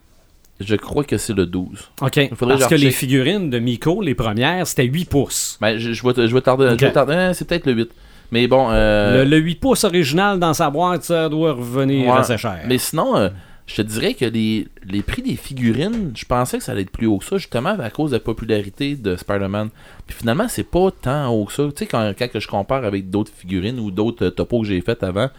Je 0.65 0.75
crois 0.75 1.03
que 1.03 1.17
c'est 1.17 1.33
le 1.33 1.45
12. 1.45 1.67
OK. 2.01 2.29
Parce 2.37 2.65
que 2.65 2.69
que 2.69 2.75
les 2.75 2.91
figurines 2.91 3.49
de 3.49 3.59
Miko, 3.59 4.01
les 4.01 4.15
premières, 4.15 4.65
c'était 4.67 4.85
8 4.85 5.05
pouces. 5.05 5.57
Ben, 5.61 5.77
je, 5.77 5.93
je 5.93 6.07
vais, 6.07 6.27
je 6.27 6.33
vais 6.33 6.41
tarder. 6.41 6.67
je 6.69 6.73
Ok. 6.73 6.79
vais 6.81 6.91
tarder- 6.91 7.13
euh, 7.13 7.33
c'est 7.33 7.47
peut-être 7.47 7.65
le 7.65 7.73
8. 7.73 7.91
Mais 8.31 8.47
bon. 8.47 8.67
euh, 8.71 9.23
Le, 9.23 9.29
le 9.29 9.37
8 9.37 9.55
pouces 9.59 9.83
original 9.83 10.39
dans 10.39 10.53
sa 10.53 10.69
boîte, 10.69 11.03
ça 11.03 11.29
doit 11.29 11.53
revenir 11.53 12.07
Ouais. 12.11 12.19
assez 12.19 12.37
cher. 12.37 12.59
Mais 12.67 12.77
sinon, 12.79 13.15
euh, 13.15 13.29
je 13.67 13.75
te 13.75 13.81
dirais 13.83 14.13
que 14.15 14.25
les, 14.25 14.67
les 14.89 15.01
prix 15.01 15.21
des 15.21 15.35
figurines, 15.35 16.11
je 16.15 16.25
pensais 16.25 16.57
que 16.57 16.63
ça 16.63 16.71
allait 16.73 16.81
être 16.81 16.89
plus 16.91 17.07
haut 17.07 17.17
que 17.17 17.25
ça, 17.25 17.37
justement 17.37 17.75
à 17.79 17.89
cause 17.89 18.11
de 18.11 18.15
la 18.17 18.19
popularité 18.19 18.95
de 18.95 19.15
Spider-Man. 19.15 19.69
Puis 20.07 20.15
finalement, 20.17 20.47
c'est 20.49 20.63
pas 20.69 20.89
tant 20.91 21.29
haut 21.29 21.45
que 21.45 21.53
ça. 21.53 21.63
Tu 21.67 21.71
sais, 21.77 21.85
quand, 21.85 22.11
quand 22.17 22.27
je 22.39 22.47
compare 22.47 22.83
avec 22.85 23.09
d'autres 23.09 23.31
figurines 23.35 23.79
ou 23.79 23.91
d'autres 23.91 24.25
euh, 24.25 24.29
topos 24.31 24.61
que 24.61 24.67
j'ai 24.67 24.81
fait 24.81 25.01
avant, 25.03 25.29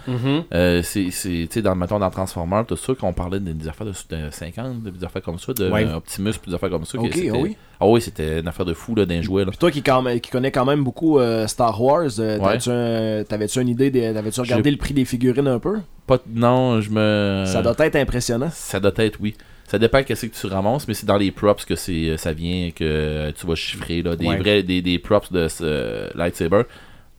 euh, 0.53 0.83
c'est, 0.83 1.05
tu 1.11 1.47
sais, 1.51 1.63
dans, 1.63 1.75
mettons, 1.75 1.99
dans 1.99 2.11
Transformers, 2.11 2.65
tout 2.67 2.77
ça, 2.77 2.95
qu'on 2.95 3.13
parlait 3.13 3.41
de- 3.41 3.53
des 3.53 3.69
affaires 3.69 3.87
de, 3.87 3.93
de 3.93 4.31
50, 4.31 4.83
des 4.83 5.05
affaires 5.05 5.23
comme 5.23 5.39
ça, 5.39 5.53
de 5.53 5.71
Ouais. 5.71 5.85
euh, 5.85 5.97
Optimus, 5.97 6.33
puis 6.41 6.51
des 6.51 6.55
affaires 6.55 6.71
comme 6.71 6.85
ça. 6.85 6.99
Ok, 6.99 7.11
ah 7.33 7.37
oui. 7.39 7.57
Ah 7.81 7.87
oui, 7.89 8.01
c'était 8.01 8.41
une 8.41 8.49
affaire 8.49 8.65
de 8.65 8.73
fou, 8.73 8.95
là, 8.95 9.05
d'un 9.05 9.21
jouet, 9.21 9.45
là. 9.45 9.51
Puis 9.51 9.59
toi 9.59 9.71
qui, 9.71 9.83
quand 9.83 10.01
même- 10.01 10.21
qui 10.21 10.31
connais 10.31 10.51
quand 10.53 10.65
même 10.65 10.85
beaucoup 10.85 11.19
euh, 11.19 11.47
Star 11.47 11.81
Wars, 11.83 12.09
euh, 12.19 12.39
Ouais. 12.39 12.59
t'avais-tu 12.59 12.71
un- 12.71 13.25
t'avais-tu 13.25 13.61
une 13.61 13.69
idée, 13.69 13.91
des- 13.91 14.13
t'avais-tu 14.15 14.41
regardé 14.41 14.71
le 14.71 14.77
prix 14.77 14.95
des 14.95 15.05
figurines 15.05 15.49
un 15.49 15.59
peu? 15.59 15.79
Pas, 16.07 16.19
non, 16.29 16.81
je 16.83 16.91
me... 16.91 17.45
Ça 17.47 17.63
doit 17.63 17.75
être 17.79 17.97
impressionnant. 17.97 18.49
Ça 18.53 18.79
doit 18.79 18.93
être, 18.99 19.19
oui. 19.21 19.34
Ça 19.67 19.79
dépend 19.79 20.03
qu'est-ce 20.03 20.27
que 20.27 20.35
tu 20.39 20.47
ramasses, 20.47 20.87
mais 20.87 20.95
c'est 20.95 21.07
dans 21.07 21.17
les 21.17 21.31
props 21.31 21.65
que 21.65 21.75
c'est, 21.75 22.17
ça 22.19 22.33
vient, 22.33 22.71
que 22.71 22.85
euh, 22.85 23.33
tu 23.35 23.47
vas 23.47 23.55
chiffrer, 23.55 24.03
là, 24.03 24.15
des 24.15 24.27
Ouais. 24.27 24.37
vrais, 24.37 24.63
des, 24.63 24.83
des 24.83 24.99
props 24.99 25.33
de 25.33 25.49
ce 25.49 26.17
lightsaber. 26.17 26.63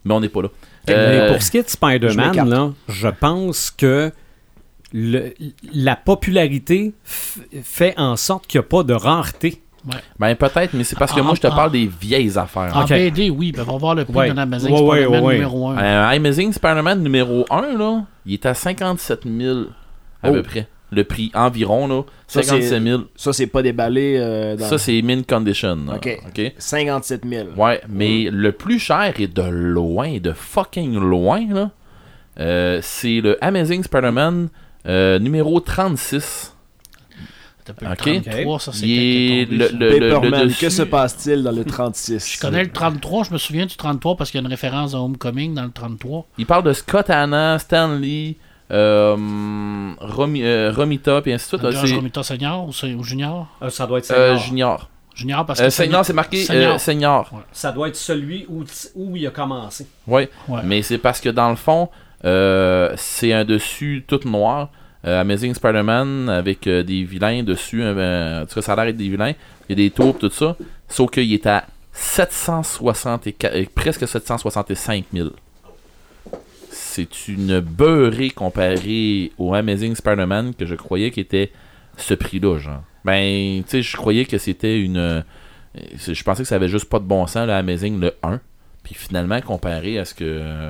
Mais 0.05 0.13
on 0.13 0.19
n'est 0.19 0.29
pas 0.29 0.43
là. 0.43 0.49
Mais 0.87 0.93
Euh, 0.93 1.31
pour 1.33 1.41
ce 1.41 1.49
qui 1.49 1.57
est 1.57 1.63
de 1.63 1.69
Spider-Man, 1.69 2.47
là, 2.49 2.71
je 2.87 3.07
pense 3.07 3.71
que 3.71 4.11
le- 4.93 5.33
la 5.73 5.95
popularité 5.95 6.93
fait 7.03 7.95
en 7.97 8.15
sorte 8.15 8.45
qu'il 8.47 8.59
n'y 8.59 8.65
a 8.65 8.69
pas 8.69 8.83
de 8.83 8.93
rareté. 8.93 9.61
ben 10.19 10.35
peut-être, 10.35 10.73
mais 10.73 10.83
c'est 10.83 10.97
parce 10.97 11.11
que 11.13 11.19
Ah, 11.19 11.23
moi 11.23 11.33
je 11.35 11.41
te 11.41 11.47
ah. 11.47 11.51
parle 11.55 11.71
des 11.71 11.87
vieilles 12.01 12.37
affaires. 12.39 12.75
En 12.75 12.83
Ok. 12.83 12.89
BD, 12.89 13.29
oui, 13.29 13.51
ben, 13.51 13.63
on 13.67 13.73
va 13.73 13.77
voir 13.77 13.95
le 13.95 14.03
prix 14.05 14.15
Ouais. 14.15 14.31
de 14.33 14.39
Amazing 14.39 14.71
Ouais, 14.71 14.81
ouais, 14.81 14.97
Spider-Man 15.01 15.21
ouais, 15.21 15.27
ouais. 15.27 15.33
numéro 15.35 15.67
1. 15.69 15.77
Euh, 15.77 16.09
Amazing 16.09 16.53
Spider-Man 16.53 17.03
numéro 17.03 17.45
1, 17.51 17.77
là, 17.77 18.03
il 18.25 18.33
est 18.33 18.45
à 18.47 18.53
57 18.55 19.21
000 19.25 19.59
à 20.23 20.29
Oh. 20.29 20.33
peu 20.33 20.41
près. 20.43 20.67
Le 20.95 21.03
prix 21.03 21.29
environ, 21.33 21.87
là, 21.87 22.03
Ça, 22.27 22.41
57 22.41 22.81
000. 22.83 23.01
Ça, 23.15 23.33
c'est 23.33 23.47
pas 23.47 23.61
déballé 23.61 24.15
euh, 24.17 24.55
dans 24.55 24.65
Ça, 24.67 24.77
c'est 24.77 25.01
mint 25.01 25.27
condition. 25.27 25.75
là. 25.87 25.95
Ok. 25.95 26.19
ok? 26.27 26.53
57 26.57 27.23
000. 27.27 27.47
Ouais, 27.57 27.81
mais 27.89 28.29
le 28.31 28.51
plus 28.53 28.79
cher 28.79 29.13
est 29.19 29.27
de 29.33 29.41
loin, 29.43 30.17
de 30.19 30.31
fucking 30.31 30.95
loin, 30.97 31.45
là. 31.53 31.71
Euh, 32.39 32.79
c'est 32.81 33.21
le 33.21 33.37
Amazing 33.43 33.83
Spider-Man 33.83 34.49
euh, 34.87 35.19
numéro 35.19 35.59
36. 35.59 36.53
T'as 37.63 37.73
peu 37.73 37.85
Ok. 37.87 38.05
le 38.05 38.21
33, 38.21 38.59
ça 38.59 38.71
c'est 38.73 38.87
est 38.87 39.47
le, 39.49 39.57
le, 39.57 39.69
le- 39.77 39.99
le 39.99 40.09
Paperman, 40.13 40.47
dessus- 40.47 40.59
que 40.61 40.69
se 40.69 40.83
passe-t-il 40.83 41.41
dans 41.41 41.51
le 41.51 41.63
36 41.65 42.33
Je 42.35 42.39
connais 42.39 42.63
le 42.63 42.71
33, 42.71 43.23
je 43.23 43.33
me 43.33 43.39
souviens 43.39 43.65
du 43.65 43.75
33 43.75 44.15
parce 44.17 44.29
qu'il 44.29 44.39
y 44.39 44.43
a 44.43 44.45
une 44.45 44.51
référence 44.51 44.93
à 44.93 44.99
Homecoming 44.99 45.55
dans 45.55 45.63
le 45.63 45.71
33. 45.71 46.27
Il 46.37 46.45
parle 46.45 46.63
de 46.63 46.73
Scott 46.73 47.09
Hanna, 47.09 47.57
Stan 47.57 47.95
Lee, 47.95 48.37
euh, 48.71 49.15
Romi- 49.99 50.43
euh, 50.43 50.71
Romita, 50.75 51.21
puis 51.21 51.33
ainsi 51.33 51.45
de 51.55 51.57
suite. 51.57 51.71
George 51.71 51.93
Romita 51.93 52.23
Senior 52.23 52.67
ou, 52.67 53.03
Junior? 53.03 53.47
Ça 53.69 53.85
doit 53.87 53.99
être 53.99 54.11
euh, 54.11 54.37
Junior. 54.37 54.89
Junior 55.13 55.45
parce 55.45 55.61
Euh, 55.61 55.65
que 55.65 55.69
senior, 55.69 56.03
c'est 56.05 56.11
marqué 56.13 56.45
euh, 56.51 56.77
Senior. 56.77 57.29
Ça 57.53 57.71
doit 57.71 57.87
être 57.87 57.95
celui 57.95 58.45
où, 58.49 58.63
où 58.95 59.15
il 59.15 59.25
a 59.25 59.29
commencé. 59.29 59.87
Ouais. 60.07 60.29
Ouais. 60.49 60.59
Mais 60.65 60.81
c'est 60.81 60.97
parce 60.97 61.21
que 61.21 61.29
dans 61.29 61.49
le 61.49 61.55
fond, 61.55 61.89
euh, 62.25 62.91
c'est 62.97 63.31
un 63.31 63.45
dessus 63.45 64.03
tout 64.07 64.19
noir. 64.25 64.69
euh, 65.05 65.21
Amazing 65.21 65.53
Spider-Man 65.53 66.27
avec 66.29 66.67
euh, 66.67 66.83
des 66.83 67.03
vilains 67.03 67.43
dessus. 67.43 67.81
euh, 67.83 68.41
en 68.41 68.45
tout 68.45 68.55
cas, 68.55 68.61
ça 68.61 68.73
a 68.73 68.75
l'air 68.77 68.85
d'être 68.87 68.97
des 68.97 69.07
vilains. 69.09 69.33
Il 69.69 69.79
y 69.79 69.81
a 69.81 69.87
des 69.87 69.91
taupes, 69.91 70.19
tout 70.19 70.29
ça. 70.31 70.57
Sauf 70.89 71.11
qu'il 71.11 71.31
est 71.31 71.45
à 71.47 71.63
764, 71.93 73.55
euh, 73.55 73.65
presque 73.73 74.07
765 74.07 75.05
000. 75.13 75.29
C'est 76.95 77.27
une 77.27 77.59
beurrée 77.59 78.29
comparée 78.29 79.31
au 79.37 79.53
Amazing 79.53 79.95
Spider-Man 79.95 80.53
que 80.57 80.65
je 80.65 80.75
croyais 80.75 81.11
qu'il 81.11 81.21
était 81.23 81.51
ce 81.97 82.13
prix-là, 82.13 82.57
genre. 82.57 82.83
Ben, 83.03 83.61
tu 83.63 83.69
sais, 83.69 83.81
je 83.81 83.97
croyais 83.97 84.23
que 84.25 84.37
c'était 84.37 84.79
une. 84.79 84.97
euh, 84.97 85.21
Je 85.97 86.23
pensais 86.23 86.43
que 86.43 86.47
ça 86.47 86.55
avait 86.55 86.69
juste 86.69 86.85
pas 86.89 86.99
de 86.99 87.03
bon 87.05 87.27
sens, 87.27 87.45
le 87.47 87.53
Amazing, 87.53 87.99
le 87.99 88.13
1. 88.23 88.39
Puis 88.83 88.95
finalement, 88.95 89.41
comparé 89.41 89.99
à 89.99 90.05
ce 90.05 90.13
que. 90.13 90.69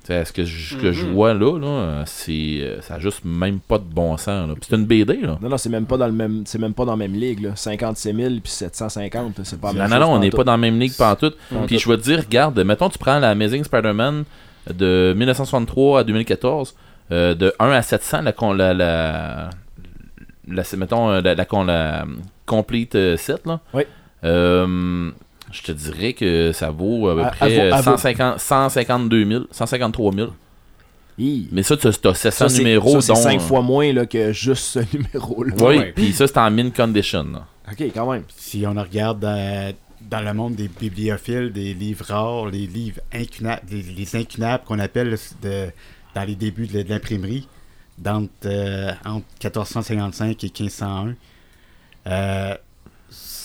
tu 0.00 0.06
sais, 0.06 0.14
à 0.16 0.24
ce 0.24 0.32
que 0.32 0.44
je, 0.44 0.76
que 0.78 0.92
je 0.92 1.04
vois 1.06 1.34
là, 1.34 1.58
là 1.58 2.04
c'est, 2.06 2.60
euh, 2.62 2.80
ça 2.80 2.94
a 2.94 2.98
juste 2.98 3.24
même 3.24 3.58
pas 3.60 3.76
de 3.78 3.84
bon 3.84 4.16
sens. 4.16 4.50
c'est 4.66 4.76
une 4.76 4.86
BD, 4.86 5.18
là. 5.20 5.38
Non, 5.42 5.48
non, 5.50 5.58
c'est 5.58 5.68
même 5.68 5.84
pas 5.86 5.98
dans 5.98 6.06
le 6.06 6.12
même, 6.12 6.44
c'est 6.46 6.58
même 6.58 6.72
pas 6.74 6.84
dans 6.86 6.92
la 6.92 6.96
même 7.06 7.14
ligue, 7.14 7.40
là. 7.42 7.54
56 7.54 8.14
000 8.14 8.28
puis 8.42 8.50
750, 8.50 9.40
c'est 9.44 9.60
pas 9.60 9.72
la 9.72 9.74
Non, 9.74 9.78
même 9.80 9.90
non, 9.90 9.96
chose 9.96 10.06
non, 10.08 10.12
on 10.14 10.18
n'est 10.20 10.30
pas 10.30 10.44
dans 10.44 10.52
la 10.52 10.58
même 10.58 10.78
ligue 10.80 10.96
pantoute. 10.96 11.36
Pantoute. 11.50 11.66
Puis 11.66 11.78
je 11.78 11.88
vais 11.88 11.98
te 11.98 12.02
dire, 12.02 12.20
regarde, 12.20 12.58
mettons, 12.60 12.88
tu 12.88 12.96
prends 12.98 13.18
la 13.18 13.30
Amazing 13.30 13.62
Spider-Man 13.64 14.24
de 14.72 15.14
1963 15.16 16.00
à 16.00 16.04
2014, 16.04 16.74
euh, 17.12 17.34
de 17.34 17.52
1 17.58 17.70
à 17.70 17.82
700, 17.82 18.22
la, 18.22 18.32
la, 18.54 18.74
la, 18.74 19.50
la- 20.48 20.64
c'est, 20.64 20.76
mettons, 20.76 21.10
euh, 21.10 21.20
la, 21.20 21.34
la, 21.34 21.46
la, 21.66 22.04
complete 22.46 22.94
euh, 22.94 23.16
set, 23.16 23.46
là. 23.46 23.60
Oui. 23.74 23.82
Euh, 24.24 25.10
je 25.52 25.62
te 25.62 25.72
dirais 25.72 26.12
que 26.12 26.52
ça 26.52 26.70
vaut 26.70 27.08
à 27.08 27.14
peu 27.14 27.24
À- 27.24 27.30
près 27.30 27.60
à 27.60 27.70
vo- 27.70 27.74
à 27.76 27.80
vo- 27.80 27.90
150, 27.96 28.38
152 28.40 29.24
000, 29.24 29.44
153 29.50 30.12
000. 30.12 30.28
Hi. 31.20 31.48
Mais 31.50 31.62
ça, 31.62 31.76
tu 31.76 31.88
as 31.88 31.92
700 31.92 32.30
Ça, 32.30 32.48
c'est, 32.48 32.58
numéros, 32.58 33.00
ça, 33.00 33.00
c'est 33.00 33.12
dont... 33.12 33.28
5 33.30 33.40
fois 33.40 33.60
moins 33.62 33.92
là, 33.92 34.06
que 34.06 34.32
juste 34.32 34.64
ce 34.64 34.78
numéro-là. 34.96 35.52
Oui, 35.58 35.78
Ouais. 35.78 35.92
puis 35.94 36.12
ça, 36.12 36.26
c'est 36.26 36.38
en 36.38 36.50
mint 36.50 36.74
condition. 36.76 37.24
là. 37.32 37.44
Ok, 37.70 37.82
quand 37.94 38.10
même. 38.12 38.22
Si 38.36 38.64
on 38.66 38.74
regarde 38.80 39.24
euh, 39.24 39.72
dans 40.08 40.20
le 40.20 40.32
monde 40.32 40.54
des 40.54 40.68
bibliophiles, 40.68 41.52
des 41.52 41.74
livres 41.74 42.04
rares, 42.06 42.46
les 42.46 42.66
livres 42.66 43.00
incunables, 43.12 43.62
les, 43.70 43.82
les 43.82 44.16
incunables 44.16 44.64
qu'on 44.64 44.78
appelle 44.78 45.16
de, 45.42 45.68
dans 46.14 46.24
les 46.24 46.34
débuts 46.34 46.66
de, 46.66 46.82
l'imprimerie, 46.82 47.46
euh, 48.06 48.92
entre 49.04 49.26
1455 49.42 50.44
et 50.44 50.46
1501, 50.46 51.14
euh, 52.06 52.56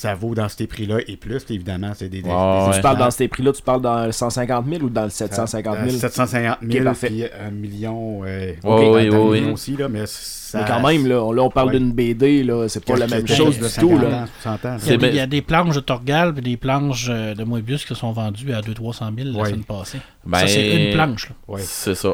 ça 0.03 0.15
vaut 0.15 0.35
dans 0.35 0.47
ces 0.49 0.67
prix-là 0.67 0.97
et 1.07 1.17
plus, 1.17 1.43
évidemment. 1.49 1.91
C'est 1.95 2.09
des, 2.09 2.21
des- 2.21 2.30
ouais. 2.30 2.75
Tu 2.75 2.81
parles 2.81 2.97
dans 2.97 3.11
ces 3.11 3.27
prix-là, 3.27 3.51
tu 3.53 3.61
parles 3.61 3.81
dans 3.81 4.05
le 4.05 4.11
150 4.11 4.65
000 4.67 4.84
ou 4.84 4.89
dans 4.89 5.03
le 5.05 5.09
750 5.09 5.75
Euh, 5.77 5.85
000 5.89 5.97
750 5.99 6.57
000, 6.61 6.77
Ok, 6.80 6.84
parfait. 6.84 7.07
puis 7.07 7.23
un 7.25 7.51
million. 7.51 8.21
euh, 8.23 8.53
ouais, 8.63 9.05
le 9.05 9.11
ouais. 9.11 9.39
million 9.41 9.53
aussi, 9.53 9.75
là, 9.77 9.89
mais 9.89 10.03
ça, 10.05 10.59
Mais 10.59 10.65
quand 10.67 10.88
même, 10.88 11.07
là, 11.07 11.23
on, 11.23 11.31
là, 11.31 11.41
on 11.43 11.49
parle 11.49 11.69
Ouais. 11.69 11.80
d'une 11.80 11.91
BD, 11.91 12.43
là, 12.43 12.67
c'est 12.67 12.84
pas 12.85 12.95
la 12.95 13.07
même 13.07 13.27
chose 13.27 13.57
de 13.57 13.63
du 13.63 13.69
50 13.69 13.89
tout. 13.89 13.97
Là. 13.99 14.23
ans, 14.23 14.25
60 14.41 14.65
ans. 14.65 14.77
Il 14.84 14.89
y, 14.89 14.89
a 14.89 14.91
des, 14.91 14.97
bien- 14.97 15.09
il 15.09 15.15
y 15.15 15.19
a 15.19 15.25
des 15.27 15.41
planches 15.41 15.75
de 15.75 15.80
Torgal 15.81 16.34
et 16.38 16.41
des 16.41 16.57
planches 16.57 17.07
euh, 17.09 17.34
de 17.34 17.43
Moebius 17.43 17.85
qui 17.85 17.95
sont 17.95 18.11
vendues 18.11 18.53
à 18.53 18.61
200-300 18.61 19.15
000 19.15 19.30
la 19.35 19.39
Ouais. 19.41 19.49
semaine 19.49 19.63
passée. 19.63 19.99
Ben, 20.25 20.39
Ça, 20.39 20.47
c'est 20.47 20.88
une 20.89 20.93
planche. 20.93 21.30
Là. 21.30 21.35
Ouais. 21.47 21.61
C'est 21.63 21.95
ça. 21.95 22.13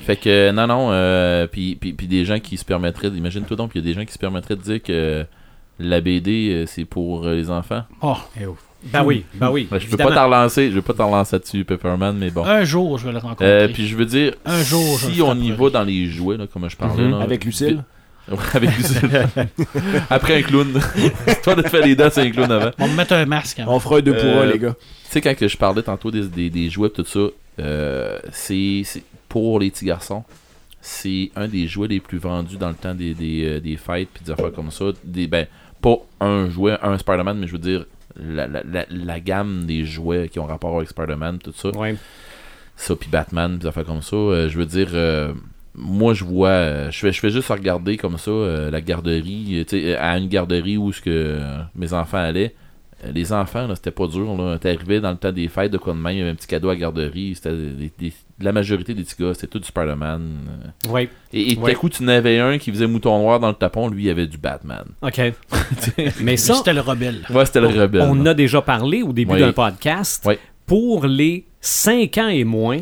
Fait 0.00 0.16
que 0.16 0.50
non, 0.50 0.66
non, 0.66 0.88
euh, 0.92 1.46
puis, 1.46 1.76
puis, 1.76 1.92
puis 1.92 2.06
des 2.08 2.24
gens 2.24 2.40
qui 2.40 2.56
se 2.56 2.64
permettraient, 2.64 3.08
imagine-toi 3.08 3.56
donc, 3.56 3.70
il 3.74 3.78
y 3.78 3.84
a 3.84 3.84
des 3.84 3.94
gens 3.94 4.04
qui 4.04 4.12
se 4.12 4.18
permettraient 4.18 4.56
de 4.56 4.62
dire 4.62 4.82
que 4.82 5.24
la 5.78 6.00
BD 6.00 6.50
euh, 6.50 6.66
c'est 6.66 6.84
pour 6.84 7.26
euh, 7.26 7.34
les 7.34 7.50
enfants. 7.50 7.82
Oh, 8.02 8.16
Eh 8.40 8.46
oh. 8.46 8.56
Ben 8.92 9.04
oui, 9.04 9.24
ben 9.34 9.48
oui. 9.50 9.68
Ben, 9.70 9.78
je 9.78 9.84
veux 9.84 9.90
évidemment. 9.90 10.10
pas 10.10 10.16
t'en 10.16 10.24
relancer, 10.26 10.68
je 10.70 10.74
veux 10.74 10.82
pas 10.82 10.92
t'en 10.92 11.06
relancer 11.08 11.36
là-dessus, 11.36 11.64
Pepperman, 11.64 12.16
mais 12.18 12.30
bon. 12.32 12.44
un 12.44 12.64
jour, 12.64 12.98
je 12.98 13.06
vais 13.06 13.12
le 13.12 13.18
rencontrer. 13.18 13.46
Euh, 13.46 13.68
puis 13.68 13.86
je 13.86 13.94
veux 13.96 14.06
dire, 14.06 14.34
Un 14.44 14.60
jour, 14.62 14.98
si 14.98 15.22
on 15.22 15.36
y 15.36 15.52
va 15.52 15.70
dans 15.70 15.84
les 15.84 16.06
jouets, 16.06 16.36
là, 16.36 16.48
comme 16.48 16.68
je 16.68 16.76
parlais, 16.76 17.04
Mhm. 17.04 17.10
là, 17.12 17.20
Avec 17.20 17.44
Lucille? 17.44 17.84
Avec 18.54 18.76
Lucille. 18.76 19.08
Après 20.10 20.38
un 20.38 20.42
clown. 20.42 20.80
Toi 21.44 21.54
de 21.54 21.62
te 21.62 21.68
faire 21.68 21.84
les 21.86 21.94
dents, 21.94 22.08
c'est 22.10 22.22
un 22.22 22.30
clown 22.30 22.50
avant. 22.50 22.70
On 22.78 22.86
va 22.86 22.90
me 22.92 22.96
mettre 22.96 23.12
un 23.14 23.24
masque. 23.24 23.60
hein. 23.60 23.66
On 23.68 23.78
fera 23.78 23.98
un 23.98 24.00
2 24.00 24.12
pour 24.14 24.24
1, 24.24 24.26
Euh, 24.26 24.52
les 24.52 24.58
gars. 24.58 24.74
Tu 25.04 25.10
sais, 25.10 25.20
quand 25.20 25.34
que 25.36 25.46
je 25.48 25.56
parlais 25.56 25.82
tantôt 25.82 26.10
des, 26.10 26.26
des, 26.26 26.50
des 26.50 26.68
jouets 26.70 26.90
tout 26.90 27.04
ça, 27.04 27.20
euh, 27.60 28.18
c'est 28.32 28.82
c'est- 28.84 29.02
pour 29.28 29.60
les 29.60 29.70
petits 29.70 29.84
garçons. 29.86 30.24
C'est 30.80 31.30
un 31.36 31.46
des 31.48 31.68
jouets 31.68 31.88
les 31.88 32.00
plus 32.00 32.18
vendus 32.18 32.56
dans 32.56 32.68
le 32.68 32.74
temps 32.74 32.94
des, 32.94 33.14
des, 33.14 33.60
des 33.60 33.76
fêtes 33.76 34.08
puis 34.12 34.24
des 34.24 34.30
affaires 34.32 34.52
comme 34.52 34.70
ça. 34.72 34.86
Des, 35.04 35.26
ben, 35.28 35.46
pas 35.82 35.96
un 36.20 36.48
jouet, 36.48 36.78
un 36.82 36.96
Spider-Man, 36.96 37.38
mais 37.38 37.46
je 37.46 37.52
veux 37.52 37.58
dire 37.58 37.84
la, 38.18 38.46
la, 38.46 38.62
la, 38.62 38.86
la 38.90 39.20
gamme 39.20 39.64
des 39.66 39.84
jouets 39.84 40.28
qui 40.28 40.38
ont 40.38 40.46
rapport 40.46 40.76
avec 40.76 40.88
Spider-Man, 40.88 41.38
tout 41.38 41.52
ça. 41.54 41.70
Ouais. 41.76 41.96
Ça, 42.76 42.96
puis 42.96 43.08
Batman, 43.10 43.50
puis 43.52 43.60
des 43.60 43.66
affaires 43.66 43.84
comme 43.84 44.02
ça. 44.02 44.16
euh, 44.16 44.48
je 44.48 44.56
veux 44.58 44.66
dire, 44.66 44.88
euh, 44.94 45.32
moi, 45.74 46.14
je 46.14 46.24
vois, 46.24 46.48
euh, 46.48 46.90
je 46.90 46.98
fais, 46.98 47.12
je 47.12 47.20
fais 47.20 47.30
juste 47.30 47.48
regarder 47.48 47.96
comme 47.96 48.18
ça 48.18 48.30
euh, 48.30 48.70
la 48.70 48.80
garderie, 48.80 49.64
tu 49.68 49.80
sais, 49.80 49.96
à 49.96 50.16
une 50.18 50.28
garderie 50.28 50.76
où 50.76 50.92
ce 50.92 51.00
que 51.00 51.38
mes 51.74 51.92
enfants 51.92 52.18
allaient. 52.18 52.54
Les 53.14 53.32
enfants, 53.32 53.66
là, 53.66 53.74
c'était 53.74 53.90
pas 53.90 54.06
dur. 54.06 54.58
T'arrivais 54.60 55.00
dans 55.00 55.10
le 55.10 55.16
temps 55.16 55.32
des 55.32 55.48
fêtes 55.48 55.72
de 55.72 55.78
quoi 55.78 55.92
de 55.92 55.98
même, 55.98 56.12
il 56.14 56.18
y 56.18 56.22
avait 56.22 56.30
un 56.30 56.34
petit 56.36 56.46
cadeau 56.46 56.68
à 56.68 56.74
la 56.74 56.78
garderie. 56.80 57.34
C'était 57.34 57.50
des- 57.52 57.92
des- 57.98 58.12
la 58.44 58.52
majorité 58.52 58.94
des 58.94 59.02
petits 59.04 59.14
gars, 59.22 59.34
c'était 59.34 59.46
tout 59.48 59.58
du 59.58 59.66
Spider-Man. 59.66 60.30
euh. 60.86 60.88
Ouais. 60.90 61.08
Et, 61.32 61.52
et 61.52 61.56
tout 61.56 61.62
Ouais. 61.62 61.72
à 61.72 61.74
coup, 61.74 61.88
tu 61.88 62.02
en 62.02 62.08
avais 62.08 62.38
un 62.38 62.58
qui 62.58 62.70
faisait 62.70 62.86
mouton 62.86 63.18
noir 63.18 63.40
dans 63.40 63.48
le 63.48 63.54
tapon, 63.54 63.88
lui, 63.88 64.04
il 64.04 64.10
avait 64.10 64.26
du 64.26 64.38
Batman. 64.38 64.84
OK. 65.02 65.20
Mais 66.20 66.36
ça, 66.36 66.54
C'était 66.54 66.72
le 66.74 66.80
rebelle. 66.80 67.22
Ouais, 67.30 67.46
c'était 67.46 67.60
le 67.60 67.68
rebelle. 67.68 68.02
on 68.10 68.24
a 68.26 68.34
déjà 68.34 68.60
parlé 68.62 69.02
au 69.02 69.12
début 69.12 69.34
Oui. 69.34 69.40
d'un 69.40 69.52
podcast. 69.52 70.28
Pour 70.66 71.06
les 71.06 71.44
5 71.60 72.18
ans 72.18 72.28
et 72.28 72.44
moins, 72.44 72.78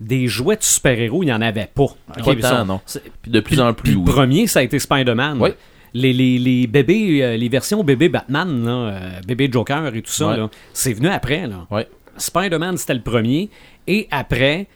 des 0.00 0.26
jouets 0.26 0.56
de 0.56 0.62
super-héros, 0.62 1.22
il 1.22 1.26
n'y 1.26 1.32
en 1.32 1.40
avait 1.40 1.68
pas. 1.74 1.82
OK, 1.84 1.96
Pas 2.24 2.34
mais 2.34 2.40
tant, 2.42 2.48
ça- 2.48 2.64
non. 2.64 2.80
Puis 3.22 3.30
de 3.30 3.40
plus 3.40 3.60
en 3.60 3.72
plus, 3.72 3.94
oui. 3.94 4.02
le 4.06 4.12
premier, 4.12 4.46
ça 4.46 4.58
a 4.60 4.62
été 4.62 4.78
Spider-Man. 4.78 5.38
Oui. 5.40 5.50
Les, 5.94 6.12
les, 6.12 6.38
les 6.38 6.66
bébés, 6.66 7.24
euh, 7.24 7.36
les 7.38 7.48
versions 7.48 7.82
bébé 7.82 8.10
Batman, 8.10 8.64
là, 8.66 8.70
euh, 8.72 9.20
bébé 9.26 9.48
Joker 9.50 9.94
et 9.94 10.02
tout 10.02 10.12
ça, 10.12 10.28
Ouais. 10.28 10.46
c'est 10.74 10.92
venu 10.92 11.08
après. 11.08 11.46
Là. 11.46 11.66
Ouais. 11.70 11.88
Spider-Man, 12.18 12.76
c'était 12.76 12.94
le 12.94 13.00
premier. 13.00 13.48
Et 13.86 14.06
après, 14.10 14.66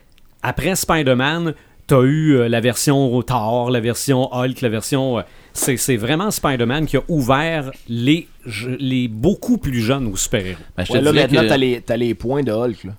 après 0.43 0.75
Spider-Man, 0.77 1.55
t'as 1.87 2.03
eu 2.03 2.37
euh, 2.37 2.49
la 2.49 2.61
version 2.61 3.21
Thor, 3.23 3.71
la 3.71 3.81
version 3.81 4.33
Hulk, 4.33 4.61
la 4.61 4.69
version. 4.69 5.19
euh, 5.19 5.23
c'est, 5.53 5.77
c'est 5.77 5.97
vraiment 5.97 6.31
Spider-Man 6.31 6.87
qui 6.87 6.97
a 6.97 7.03
ouvert 7.09 7.71
les, 7.89 8.29
les 8.79 9.09
beaucoup 9.09 9.59
plus 9.59 9.81
jeunes 9.81 10.07
aux 10.07 10.17
super-héros. 10.17 10.59
Ben, 10.77 10.85
je 10.85 10.93
te 10.93 10.99
Ouais, 10.99 11.03
là, 11.03 11.13
maintenant, 11.13 11.43
que- 11.43 11.49
t'as 11.49 11.57
les, 11.57 11.81
t'as 11.81 11.97
les 11.97 12.15
points 12.15 12.43
de 12.45 12.53
Hulk. 12.53 12.85
Là. 12.85 12.93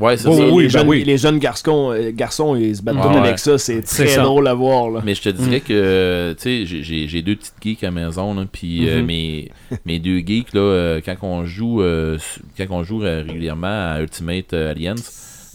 Ouais, 0.00 0.16
c'est 0.18 0.28
Oh, 0.28 0.32
ça. 0.36 0.44
les, 0.44 0.50
oui, 0.50 0.62
les 0.64 0.68
ben 0.68 0.78
jeunes, 0.80 0.88
oui. 0.88 1.04
les 1.04 1.16
jeunes 1.18 1.38
garçons, 1.38 1.92
euh, 1.92 2.10
garçons, 2.14 2.54
ils 2.56 2.76
se 2.76 2.82
battent 2.82 2.96
ouais. 2.96 3.16
avec 3.16 3.38
ça. 3.38 3.56
C'est 3.58 3.86
C'est 3.86 4.04
très 4.04 4.14
ça. 4.16 4.22
drôle 4.22 4.46
à 4.48 4.52
voir. 4.54 4.90
Là. 4.90 5.00
Mais 5.04 5.14
je 5.14 5.22
te 5.22 5.28
dirais 5.30 5.60
que, 5.60 6.34
tu 6.38 6.66
sais, 6.66 6.82
j'ai- 6.82 7.22
deux 7.22 7.36
petites 7.36 7.54
geeks 7.62 7.84
à 7.84 7.86
la 7.86 7.92
maison, 7.92 8.34
là, 8.34 8.44
puis 8.50 8.86
euh, 8.88 9.00
Mhm. 9.00 9.06
mes, 9.06 9.50
mes 9.86 9.98
deux 9.98 10.18
geeks, 10.18 10.52
là, 10.54 10.60
euh, 10.60 11.00
quand 11.04 11.16
on 11.22 11.44
joue, 11.46 11.80
euh, 11.82 12.18
quand 12.58 12.66
on 12.70 12.82
joue 12.82 12.98
régulièrement 12.98 13.92
à 13.94 14.00
Ultimate 14.02 14.52
euh, 14.52 14.72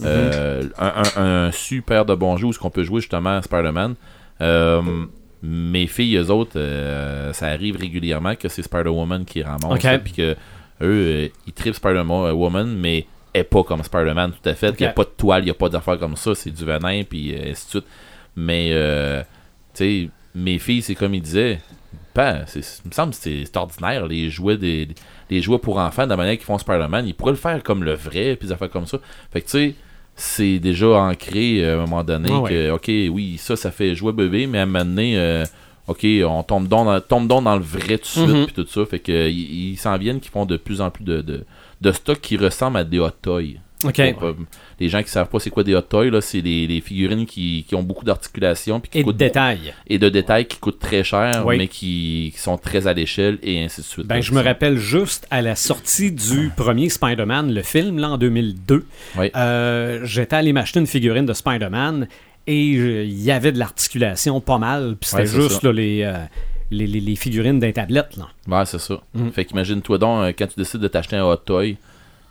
Euh, 0.04 0.64
un, 0.78 1.04
un- 1.16 1.46
un 1.48 1.52
super 1.52 2.06
de 2.06 2.16
bon 2.16 2.38
jeu 2.38 2.48
où 2.48 2.54
ce 2.54 2.60
qu'on 2.60 2.70
peut 2.70 2.84
jouer 2.84 3.02
justement 3.02 3.38
à 3.38 3.42
Spider-Man. 3.42 3.96
euh, 4.42 4.82
mes 5.46 5.88
filles, 5.88 6.16
eux 6.18 6.30
autres, 6.32 6.54
euh, 6.56 7.34
ça 7.34 7.48
arrive 7.48 7.76
régulièrement 7.78 8.36
que 8.36 8.48
c'est 8.48 8.62
Spider-Woman 8.62 9.26
qui 9.26 9.44
ramasse, 9.44 9.66
Ok. 9.74 9.84
là, 9.84 10.00
puis 10.00 10.14
que 10.14 10.36
eux, 10.82 11.30
ils 11.46 11.54
trippent 11.54 11.76
Spider-Woman, 11.76 12.76
mais 12.78 13.06
est 13.34 13.44
pas 13.44 13.64
comme 13.64 13.84
Spider-Man 13.84 14.32
tout 14.42 14.50
à 14.50 14.54
fait. 14.56 14.70
Il 14.80 14.84
n'y 14.84 14.86
a 14.88 14.90
pas 14.94 15.04
de 15.04 15.10
toile, 15.18 15.42
il 15.42 15.46
n'y 15.46 15.52
a 15.52 15.56
pas 15.56 15.68
d'affaires 15.70 16.00
comme 16.00 16.16
ça, 16.16 16.34
c'est 16.34 16.50
du 16.52 16.64
venin, 16.64 17.04
puis 17.04 17.34
euh, 17.36 17.52
ainsi 17.52 17.66
de 17.66 17.70
suite. 17.72 17.86
Mais, 18.38 18.70
euh, 18.72 19.22
tu 19.74 20.06
sais, 20.06 20.10
mes 20.34 20.60
filles, 20.60 20.82
c'est 20.82 20.96
comme 20.96 21.14
ils 21.14 21.22
disaient, 21.22 21.60
ben, 22.16 22.44
c'est- 22.48 22.82
il 22.86 22.88
me 22.90 22.94
semble 22.94 23.12
que 23.12 23.18
c'est 23.20 23.44
c'est 23.46 23.58
ordinaire, 23.58 24.08
les 24.08 24.30
jouets, 24.30 24.58
des, 24.58 24.88
les 25.34 25.42
jouets 25.42 25.58
pour 25.60 25.78
enfants, 25.78 26.06
de 26.06 26.10
la 26.10 26.18
manière 26.18 26.36
qu'ils 26.36 26.46
font 26.46 26.58
Spider-Man, 26.58 27.06
ils 27.08 27.14
pourraient 27.14 27.32
le 27.32 27.38
faire 27.38 27.62
comme 27.64 27.84
le 27.84 27.94
vrai, 27.94 28.36
puis 28.36 28.48
des 28.48 28.54
affaires 28.54 28.70
comme 28.70 28.86
ça. 28.88 29.00
Fait 29.32 29.42
que, 29.42 29.46
tu 29.46 29.52
sais, 29.52 29.76
c'est 30.16 30.60
déjà 30.60 30.88
ancré 30.90 31.64
euh, 31.66 31.74
à 31.74 31.78
un 31.78 31.86
moment 31.86 32.04
donné 32.04 32.32
Ouais, 32.32 32.50
que, 32.50 32.72
ok, 32.72 33.14
oui, 33.14 33.38
ça, 33.38 33.56
ça 33.56 33.72
fait 33.72 33.96
jouer 33.96 34.14
bébé, 34.14 34.46
mais 34.48 34.60
à 34.60 34.64
un 34.64 34.66
moment 34.68 34.86
donné, 34.86 35.18
euh, 35.18 35.44
ok, 35.88 36.06
on 36.26 36.44
tombe 36.44 36.68
donc 36.68 36.86
dans, 36.86 37.02
tombe 37.02 37.28
donc 37.28 37.44
dans 37.46 37.56
le 37.56 37.64
vrai 37.64 37.98
tout 37.98 38.04
de 38.04 38.06
suite, 38.06 38.28
Mhm. 38.30 38.46
puis 38.46 38.54
tout 38.54 38.68
ça. 38.68 38.86
Fait 38.86 39.00
que, 39.00 39.30
ils 39.30 39.76
s'en 39.78 39.98
viennent 39.98 40.20
qui 40.20 40.30
font 40.30 40.46
de 40.46 40.58
plus 40.58 40.82
en 40.82 40.92
plus 40.92 41.04
de, 41.04 41.22
de, 41.22 41.44
de 41.82 41.92
stock 41.92 42.20
qui 42.22 42.38
ressemble 42.38 42.78
à 42.78 42.84
des 42.84 43.00
hot 43.00 43.10
toys. 43.22 43.56
Pour, 44.14 44.24
euh, 44.24 44.34
les 44.80 44.90
gens 44.90 45.04
qui 45.04 45.10
savent 45.10 45.28
pas 45.30 45.40
c'est 45.40 45.50
quoi 45.50 45.64
des 45.64 45.76
hot 45.76 45.82
toys, 45.82 46.10
là, 46.10 46.22
c'est 46.22 46.42
les 46.42 46.82
figurines 46.82 47.26
qui, 47.26 47.66
qui 47.68 47.76
ont 47.76 47.84
beaucoup 47.84 48.06
d'articulation 48.06 48.82
Et 48.94 49.04
de 49.04 49.12
détails. 49.12 49.74
et 49.88 49.98
de 50.00 50.10
détails 50.10 50.46
qui 50.46 50.58
coûtent 50.58 50.80
très 50.80 51.04
cher, 51.04 51.44
Oui. 51.46 51.58
mais 51.58 51.68
qui, 51.68 52.32
qui 52.34 52.40
sont 52.40 52.58
très 52.58 52.88
à 52.88 52.94
l'échelle 52.94 53.40
et 53.44 53.64
ainsi 53.64 53.82
de 53.82 53.86
suite. 53.86 54.08
Ben, 54.08 54.22
je 54.22 54.32
me 54.34 54.42
rappelle 54.42 54.78
juste 54.78 55.28
à 55.32 55.42
la 55.42 55.56
sortie 55.56 56.12
du 56.12 56.52
premier 56.56 56.90
Spider-Man, 56.90 57.54
le 57.54 57.62
film, 57.62 58.00
là, 58.00 58.12
en 58.12 58.18
2002. 58.18 58.86
Oui. 59.18 59.30
euh, 59.36 60.02
J'étais 60.04 60.36
allé 60.36 60.54
m'acheter 60.54 60.80
une 60.80 60.88
figurine 60.88 61.26
de 61.26 61.34
Spider-Man 61.34 62.08
et 62.48 62.76
euh, 62.78 63.04
il 63.04 63.22
y 63.22 63.32
avait 63.32 63.52
de 63.52 63.60
l'articulation 63.60 64.42
pas 64.42 64.58
mal. 64.58 64.96
Puis 65.00 65.10
c'était 65.10 65.24
Ouais, 65.24 65.42
juste 65.42 65.64
là, 65.64 65.72
les, 65.72 66.04
euh, 66.04 66.18
les, 66.72 66.88
les- 66.88 67.00
les 67.00 67.16
figurines 67.16 67.60
d'un 67.60 67.72
tablette. 67.72 68.18
Là. 68.18 68.28
Ouais, 68.48 68.66
c'est 68.66 68.80
ça. 68.80 69.02
Mm. 69.14 69.30
Fait 69.30 69.46
qu'imagine-toi 69.46 69.98
donc, 69.98 70.36
quand 70.38 70.48
tu 70.48 70.56
décides 70.58 70.82
de 70.82 70.88
t'acheter 70.88 71.16
un 71.16 71.24
hot 71.26 71.38
toy, 71.38 71.78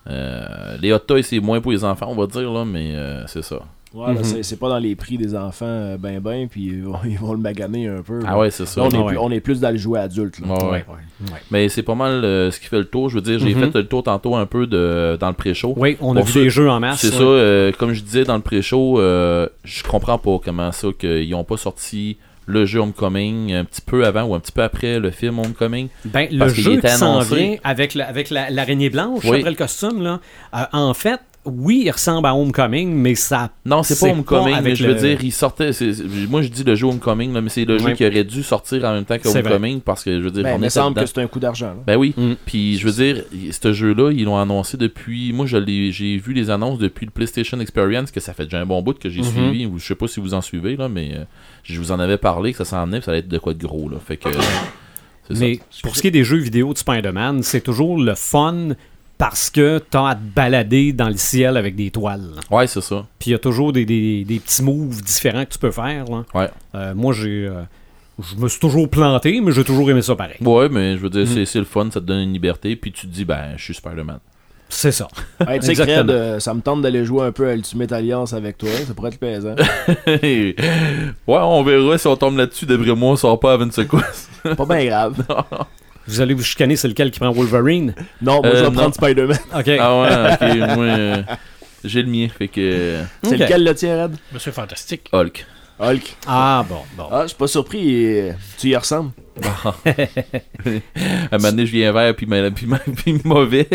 les 0.07 0.93
hot 0.93 0.99
toys, 1.01 1.23
c'est 1.23 1.41
moins 1.41 1.61
pour 1.61 1.73
les 1.73 1.85
enfants, 1.85 2.07
on 2.09 2.15
va 2.17 2.27
dire, 2.27 2.51
là, 2.53 2.65
mais 2.65 2.93
euh, 2.95 3.27
c'est 3.27 3.43
ça. 3.43 3.61
Ouais, 3.95 4.15
Mhm. 4.15 4.25
c'est- 4.25 4.43
c'est 4.43 4.57
pas 4.57 4.71
dans 4.71 4.79
les 4.79 4.97
prix 4.97 5.19
des 5.19 5.35
enfants 5.37 5.67
euh, 5.67 5.99
ben 5.99 6.19
ben, 6.19 6.49
puis 6.49 6.63
ils 6.69 6.83
vont, 6.83 6.97
ils 7.05 7.19
vont 7.19 7.33
le 7.35 7.39
maganer 7.39 7.89
un 7.89 8.01
peu. 8.01 8.21
Ah 8.27 8.31
là. 8.31 8.39
ouais, 8.39 8.51
c'est 8.51 8.65
ça. 8.65 8.81
Là, 8.81 8.87
on, 8.87 8.91
est 8.91 8.97
ouais. 8.99 9.07
plus, 9.09 9.19
on 9.19 9.31
est 9.31 9.41
plus 9.41 9.61
dans 9.61 9.71
le 9.71 9.77
jouet 9.77 10.01
adulte. 10.01 10.39
là. 10.41 10.47
Ouais, 10.55 10.65
ouais. 10.65 10.85
Ouais. 10.89 11.39
Mais 11.51 11.69
c'est 11.69 11.83
pas 11.83 11.95
mal 11.95 12.25
euh, 12.25 12.51
ce 12.51 12.59
qui 12.59 12.69
fait 12.69 12.79
le 12.79 12.87
tour. 12.87 13.11
Je 13.11 13.17
veux 13.17 13.21
dire, 13.21 13.39
j'ai 13.39 13.55
Mhm. 13.55 13.71
fait 13.71 13.79
le 13.81 13.87
tour 13.87 14.03
tantôt 14.03 14.35
un 14.35 14.47
peu 14.47 14.67
de, 14.67 15.19
dans 15.21 15.29
le 15.29 15.35
pré-show. 15.35 15.75
Oui, 15.77 15.99
on 16.01 16.13
a 16.17 16.21
Pour 16.21 16.25
vu 16.27 16.33
ceux- 16.33 16.43
des 16.45 16.49
jeux 16.51 16.71
en 16.71 16.81
masse. 16.81 17.01
C'est 17.03 17.09
ouais. 17.11 17.19
ça, 17.19 17.23
euh, 17.23 17.71
comme 17.79 17.93
je 17.93 18.03
disais 18.03 18.25
dans 18.25 18.37
le 18.37 18.41
pré-show, 18.41 18.99
euh, 18.99 19.47
je 19.63 19.83
comprends 19.83 20.17
pas 20.17 20.39
comment 20.43 20.73
ça 20.73 20.89
qu'ils 20.99 21.29
n'ont 21.29 21.45
pas 21.45 21.59
sorti 21.59 22.17
le 22.47 22.67
jeu 22.67 22.81
Homecoming 22.81 23.53
un 23.53 23.65
petit 23.65 23.81
peu 23.81 24.05
avant 24.05 24.25
ou 24.25 24.35
un 24.35 24.41
petit 24.41 24.53
peu 24.53 24.63
après 24.63 24.99
le 24.99 25.11
film 25.11 25.39
Homecoming. 25.39 25.89
Ben, 26.05 26.29
le 26.31 26.49
jeu 26.49 26.81
qui 26.81 26.89
s'en 26.89 27.21
vient 27.21 27.57
avec, 27.65 27.95
la- 27.95 28.09
avec 28.09 28.31
la- 28.31 28.51
l'araignée 28.51 28.91
blanche 28.91 29.23
Oui. 29.25 29.39
après 29.39 29.51
le 29.51 29.57
costume, 29.57 30.03
là, 30.03 30.21
euh, 30.55 30.65
en 30.73 30.93
fait, 30.95 31.21
oui, 31.45 31.83
il 31.87 31.91
ressemble 31.91 32.27
à 32.29 32.35
Homecoming, 32.37 32.93
mais 32.95 33.15
ça. 33.17 33.51
Non, 33.65 33.83
c'est 33.83 33.99
pas 33.99 34.13
Homecoming, 34.13 34.55
pas 34.55 34.61
mais 34.61 34.75
je 34.77 34.87
veux 34.87 34.95
le- 34.95 35.01
dire, 35.01 35.19
il 35.25 35.33
sortait. 35.33 35.71
moi, 36.29 36.43
je 36.43 36.49
dis 36.49 36.63
le 36.63 36.75
jeu 36.75 36.87
Homecoming, 36.87 37.33
là, 37.33 37.41
mais 37.41 37.49
c'est 37.49 37.65
le 37.65 37.79
jeu 37.79 37.93
qui 37.95 38.07
aurait 38.07 38.25
dû 38.25 38.43
sortir 38.43 38.85
en 38.85 38.93
même 38.95 39.05
temps 39.05 39.19
que. 39.19 39.29
Homecoming 39.29 39.81
parce 39.81 40.05
que 40.05 40.19
je 40.19 40.25
veux 40.25 40.31
dire, 40.31 40.45
Ben, 40.45 40.55
on 40.55 40.59
il 40.59 40.63
me 40.65 40.69
semble 40.69 40.95
dedans. 40.95 41.03
que 41.05 41.11
c'est 41.13 41.21
un 41.21 41.27
coup 41.27 41.41
d'argent. 41.41 41.75
Ben 41.87 41.97
oui. 41.97 42.15
Mm. 42.17 42.33
Puis 42.47 42.79
je 42.79 42.87
veux 42.89 42.93
dire, 43.05 43.25
ce 43.51 43.73
jeu-là, 43.73 44.13
ils 44.13 44.25
l'ont 44.25 44.37
annoncé 44.39 44.77
depuis. 44.77 45.33
Moi, 45.33 45.47
j'ai 45.47 46.17
vu 46.19 46.33
les 46.33 46.49
annonces 46.51 46.79
depuis 46.79 47.07
le 47.07 47.13
PlayStation 47.13 47.59
Experience, 47.61 48.11
que 48.11 48.21
ça 48.21 48.33
fait 48.35 48.45
déjà 48.45 48.61
un 48.61 48.67
bon 48.67 48.81
bout 48.83 48.99
que 48.99 49.09
j'ai 49.09 49.21
Mhm. 49.23 49.27
suivi. 49.27 49.69
Je 49.79 49.85
sais 49.85 49.95
pas 49.95 50.07
si 50.09 50.21
vous 50.21 50.35
en 50.35 50.41
suivez, 50.43 50.77
là, 50.77 50.89
mais 50.89 51.13
euh, 51.17 51.25
je 51.65 51.79
vous 51.81 51.91
en 51.93 51.99
avais 51.99 52.19
parlé 52.19 52.53
que 52.53 52.59
ça 52.59 52.65
s'en 52.65 52.87
venait, 52.87 53.01
ça 53.01 53.11
allait 53.11 53.21
être 53.21 53.29
de 53.29 53.39
quoi 53.39 53.55
de 53.55 53.63
gros. 53.65 53.89
Là. 53.89 53.97
Fait 53.99 54.17
que. 54.17 54.29
ça. 54.33 54.39
Mais 55.39 55.59
pour 55.83 55.97
ce 55.97 56.03
qui 56.03 56.09
est 56.09 56.13
des 56.13 56.25
jeux 56.25 56.39
vidéo 56.39 56.73
de 56.73 56.79
Spider-Man, 56.79 57.43
c'est 57.43 57.61
toujours 57.63 58.01
le 58.01 58.15
fun 58.15 58.69
parce 59.23 59.51
que 59.51 59.79
t'as 59.79 60.09
à 60.09 60.15
te 60.17 60.21
balader 60.35 60.93
dans 60.93 61.07
le 61.09 61.17
ciel 61.17 61.57
avec 61.57 61.77
des 61.77 61.93
toiles. 61.93 62.33
là. 62.35 62.41
Ouais, 62.57 62.67
c'est 62.67 62.81
ça. 62.81 63.07
Puis 63.21 63.31
il 63.31 63.33
y 63.35 63.37
a 63.37 63.39
toujours 63.39 63.73
des, 63.73 63.85
des- 63.85 64.25
des 64.25 64.41
petits 64.41 64.65
moves 64.65 65.01
différents 65.01 65.45
que 65.45 65.51
tu 65.53 65.61
peux 65.61 65.71
faire. 65.71 66.07
là. 66.07 66.25
Ouais. 66.35 66.49
Euh, 66.75 66.93
moi, 66.93 67.13
j'ai. 67.13 67.47
euh, 67.47 67.63
je 68.21 68.35
me 68.35 68.49
suis 68.49 68.59
toujours 68.59 68.89
planté, 68.91 69.41
mais 69.41 69.53
j'ai 69.53 69.63
toujours 69.63 69.89
aimé 69.89 70.03
ça 70.03 70.17
pareil. 70.17 70.39
Ouais, 70.41 70.69
mais 70.69 70.97
je 70.97 71.03
veux 71.03 71.09
dire, 71.11 71.21
Mhm. 71.21 71.27
c'est- 71.29 71.45
c'est 71.47 71.61
le 71.61 71.65
fun, 71.65 71.85
ça 71.93 72.01
te 72.01 72.05
donne 72.07 72.19
une 72.19 72.33
liberté, 72.33 72.75
puis 72.75 72.91
tu 72.91 73.07
te 73.07 73.13
dis, 73.13 73.25
ben, 73.25 73.51
je 73.57 73.63
suis 73.63 73.75
Spider-Man. 73.75 74.19
C'est 74.69 74.91
ça. 74.91 75.07
Hey, 75.49 75.61
tu 75.61 75.73
sais, 75.73 75.89
euh, 75.89 76.41
ça 76.41 76.53
me 76.53 76.61
tente 76.61 76.83
d'aller 76.83 77.05
jouer 77.05 77.25
un 77.27 77.31
peu 77.31 77.49
à 77.49 77.55
Ultimate 77.55 77.93
Alliance 77.93 78.33
avec 78.33 78.59
toi. 78.59 78.71
Ça 78.85 78.93
pourrait 78.93 79.11
être 79.11 79.21
plaisant. 79.21 79.55
ouais, 80.09 80.55
on 81.27 81.63
verra 81.63 81.97
si 81.99 82.07
on 82.09 82.17
tombe 82.17 82.39
là-dessus. 82.39 82.67
D'après 82.67 82.95
moi, 82.97 83.11
on 83.13 83.17
sort 83.17 83.39
pas 83.39 83.53
avant 83.53 83.67
une 83.67 83.71
secousse. 83.71 84.29
pas 84.43 84.67
bien 84.67 84.85
grave. 84.87 85.15
Vous 86.07 86.21
allez 86.21 86.35
vous 86.35 86.43
chicaner, 86.43 86.77
c'est 86.77 86.89
lequel 86.89 87.11
qui 87.11 87.19
prend 87.21 87.31
Wolverine? 87.31 87.95
Non, 88.21 88.41
moi, 88.43 88.47
Euh, 88.47 88.51
je 88.57 88.57
vais 88.65 88.71
non. 88.71 88.73
prendre 88.73 88.95
Spider-Man. 88.95 89.39
Ok. 89.57 89.69
ah 89.81 90.01
ouais, 90.01 90.33
ok, 90.69 90.77
moi, 90.77 90.85
euh, 90.85 91.23
j'ai 91.85 92.03
le 92.03 92.09
mien, 92.11 92.29
fait 92.37 92.49
que. 92.49 92.99
C'est 93.23 93.37
lequel 93.37 93.65
le 93.65 93.75
tien, 93.75 94.03
Red? 94.05 94.17
Monsieur 94.33 94.53
Fantastique. 94.53 95.09
Hulk. 95.13 95.47
Hulk. 95.81 96.17
Ah, 96.27 96.65
bon, 96.69 96.79
bon. 96.97 97.09
Ah, 97.11 97.23
je 97.23 97.29
suis 97.29 97.37
pas 97.37 97.47
surpris. 97.49 98.19
euh, 98.21 98.33
Tu 98.59 98.69
y 98.69 98.77
ressembles. 98.77 99.11
À 99.45 99.75
un 101.35 101.39
moment 101.39 101.51
donné, 101.51 101.67
je 101.67 101.73
viens 101.73 101.93
vert, 101.93 102.15
puis, 102.15 102.27
ma- 102.27 102.51
puis, 102.51 102.67
ma- 102.67 102.79
puis 102.97 103.19
mauvais. 103.25 103.67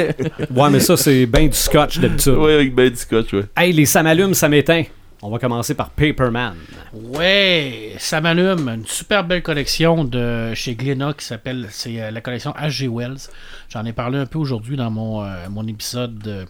Ouais, 0.56 0.70
mais 0.70 0.80
ça, 0.80 0.96
c'est 0.96 1.26
bien 1.26 1.48
du 1.48 1.58
scotch 1.58 2.00
d'habitude. 2.00 2.34
ouais, 2.34 2.54
avec 2.54 2.74
ben 2.76 2.90
du 2.90 2.96
scotch, 2.96 3.34
ouais. 3.34 3.44
Hey, 3.56 3.74
les 3.74 3.86
ça 3.86 4.04
m'allume, 4.04 4.34
ça 4.34 4.48
m'éteint. 4.48 4.84
On 5.24 5.32
va 5.32 5.40
commencer 5.40 5.74
par 5.74 5.90
Paperman. 5.90 6.56
Ouais, 6.94 7.96
ça 7.98 8.22
m'allume. 8.22 8.70
Une 8.70 8.86
super 8.86 9.24
belle 9.24 9.42
collection 9.42 10.04
de 10.04 10.54
chez 10.54 10.76
Glénat 10.76 11.14
qui 11.14 11.26
s'appelle, 11.26 11.70
c'est 11.72 12.00
euh, 12.00 12.12
la 12.12 12.22
collection 12.22 12.52
H.G. 12.52 12.88
Wells. 12.88 13.30
J'en 13.68 13.84
ai 13.86 13.94
parlé 13.94 14.20
un 14.20 14.28
peu 14.28 14.38
aujourd'hui 14.38 14.78
dans 14.78 14.92
mon, 14.92 15.24
euh, 15.24 15.64
épisode 15.68 16.20
de 16.20 16.46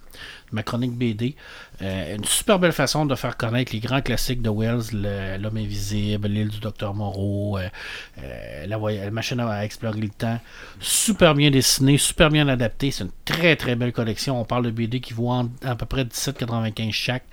ma 0.51 0.63
chronique 0.63 0.91
BD. 0.91 1.37
Euh, 1.81 2.17
une 2.17 2.25
super 2.25 2.59
belle 2.59 2.73
façon 2.73 3.05
de 3.05 3.15
faire 3.15 3.37
connaître 3.37 3.71
les 3.71 3.79
grands 3.79 4.01
classiques 4.01 4.41
de 4.41 4.49
Wells, 4.49 4.91
L'homme 5.39 5.57
invisible, 5.57 6.27
l'île 6.27 6.49
du 6.49 6.59
docteur 6.59 6.93
Moreau, 6.93 7.57
la, 8.67 9.11
machine 9.11 9.39
à 9.39 9.63
explorer 9.63 10.01
le 10.01 10.09
temps. 10.09 10.41
Super 10.81 11.35
bien 11.35 11.51
dessiné, 11.51 11.97
super 11.97 12.29
bien 12.29 12.49
adapté. 12.49 12.91
C'est 12.91 13.05
une 13.05 13.11
très 13.23 13.55
très 13.55 13.75
belle 13.75 13.93
collection. 13.93 14.41
On 14.41 14.43
parle 14.43 14.65
de 14.65 14.71
BD 14.71 14.99
qui 14.99 15.13
vaut 15.13 15.31
à 15.31 15.75
peu 15.75 15.85
près 15.85 16.03
17,95 16.03 16.91
chaque 16.91 17.23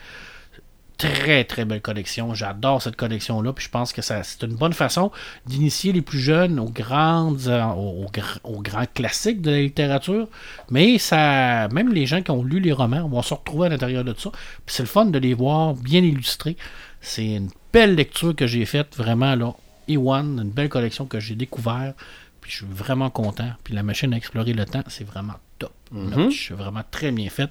très 1.13 1.45
très 1.45 1.65
belle 1.65 1.81
collection. 1.81 2.35
J'adore 2.35 2.83
cette 2.83 2.97
collection-là. 2.97 3.53
Puis 3.53 3.67
je 3.67 3.71
pense 3.71 3.93
que 3.93 4.03
ça, 4.03 4.23
c'est 4.23 4.43
une 4.43 4.55
bonne 4.55 4.73
façon 4.73 5.11
d'initier 5.47 5.93
les 5.93 6.03
plus 6.03 6.19
jeunes 6.19 6.59
aux 6.59 6.71
grandes, 6.71 7.47
euh, 7.47 7.63
aux, 7.65 8.05
aux 8.05 8.11
gr- 8.11 8.39
aux 8.45 8.61
grands 8.61 8.87
classiques 8.93 9.41
de 9.43 9.51
la 9.51 9.61
littérature. 9.61 10.29
Mais 10.71 10.99
ça, 10.99 11.69
même 11.69 11.93
les 11.93 12.07
gens 12.07 12.23
qui 12.23 12.31
ont 12.31 12.43
lu 12.43 12.61
les 12.61 12.73
romans 12.73 13.07
vont 13.09 13.23
se 13.23 13.35
retrouver 13.35 13.67
à 13.67 13.71
l'intérieur 13.71 14.05
de 14.05 14.15
ça. 14.17 14.31
Puis 14.65 14.75
c'est 14.75 14.83
le 14.83 14.89
fun 14.89 15.07
de 15.07 15.19
les 15.19 15.35
voir 15.35 15.75
bien 15.75 16.03
illustrés. 16.03 16.57
C'est 17.01 17.35
une 17.35 17.51
belle 17.73 17.95
lecture 17.95 18.35
que 18.35 18.47
j'ai 18.47 18.65
faite 18.65 18.97
vraiment 18.97 19.35
là. 19.35 19.53
Ewan, 19.89 20.39
une 20.43 20.51
belle 20.51 20.69
collection 20.71 21.05
que 21.07 21.21
j'ai 21.21 21.35
découvert. 21.35 21.93
Puis 22.41 22.51
je 22.51 22.57
suis 22.59 22.67
vraiment 22.69 23.11
content. 23.11 23.51
Puis 23.63 23.75
la 23.75 23.83
machine 23.83 24.13
à 24.15 24.17
explorer 24.17 24.53
le 24.53 24.65
temps, 24.65 24.83
c'est 24.89 25.05
vraiment 25.05 25.35
top. 25.59 25.73
notch. 25.93 26.49
C'est 26.49 26.55
vraiment 26.55 26.83
très 26.91 27.11
bien 27.11 27.29
fait. 27.31 27.51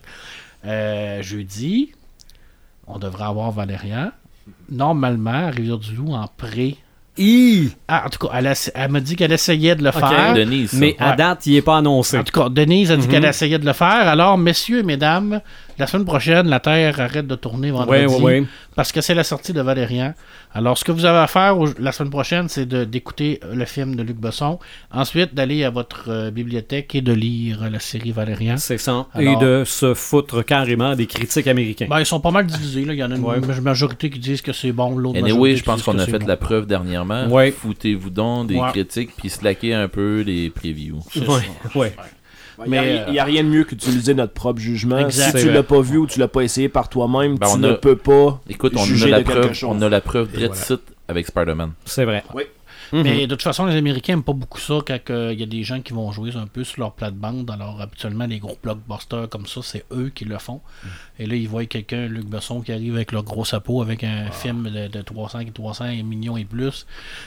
Euh, 0.66 1.22
jeudi, 1.22 1.92
on 2.88 3.00
devrait 3.00 3.26
avoir 3.26 3.52
Valéria. 3.52 4.12
Normalement, 4.70 5.48
à 5.48 5.50
Rivière-du-Loup 5.50 6.14
en 6.14 6.28
pré. 6.38 6.78
Hi! 7.18 7.70
Ah, 7.88 8.04
en 8.06 8.10
tout 8.10 8.28
cas, 8.28 8.34
elle, 8.36 8.48
a- 8.48 8.72
elle 8.74 8.92
m'a 8.92 9.00
dit 9.00 9.16
qu'elle 9.16 9.32
essayait 9.32 9.76
de 9.76 9.84
le 9.84 9.90
Ok. 9.90 10.00
faire. 10.00 10.34
Denise. 10.34 10.72
ça. 10.72 10.78
Mais 10.78 10.96
à 11.00 11.16
date, 11.16 11.46
il 11.46 11.54
n'est 11.54 11.62
pas 11.62 11.78
annoncé. 11.78 12.18
En 12.18 12.24
tout 12.24 12.32
cas, 12.38 12.50
Denise 12.50 12.92
a 12.92 12.98
dit 12.98 13.08
qu'elle 13.08 13.26
essayait 13.26 13.60
de 13.60 13.66
le 13.66 13.74
faire. 13.74 14.08
Alors, 14.08 14.36
messieurs 14.38 14.80
et 14.80 14.84
mesdames, 14.84 15.40
la 15.78 15.88
semaine 15.88 16.06
prochaine, 16.06 16.48
la 16.48 16.60
Terre 16.60 17.00
arrête 17.00 17.28
de 17.28 17.36
tourner 17.36 17.72
Oui, 17.72 17.78
vendredi. 17.78 18.06
oui, 18.22 18.40
oui. 18.42 18.48
Parce 18.76 18.92
que 18.92 19.02
c'est 19.02 19.14
la 19.14 19.24
sortie 19.24 19.54
de 19.54 19.62
Valérian. 19.62 20.14
Alors, 20.54 20.78
ce 20.78 20.84
que 20.84 20.92
vous 20.92 21.06
avez 21.06 21.18
à 21.20 21.28
faire 21.28 21.56
la 21.80 21.92
semaine 21.92 22.10
prochaine, 22.12 22.48
c'est 22.50 22.68
d'écouter 22.68 23.40
le 23.54 23.66
film 23.66 23.96
de 23.96 24.04
Luc 24.04 24.18
Besson. 24.18 24.60
Ensuite, 24.92 25.34
d'aller 25.34 25.64
à 25.64 25.70
votre 25.70 26.06
euh, 26.10 26.32
bibliothèque 26.32 26.94
et 26.96 27.02
de 27.02 27.12
lire 27.14 27.70
la 27.72 27.80
série 27.80 28.12
Valérian. 28.12 28.58
C'est 28.58 28.78
ça. 28.78 29.08
Alors- 29.14 29.42
Et 29.42 29.46
de 29.46 29.64
se 29.66 29.94
foutre 29.94 30.44
carrément 30.46 30.96
des 30.96 31.08
critiques 31.08 31.48
américains. 31.48 31.88
Ben, 31.90 32.00
ils 32.00 32.06
sont 32.06 32.20
pas 32.20 32.32
mal 32.32 32.46
divisés. 32.46 32.86
Là. 32.86 32.94
Il 32.94 33.00
y 33.00 33.04
en 33.04 33.12
a 33.12 33.16
une 33.16 33.24
Ouais. 33.24 33.40
majorité 33.62 34.10
qui 34.10 34.20
disent 34.20 34.42
que 34.42 34.54
c'est 34.54 34.72
bon, 34.72 34.96
l'autre 34.98 35.18
Anyway, 35.18 35.32
majorité 35.34 35.56
je 35.58 35.64
pense 35.64 35.82
qu'on 35.84 35.98
a 36.00 36.06
fait 36.06 36.20
bon. 36.20 36.28
la 36.28 36.38
preuve 36.38 36.66
dernièrement. 36.68 37.28
Ouais. 37.28 37.52
Foutez-vous 37.52 38.10
donc 38.10 38.48
des 38.48 38.56
Ouais. 38.58 38.70
critiques 38.72 39.12
puis 39.18 39.30
slackez 39.30 39.74
un 39.74 39.88
peu 39.88 40.22
les 40.26 40.50
previews. 40.50 41.00
C'est 41.12 41.28
Ouais, 41.76 41.94
ouais. 42.60 42.66
Il 42.68 42.72
n'y 42.72 42.78
a, 42.78 42.82
Mais, 42.82 43.04
il 43.10 43.14
y 43.14 43.20
a 43.20 43.24
rien 43.24 43.44
de 43.44 43.50
mieux 43.50 43.64
qu'utiliser 43.64 44.14
notre 44.14 44.34
propre 44.34 44.60
jugement. 44.60 45.00
Exact. 45.00 45.38
Si 45.38 45.46
tu 45.46 45.52
l'as 45.52 45.64
pas 45.64 45.82
vu 45.82 45.98
ou 45.98 46.08
tu 46.08 46.20
l'as 46.20 46.28
pas 46.28 46.42
essayé 46.42 46.70
par 46.70 46.90
toi-même, 46.90 47.38
Ben, 47.38 47.48
tu 47.48 47.54
on 47.54 47.58
ne 47.58 47.72
a- 47.72 47.74
peux 47.76 47.96
pas. 47.96 48.42
Écoute, 48.50 48.74
on 48.76 48.82
a 48.84 49.08
la 49.08 49.20
de 49.20 49.24
quelque 49.24 49.40
preuve, 49.40 49.54
chose. 49.54 49.70
on 49.72 49.82
a 49.82 49.90
la 49.90 50.02
preuve 50.02 50.30
voilà. 50.34 50.50
avec 51.08 51.28
Spider-Man. 51.28 51.72
C'est 51.86 52.06
vrai. 52.06 52.24
Oui. 52.34 52.44
Mais 52.92 53.28
de 53.28 53.36
toute 53.36 53.42
façon, 53.44 53.66
les 53.66 53.76
Américains 53.76 54.14
n'aiment 54.14 54.24
pas 54.24 54.34
beaucoup 54.34 54.60
ça 54.60 54.76
quand 54.86 55.00
euh, 55.10 55.34
il 55.34 55.40
y 55.40 55.44
a 55.44 55.48
des 55.48 55.64
gens 55.64 55.82
qui 55.82 55.94
vont 55.94 56.12
jouer 56.12 56.36
un 56.36 56.48
peu 56.48 56.64
sur 56.64 56.82
leur 56.82 56.94
plate-bande. 56.94 57.50
Alors, 57.52 57.80
habituellement, 57.82 58.26
les 58.26 58.40
gros 58.40 58.58
blockbusters 58.62 59.30
comme 59.30 59.46
ça, 59.46 59.62
c'est 59.64 59.86
eux 59.92 60.12
qui 60.14 60.26
le 60.26 60.38
font. 60.38 60.62
Et 61.20 61.26
là, 61.26 61.36
ils 61.36 61.48
voient 61.48 61.66
quelqu'un, 61.66 62.08
Luc 62.08 62.26
Besson, 62.26 62.62
qui 62.62 62.72
arrive 62.72 62.96
avec 62.96 63.12
leur 63.12 63.24
gros 63.24 63.46
sapot 63.46 63.82
avec 63.82 64.04
un 64.04 64.32
film 64.32 64.70
de, 64.70 64.88
de 64.88 65.02
300, 65.02 65.40
300 65.54 65.86
millions 66.04 66.38
et 66.38 66.46
plus. 66.46 66.86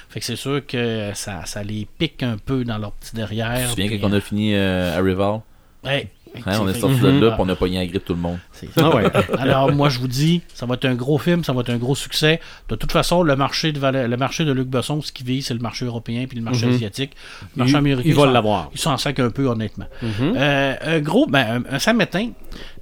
Fait 0.08 0.20
que 0.20 0.26
c'est 0.26 0.36
sûr 0.36 0.64
que 0.66 1.12
ça, 1.14 1.46
ça 1.46 1.62
les 1.62 1.86
pique 1.98 2.22
un 2.22 2.36
peu 2.38 2.64
dans 2.64 2.78
leur 2.78 2.92
petit 2.92 3.14
derrière. 3.14 3.56
Tu 3.70 3.76
te 3.76 3.82
souviens 3.82 3.98
quand 3.98 4.08
on 4.08 4.12
a 4.12 4.20
fini 4.20 4.54
euh, 4.54 4.98
Arrival? 4.98 5.40
Ouais. 5.84 6.10
Hein, 6.44 6.59
on 6.61 6.69
est 6.69 6.74
sorti 6.78 7.01
de 7.01 7.11
Mhm. 7.11 7.20
là, 7.23 7.31
puis 7.32 7.40
on 7.44 7.48
a 7.48 7.57
pogné 7.57 7.78
la 7.78 7.86
grippe 7.86 8.05
tout 8.05 8.12
le 8.15 8.20
monde. 8.20 8.39
Ah 8.77 8.94
ouais. 8.94 9.05
Alors, 9.39 9.73
moi, 9.73 9.89
je 9.89 9.98
vous 9.98 10.09
dis, 10.09 10.43
ça 10.53 10.66
va 10.66 10.74
être 10.74 10.85
un 10.85 10.94
gros 10.94 11.16
film, 11.19 11.43
ça 11.44 11.53
va 11.55 11.62
être 11.62 11.70
un 11.70 11.78
gros 11.78 11.94
succès. 11.94 12.40
De 12.69 12.74
toute 12.77 12.93
façon, 12.93 13.23
le 13.23 13.36
marché 13.36 13.73
de, 13.73 13.78
Val- 13.78 14.09
le 14.11 14.16
marché 14.19 14.44
de 14.44 14.53
Luc 14.53 14.69
Besson, 14.69 15.01
ce 15.01 15.12
qu'il 15.12 15.24
vise, 15.27 15.47
c'est 15.47 15.55
le 15.55 15.61
marché 15.61 15.86
européen 15.86 16.27
puis 16.28 16.36
le 16.36 16.44
marché 16.44 16.66
Mhm. 16.66 16.74
asiatique. 16.74 17.12
Le 17.55 17.61
marché 17.61 17.73
Il- 17.73 17.77
américain, 17.77 18.09
il 18.11 18.15
va 18.15 18.24
s'en- 18.24 18.31
l'avoir. 18.31 18.70
Il 18.74 18.78
s'en 18.78 18.97
sac 18.98 19.19
un 19.19 19.31
peu, 19.31 19.47
honnêtement. 19.47 19.86
Mhm. 20.03 20.35
Euh, 20.36 20.74
un 20.82 21.01
gros, 21.01 21.27
ben, 21.27 21.65
un, 21.70 21.74
un 21.74 21.78
samedi 21.78 21.97
matin, 21.98 22.28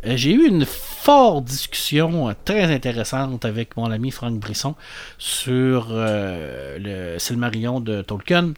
euh, 0.06 0.12
j'ai 0.16 0.32
eu 0.32 0.48
une 0.48 0.64
forte 0.64 1.44
discussion 1.44 2.28
euh, 2.28 2.32
très 2.44 2.64
intéressante 2.74 3.44
avec 3.44 3.76
mon 3.76 3.90
ami 3.90 4.10
Franck 4.10 4.34
Brisson 4.40 4.74
sur 5.18 5.88
euh, 5.92 6.78
le 7.14 7.18
Silmarillion 7.20 7.78
de 7.80 8.02
Tolkien. 8.02 8.52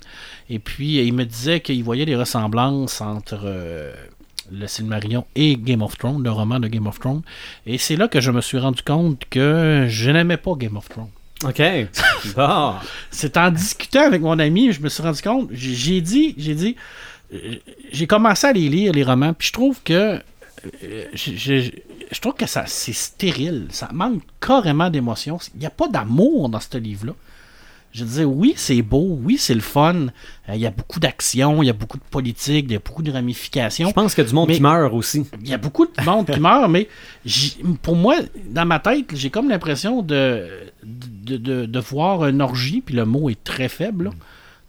Et 0.48 0.58
puis, 0.58 0.98
euh, 0.98 1.02
il 1.02 1.12
me 1.12 1.24
disait 1.24 1.60
qu'il 1.60 1.82
voyait 1.84 2.06
des 2.06 2.16
ressemblances 2.16 3.00
entre 3.00 3.40
euh, 3.44 3.92
le 4.52 4.66
Silmarillion 4.66 5.24
et 5.34 5.56
Game 5.56 5.82
of 5.82 5.96
Thrones, 5.98 6.22
le 6.22 6.30
roman 6.30 6.60
de 6.60 6.68
Game 6.68 6.86
of 6.86 6.98
Thrones. 7.00 7.22
Et 7.66 7.78
c'est 7.78 7.96
là 7.96 8.08
que 8.08 8.20
je 8.20 8.30
me 8.30 8.40
suis 8.40 8.58
rendu 8.58 8.82
compte 8.82 9.22
que 9.30 9.86
je 9.88 10.10
n'aimais 10.10 10.36
pas 10.36 10.52
Game 10.56 10.76
of 10.76 10.88
Thrones. 10.88 11.10
OK. 11.44 11.62
Bon. 12.36 12.74
C'est 13.10 13.36
en 13.36 13.50
discutant 13.50 14.06
avec 14.06 14.22
mon 14.22 14.38
ami, 14.38 14.72
je 14.72 14.80
me 14.80 14.88
suis 14.88 15.02
rendu 15.02 15.20
compte, 15.22 15.48
j'ai 15.52 16.00
dit, 16.00 16.34
j'ai 16.38 16.54
dit, 16.54 16.76
euh, 17.34 17.56
j'ai 17.92 18.06
commencé 18.06 18.46
à 18.46 18.52
les 18.52 18.68
lire, 18.68 18.92
les 18.92 19.02
romans, 19.04 19.32
puis 19.34 19.48
je 19.48 19.52
trouve 19.52 19.80
que, 19.84 19.92
euh, 20.82 21.04
je, 21.14 21.32
je- 21.36 21.70
je 22.10 22.20
trouve 22.20 22.34
que 22.34 22.46
ça, 22.46 22.64
c'est 22.66 22.92
stérile, 22.92 23.66
ça 23.70 23.88
manque 23.92 24.22
carrément 24.40 24.88
d'émotion. 24.90 25.38
Il 25.54 25.60
n'y 25.60 25.66
a 25.66 25.70
pas 25.70 25.88
d'amour 25.88 26.48
dans 26.48 26.60
ce 26.60 26.78
livre-là. 26.78 27.12
Je 27.96 28.04
disais, 28.04 28.24
oui, 28.24 28.52
c'est 28.56 28.82
beau, 28.82 29.18
oui, 29.22 29.36
c'est 29.38 29.54
le 29.54 29.60
fun, 29.60 29.94
euh, 30.48 30.54
il 30.54 30.60
y 30.60 30.66
a 30.66 30.70
beaucoup 30.70 31.00
d'action, 31.00 31.62
il 31.62 31.66
y 31.66 31.70
a 31.70 31.72
beaucoup 31.72 31.96
de 31.96 32.02
politique, 32.10 32.66
il 32.68 32.72
y 32.72 32.76
a 32.76 32.78
beaucoup 32.78 33.02
de 33.02 33.10
ramifications. 33.10 33.88
Je 33.88 33.94
pense 33.94 34.14
qu'il 34.14 34.22
y 34.22 34.26
a 34.26 34.28
du 34.28 34.34
monde 34.34 34.50
qui 34.50 34.60
meurt 34.60 34.92
aussi. 34.92 35.24
Il 35.42 35.48
y 35.48 35.54
a 35.54 35.58
beaucoup 35.58 35.86
de 35.86 36.02
monde 36.04 36.26
qui 36.30 36.38
meurt, 36.40 36.70
mais 36.70 36.88
pour 37.82 37.96
moi, 37.96 38.16
dans 38.50 38.66
ma 38.66 38.78
tête, 38.80 39.06
j'ai 39.14 39.30
comme 39.30 39.48
l'impression 39.48 40.02
de, 40.02 40.46
de, 40.84 41.36
de, 41.38 41.64
de 41.66 41.78
voir 41.80 42.22
un 42.22 42.40
orgie, 42.40 42.82
puis 42.84 42.94
le 42.94 43.04
mot 43.06 43.30
est 43.30 43.42
très 43.42 43.68
faible. 43.68 44.10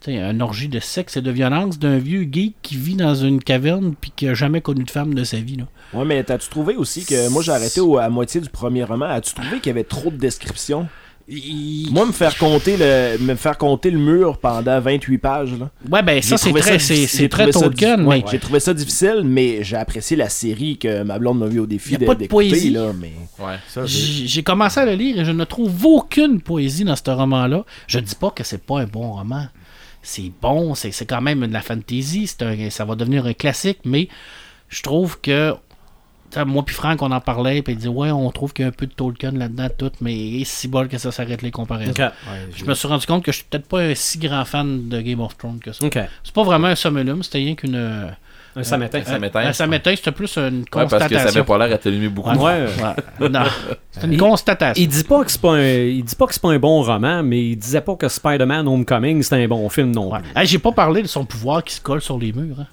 un 0.07 0.39
orgie 0.39 0.69
de 0.69 0.79
sexe 0.79 1.17
et 1.17 1.21
de 1.21 1.31
violence 1.31 1.79
d'un 1.79 1.97
vieux 1.97 2.25
geek 2.31 2.55
qui 2.61 2.77
vit 2.77 2.95
dans 2.95 3.15
une 3.15 3.43
caverne 3.43 3.93
puis 3.99 4.13
qui 4.15 4.27
a 4.29 4.33
jamais 4.33 4.61
connu 4.61 4.85
de 4.85 4.91
femme 4.91 5.13
de 5.13 5.25
sa 5.25 5.37
vie. 5.37 5.57
Là. 5.57 5.65
Ouais, 5.93 6.05
mais 6.05 6.23
t'as-tu 6.23 6.47
trouvé 6.49 6.75
aussi 6.77 7.03
que. 7.03 7.29
Moi, 7.29 7.41
j'ai 7.43 7.51
arrêté 7.51 7.81
au- 7.81 7.97
à 7.97 8.07
moitié 8.07 8.39
du 8.39 8.47
premier 8.49 8.85
roman. 8.85 9.07
As-tu 9.07 9.33
trouvé 9.33 9.57
qu'il 9.57 9.67
y 9.67 9.71
avait 9.71 9.83
trop 9.83 10.09
de 10.09 10.15
descriptions? 10.17 10.87
Il- 11.29 11.89
Moi, 11.91 12.05
me 12.05 12.11
faire 12.13 12.37
compter 12.37 12.77
le, 12.77 13.17
me 13.19 13.35
faire 13.35 13.57
compter 13.57 13.91
le 13.91 13.99
mur 13.99 14.37
pendant 14.37 14.79
28 14.79 15.17
pages, 15.17 15.51
là. 15.59 15.69
Ouais, 15.91 16.01
ben 16.01 16.21
ça, 16.21 16.37
c'est 16.37 16.53
très, 16.53 16.77
difficile- 16.77 17.07
c'est, 17.09 17.27
très 17.27 17.43
trouvé 17.43 17.51
ça 17.51 17.59
Tolkien, 17.65 17.97
diffi- 17.97 18.01
mais 18.01 18.07
ouais, 18.07 18.23
J'ai 18.31 18.39
trouvé 18.39 18.59
ça 18.61 18.73
difficile, 18.73 19.21
mais 19.25 19.61
j'ai 19.63 19.75
apprécié 19.75 20.15
la 20.15 20.29
série 20.29 20.77
que 20.77 21.03
ma 21.03 21.19
blonde 21.19 21.39
m'a 21.39 21.47
vu 21.47 21.59
au 21.59 21.65
défi 21.65 21.91
Y 21.91 21.95
a 21.95 21.97
de- 21.99 22.05
pas 22.05 22.13
de 22.15 22.19
d'écouter, 22.19 22.49
poésie. 22.49 22.69
là, 22.69 22.91
mais... 22.97 23.11
Ouais. 23.39 23.55
Ça, 23.67 23.81
j'ai- 23.85 24.43
commencé 24.43 24.79
à 24.79 24.85
le 24.85 24.93
lire 24.93 25.19
et 25.19 25.25
je 25.25 25.31
ne 25.31 25.43
trouve 25.43 25.85
aucune 25.85 26.39
poésie 26.39 26.85
dans 26.85 26.95
ce 26.95 27.09
roman-là. 27.09 27.65
Je 27.87 27.99
dis 27.99 28.15
pas 28.15 28.29
que 28.31 28.43
c'est 28.45 28.63
pas 28.65 28.79
un 28.79 28.85
bon 28.85 29.11
roman. 29.11 29.47
C'est 30.01 30.31
bon, 30.41 30.73
c'est 30.75 30.91
c'est 30.91 31.05
quand 31.05 31.21
même 31.21 31.45
de 31.45 31.51
la 31.51 31.61
fantasy, 31.61 32.27
c'est 32.27 32.43
un- 32.43 32.69
ça 32.69 32.85
va 32.85 32.95
devenir 32.95 33.25
un 33.25 33.33
classique, 33.33 33.79
mais 33.83 34.07
je 34.69 34.81
trouve 34.81 35.19
que 35.19 35.53
moi 36.45 36.63
puis 36.65 36.75
Franck 36.75 37.01
on 37.01 37.11
en 37.11 37.21
parlait 37.21 37.61
puis 37.61 37.73
il 37.73 37.79
dit 37.79 37.87
ouais 37.87 38.11
on 38.11 38.29
trouve 38.31 38.53
qu'il 38.53 38.63
y 38.63 38.65
a 38.65 38.69
un 38.69 38.71
peu 38.73 38.85
de 38.85 38.91
Tolkien 38.93 39.31
là-dedans 39.31 39.69
tout 39.77 39.91
mais 40.01 40.39
c'est 40.39 40.45
si 40.45 40.67
bol 40.67 40.87
que 40.87 40.97
ça 40.97 41.11
s'arrête 41.11 41.41
les 41.41 41.51
comparaisons. 41.51 41.93
Ouais, 41.97 42.09
Je 42.55 42.65
me 42.65 42.73
suis 42.73 42.87
rendu 42.87 43.05
compte 43.05 43.23
que 43.23 43.31
je 43.31 43.37
suis 43.37 43.45
peut-être 43.49 43.67
pas 43.67 43.79
un 43.81 43.95
si 43.95 44.17
grand 44.19 44.45
fan 44.45 44.89
de 44.89 45.01
Game 45.01 45.19
of 45.21 45.37
Thrones 45.37 45.59
que 45.59 45.71
ça. 45.71 45.85
OK. 45.85 45.97
C'est 46.23 46.33
pas 46.33 46.43
vraiment 46.43 46.67
un 46.67 46.75
summum, 46.75 47.23
c'était 47.23 47.37
rien 47.39 47.55
qu'une 47.55 47.75
euh, 47.75 48.07
Un 48.55 48.63
samétain. 48.63 48.99
Un 48.99 49.03
samétain. 49.03 49.39
un 49.39 49.53
samétain, 49.53 49.95
c'était 49.95 50.11
plus 50.11 50.35
une 50.37 50.59
Ouais, 50.59 50.63
parce 50.71 50.85
que 50.85 50.89
ça 50.89 50.99
constatation. 51.07 51.41
avait 51.41 51.47
pas 51.47 51.57
l'air 51.65 51.75
à 51.75 51.77
t'allumer 51.77 52.09
beaucoup. 52.09 52.29
Ouais. 52.31 52.65
Non, 53.29 53.43
c'est 53.91 54.05
une 54.05 54.13
Il- 54.13 54.19
constatation. 54.19 54.83
Il 54.83 54.87
dit 54.89 55.03
pas 55.03 55.23
que 55.23 55.31
c'est 55.31 55.41
pas 55.41 55.53
un, 55.55 55.61
il 55.63 56.03
dit 56.03 56.15
pas 56.15 56.27
que 56.27 56.33
c'est 56.33 56.41
pas 56.41 56.49
un 56.51 56.59
bon 56.59 56.81
roman, 56.83 57.23
mais 57.23 57.41
il 57.51 57.55
disait 57.55 57.81
pas 57.81 57.95
que 57.95 58.07
Spider-Man 58.09 58.67
Homecoming 58.67 59.23
c'était 59.23 59.43
un 59.43 59.47
bon 59.47 59.67
film 59.69 59.91
non 59.91 60.11
Ouais. 60.11 60.19
plus. 60.19 60.31
Hey, 60.35 60.45
J'ai 60.47 60.59
pas 60.59 60.71
parlé 60.71 61.01
de 61.03 61.07
son 61.07 61.23
pouvoir 61.25 61.63
qui 61.63 61.73
se 61.75 61.81
colle 61.81 62.01
sur 62.01 62.17
les 62.19 62.33
murs. 62.33 62.59
hein. 62.59 62.67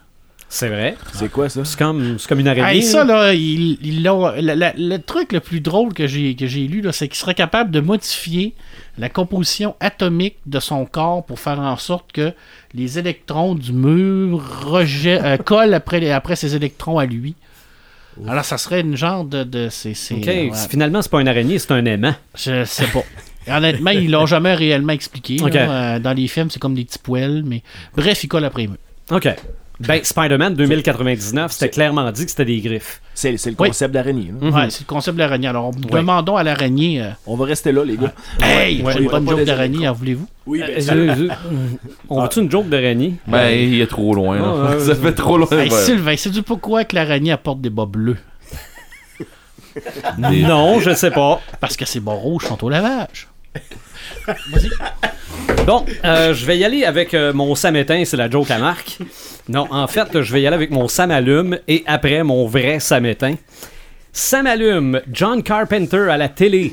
C'est 0.56 0.68
vrai. 0.68 0.94
C'est 1.14 1.28
quoi, 1.32 1.48
ça? 1.48 1.64
C'est 1.64 1.76
comme, 1.76 2.16
c'est 2.16 2.28
comme 2.28 2.38
une 2.38 2.46
araignée. 2.46 2.76
Hey, 2.76 2.82
ça, 2.84 3.02
là, 3.02 3.34
il, 3.34 3.76
il 3.82 4.04
l'a- 4.04 4.72
le, 4.76 4.96
truc 4.98 5.32
le 5.32 5.40
plus 5.40 5.60
drôle 5.60 5.92
que 5.92 6.06
j'ai 6.06 6.36
que 6.36 6.46
j'ai 6.46 6.68
lu, 6.68 6.80
là, 6.80 6.92
c'est 6.92 7.08
qu'il 7.08 7.16
serait 7.16 7.34
capable 7.34 7.72
de 7.72 7.80
modifier 7.80 8.54
la 8.96 9.08
composition 9.08 9.74
atomique 9.80 10.36
de 10.46 10.60
son 10.60 10.84
corps 10.86 11.24
pour 11.24 11.40
faire 11.40 11.58
en 11.58 11.76
sorte 11.76 12.12
que 12.12 12.32
les 12.72 13.00
électrons 13.00 13.56
du 13.56 13.72
mur 13.72 14.40
euh, 14.72 15.36
collent 15.44 15.74
après, 15.74 15.98
les- 15.98 16.12
après 16.12 16.36
ces 16.36 16.54
électrons 16.54 17.00
à 17.00 17.06
lui. 17.06 17.34
Alors, 18.28 18.44
ça 18.44 18.56
serait 18.56 18.82
une 18.82 18.96
genre 18.96 19.24
de. 19.24 19.42
de 19.42 19.66
c'est, 19.72 19.94
c'est- 19.94 20.14
OK. 20.14 20.24
ouais, 20.26 20.50
Finalement, 20.70 21.02
c'est 21.02 21.10
pas 21.10 21.20
une 21.20 21.26
araignée, 21.26 21.58
c'est 21.58 21.72
un 21.72 21.84
aimant. 21.84 22.14
je 22.36 22.64
sais 22.64 22.86
pas. 22.86 23.02
Honnêtement, 23.56 23.90
ils 23.90 24.08
l'ont 24.08 24.26
jamais 24.26 24.54
réellement 24.54 24.92
expliqué. 24.92 25.38
là. 25.38 25.96
Euh, 25.96 25.98
dans 25.98 26.12
les 26.12 26.28
films, 26.28 26.48
c'est 26.48 26.60
comme 26.60 26.76
des 26.76 26.84
petits 26.84 27.00
poêles, 27.00 27.42
mais 27.44 27.64
bref, 27.96 28.22
il 28.22 28.28
colle 28.28 28.44
après 28.44 28.62
les 28.62 28.68
murs. 28.68 28.78
OK. 29.10 29.28
Ben, 29.80 30.04
Spider-Man 30.04 30.54
2099, 30.54 31.50
c'était 31.50 31.68
clairement 31.68 32.10
dit 32.12 32.24
que 32.24 32.30
c'était 32.30 32.44
des 32.44 32.60
griffes. 32.60 33.00
C'est 33.12 33.32
le 33.32 33.38
Oui. 33.58 33.68
concept 33.68 33.92
d'araignée. 33.92 34.30
Mhm. 34.32 34.54
Ouais, 34.54 34.70
c'est 34.70 34.82
le 34.82 34.86
concept 34.86 35.16
de 35.16 35.18
l'araignée. 35.22 35.48
Alors, 35.48 35.72
demandons 35.74 36.36
à 36.36 36.44
l'araignée. 36.44 37.02
euh, 37.02 37.08
On 37.26 37.34
va 37.36 37.44
rester 37.46 37.72
là, 37.72 37.84
les 37.84 37.96
gars. 37.96 38.12
Hey, 38.40 38.82
Ouais, 38.82 38.92
j'ai 38.92 39.00
une 39.02 39.08
bonne 39.08 39.28
joke 39.28 39.44
d'araignée, 39.44 39.88
en 39.88 39.92
voulez-vous? 39.92 40.28
Oui, 40.46 40.62
Euh, 40.62 40.76
je- 40.78 41.24
je- 41.24 41.28
On 42.08 42.22
veut-tu 42.22 42.40
une 42.40 42.50
joke 42.50 42.68
d'araignée? 42.68 43.14
Ben, 43.26 43.48
il 43.48 43.80
est 43.80 43.86
trop 43.88 44.14
loin. 44.14 44.36
là. 44.36 44.44
Ah, 44.46 44.76
ouais, 44.76 44.80
ça 44.80 44.94
fait 44.94 45.12
trop 45.12 45.38
loin. 45.38 45.48
Hey, 45.50 45.68
ouais. 45.68 45.80
Sylvain, 45.82 46.16
sais-tu 46.16 46.42
pourquoi 46.42 46.84
que 46.84 46.94
l'araignée 46.94 47.32
apporte 47.32 47.60
des 47.60 47.70
bas 47.70 47.86
bleus? 47.86 48.18
Non, 50.18 50.78
je 50.78 50.94
sais 50.94 51.10
pas. 51.10 51.40
Parce 51.60 51.76
que 51.76 51.84
ses 51.84 51.98
bas 51.98 52.12
rouges 52.12 52.44
sont 52.46 52.62
au 52.64 52.68
lavage. 52.68 53.26
Bon, 55.66 55.84
euh, 56.04 56.32
je 56.34 56.46
vais 56.46 56.58
y 56.58 56.64
aller 56.64 56.84
avec 56.84 57.14
euh, 57.14 57.32
mon 57.32 57.54
samétain, 57.54 58.04
c'est 58.04 58.16
la 58.16 58.30
joke 58.30 58.50
à 58.50 58.58
Marc. 58.58 58.98
Non, 59.48 59.66
en 59.70 59.86
fait, 59.86 60.22
je 60.22 60.32
vais 60.32 60.42
y 60.42 60.46
aller 60.46 60.54
avec 60.54 60.70
mon 60.70 60.88
samalume 60.88 61.58
et 61.68 61.82
après 61.86 62.22
mon 62.22 62.46
vrai 62.46 62.80
samétain. 62.80 63.34
Samalume, 64.12 65.00
John 65.12 65.42
Carpenter 65.42 66.08
à 66.10 66.16
la 66.16 66.28
télé. 66.28 66.72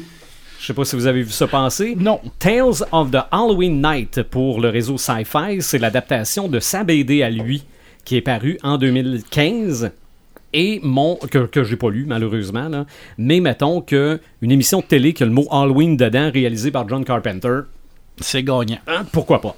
Je 0.59 0.67
sais 0.67 0.73
pas 0.73 0.85
si 0.85 0.95
vous 0.95 1.07
avez 1.07 1.23
vu 1.23 1.31
ça 1.31 1.47
passer. 1.47 1.95
Non. 1.99 2.21
Tales 2.39 2.85
of 2.91 3.11
the 3.11 3.25
Halloween 3.31 3.81
Night 3.81 4.21
pour 4.23 4.61
le 4.61 4.69
réseau 4.69 4.97
Sci-Fi, 4.97 5.59
c'est 5.59 5.79
l'adaptation 5.79 6.47
de 6.47 6.59
sa 6.59 6.83
BD 6.83 7.23
à 7.23 7.29
lui 7.29 7.63
qui 8.05 8.15
est 8.15 8.21
paru 8.21 8.57
en 8.63 8.77
2015 8.77 9.91
et 10.53 10.79
mon 10.83 11.15
que, 11.15 11.45
que 11.45 11.63
j'ai 11.63 11.77
pas 11.77 11.89
lu 11.89 12.05
malheureusement 12.05 12.67
là. 12.67 12.85
mais 13.17 13.39
mettons 13.39 13.81
que 13.81 14.19
une 14.41 14.51
émission 14.51 14.79
de 14.79 14.85
télé 14.85 15.13
qui 15.13 15.23
a 15.23 15.25
le 15.25 15.31
mot 15.31 15.47
Halloween 15.49 15.97
dedans 15.97 16.29
réalisée 16.31 16.71
par 16.71 16.87
John 16.89 17.05
Carpenter 17.05 17.61
C'est 18.19 18.43
gagnant. 18.43 18.79
Hein, 18.87 19.05
pourquoi 19.11 19.41
pas 19.41 19.55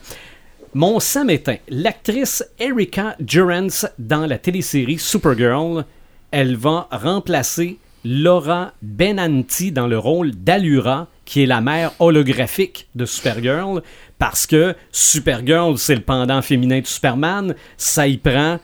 mon 0.73 0.99
Sam 0.99 1.29
éteint. 1.29 1.57
L'actrice 1.69 2.43
Erika 2.59 3.15
Durance 3.19 3.85
dans 3.99 4.25
la 4.25 4.37
télésérie 4.37 4.97
Supergirl, 4.99 5.85
elle 6.31 6.55
va 6.55 6.87
remplacer 6.91 7.77
Laura 8.05 8.73
Benanti 8.81 9.71
dans 9.71 9.87
le 9.87 9.97
rôle 9.97 10.31
d'Allura, 10.31 11.07
qui 11.25 11.43
est 11.43 11.45
la 11.45 11.61
mère 11.61 11.91
holographique 11.99 12.87
de 12.95 13.05
Supergirl, 13.05 13.81
parce 14.19 14.45
que 14.45 14.75
Supergirl, 14.91 15.77
c'est 15.77 15.95
le 15.95 16.01
pendant 16.01 16.41
féminin 16.41 16.79
de 16.81 16.87
Superman, 16.87 17.55
ça 17.77 18.07
y 18.07 18.17
prend 18.17 18.59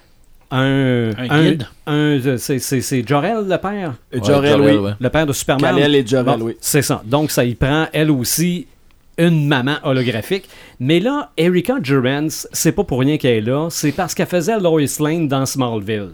un... 0.51 1.11
Un 1.15 1.43
guide. 1.43 1.67
un- 1.85 2.19
c'est- 2.37 2.59
c'est 2.59 2.81
c'est 2.81 3.07
Jor-El, 3.07 3.47
le 3.47 3.57
père? 3.57 3.93
Euh, 4.15 4.19
Jor-El, 4.23 4.61
oui. 4.61 4.91
Le 4.99 5.09
père 5.09 5.27
de 5.27 5.33
Superman. 5.33 5.75
Kal-El 5.75 5.95
et 5.95 6.05
Jor-El, 6.05 6.39
Bon, 6.39 6.45
oui. 6.47 6.57
C'est 6.59 6.81
ça. 6.81 7.01
Donc, 7.05 7.29
ça 7.31 7.45
y 7.45 7.53
prend, 7.55 7.85
elle 7.93 8.09
aussi, 8.11 8.65
une 9.19 9.47
maman 9.47 9.75
holographique. 9.83 10.49
Mais 10.79 10.99
là, 10.99 11.31
Erika 11.37 11.79
Durance, 11.79 12.47
c'est 12.51 12.71
pas 12.71 12.83
pour 12.83 12.99
rien 13.01 13.17
qu'elle 13.17 13.37
est 13.37 13.41
là, 13.41 13.67
c'est 13.69 13.91
parce 13.91 14.15
qu'elle 14.15 14.27
faisait 14.27 14.59
Lois 14.59 14.81
Lane 14.99 15.27
dans 15.27 15.45
Smallville. 15.45 16.11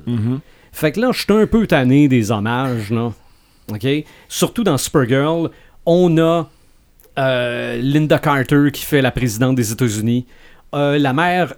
Fait 0.73 0.91
que 0.91 0.99
là, 0.99 1.11
je 1.13 1.21
suis 1.21 1.31
un 1.31 1.47
peu 1.47 1.65
tanné 1.67 2.09
des 2.09 2.31
hommages, 2.31 2.91
là. 2.91 3.13
OK? 3.71 3.87
Surtout 4.27 4.63
dans 4.63 4.77
Supergirl, 4.77 5.49
on 5.85 6.17
a 6.17 6.49
euh, 7.17 7.77
Linda 7.81 8.19
Carter 8.19 8.71
qui 8.73 8.83
fait 8.83 9.01
la 9.01 9.11
présidente 9.11 9.55
des 9.55 9.71
États-Unis. 9.71 10.25
Euh, 10.73 10.97
la 10.97 11.13
mère 11.13 11.53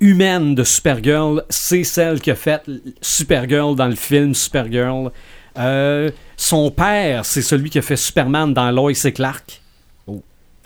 humaine 0.00 0.54
de 0.54 0.62
Supergirl, 0.62 1.42
c'est 1.48 1.84
celle 1.84 2.20
qui 2.20 2.30
a 2.30 2.34
fait 2.34 2.62
Supergirl 3.00 3.74
dans 3.74 3.88
le 3.88 3.96
film 3.96 4.34
Supergirl. 4.34 5.10
Euh, 5.58 6.10
son 6.36 6.70
père, 6.70 7.24
c'est 7.24 7.42
celui 7.42 7.70
qui 7.70 7.78
a 7.78 7.82
fait 7.82 7.96
Superman 7.96 8.54
dans 8.54 8.70
Lois 8.70 8.92
et 8.92 9.12
Clark. 9.12 9.59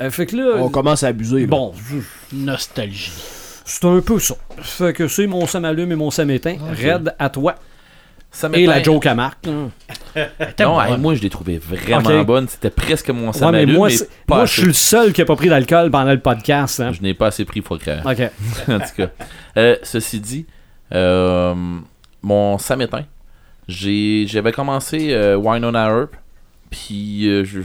Euh, 0.00 0.10
fait 0.10 0.26
que 0.26 0.36
là, 0.36 0.56
On 0.58 0.68
commence 0.70 1.02
à 1.04 1.08
abuser. 1.08 1.40
là. 1.42 1.46
bon, 1.46 1.72
Nostalgie. 2.32 3.12
c'est 3.64 3.84
un 3.84 4.00
peu 4.00 4.18
ça. 4.18 4.34
Fait 4.60 4.92
que 4.92 5.06
c'est 5.08 5.26
mon 5.26 5.46
Sam 5.46 5.64
allume 5.64 5.92
et 5.92 5.96
mon 5.96 6.10
Sam 6.10 6.30
éteint. 6.30 6.56
Red 6.82 7.14
à 7.18 7.30
toi. 7.30 7.54
Ça 8.30 8.48
Et 8.52 8.66
la 8.66 8.82
joke 8.82 9.06
à 9.06 9.14
Marc. 9.14 9.46
là. 9.46 10.26
Non, 10.58 10.82
hey, 10.82 10.98
moi 10.98 11.14
je 11.14 11.22
l'ai 11.22 11.30
trouvé 11.30 11.58
vraiment 11.58 12.20
Ok. 12.20 12.26
bonne. 12.26 12.48
C'était 12.48 12.70
presque 12.70 13.10
mon 13.10 13.28
Ouais, 13.28 13.32
Sam 13.32 13.52
mais 13.52 13.58
allume, 13.60 13.76
moi, 13.76 13.88
mais 13.88 13.94
c'est- 13.96 14.10
pas 14.26 14.36
moi 14.38 14.44
je 14.46 14.50
assez. 14.50 14.60
suis 14.62 14.66
le 14.66 14.72
seul 14.72 15.12
qui 15.12 15.22
a 15.22 15.24
pas 15.24 15.36
pris 15.36 15.48
d'alcool 15.48 15.92
pendant 15.92 16.10
le 16.10 16.18
podcast. 16.18 16.80
hein. 16.80 16.90
Je 16.92 17.00
n'ai 17.00 17.14
pas 17.14 17.28
assez 17.28 17.44
pris, 17.44 17.62
faut 17.62 17.78
croire. 17.78 18.04
Ok. 18.04 18.18
en 18.68 18.80
tout 18.80 18.86
cas. 18.96 19.10
Euh, 19.56 19.76
ceci 19.84 20.18
dit, 20.18 20.46
euh, 20.92 21.54
mon 22.22 22.58
Sam 22.58 22.80
éteint. 22.82 23.04
J'ai, 23.68 24.26
j'avais 24.26 24.50
commencé 24.52 25.12
euh, 25.12 25.36
Winona 25.36 25.86
Earp, 25.88 26.16
puis 26.70 27.28
euh, 27.28 27.44
je, 27.44 27.60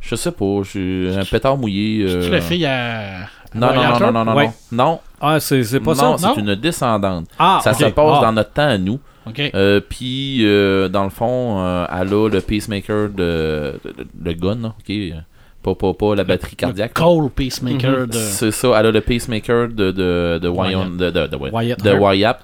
je 0.00 0.14
sais 0.14 0.32
pas, 0.32 0.60
j'ai 0.72 1.14
un 1.16 1.24
pétard 1.24 1.56
mouillé. 1.56 2.04
euh, 2.08 2.24
Tu 2.24 2.30
la 2.30 2.40
fille 2.40 2.66
à. 2.66 3.28
Non, 3.54 3.74
non, 3.74 3.82
non, 3.82 3.98
non, 4.00 4.12
non, 4.12 4.24
non, 4.26 4.34
Ouais. 4.36 4.50
non, 4.70 4.84
non, 4.84 5.00
Ah, 5.20 5.40
c'est 5.40 5.62
c'est 5.64 5.80
pas 5.80 5.94
non, 5.94 6.16
ça? 6.16 6.32
c'est 6.34 6.40
une 6.40 6.54
descendante. 6.54 7.26
Ah, 7.38 7.60
ça 7.62 7.72
se 7.74 7.84
passe 7.86 8.16
Ah. 8.18 8.20
dans 8.22 8.32
notre 8.32 8.52
temps 8.52 8.68
à 8.68 8.78
nous. 8.78 8.98
Ok. 9.26 9.40
Euh, 9.54 9.80
puis, 9.86 10.38
euh, 10.46 10.88
dans 10.88 11.04
le 11.04 11.10
fond, 11.10 11.58
euh, 11.60 11.84
elle 11.90 12.14
a 12.14 12.28
le 12.28 12.40
pacemaker 12.40 13.10
de, 13.10 13.74
de- 13.84 13.90
de- 13.92 14.06
le 14.24 14.32
gun, 14.32 14.64
ok, 14.64 15.16
pas, 15.62 15.74
pas, 15.74 15.92
pas 15.92 16.14
la 16.14 16.24
batterie 16.24 16.56
cardiaque. 16.56 16.96
là. 16.98 17.04
Cole 17.04 17.28
Peacemaker 17.30 18.06
de. 18.06 18.12
C'est 18.14 18.50
ça, 18.50 18.68
elle 18.78 18.86
a 18.86 18.90
le 18.90 19.00
pacemaker 19.02 19.68
de, 19.68 19.90
de, 19.90 20.38
de, 20.40 20.48
de, 20.48 21.10
de, 21.10 21.26
de, 21.26 21.36
Wyatt 21.36 21.82
de 21.82 21.90
Earp. 21.90 22.00
Wyatt. 22.00 22.40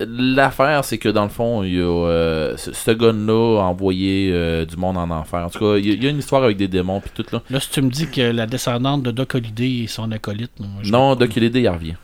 L'affaire, 0.00 0.84
c'est 0.84 0.98
que 0.98 1.08
dans 1.08 1.22
le 1.22 1.28
fond, 1.28 1.62
il 1.62 1.74
y 1.74 1.80
a, 1.80 1.84
euh, 1.84 2.56
ce, 2.56 2.72
ce 2.72 2.90
gun-là 2.90 3.60
a 3.60 3.64
envoyé 3.64 4.30
euh, 4.32 4.64
du 4.64 4.76
monde 4.76 4.96
en 4.98 5.08
enfer. 5.10 5.44
En 5.46 5.50
tout 5.50 5.60
cas, 5.60 5.76
il 5.78 5.86
y, 5.86 5.90
a- 5.90 5.94
il 5.94 6.02
y 6.02 6.06
a 6.08 6.10
une 6.10 6.18
histoire 6.18 6.42
avec 6.42 6.56
des 6.56 6.66
démons 6.66 7.00
puis 7.00 7.12
tout 7.14 7.24
là. 7.32 7.40
Là, 7.48 7.60
si 7.60 7.70
tu 7.70 7.80
me 7.80 7.90
dis 7.90 8.08
que 8.08 8.20
la 8.20 8.46
descendante 8.46 9.04
de 9.04 9.12
Doc 9.12 9.36
Holliday 9.36 9.84
est 9.84 9.86
son 9.86 10.10
acolyte. 10.10 10.50
moi, 10.58 10.68
je- 10.82 10.90
Non, 10.90 11.14
Doc 11.14 11.30
Holliday, 11.36 11.62
il 11.62 11.68
revient. 11.68 11.94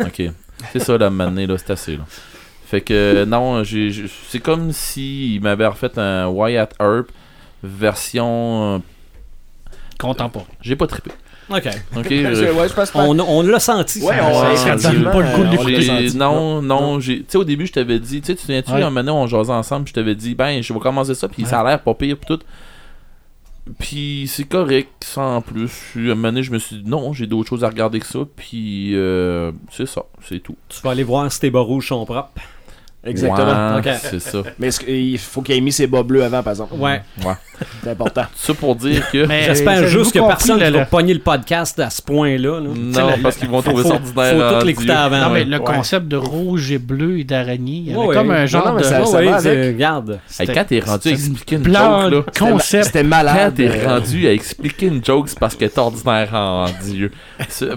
Ok. 0.00 0.22
C'est 0.72 0.78
ça, 0.80 0.96
la 0.96 1.10
manée, 1.10 1.46
là, 1.46 1.56
c'est 1.58 1.70
assez, 1.70 1.96
là. 1.96 2.04
Fait 2.66 2.80
que, 2.80 3.24
non, 3.24 3.62
c'est 3.64 4.40
comme 4.40 4.72
si 4.72 5.34
il 5.36 5.40
m'avait 5.42 5.66
refait 5.66 5.98
un 5.98 6.28
Wyatt 6.28 6.74
Earp 6.80 7.08
version. 7.62 8.76
euh, 8.76 8.78
Contemporain. 9.98 10.46
J'ai 10.60 10.76
pas 10.76 10.86
trippé. 10.86 11.10
Ok. 11.50 11.66
Ok. 11.96 12.06
Je- 12.10 12.34
je- 12.34 12.52
ouais, 12.52 12.68
je 12.68 12.74
pense 12.74 12.90
pas. 12.90 13.00
On, 13.04 13.18
on 13.18 13.42
l'a 13.42 13.58
senti. 13.60 14.00
Ouais, 14.02 14.16
ça. 14.16 14.24
on 14.30 14.40
Ouais, 14.50 14.56
ça 14.56 14.78
ça 14.78 14.90
donne 14.92 15.02
donne 15.04 15.12
pas 15.12 15.20
le 15.22 15.36
goût 15.36 15.44
de 15.44 15.70
euh, 15.74 15.78
l'a 15.78 15.82
senti. 16.08 16.16
non, 16.16 16.60
non, 16.62 17.00
j'ai. 17.00 17.18
Tu 17.20 17.24
sais, 17.28 17.38
au 17.38 17.44
début, 17.44 17.66
je 17.66 17.72
t'avais 17.72 17.98
dit, 17.98 18.20
tu 18.20 18.26
sais, 18.26 18.32
tu 18.34 18.36
te 18.36 18.40
souviens-tu, 18.42 18.72
Ouais. 18.72 18.82
un 18.82 18.90
moment, 18.90 19.22
on 19.22 19.26
jasait 19.26 19.52
ensemble, 19.52 19.88
je 19.88 19.92
t'avais 19.94 20.14
dit, 20.14 20.34
ben, 20.34 20.62
je 20.62 20.72
vais 20.72 20.80
commencer 20.80 21.14
ça, 21.14 21.28
puis 21.28 21.44
ça 21.46 21.60
a 21.60 21.64
l'air 21.64 21.80
pas 21.82 21.94
pire, 21.94 22.16
puis 22.16 22.36
tout. 22.36 22.42
Puis 23.78 24.24
c'est 24.32 24.44
correct, 24.44 24.88
sans 25.04 25.42
plus. 25.42 25.70
Puis, 25.92 26.06
un 26.10 26.14
moment 26.14 26.28
donné, 26.28 26.42
je 26.42 26.50
me 26.52 26.58
suis 26.58 26.76
dit, 26.76 26.88
non, 26.88 27.12
j'ai 27.12 27.26
d'autres 27.26 27.48
choses 27.50 27.64
à 27.64 27.68
regarder 27.68 28.00
que 28.00 28.06
ça, 28.06 28.20
puis 28.36 28.92
euh, 28.94 29.52
c'est 29.70 29.86
ça, 29.86 30.02
c'est 30.26 30.38
tout. 30.40 30.56
Tu 30.68 30.80
vas 30.82 30.92
aller 30.92 31.02
voir 31.04 31.30
si 31.30 31.38
tes 31.40 31.50
bas 31.50 31.60
rouges 31.60 31.88
sont 31.88 32.04
propres. 32.06 32.30
Exactement. 33.04 33.76
Ouais. 33.76 33.96
C'est 34.02 34.18
ça. 34.20 34.38
Mais 34.58 34.70
que- 34.70 34.90
il 34.90 35.18
faut 35.18 35.40
qu'il 35.40 35.54
ait 35.54 35.60
mis 35.60 35.70
ses 35.72 35.86
bas 35.86 36.02
bleus 36.02 36.24
avant, 36.24 36.42
par 36.42 36.52
exemple. 36.52 36.74
Ouais. 36.74 37.00
Ouais. 37.24 37.32
C'est 37.82 37.90
important. 37.90 38.24
Ça 38.36 38.54
pour 38.54 38.74
dire 38.76 39.08
que. 39.10 39.24
Mais- 39.26 39.44
J'espère 39.44 39.86
juste 39.86 40.12
compris, 40.18 40.28
personne 40.28 40.58
qui 40.62 40.70
va 40.70 40.84
pogner 40.84 41.14
le 41.14 41.20
podcast 41.20 41.78
à 41.78 41.90
ce 41.90 42.02
point-là. 42.02 42.60
là? 42.60 42.68
Non, 42.76 43.12
parce 43.22 43.36
qu'ils 43.36 43.48
vont 43.48 43.62
trouver 43.62 43.82
Faut- 43.84 43.88
ça 43.90 43.94
ordinaire. 43.94 44.32
faut 44.34 44.38
tout 44.48 44.54
rendu. 44.54 44.66
l'écouter 44.66 44.90
avant. 44.90 45.20
Non, 45.20 45.30
mais 45.30 45.44
le 45.44 45.58
Ouais. 45.58 45.64
concept 45.64 46.08
de 46.08 46.16
rouge 46.16 46.70
et 46.72 46.78
bleu 46.78 47.18
et 47.20 47.24
d'araignée, 47.24 47.84
il 47.86 47.92
y 47.92 47.94
avait 47.94 48.14
comme 48.14 48.30
un 48.32 48.46
genre 48.46 48.64
Non, 48.66 48.70
non, 48.72 48.76
mais 48.76 48.82
de. 48.82 48.86
ça- 48.88 49.00
va 49.00 49.36
avec. 49.36 49.74
regarde. 49.74 50.18
Hey, 50.38 50.46
quand 50.48 50.64
t'es 50.66 50.80
rendu 50.80 51.08
à 51.08 51.12
expliquer 51.12 51.56
une 51.56 51.64
joke, 51.64 51.72
là. 51.72 52.10
concept. 52.38 52.84
C'était 52.84 53.02
Quand 53.02 53.08
malade. 53.08 53.54
t'es 53.54 53.68
euh, 53.68 53.88
rendu 53.88 54.26
à 54.26 54.32
expliquer 54.32 54.86
une 54.86 55.04
joke, 55.04 55.28
c'est 55.28 55.38
parce 55.38 55.54
que 55.54 55.64
t'es 55.64 55.78
ordinaire 55.78 56.30
en 56.34 56.66
Dieu. 56.84 57.12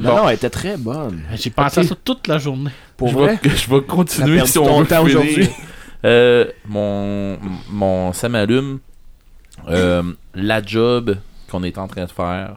Non, 0.02 0.28
elle 0.28 0.36
était 0.36 0.50
très 0.50 0.78
bonne. 0.78 1.22
J'ai 1.36 1.52
pensé 1.52 1.82
à 1.82 1.84
ça 1.84 1.96
toute 2.04 2.28
la 2.28 2.38
journée. 2.40 2.72
Pour 3.02 3.10
je, 3.10 3.14
vrai? 3.18 3.40
vais, 3.44 3.50
je 3.50 3.70
vais 3.70 3.82
T'as 3.82 3.88
continuer 3.94 4.46
si 4.46 4.58
on 4.60 4.80
veut 4.80 4.86
temps 4.88 5.06
finir. 5.06 5.20
aujourd'hui. 5.20 5.50
Euh, 6.06 6.46
mon, 6.68 7.38
mon 7.70 8.14
Sam 8.14 8.36
allume. 8.36 8.80
Euh, 9.70 10.02
la 10.34 10.64
job 10.64 11.18
qu'on 11.50 11.64
est 11.64 11.78
en 11.78 11.88
train 11.88 12.06
de 12.06 12.12
faire. 12.12 12.56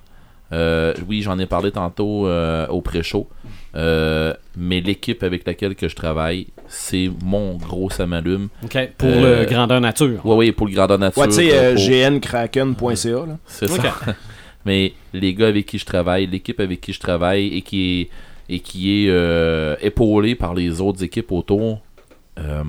Euh, 0.53 0.95
oui, 1.09 1.21
j'en 1.23 1.39
ai 1.39 1.47
parlé 1.47 1.73
tantôt 1.73 2.27
euh, 2.29 2.67
au 2.69 2.81
pré-show. 2.81 3.29
Euh, 3.75 4.33
mais 4.57 4.81
l'équipe 4.81 5.23
avec 5.25 5.47
laquelle 5.47 5.75
que 5.75 5.89
je 5.89 5.97
travaille, 5.97 6.47
c'est 6.69 7.11
mon 7.25 7.57
gros 7.57 7.91
Sam 7.91 8.13
allume. 8.13 8.49
OK. 8.63 8.79
Pour 8.97 9.09
Euh, 9.11 9.41
le 9.41 9.47
grandeur 9.47 9.81
nature. 9.81 10.25
Ouais, 10.25 10.37
ouais, 10.37 10.53
pour 10.53 10.67
le 10.69 10.73
grandeur 10.75 10.99
nature. 10.99 11.21
Ouais, 11.23 11.29
tu 11.29 11.35
sais, 11.35 11.75
pour- 11.75 11.85
gnkraken.ca. 11.85 13.11
là. 13.27 13.39
C'est 13.47 13.69
ça. 13.69 13.83
Mais 14.65 14.95
les 15.13 15.35
gars 15.35 15.49
avec 15.49 15.67
qui 15.67 15.79
je 15.79 15.85
travaille, 15.85 16.27
l'équipe 16.27 16.59
avec 16.61 16.81
qui 16.81 16.93
je 16.93 17.01
travaille 17.01 17.49
et 17.49 17.61
qui 17.63 18.01
est, 18.03 18.09
et 18.49 18.61
qui 18.61 19.05
est 19.07 19.09
euh, 19.11 19.77
épaulée 19.81 20.35
par 20.35 20.55
les 20.55 20.81
autres 20.81 21.03
équipes 21.03 21.33
autour, 21.33 21.81
euh, 22.39 22.63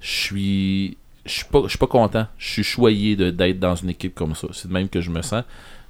je 0.00 0.10
suis. 0.10 0.96
Je 1.24 1.30
suis 1.32 1.44
pas, 1.44 1.62
je 1.64 1.68
suis 1.68 1.78
pas 1.78 1.86
content. 1.86 2.26
Je 2.36 2.50
suis 2.50 2.64
choyé 2.64 3.14
de- 3.14 3.30
d'être 3.30 3.60
dans 3.60 3.76
une 3.76 3.90
équipe 3.90 4.12
comme 4.14 4.34
ça. 4.34 4.48
C'est 4.52 4.66
de 4.66 4.72
même 4.72 4.88
que 4.88 5.00
je 5.00 5.10
me 5.10 5.22
sens. 5.22 5.44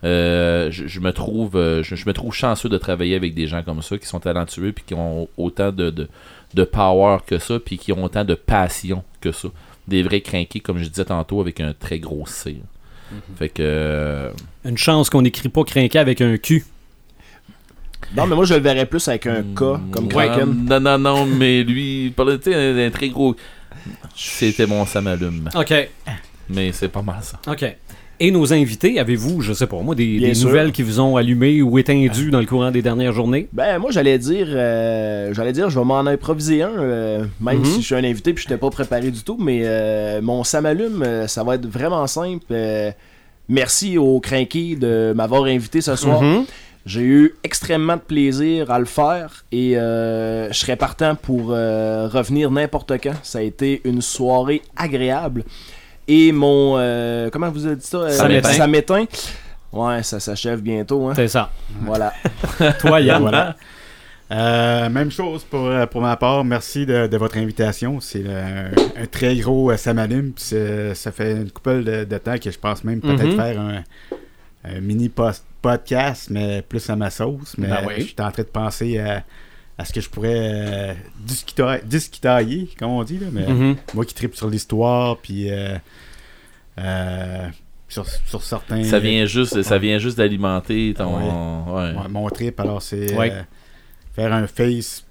Euh, 0.04 0.70
je, 0.70 0.86
je 0.86 1.00
me 1.00 1.10
trouve, 1.12 1.52
je, 1.54 1.94
je 1.94 2.06
me 2.06 2.12
trouve 2.12 2.34
chanceux 2.34 2.68
de 2.68 2.76
travailler 2.76 3.14
avec 3.16 3.34
des 3.34 3.46
gens 3.46 3.62
comme 3.62 3.80
ça 3.80 3.96
qui 3.96 4.06
sont 4.06 4.20
talentueux 4.20 4.72
puis 4.72 4.84
qui 4.86 4.92
ont 4.94 5.28
autant 5.38 5.72
de, 5.72 5.88
de, 5.90 6.08
de 6.52 6.64
power 6.64 7.18
que 7.26 7.38
ça 7.38 7.58
puis 7.58 7.78
qui 7.78 7.92
ont 7.92 8.04
autant 8.04 8.24
de 8.24 8.34
passion 8.34 9.04
que 9.22 9.32
ça. 9.32 9.48
Des 9.88 10.02
vrais 10.02 10.20
crinqués, 10.20 10.60
comme 10.60 10.76
je 10.78 10.88
disais 10.88 11.06
tantôt, 11.06 11.40
avec 11.40 11.60
un 11.60 11.72
très 11.72 11.98
gros 11.98 12.26
C. 12.26 12.52
là. 12.60 13.16
Fait 13.36 13.48
que 13.48 14.30
Une 14.66 14.76
chance 14.78 15.08
qu'on 15.08 15.22
n'écrit 15.22 15.48
pas 15.48 15.64
crinqué 15.64 15.98
avec 15.98 16.20
un 16.20 16.36
cul. 16.36 16.64
Non, 18.16 18.26
mais 18.26 18.34
moi, 18.36 18.44
je 18.44 18.54
le 18.54 18.60
verrais 18.60 18.86
plus 18.86 19.06
avec 19.08 19.26
un 19.26 19.42
K, 19.42 19.54
comme 19.90 20.06
Ouais, 20.14 20.26
Kraken. 20.28 20.66
Non, 20.68 20.80
non, 20.80 20.98
non, 20.98 21.26
mais 21.26 21.62
lui, 21.62 22.06
il 22.06 22.12
parlait, 22.12 22.38
tu 22.38 22.52
sais, 22.52 22.54
un, 22.54 22.86
un 22.86 22.90
très 22.90 23.08
gros. 23.08 23.34
C'était 24.14 24.66
mon 24.66 24.84
Sam 24.86 25.06
allume. 25.06 25.48
OK. 25.54 25.72
Mais 26.50 26.72
c'est 26.72 26.88
pas 26.88 27.02
mal 27.02 27.18
ça. 27.22 27.40
OK. 27.50 27.64
Et 28.20 28.30
nos 28.30 28.52
invités, 28.52 29.00
avez-vous, 29.00 29.40
je 29.40 29.52
sais 29.52 29.66
pas 29.66 29.80
moi, 29.80 29.96
des, 29.96 30.32
nouvelles 30.42 30.70
qui 30.70 30.82
vous 30.82 31.00
ont 31.00 31.16
allumé 31.16 31.60
ou 31.60 31.76
éteindu 31.78 32.30
dans 32.30 32.38
le 32.38 32.46
courant 32.46 32.70
des 32.70 32.82
dernières 32.82 33.12
journées? 33.12 33.48
Ben, 33.52 33.78
moi, 33.80 33.90
j'allais 33.90 34.16
dire, 34.18 34.46
euh, 34.50 35.34
j'allais 35.34 35.52
dire, 35.52 35.70
je 35.70 35.78
vais 35.80 35.84
m'en 35.84 36.00
improviser 36.00 36.62
un, 36.62 36.70
euh, 36.78 37.24
même 37.40 37.58
Mhm. 37.60 37.64
si 37.64 37.80
je 37.80 37.86
suis 37.86 37.94
un 37.96 38.04
invité 38.04 38.32
puis 38.32 38.44
je 38.44 38.48
n'étais 38.48 38.60
pas 38.60 38.70
préparé 38.70 39.10
du 39.10 39.22
tout, 39.24 39.38
mais 39.40 39.62
euh, 39.64 40.20
mon 40.22 40.44
Samalume, 40.44 41.02
euh, 41.02 41.26
ça 41.26 41.42
va 41.42 41.56
être 41.56 41.66
vraiment 41.66 42.06
simple. 42.06 42.44
euh, 42.52 42.92
merci 43.48 43.98
au 43.98 44.20
Crinky 44.20 44.76
de 44.76 45.12
m'avoir 45.16 45.44
invité 45.44 45.80
ce 45.80 45.96
soir. 45.96 46.22
Mhm. 46.22 46.44
J'ai 46.84 47.02
eu 47.02 47.34
extrêmement 47.44 47.94
de 47.96 48.00
plaisir 48.00 48.70
à 48.70 48.78
le 48.78 48.84
faire 48.86 49.44
et 49.52 49.76
euh, 49.76 50.48
je 50.52 50.58
serais 50.58 50.76
partant 50.76 51.14
pour 51.14 51.50
euh, 51.52 52.08
revenir 52.08 52.50
n'importe 52.50 52.92
quand. 53.02 53.14
Ça 53.22 53.38
a 53.38 53.42
été 53.42 53.80
une 53.84 54.02
soirée 54.02 54.62
agréable. 54.76 55.44
et 56.08 56.32
mon. 56.32 56.74
euh, 56.78 57.30
comment 57.30 57.50
vous 57.50 57.66
avez 57.66 57.76
dit 57.76 57.86
ça 57.86 57.98
euh, 57.98 58.10
Samétain. 58.10 58.52
Samétain. 58.52 59.04
Ouais, 59.72 60.02
ça 60.02 60.18
s'achève 60.20 60.60
bientôt. 60.60 61.08
Hein. 61.08 61.12
C'est 61.14 61.28
ça. 61.28 61.50
Voilà. 61.82 62.12
Toi, 62.80 63.00
Yann. 63.00 63.22
Voilà. 63.22 63.56
Euh, 64.32 64.88
même 64.88 65.10
chose 65.10 65.44
pour, 65.44 65.70
pour 65.90 66.00
ma 66.00 66.16
part. 66.16 66.42
Merci 66.44 66.84
de, 66.86 67.06
de 67.06 67.16
votre 67.16 67.36
invitation. 67.36 68.00
C'est 68.00 68.24
un, 68.26 68.70
un 69.02 69.06
très 69.06 69.36
gros 69.36 69.70
euh, 69.70 69.76
ça 69.76 69.92
c'est- 70.36 70.94
Ça 70.94 71.12
fait 71.12 71.32
une 71.32 71.50
couple 71.50 71.84
de, 71.84 72.04
de 72.04 72.18
temps 72.18 72.38
que 72.38 72.50
je 72.50 72.58
pense 72.58 72.82
même 72.82 73.00
peut-être 73.00 73.22
Mhm. 73.24 73.36
faire 73.36 73.60
un, 73.60 73.82
un 74.64 74.80
mini 74.80 75.08
post- 75.08 75.44
podcast, 75.60 76.28
mais 76.30 76.62
plus 76.62 76.88
à 76.90 76.96
ma 76.96 77.10
sauce. 77.10 77.54
Mais 77.58 77.68
Ben 77.68 77.80
oui. 77.86 77.94
je 77.98 78.02
suis 78.04 78.14
en 78.20 78.30
train 78.30 78.42
de 78.42 78.48
penser 78.48 78.98
à, 78.98 79.22
à 79.78 79.84
ce 79.84 79.92
que 79.92 80.00
je 80.00 80.08
pourrais 80.10 80.34
euh, 80.34 80.94
discuta- 81.26 81.80
discutailler, 81.84 82.68
comme 82.78 82.90
on 82.90 83.04
dit. 83.04 83.18
Là, 83.18 83.26
mais 83.32 83.46
Mhm. 83.46 83.76
moi 83.94 84.04
qui 84.04 84.14
tripe 84.14 84.34
sur 84.36 84.48
l'histoire, 84.50 85.18
puis 85.18 85.50
euh, 85.50 85.76
euh, 86.78 87.46
sur, 87.88 88.06
sur 88.06 88.42
certains. 88.42 88.82
Ça 88.84 88.98
vient 88.98 89.24
juste, 89.26 89.62
ça 89.62 89.78
vient 89.78 89.98
juste 89.98 90.18
d'alimenter 90.18 90.94
ton. 90.96 91.66
Ouais. 91.66 91.92
Ouais, 91.94 92.08
mon 92.08 92.28
trip, 92.30 92.58
alors 92.60 92.80
c'est 92.82 93.16
euh, 93.18 93.42
faire 94.14 94.32
un 94.32 94.46
Facecast, 94.46 95.04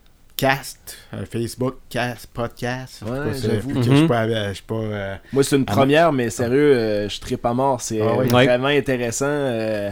un 1.14 1.26
Facebook 1.26 1.76
cast, 1.90 2.28
podcast. 2.28 3.02
Ouais, 3.04 3.34
j'avoue. 3.42 3.70
que 3.74 3.78
Mhm. 3.78 3.84
Je 3.84 3.96
suis 3.96 4.08
pas, 4.08 4.24
euh, 4.24 4.50
je 4.50 4.54
suis 4.54 4.64
pas, 4.64 4.76
euh, 4.76 5.16
Moi, 5.34 5.44
c'est 5.44 5.56
une 5.58 5.66
Ah, 5.68 5.72
première, 5.72 6.12
mais 6.14 6.30
sérieux, 6.30 6.76
euh, 6.76 7.10
je 7.10 7.20
tripe 7.20 7.46
à 7.46 7.54
mort. 7.54 7.82
C'est 7.82 8.02
Ah 8.02 8.06
euh, 8.20 8.24
vraiment 8.26 8.68
intéressant. 8.68 9.26
euh, 9.28 9.90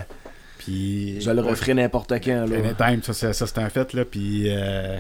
puis 0.58 1.22
je 1.22 1.32
le 1.32 1.42
referai 1.42 1.74
n'importe 1.74 2.14
quand. 2.24 2.46
Là. 2.46 2.58
Ça, 3.04 3.14
c'est- 3.14 3.34
ça 3.34 3.48
c'est 3.48 3.58
un 3.60 3.70
fait 3.70 3.94
là. 3.94 4.06
Puis 4.06 4.46
euh, 4.48 5.00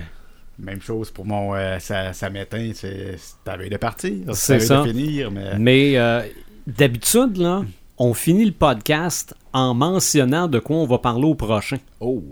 même 0.57 0.81
chose 0.81 1.11
pour 1.11 1.26
mon, 1.26 1.55
euh, 1.55 1.80
ça, 1.80 2.13
ça 2.13 2.30
m'éteint, 2.30 2.71
c'est 2.73 3.15
la 3.45 3.57
veille 3.57 3.69
de 3.69 3.77
partir, 3.77 4.13
C'est 4.34 4.59
ça. 4.59 4.84
de 4.84 4.88
finir, 4.91 5.31
mais 5.31 5.57
Mais 5.57 5.97
euh, 5.97 6.21
d'habitude, 6.67 7.38
là, 7.38 7.63
on 7.97 8.13
finit 8.13 8.45
le 8.45 8.51
podcast 8.51 9.35
en 9.53 9.73
mentionnant 9.73 10.47
de 10.47 10.59
quoi 10.59 10.77
on 10.77 10.85
va 10.85 10.97
parler 10.99 11.26
au 11.26 11.35
prochain. 11.35 11.77
Oh. 11.99 12.23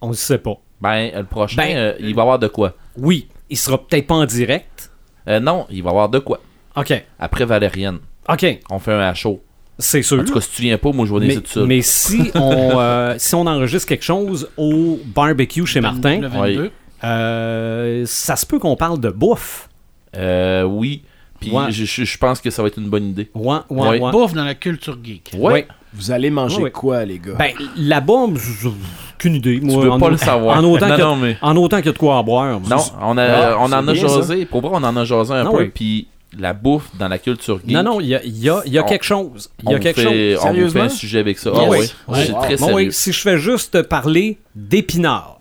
On 0.00 0.08
ne 0.10 0.14
sait 0.14 0.38
pas. 0.38 0.58
Ben, 0.80 1.10
le 1.14 1.24
prochain, 1.24 1.56
Ben, 1.56 1.76
euh, 1.76 1.92
il 2.00 2.14
va 2.14 2.20
y 2.20 2.22
avoir 2.22 2.38
de 2.38 2.48
quoi 2.48 2.74
Oui, 2.98 3.28
il 3.48 3.56
sera 3.56 3.78
peut-être 3.78 4.06
pas 4.06 4.14
en 4.16 4.24
direct. 4.26 4.90
Euh, 5.28 5.40
Non, 5.40 5.66
il 5.70 5.82
va 5.82 5.90
y 5.90 5.92
avoir 5.92 6.08
de 6.08 6.18
quoi. 6.18 6.40
OK. 6.76 6.92
Après 7.18 7.44
Valérienne, 7.44 7.98
OK. 8.28 8.46
on 8.70 8.78
fait 8.78 8.92
un 8.92 9.14
show. 9.14 9.42
C'est 9.78 10.02
sûr. 10.02 10.20
En 10.20 10.24
tout 10.24 10.32
cas, 10.34 10.40
si 10.40 10.50
tu 10.50 10.62
viens 10.62 10.78
pas, 10.78 10.90
moi 10.92 11.04
je 11.06 11.14
vais 11.14 11.34
tout 11.36 11.42
seul. 11.46 11.66
mais 11.66 11.82
si 11.82 12.30
on 12.34 12.78
euh, 12.78 13.14
si 13.18 13.34
on 13.34 13.46
enregistre 13.46 13.88
quelque 13.88 14.04
chose 14.04 14.48
au 14.56 14.98
barbecue 15.04 15.66
chez 15.66 15.80
Martin, 15.82 16.20
Le 16.20 16.28
22. 16.28 16.70
euh, 17.04 18.02
ça 18.06 18.36
se 18.36 18.46
peut 18.46 18.58
qu'on 18.58 18.76
parle 18.76 19.00
de 19.00 19.10
bouffe. 19.10 19.68
Euh, 20.16 20.62
oui. 20.62 21.02
Puis 21.40 21.50
Ouais. 21.50 21.70
je, 21.70 21.84
je- 21.84 22.04
je 22.04 22.18
pense 22.18 22.40
que 22.40 22.50
ça 22.50 22.62
va 22.62 22.68
être 22.68 22.78
une 22.78 22.88
bonne 22.88 23.08
idée. 23.10 23.30
Ouais, 23.34 23.56
ouais, 23.70 23.88
Ouais. 23.88 24.00
ouais. 24.00 24.10
Bouffe 24.10 24.32
dans 24.32 24.44
la 24.44 24.54
culture 24.54 24.96
geek. 25.02 25.32
Ouais. 25.36 25.52
Ouais. 25.52 25.68
Vous 25.94 26.10
allez 26.10 26.28
manger 26.30 26.56
Ouais, 26.58 26.62
ouais. 26.64 26.70
quoi, 26.70 27.04
les 27.04 27.18
gars? 27.18 27.34
Ben, 27.38 27.52
là-bas, 27.76 28.26
j- 28.34 28.68
aucune 29.14 29.34
idée. 29.36 29.58
Tu 29.60 29.64
Moi, 29.66 29.82
peux 29.82 29.90
en, 29.90 29.98
pas 29.98 30.10
le 30.10 30.16
savoir. 30.18 30.58
En 30.58 30.64
autant 30.64 30.86
non, 30.88 30.94
qu'il 30.94 31.02
y 31.04 31.06
a- 31.06 31.10
non, 31.10 31.16
mais. 31.16 31.36
en 31.40 31.56
autant 31.56 31.76
qu'il 31.78 31.86
y 31.86 31.88
a 31.88 31.92
de 31.92 31.98
quoi 31.98 32.18
à 32.18 32.22
boire. 32.22 32.60
Non, 32.60 32.76
on, 33.00 33.16
a, 33.16 33.24
Ah, 33.24 33.56
on 33.60 33.72
en 33.72 33.88
a 33.88 33.94
jasé. 33.94 34.44
Pour 34.44 34.60
vrai, 34.60 34.70
on 34.74 34.84
en 34.84 34.96
a 34.96 35.04
jasé 35.04 35.32
un 35.32 35.46
Ah 35.46 35.50
peu. 35.50 35.58
oui. 35.58 35.70
Puis 35.74 36.08
la 36.38 36.52
bouffe 36.52 36.90
dans 36.98 37.08
la 37.08 37.16
culture 37.18 37.60
geek. 37.64 37.70
Non, 37.74 37.82
non, 37.82 38.00
il 38.00 38.08
y 38.08 38.14
a, 38.14 38.22
il 38.24 38.36
y 38.38 38.50
a- 38.50 38.60
y 38.66 38.76
a 38.78 38.84
On- 38.84 38.86
quelque 38.88 39.04
chose. 39.04 39.48
Il 39.62 39.70
y 39.70 39.72
a 39.72 39.76
on 39.76 39.80
quelque 39.80 40.00
fait, 40.02 40.34
chose. 40.34 40.44
On 40.44 40.52
vous 40.52 40.68
fait 40.70 40.80
un 40.80 40.88
sujet 40.90 41.20
avec 41.20 41.38
ça. 41.38 41.50
Yes. 41.50 41.58
Ah 41.62 41.68
oui. 41.70 41.78
Ouais. 41.78 42.24
C'est 42.26 42.32
Wow. 42.32 42.42
très 42.42 42.56
Bon, 42.56 42.66
sérieux. 42.66 42.86
oui, 42.88 42.92
si 42.92 43.12
je 43.12 43.20
fais 43.22 43.38
juste 43.38 43.82
parler 43.82 44.38
d'épinards, 44.54 45.38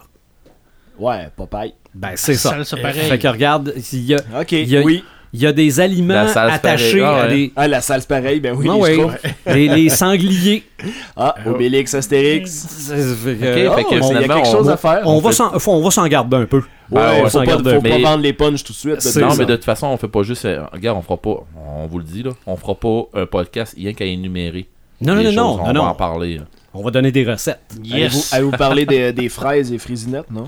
Ouais, 0.98 1.30
Popeye. 1.36 1.74
ben 1.94 2.12
c'est 2.16 2.36
ça. 2.36 2.52
Ça, 2.52 2.64
c'est 2.64 2.82
pareil. 2.82 3.10
Fait 3.10 3.20
que 3.20 3.28
regarde, 3.28 3.74
il 3.92 4.06
y 4.06 4.14
a, 4.16 4.20
Ok, 4.40 4.54
il 4.54 4.70
y 4.70 4.78
a- 4.78 4.82
oui. 4.82 5.04
Il 5.36 5.41
y 5.41 5.45
a 5.45 5.52
des 5.52 5.80
aliments 5.80 6.26
attachés. 6.36 7.02
Ah 7.02 7.24
à 7.24 7.28
des. 7.28 7.52
Ah, 7.56 7.68
la 7.68 7.82
salse 7.82 8.06
pareil, 8.06 8.40
ben 8.40 8.56
oui, 8.57 8.68
Ah 8.70 8.74
les 8.76 8.80
ouais. 8.82 8.94
Schtroumpfs. 8.94 9.22
les, 9.48 9.68
les 9.68 9.90
sangliers. 9.90 10.64
Ah, 11.18 11.34
Obélix, 11.45 11.94
Astérix. 11.94 12.52
C'est- 12.70 12.95
fait 13.16 13.36
que, 13.36 13.68
Ok, 13.68 13.72
oh, 13.72 13.76
fait 13.78 13.84
que 13.84 13.90
il 13.90 13.95
y 13.95 14.32
a 14.32 14.60
on- 14.62 14.68
à 14.68 14.78
faire. 14.78 15.02
on, 15.06 15.12
on 15.16 15.20
va 15.20 15.30
fait- 15.30 15.36
s'en, 15.36 15.57
faut- 15.60 15.72
on 15.72 15.82
va 15.82 15.90
s'en 15.91 16.06
garder 16.07 16.38
un 16.38 16.45
peu. 16.45 16.62
Ouais, 16.91 17.02
Ouais, 17.02 17.20
faut, 17.20 17.26
on 17.26 17.30
s'en 17.30 17.40
pas, 17.40 17.45
garde 17.45 17.74
faut 17.74 17.82
pas 17.82 17.90
Mais- 17.90 18.02
vendre 18.02 18.22
les 18.24 18.34
punchs 18.34 18.64
tout 18.64 18.74
de 18.74 18.78
suite. 18.78 19.16
Non, 19.22 19.30
ça. 19.32 19.36
mais 19.40 19.45
de 19.45 19.56
toute 19.56 19.66
façon, 19.66 19.88
on 19.88 19.98
fait 19.98 20.07
pas 20.07 20.22
juste. 20.24 20.45
euh, 20.45 20.64
regarde, 20.72 20.98
on 20.98 21.02
fera 21.02 21.18
pas. 21.18 21.44
On 21.82 21.88
vous 21.88 21.98
le 21.98 22.03
dit, 22.03 22.22
là. 22.24 22.32
On 22.45 22.56
fera 22.57 22.76
pas 22.76 23.03
un 23.16 23.26
podcast 23.26 23.74
rien 23.78 23.94
qu'à 23.94 24.06
énumérer. 24.06 24.68
Non, 25.02 25.16
non, 25.16 25.22
les 25.22 25.32
non, 25.32 25.32
choses. 25.32 25.36
non, 25.36 25.52
On 25.53 25.57
non, 25.57 25.66
va 25.66 25.74
non. 25.74 25.82
en 25.84 25.95
parler. 25.95 26.38
là. 26.38 26.44
On 26.74 26.84
va 26.84 26.91
donner 26.91 27.12
des 27.12 27.24
recettes. 27.24 27.60
Allez-vous 27.91 27.98
Yes. 28.18 28.34
allez-vous 28.34 28.52
parler 28.52 28.86
des, 28.86 29.12
des 29.14 29.30
fraises 29.30 29.72
et 29.72 29.78
frisinettes, 29.78 30.30
non? 30.30 30.44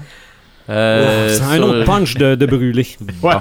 Euh, 0.69 1.33
c'est 1.35 1.43
un 1.43 1.61
autre 1.61 1.83
punch 1.85 2.15
de, 2.15 2.35
de 2.35 2.45
brûler. 2.45 2.87
Bon. 3.21 3.31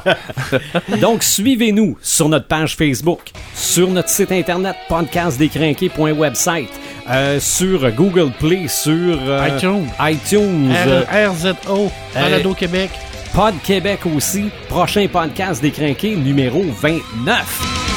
Donc, 1.01 1.23
suivez-nous 1.23 1.97
sur 2.01 2.29
notre 2.29 2.47
page 2.47 2.77
Facebook, 2.77 3.21
sur 3.55 3.89
notre 3.91 4.09
site 4.09 4.33
internet 4.33 4.77
podcastdécrinqué.website, 4.89 6.69
euh, 7.11 7.39
sur 7.41 7.91
Google 7.93 8.31
Play, 8.39 8.69
sur 8.69 8.93
euh, 8.95 9.49
iTunes. 9.49 9.87
iTunes, 10.01 10.73
R- 10.73 11.29
RZO, 11.31 11.91
Balado 12.15 12.55
Québec. 12.55 12.91
Pod 13.35 13.55
Québec 13.65 14.01
aussi. 14.17 14.47
Prochain 14.69 15.07
podcast 15.13 15.61
décrinqué 15.61 16.17
numéro 16.17 16.63
29. 16.81 17.96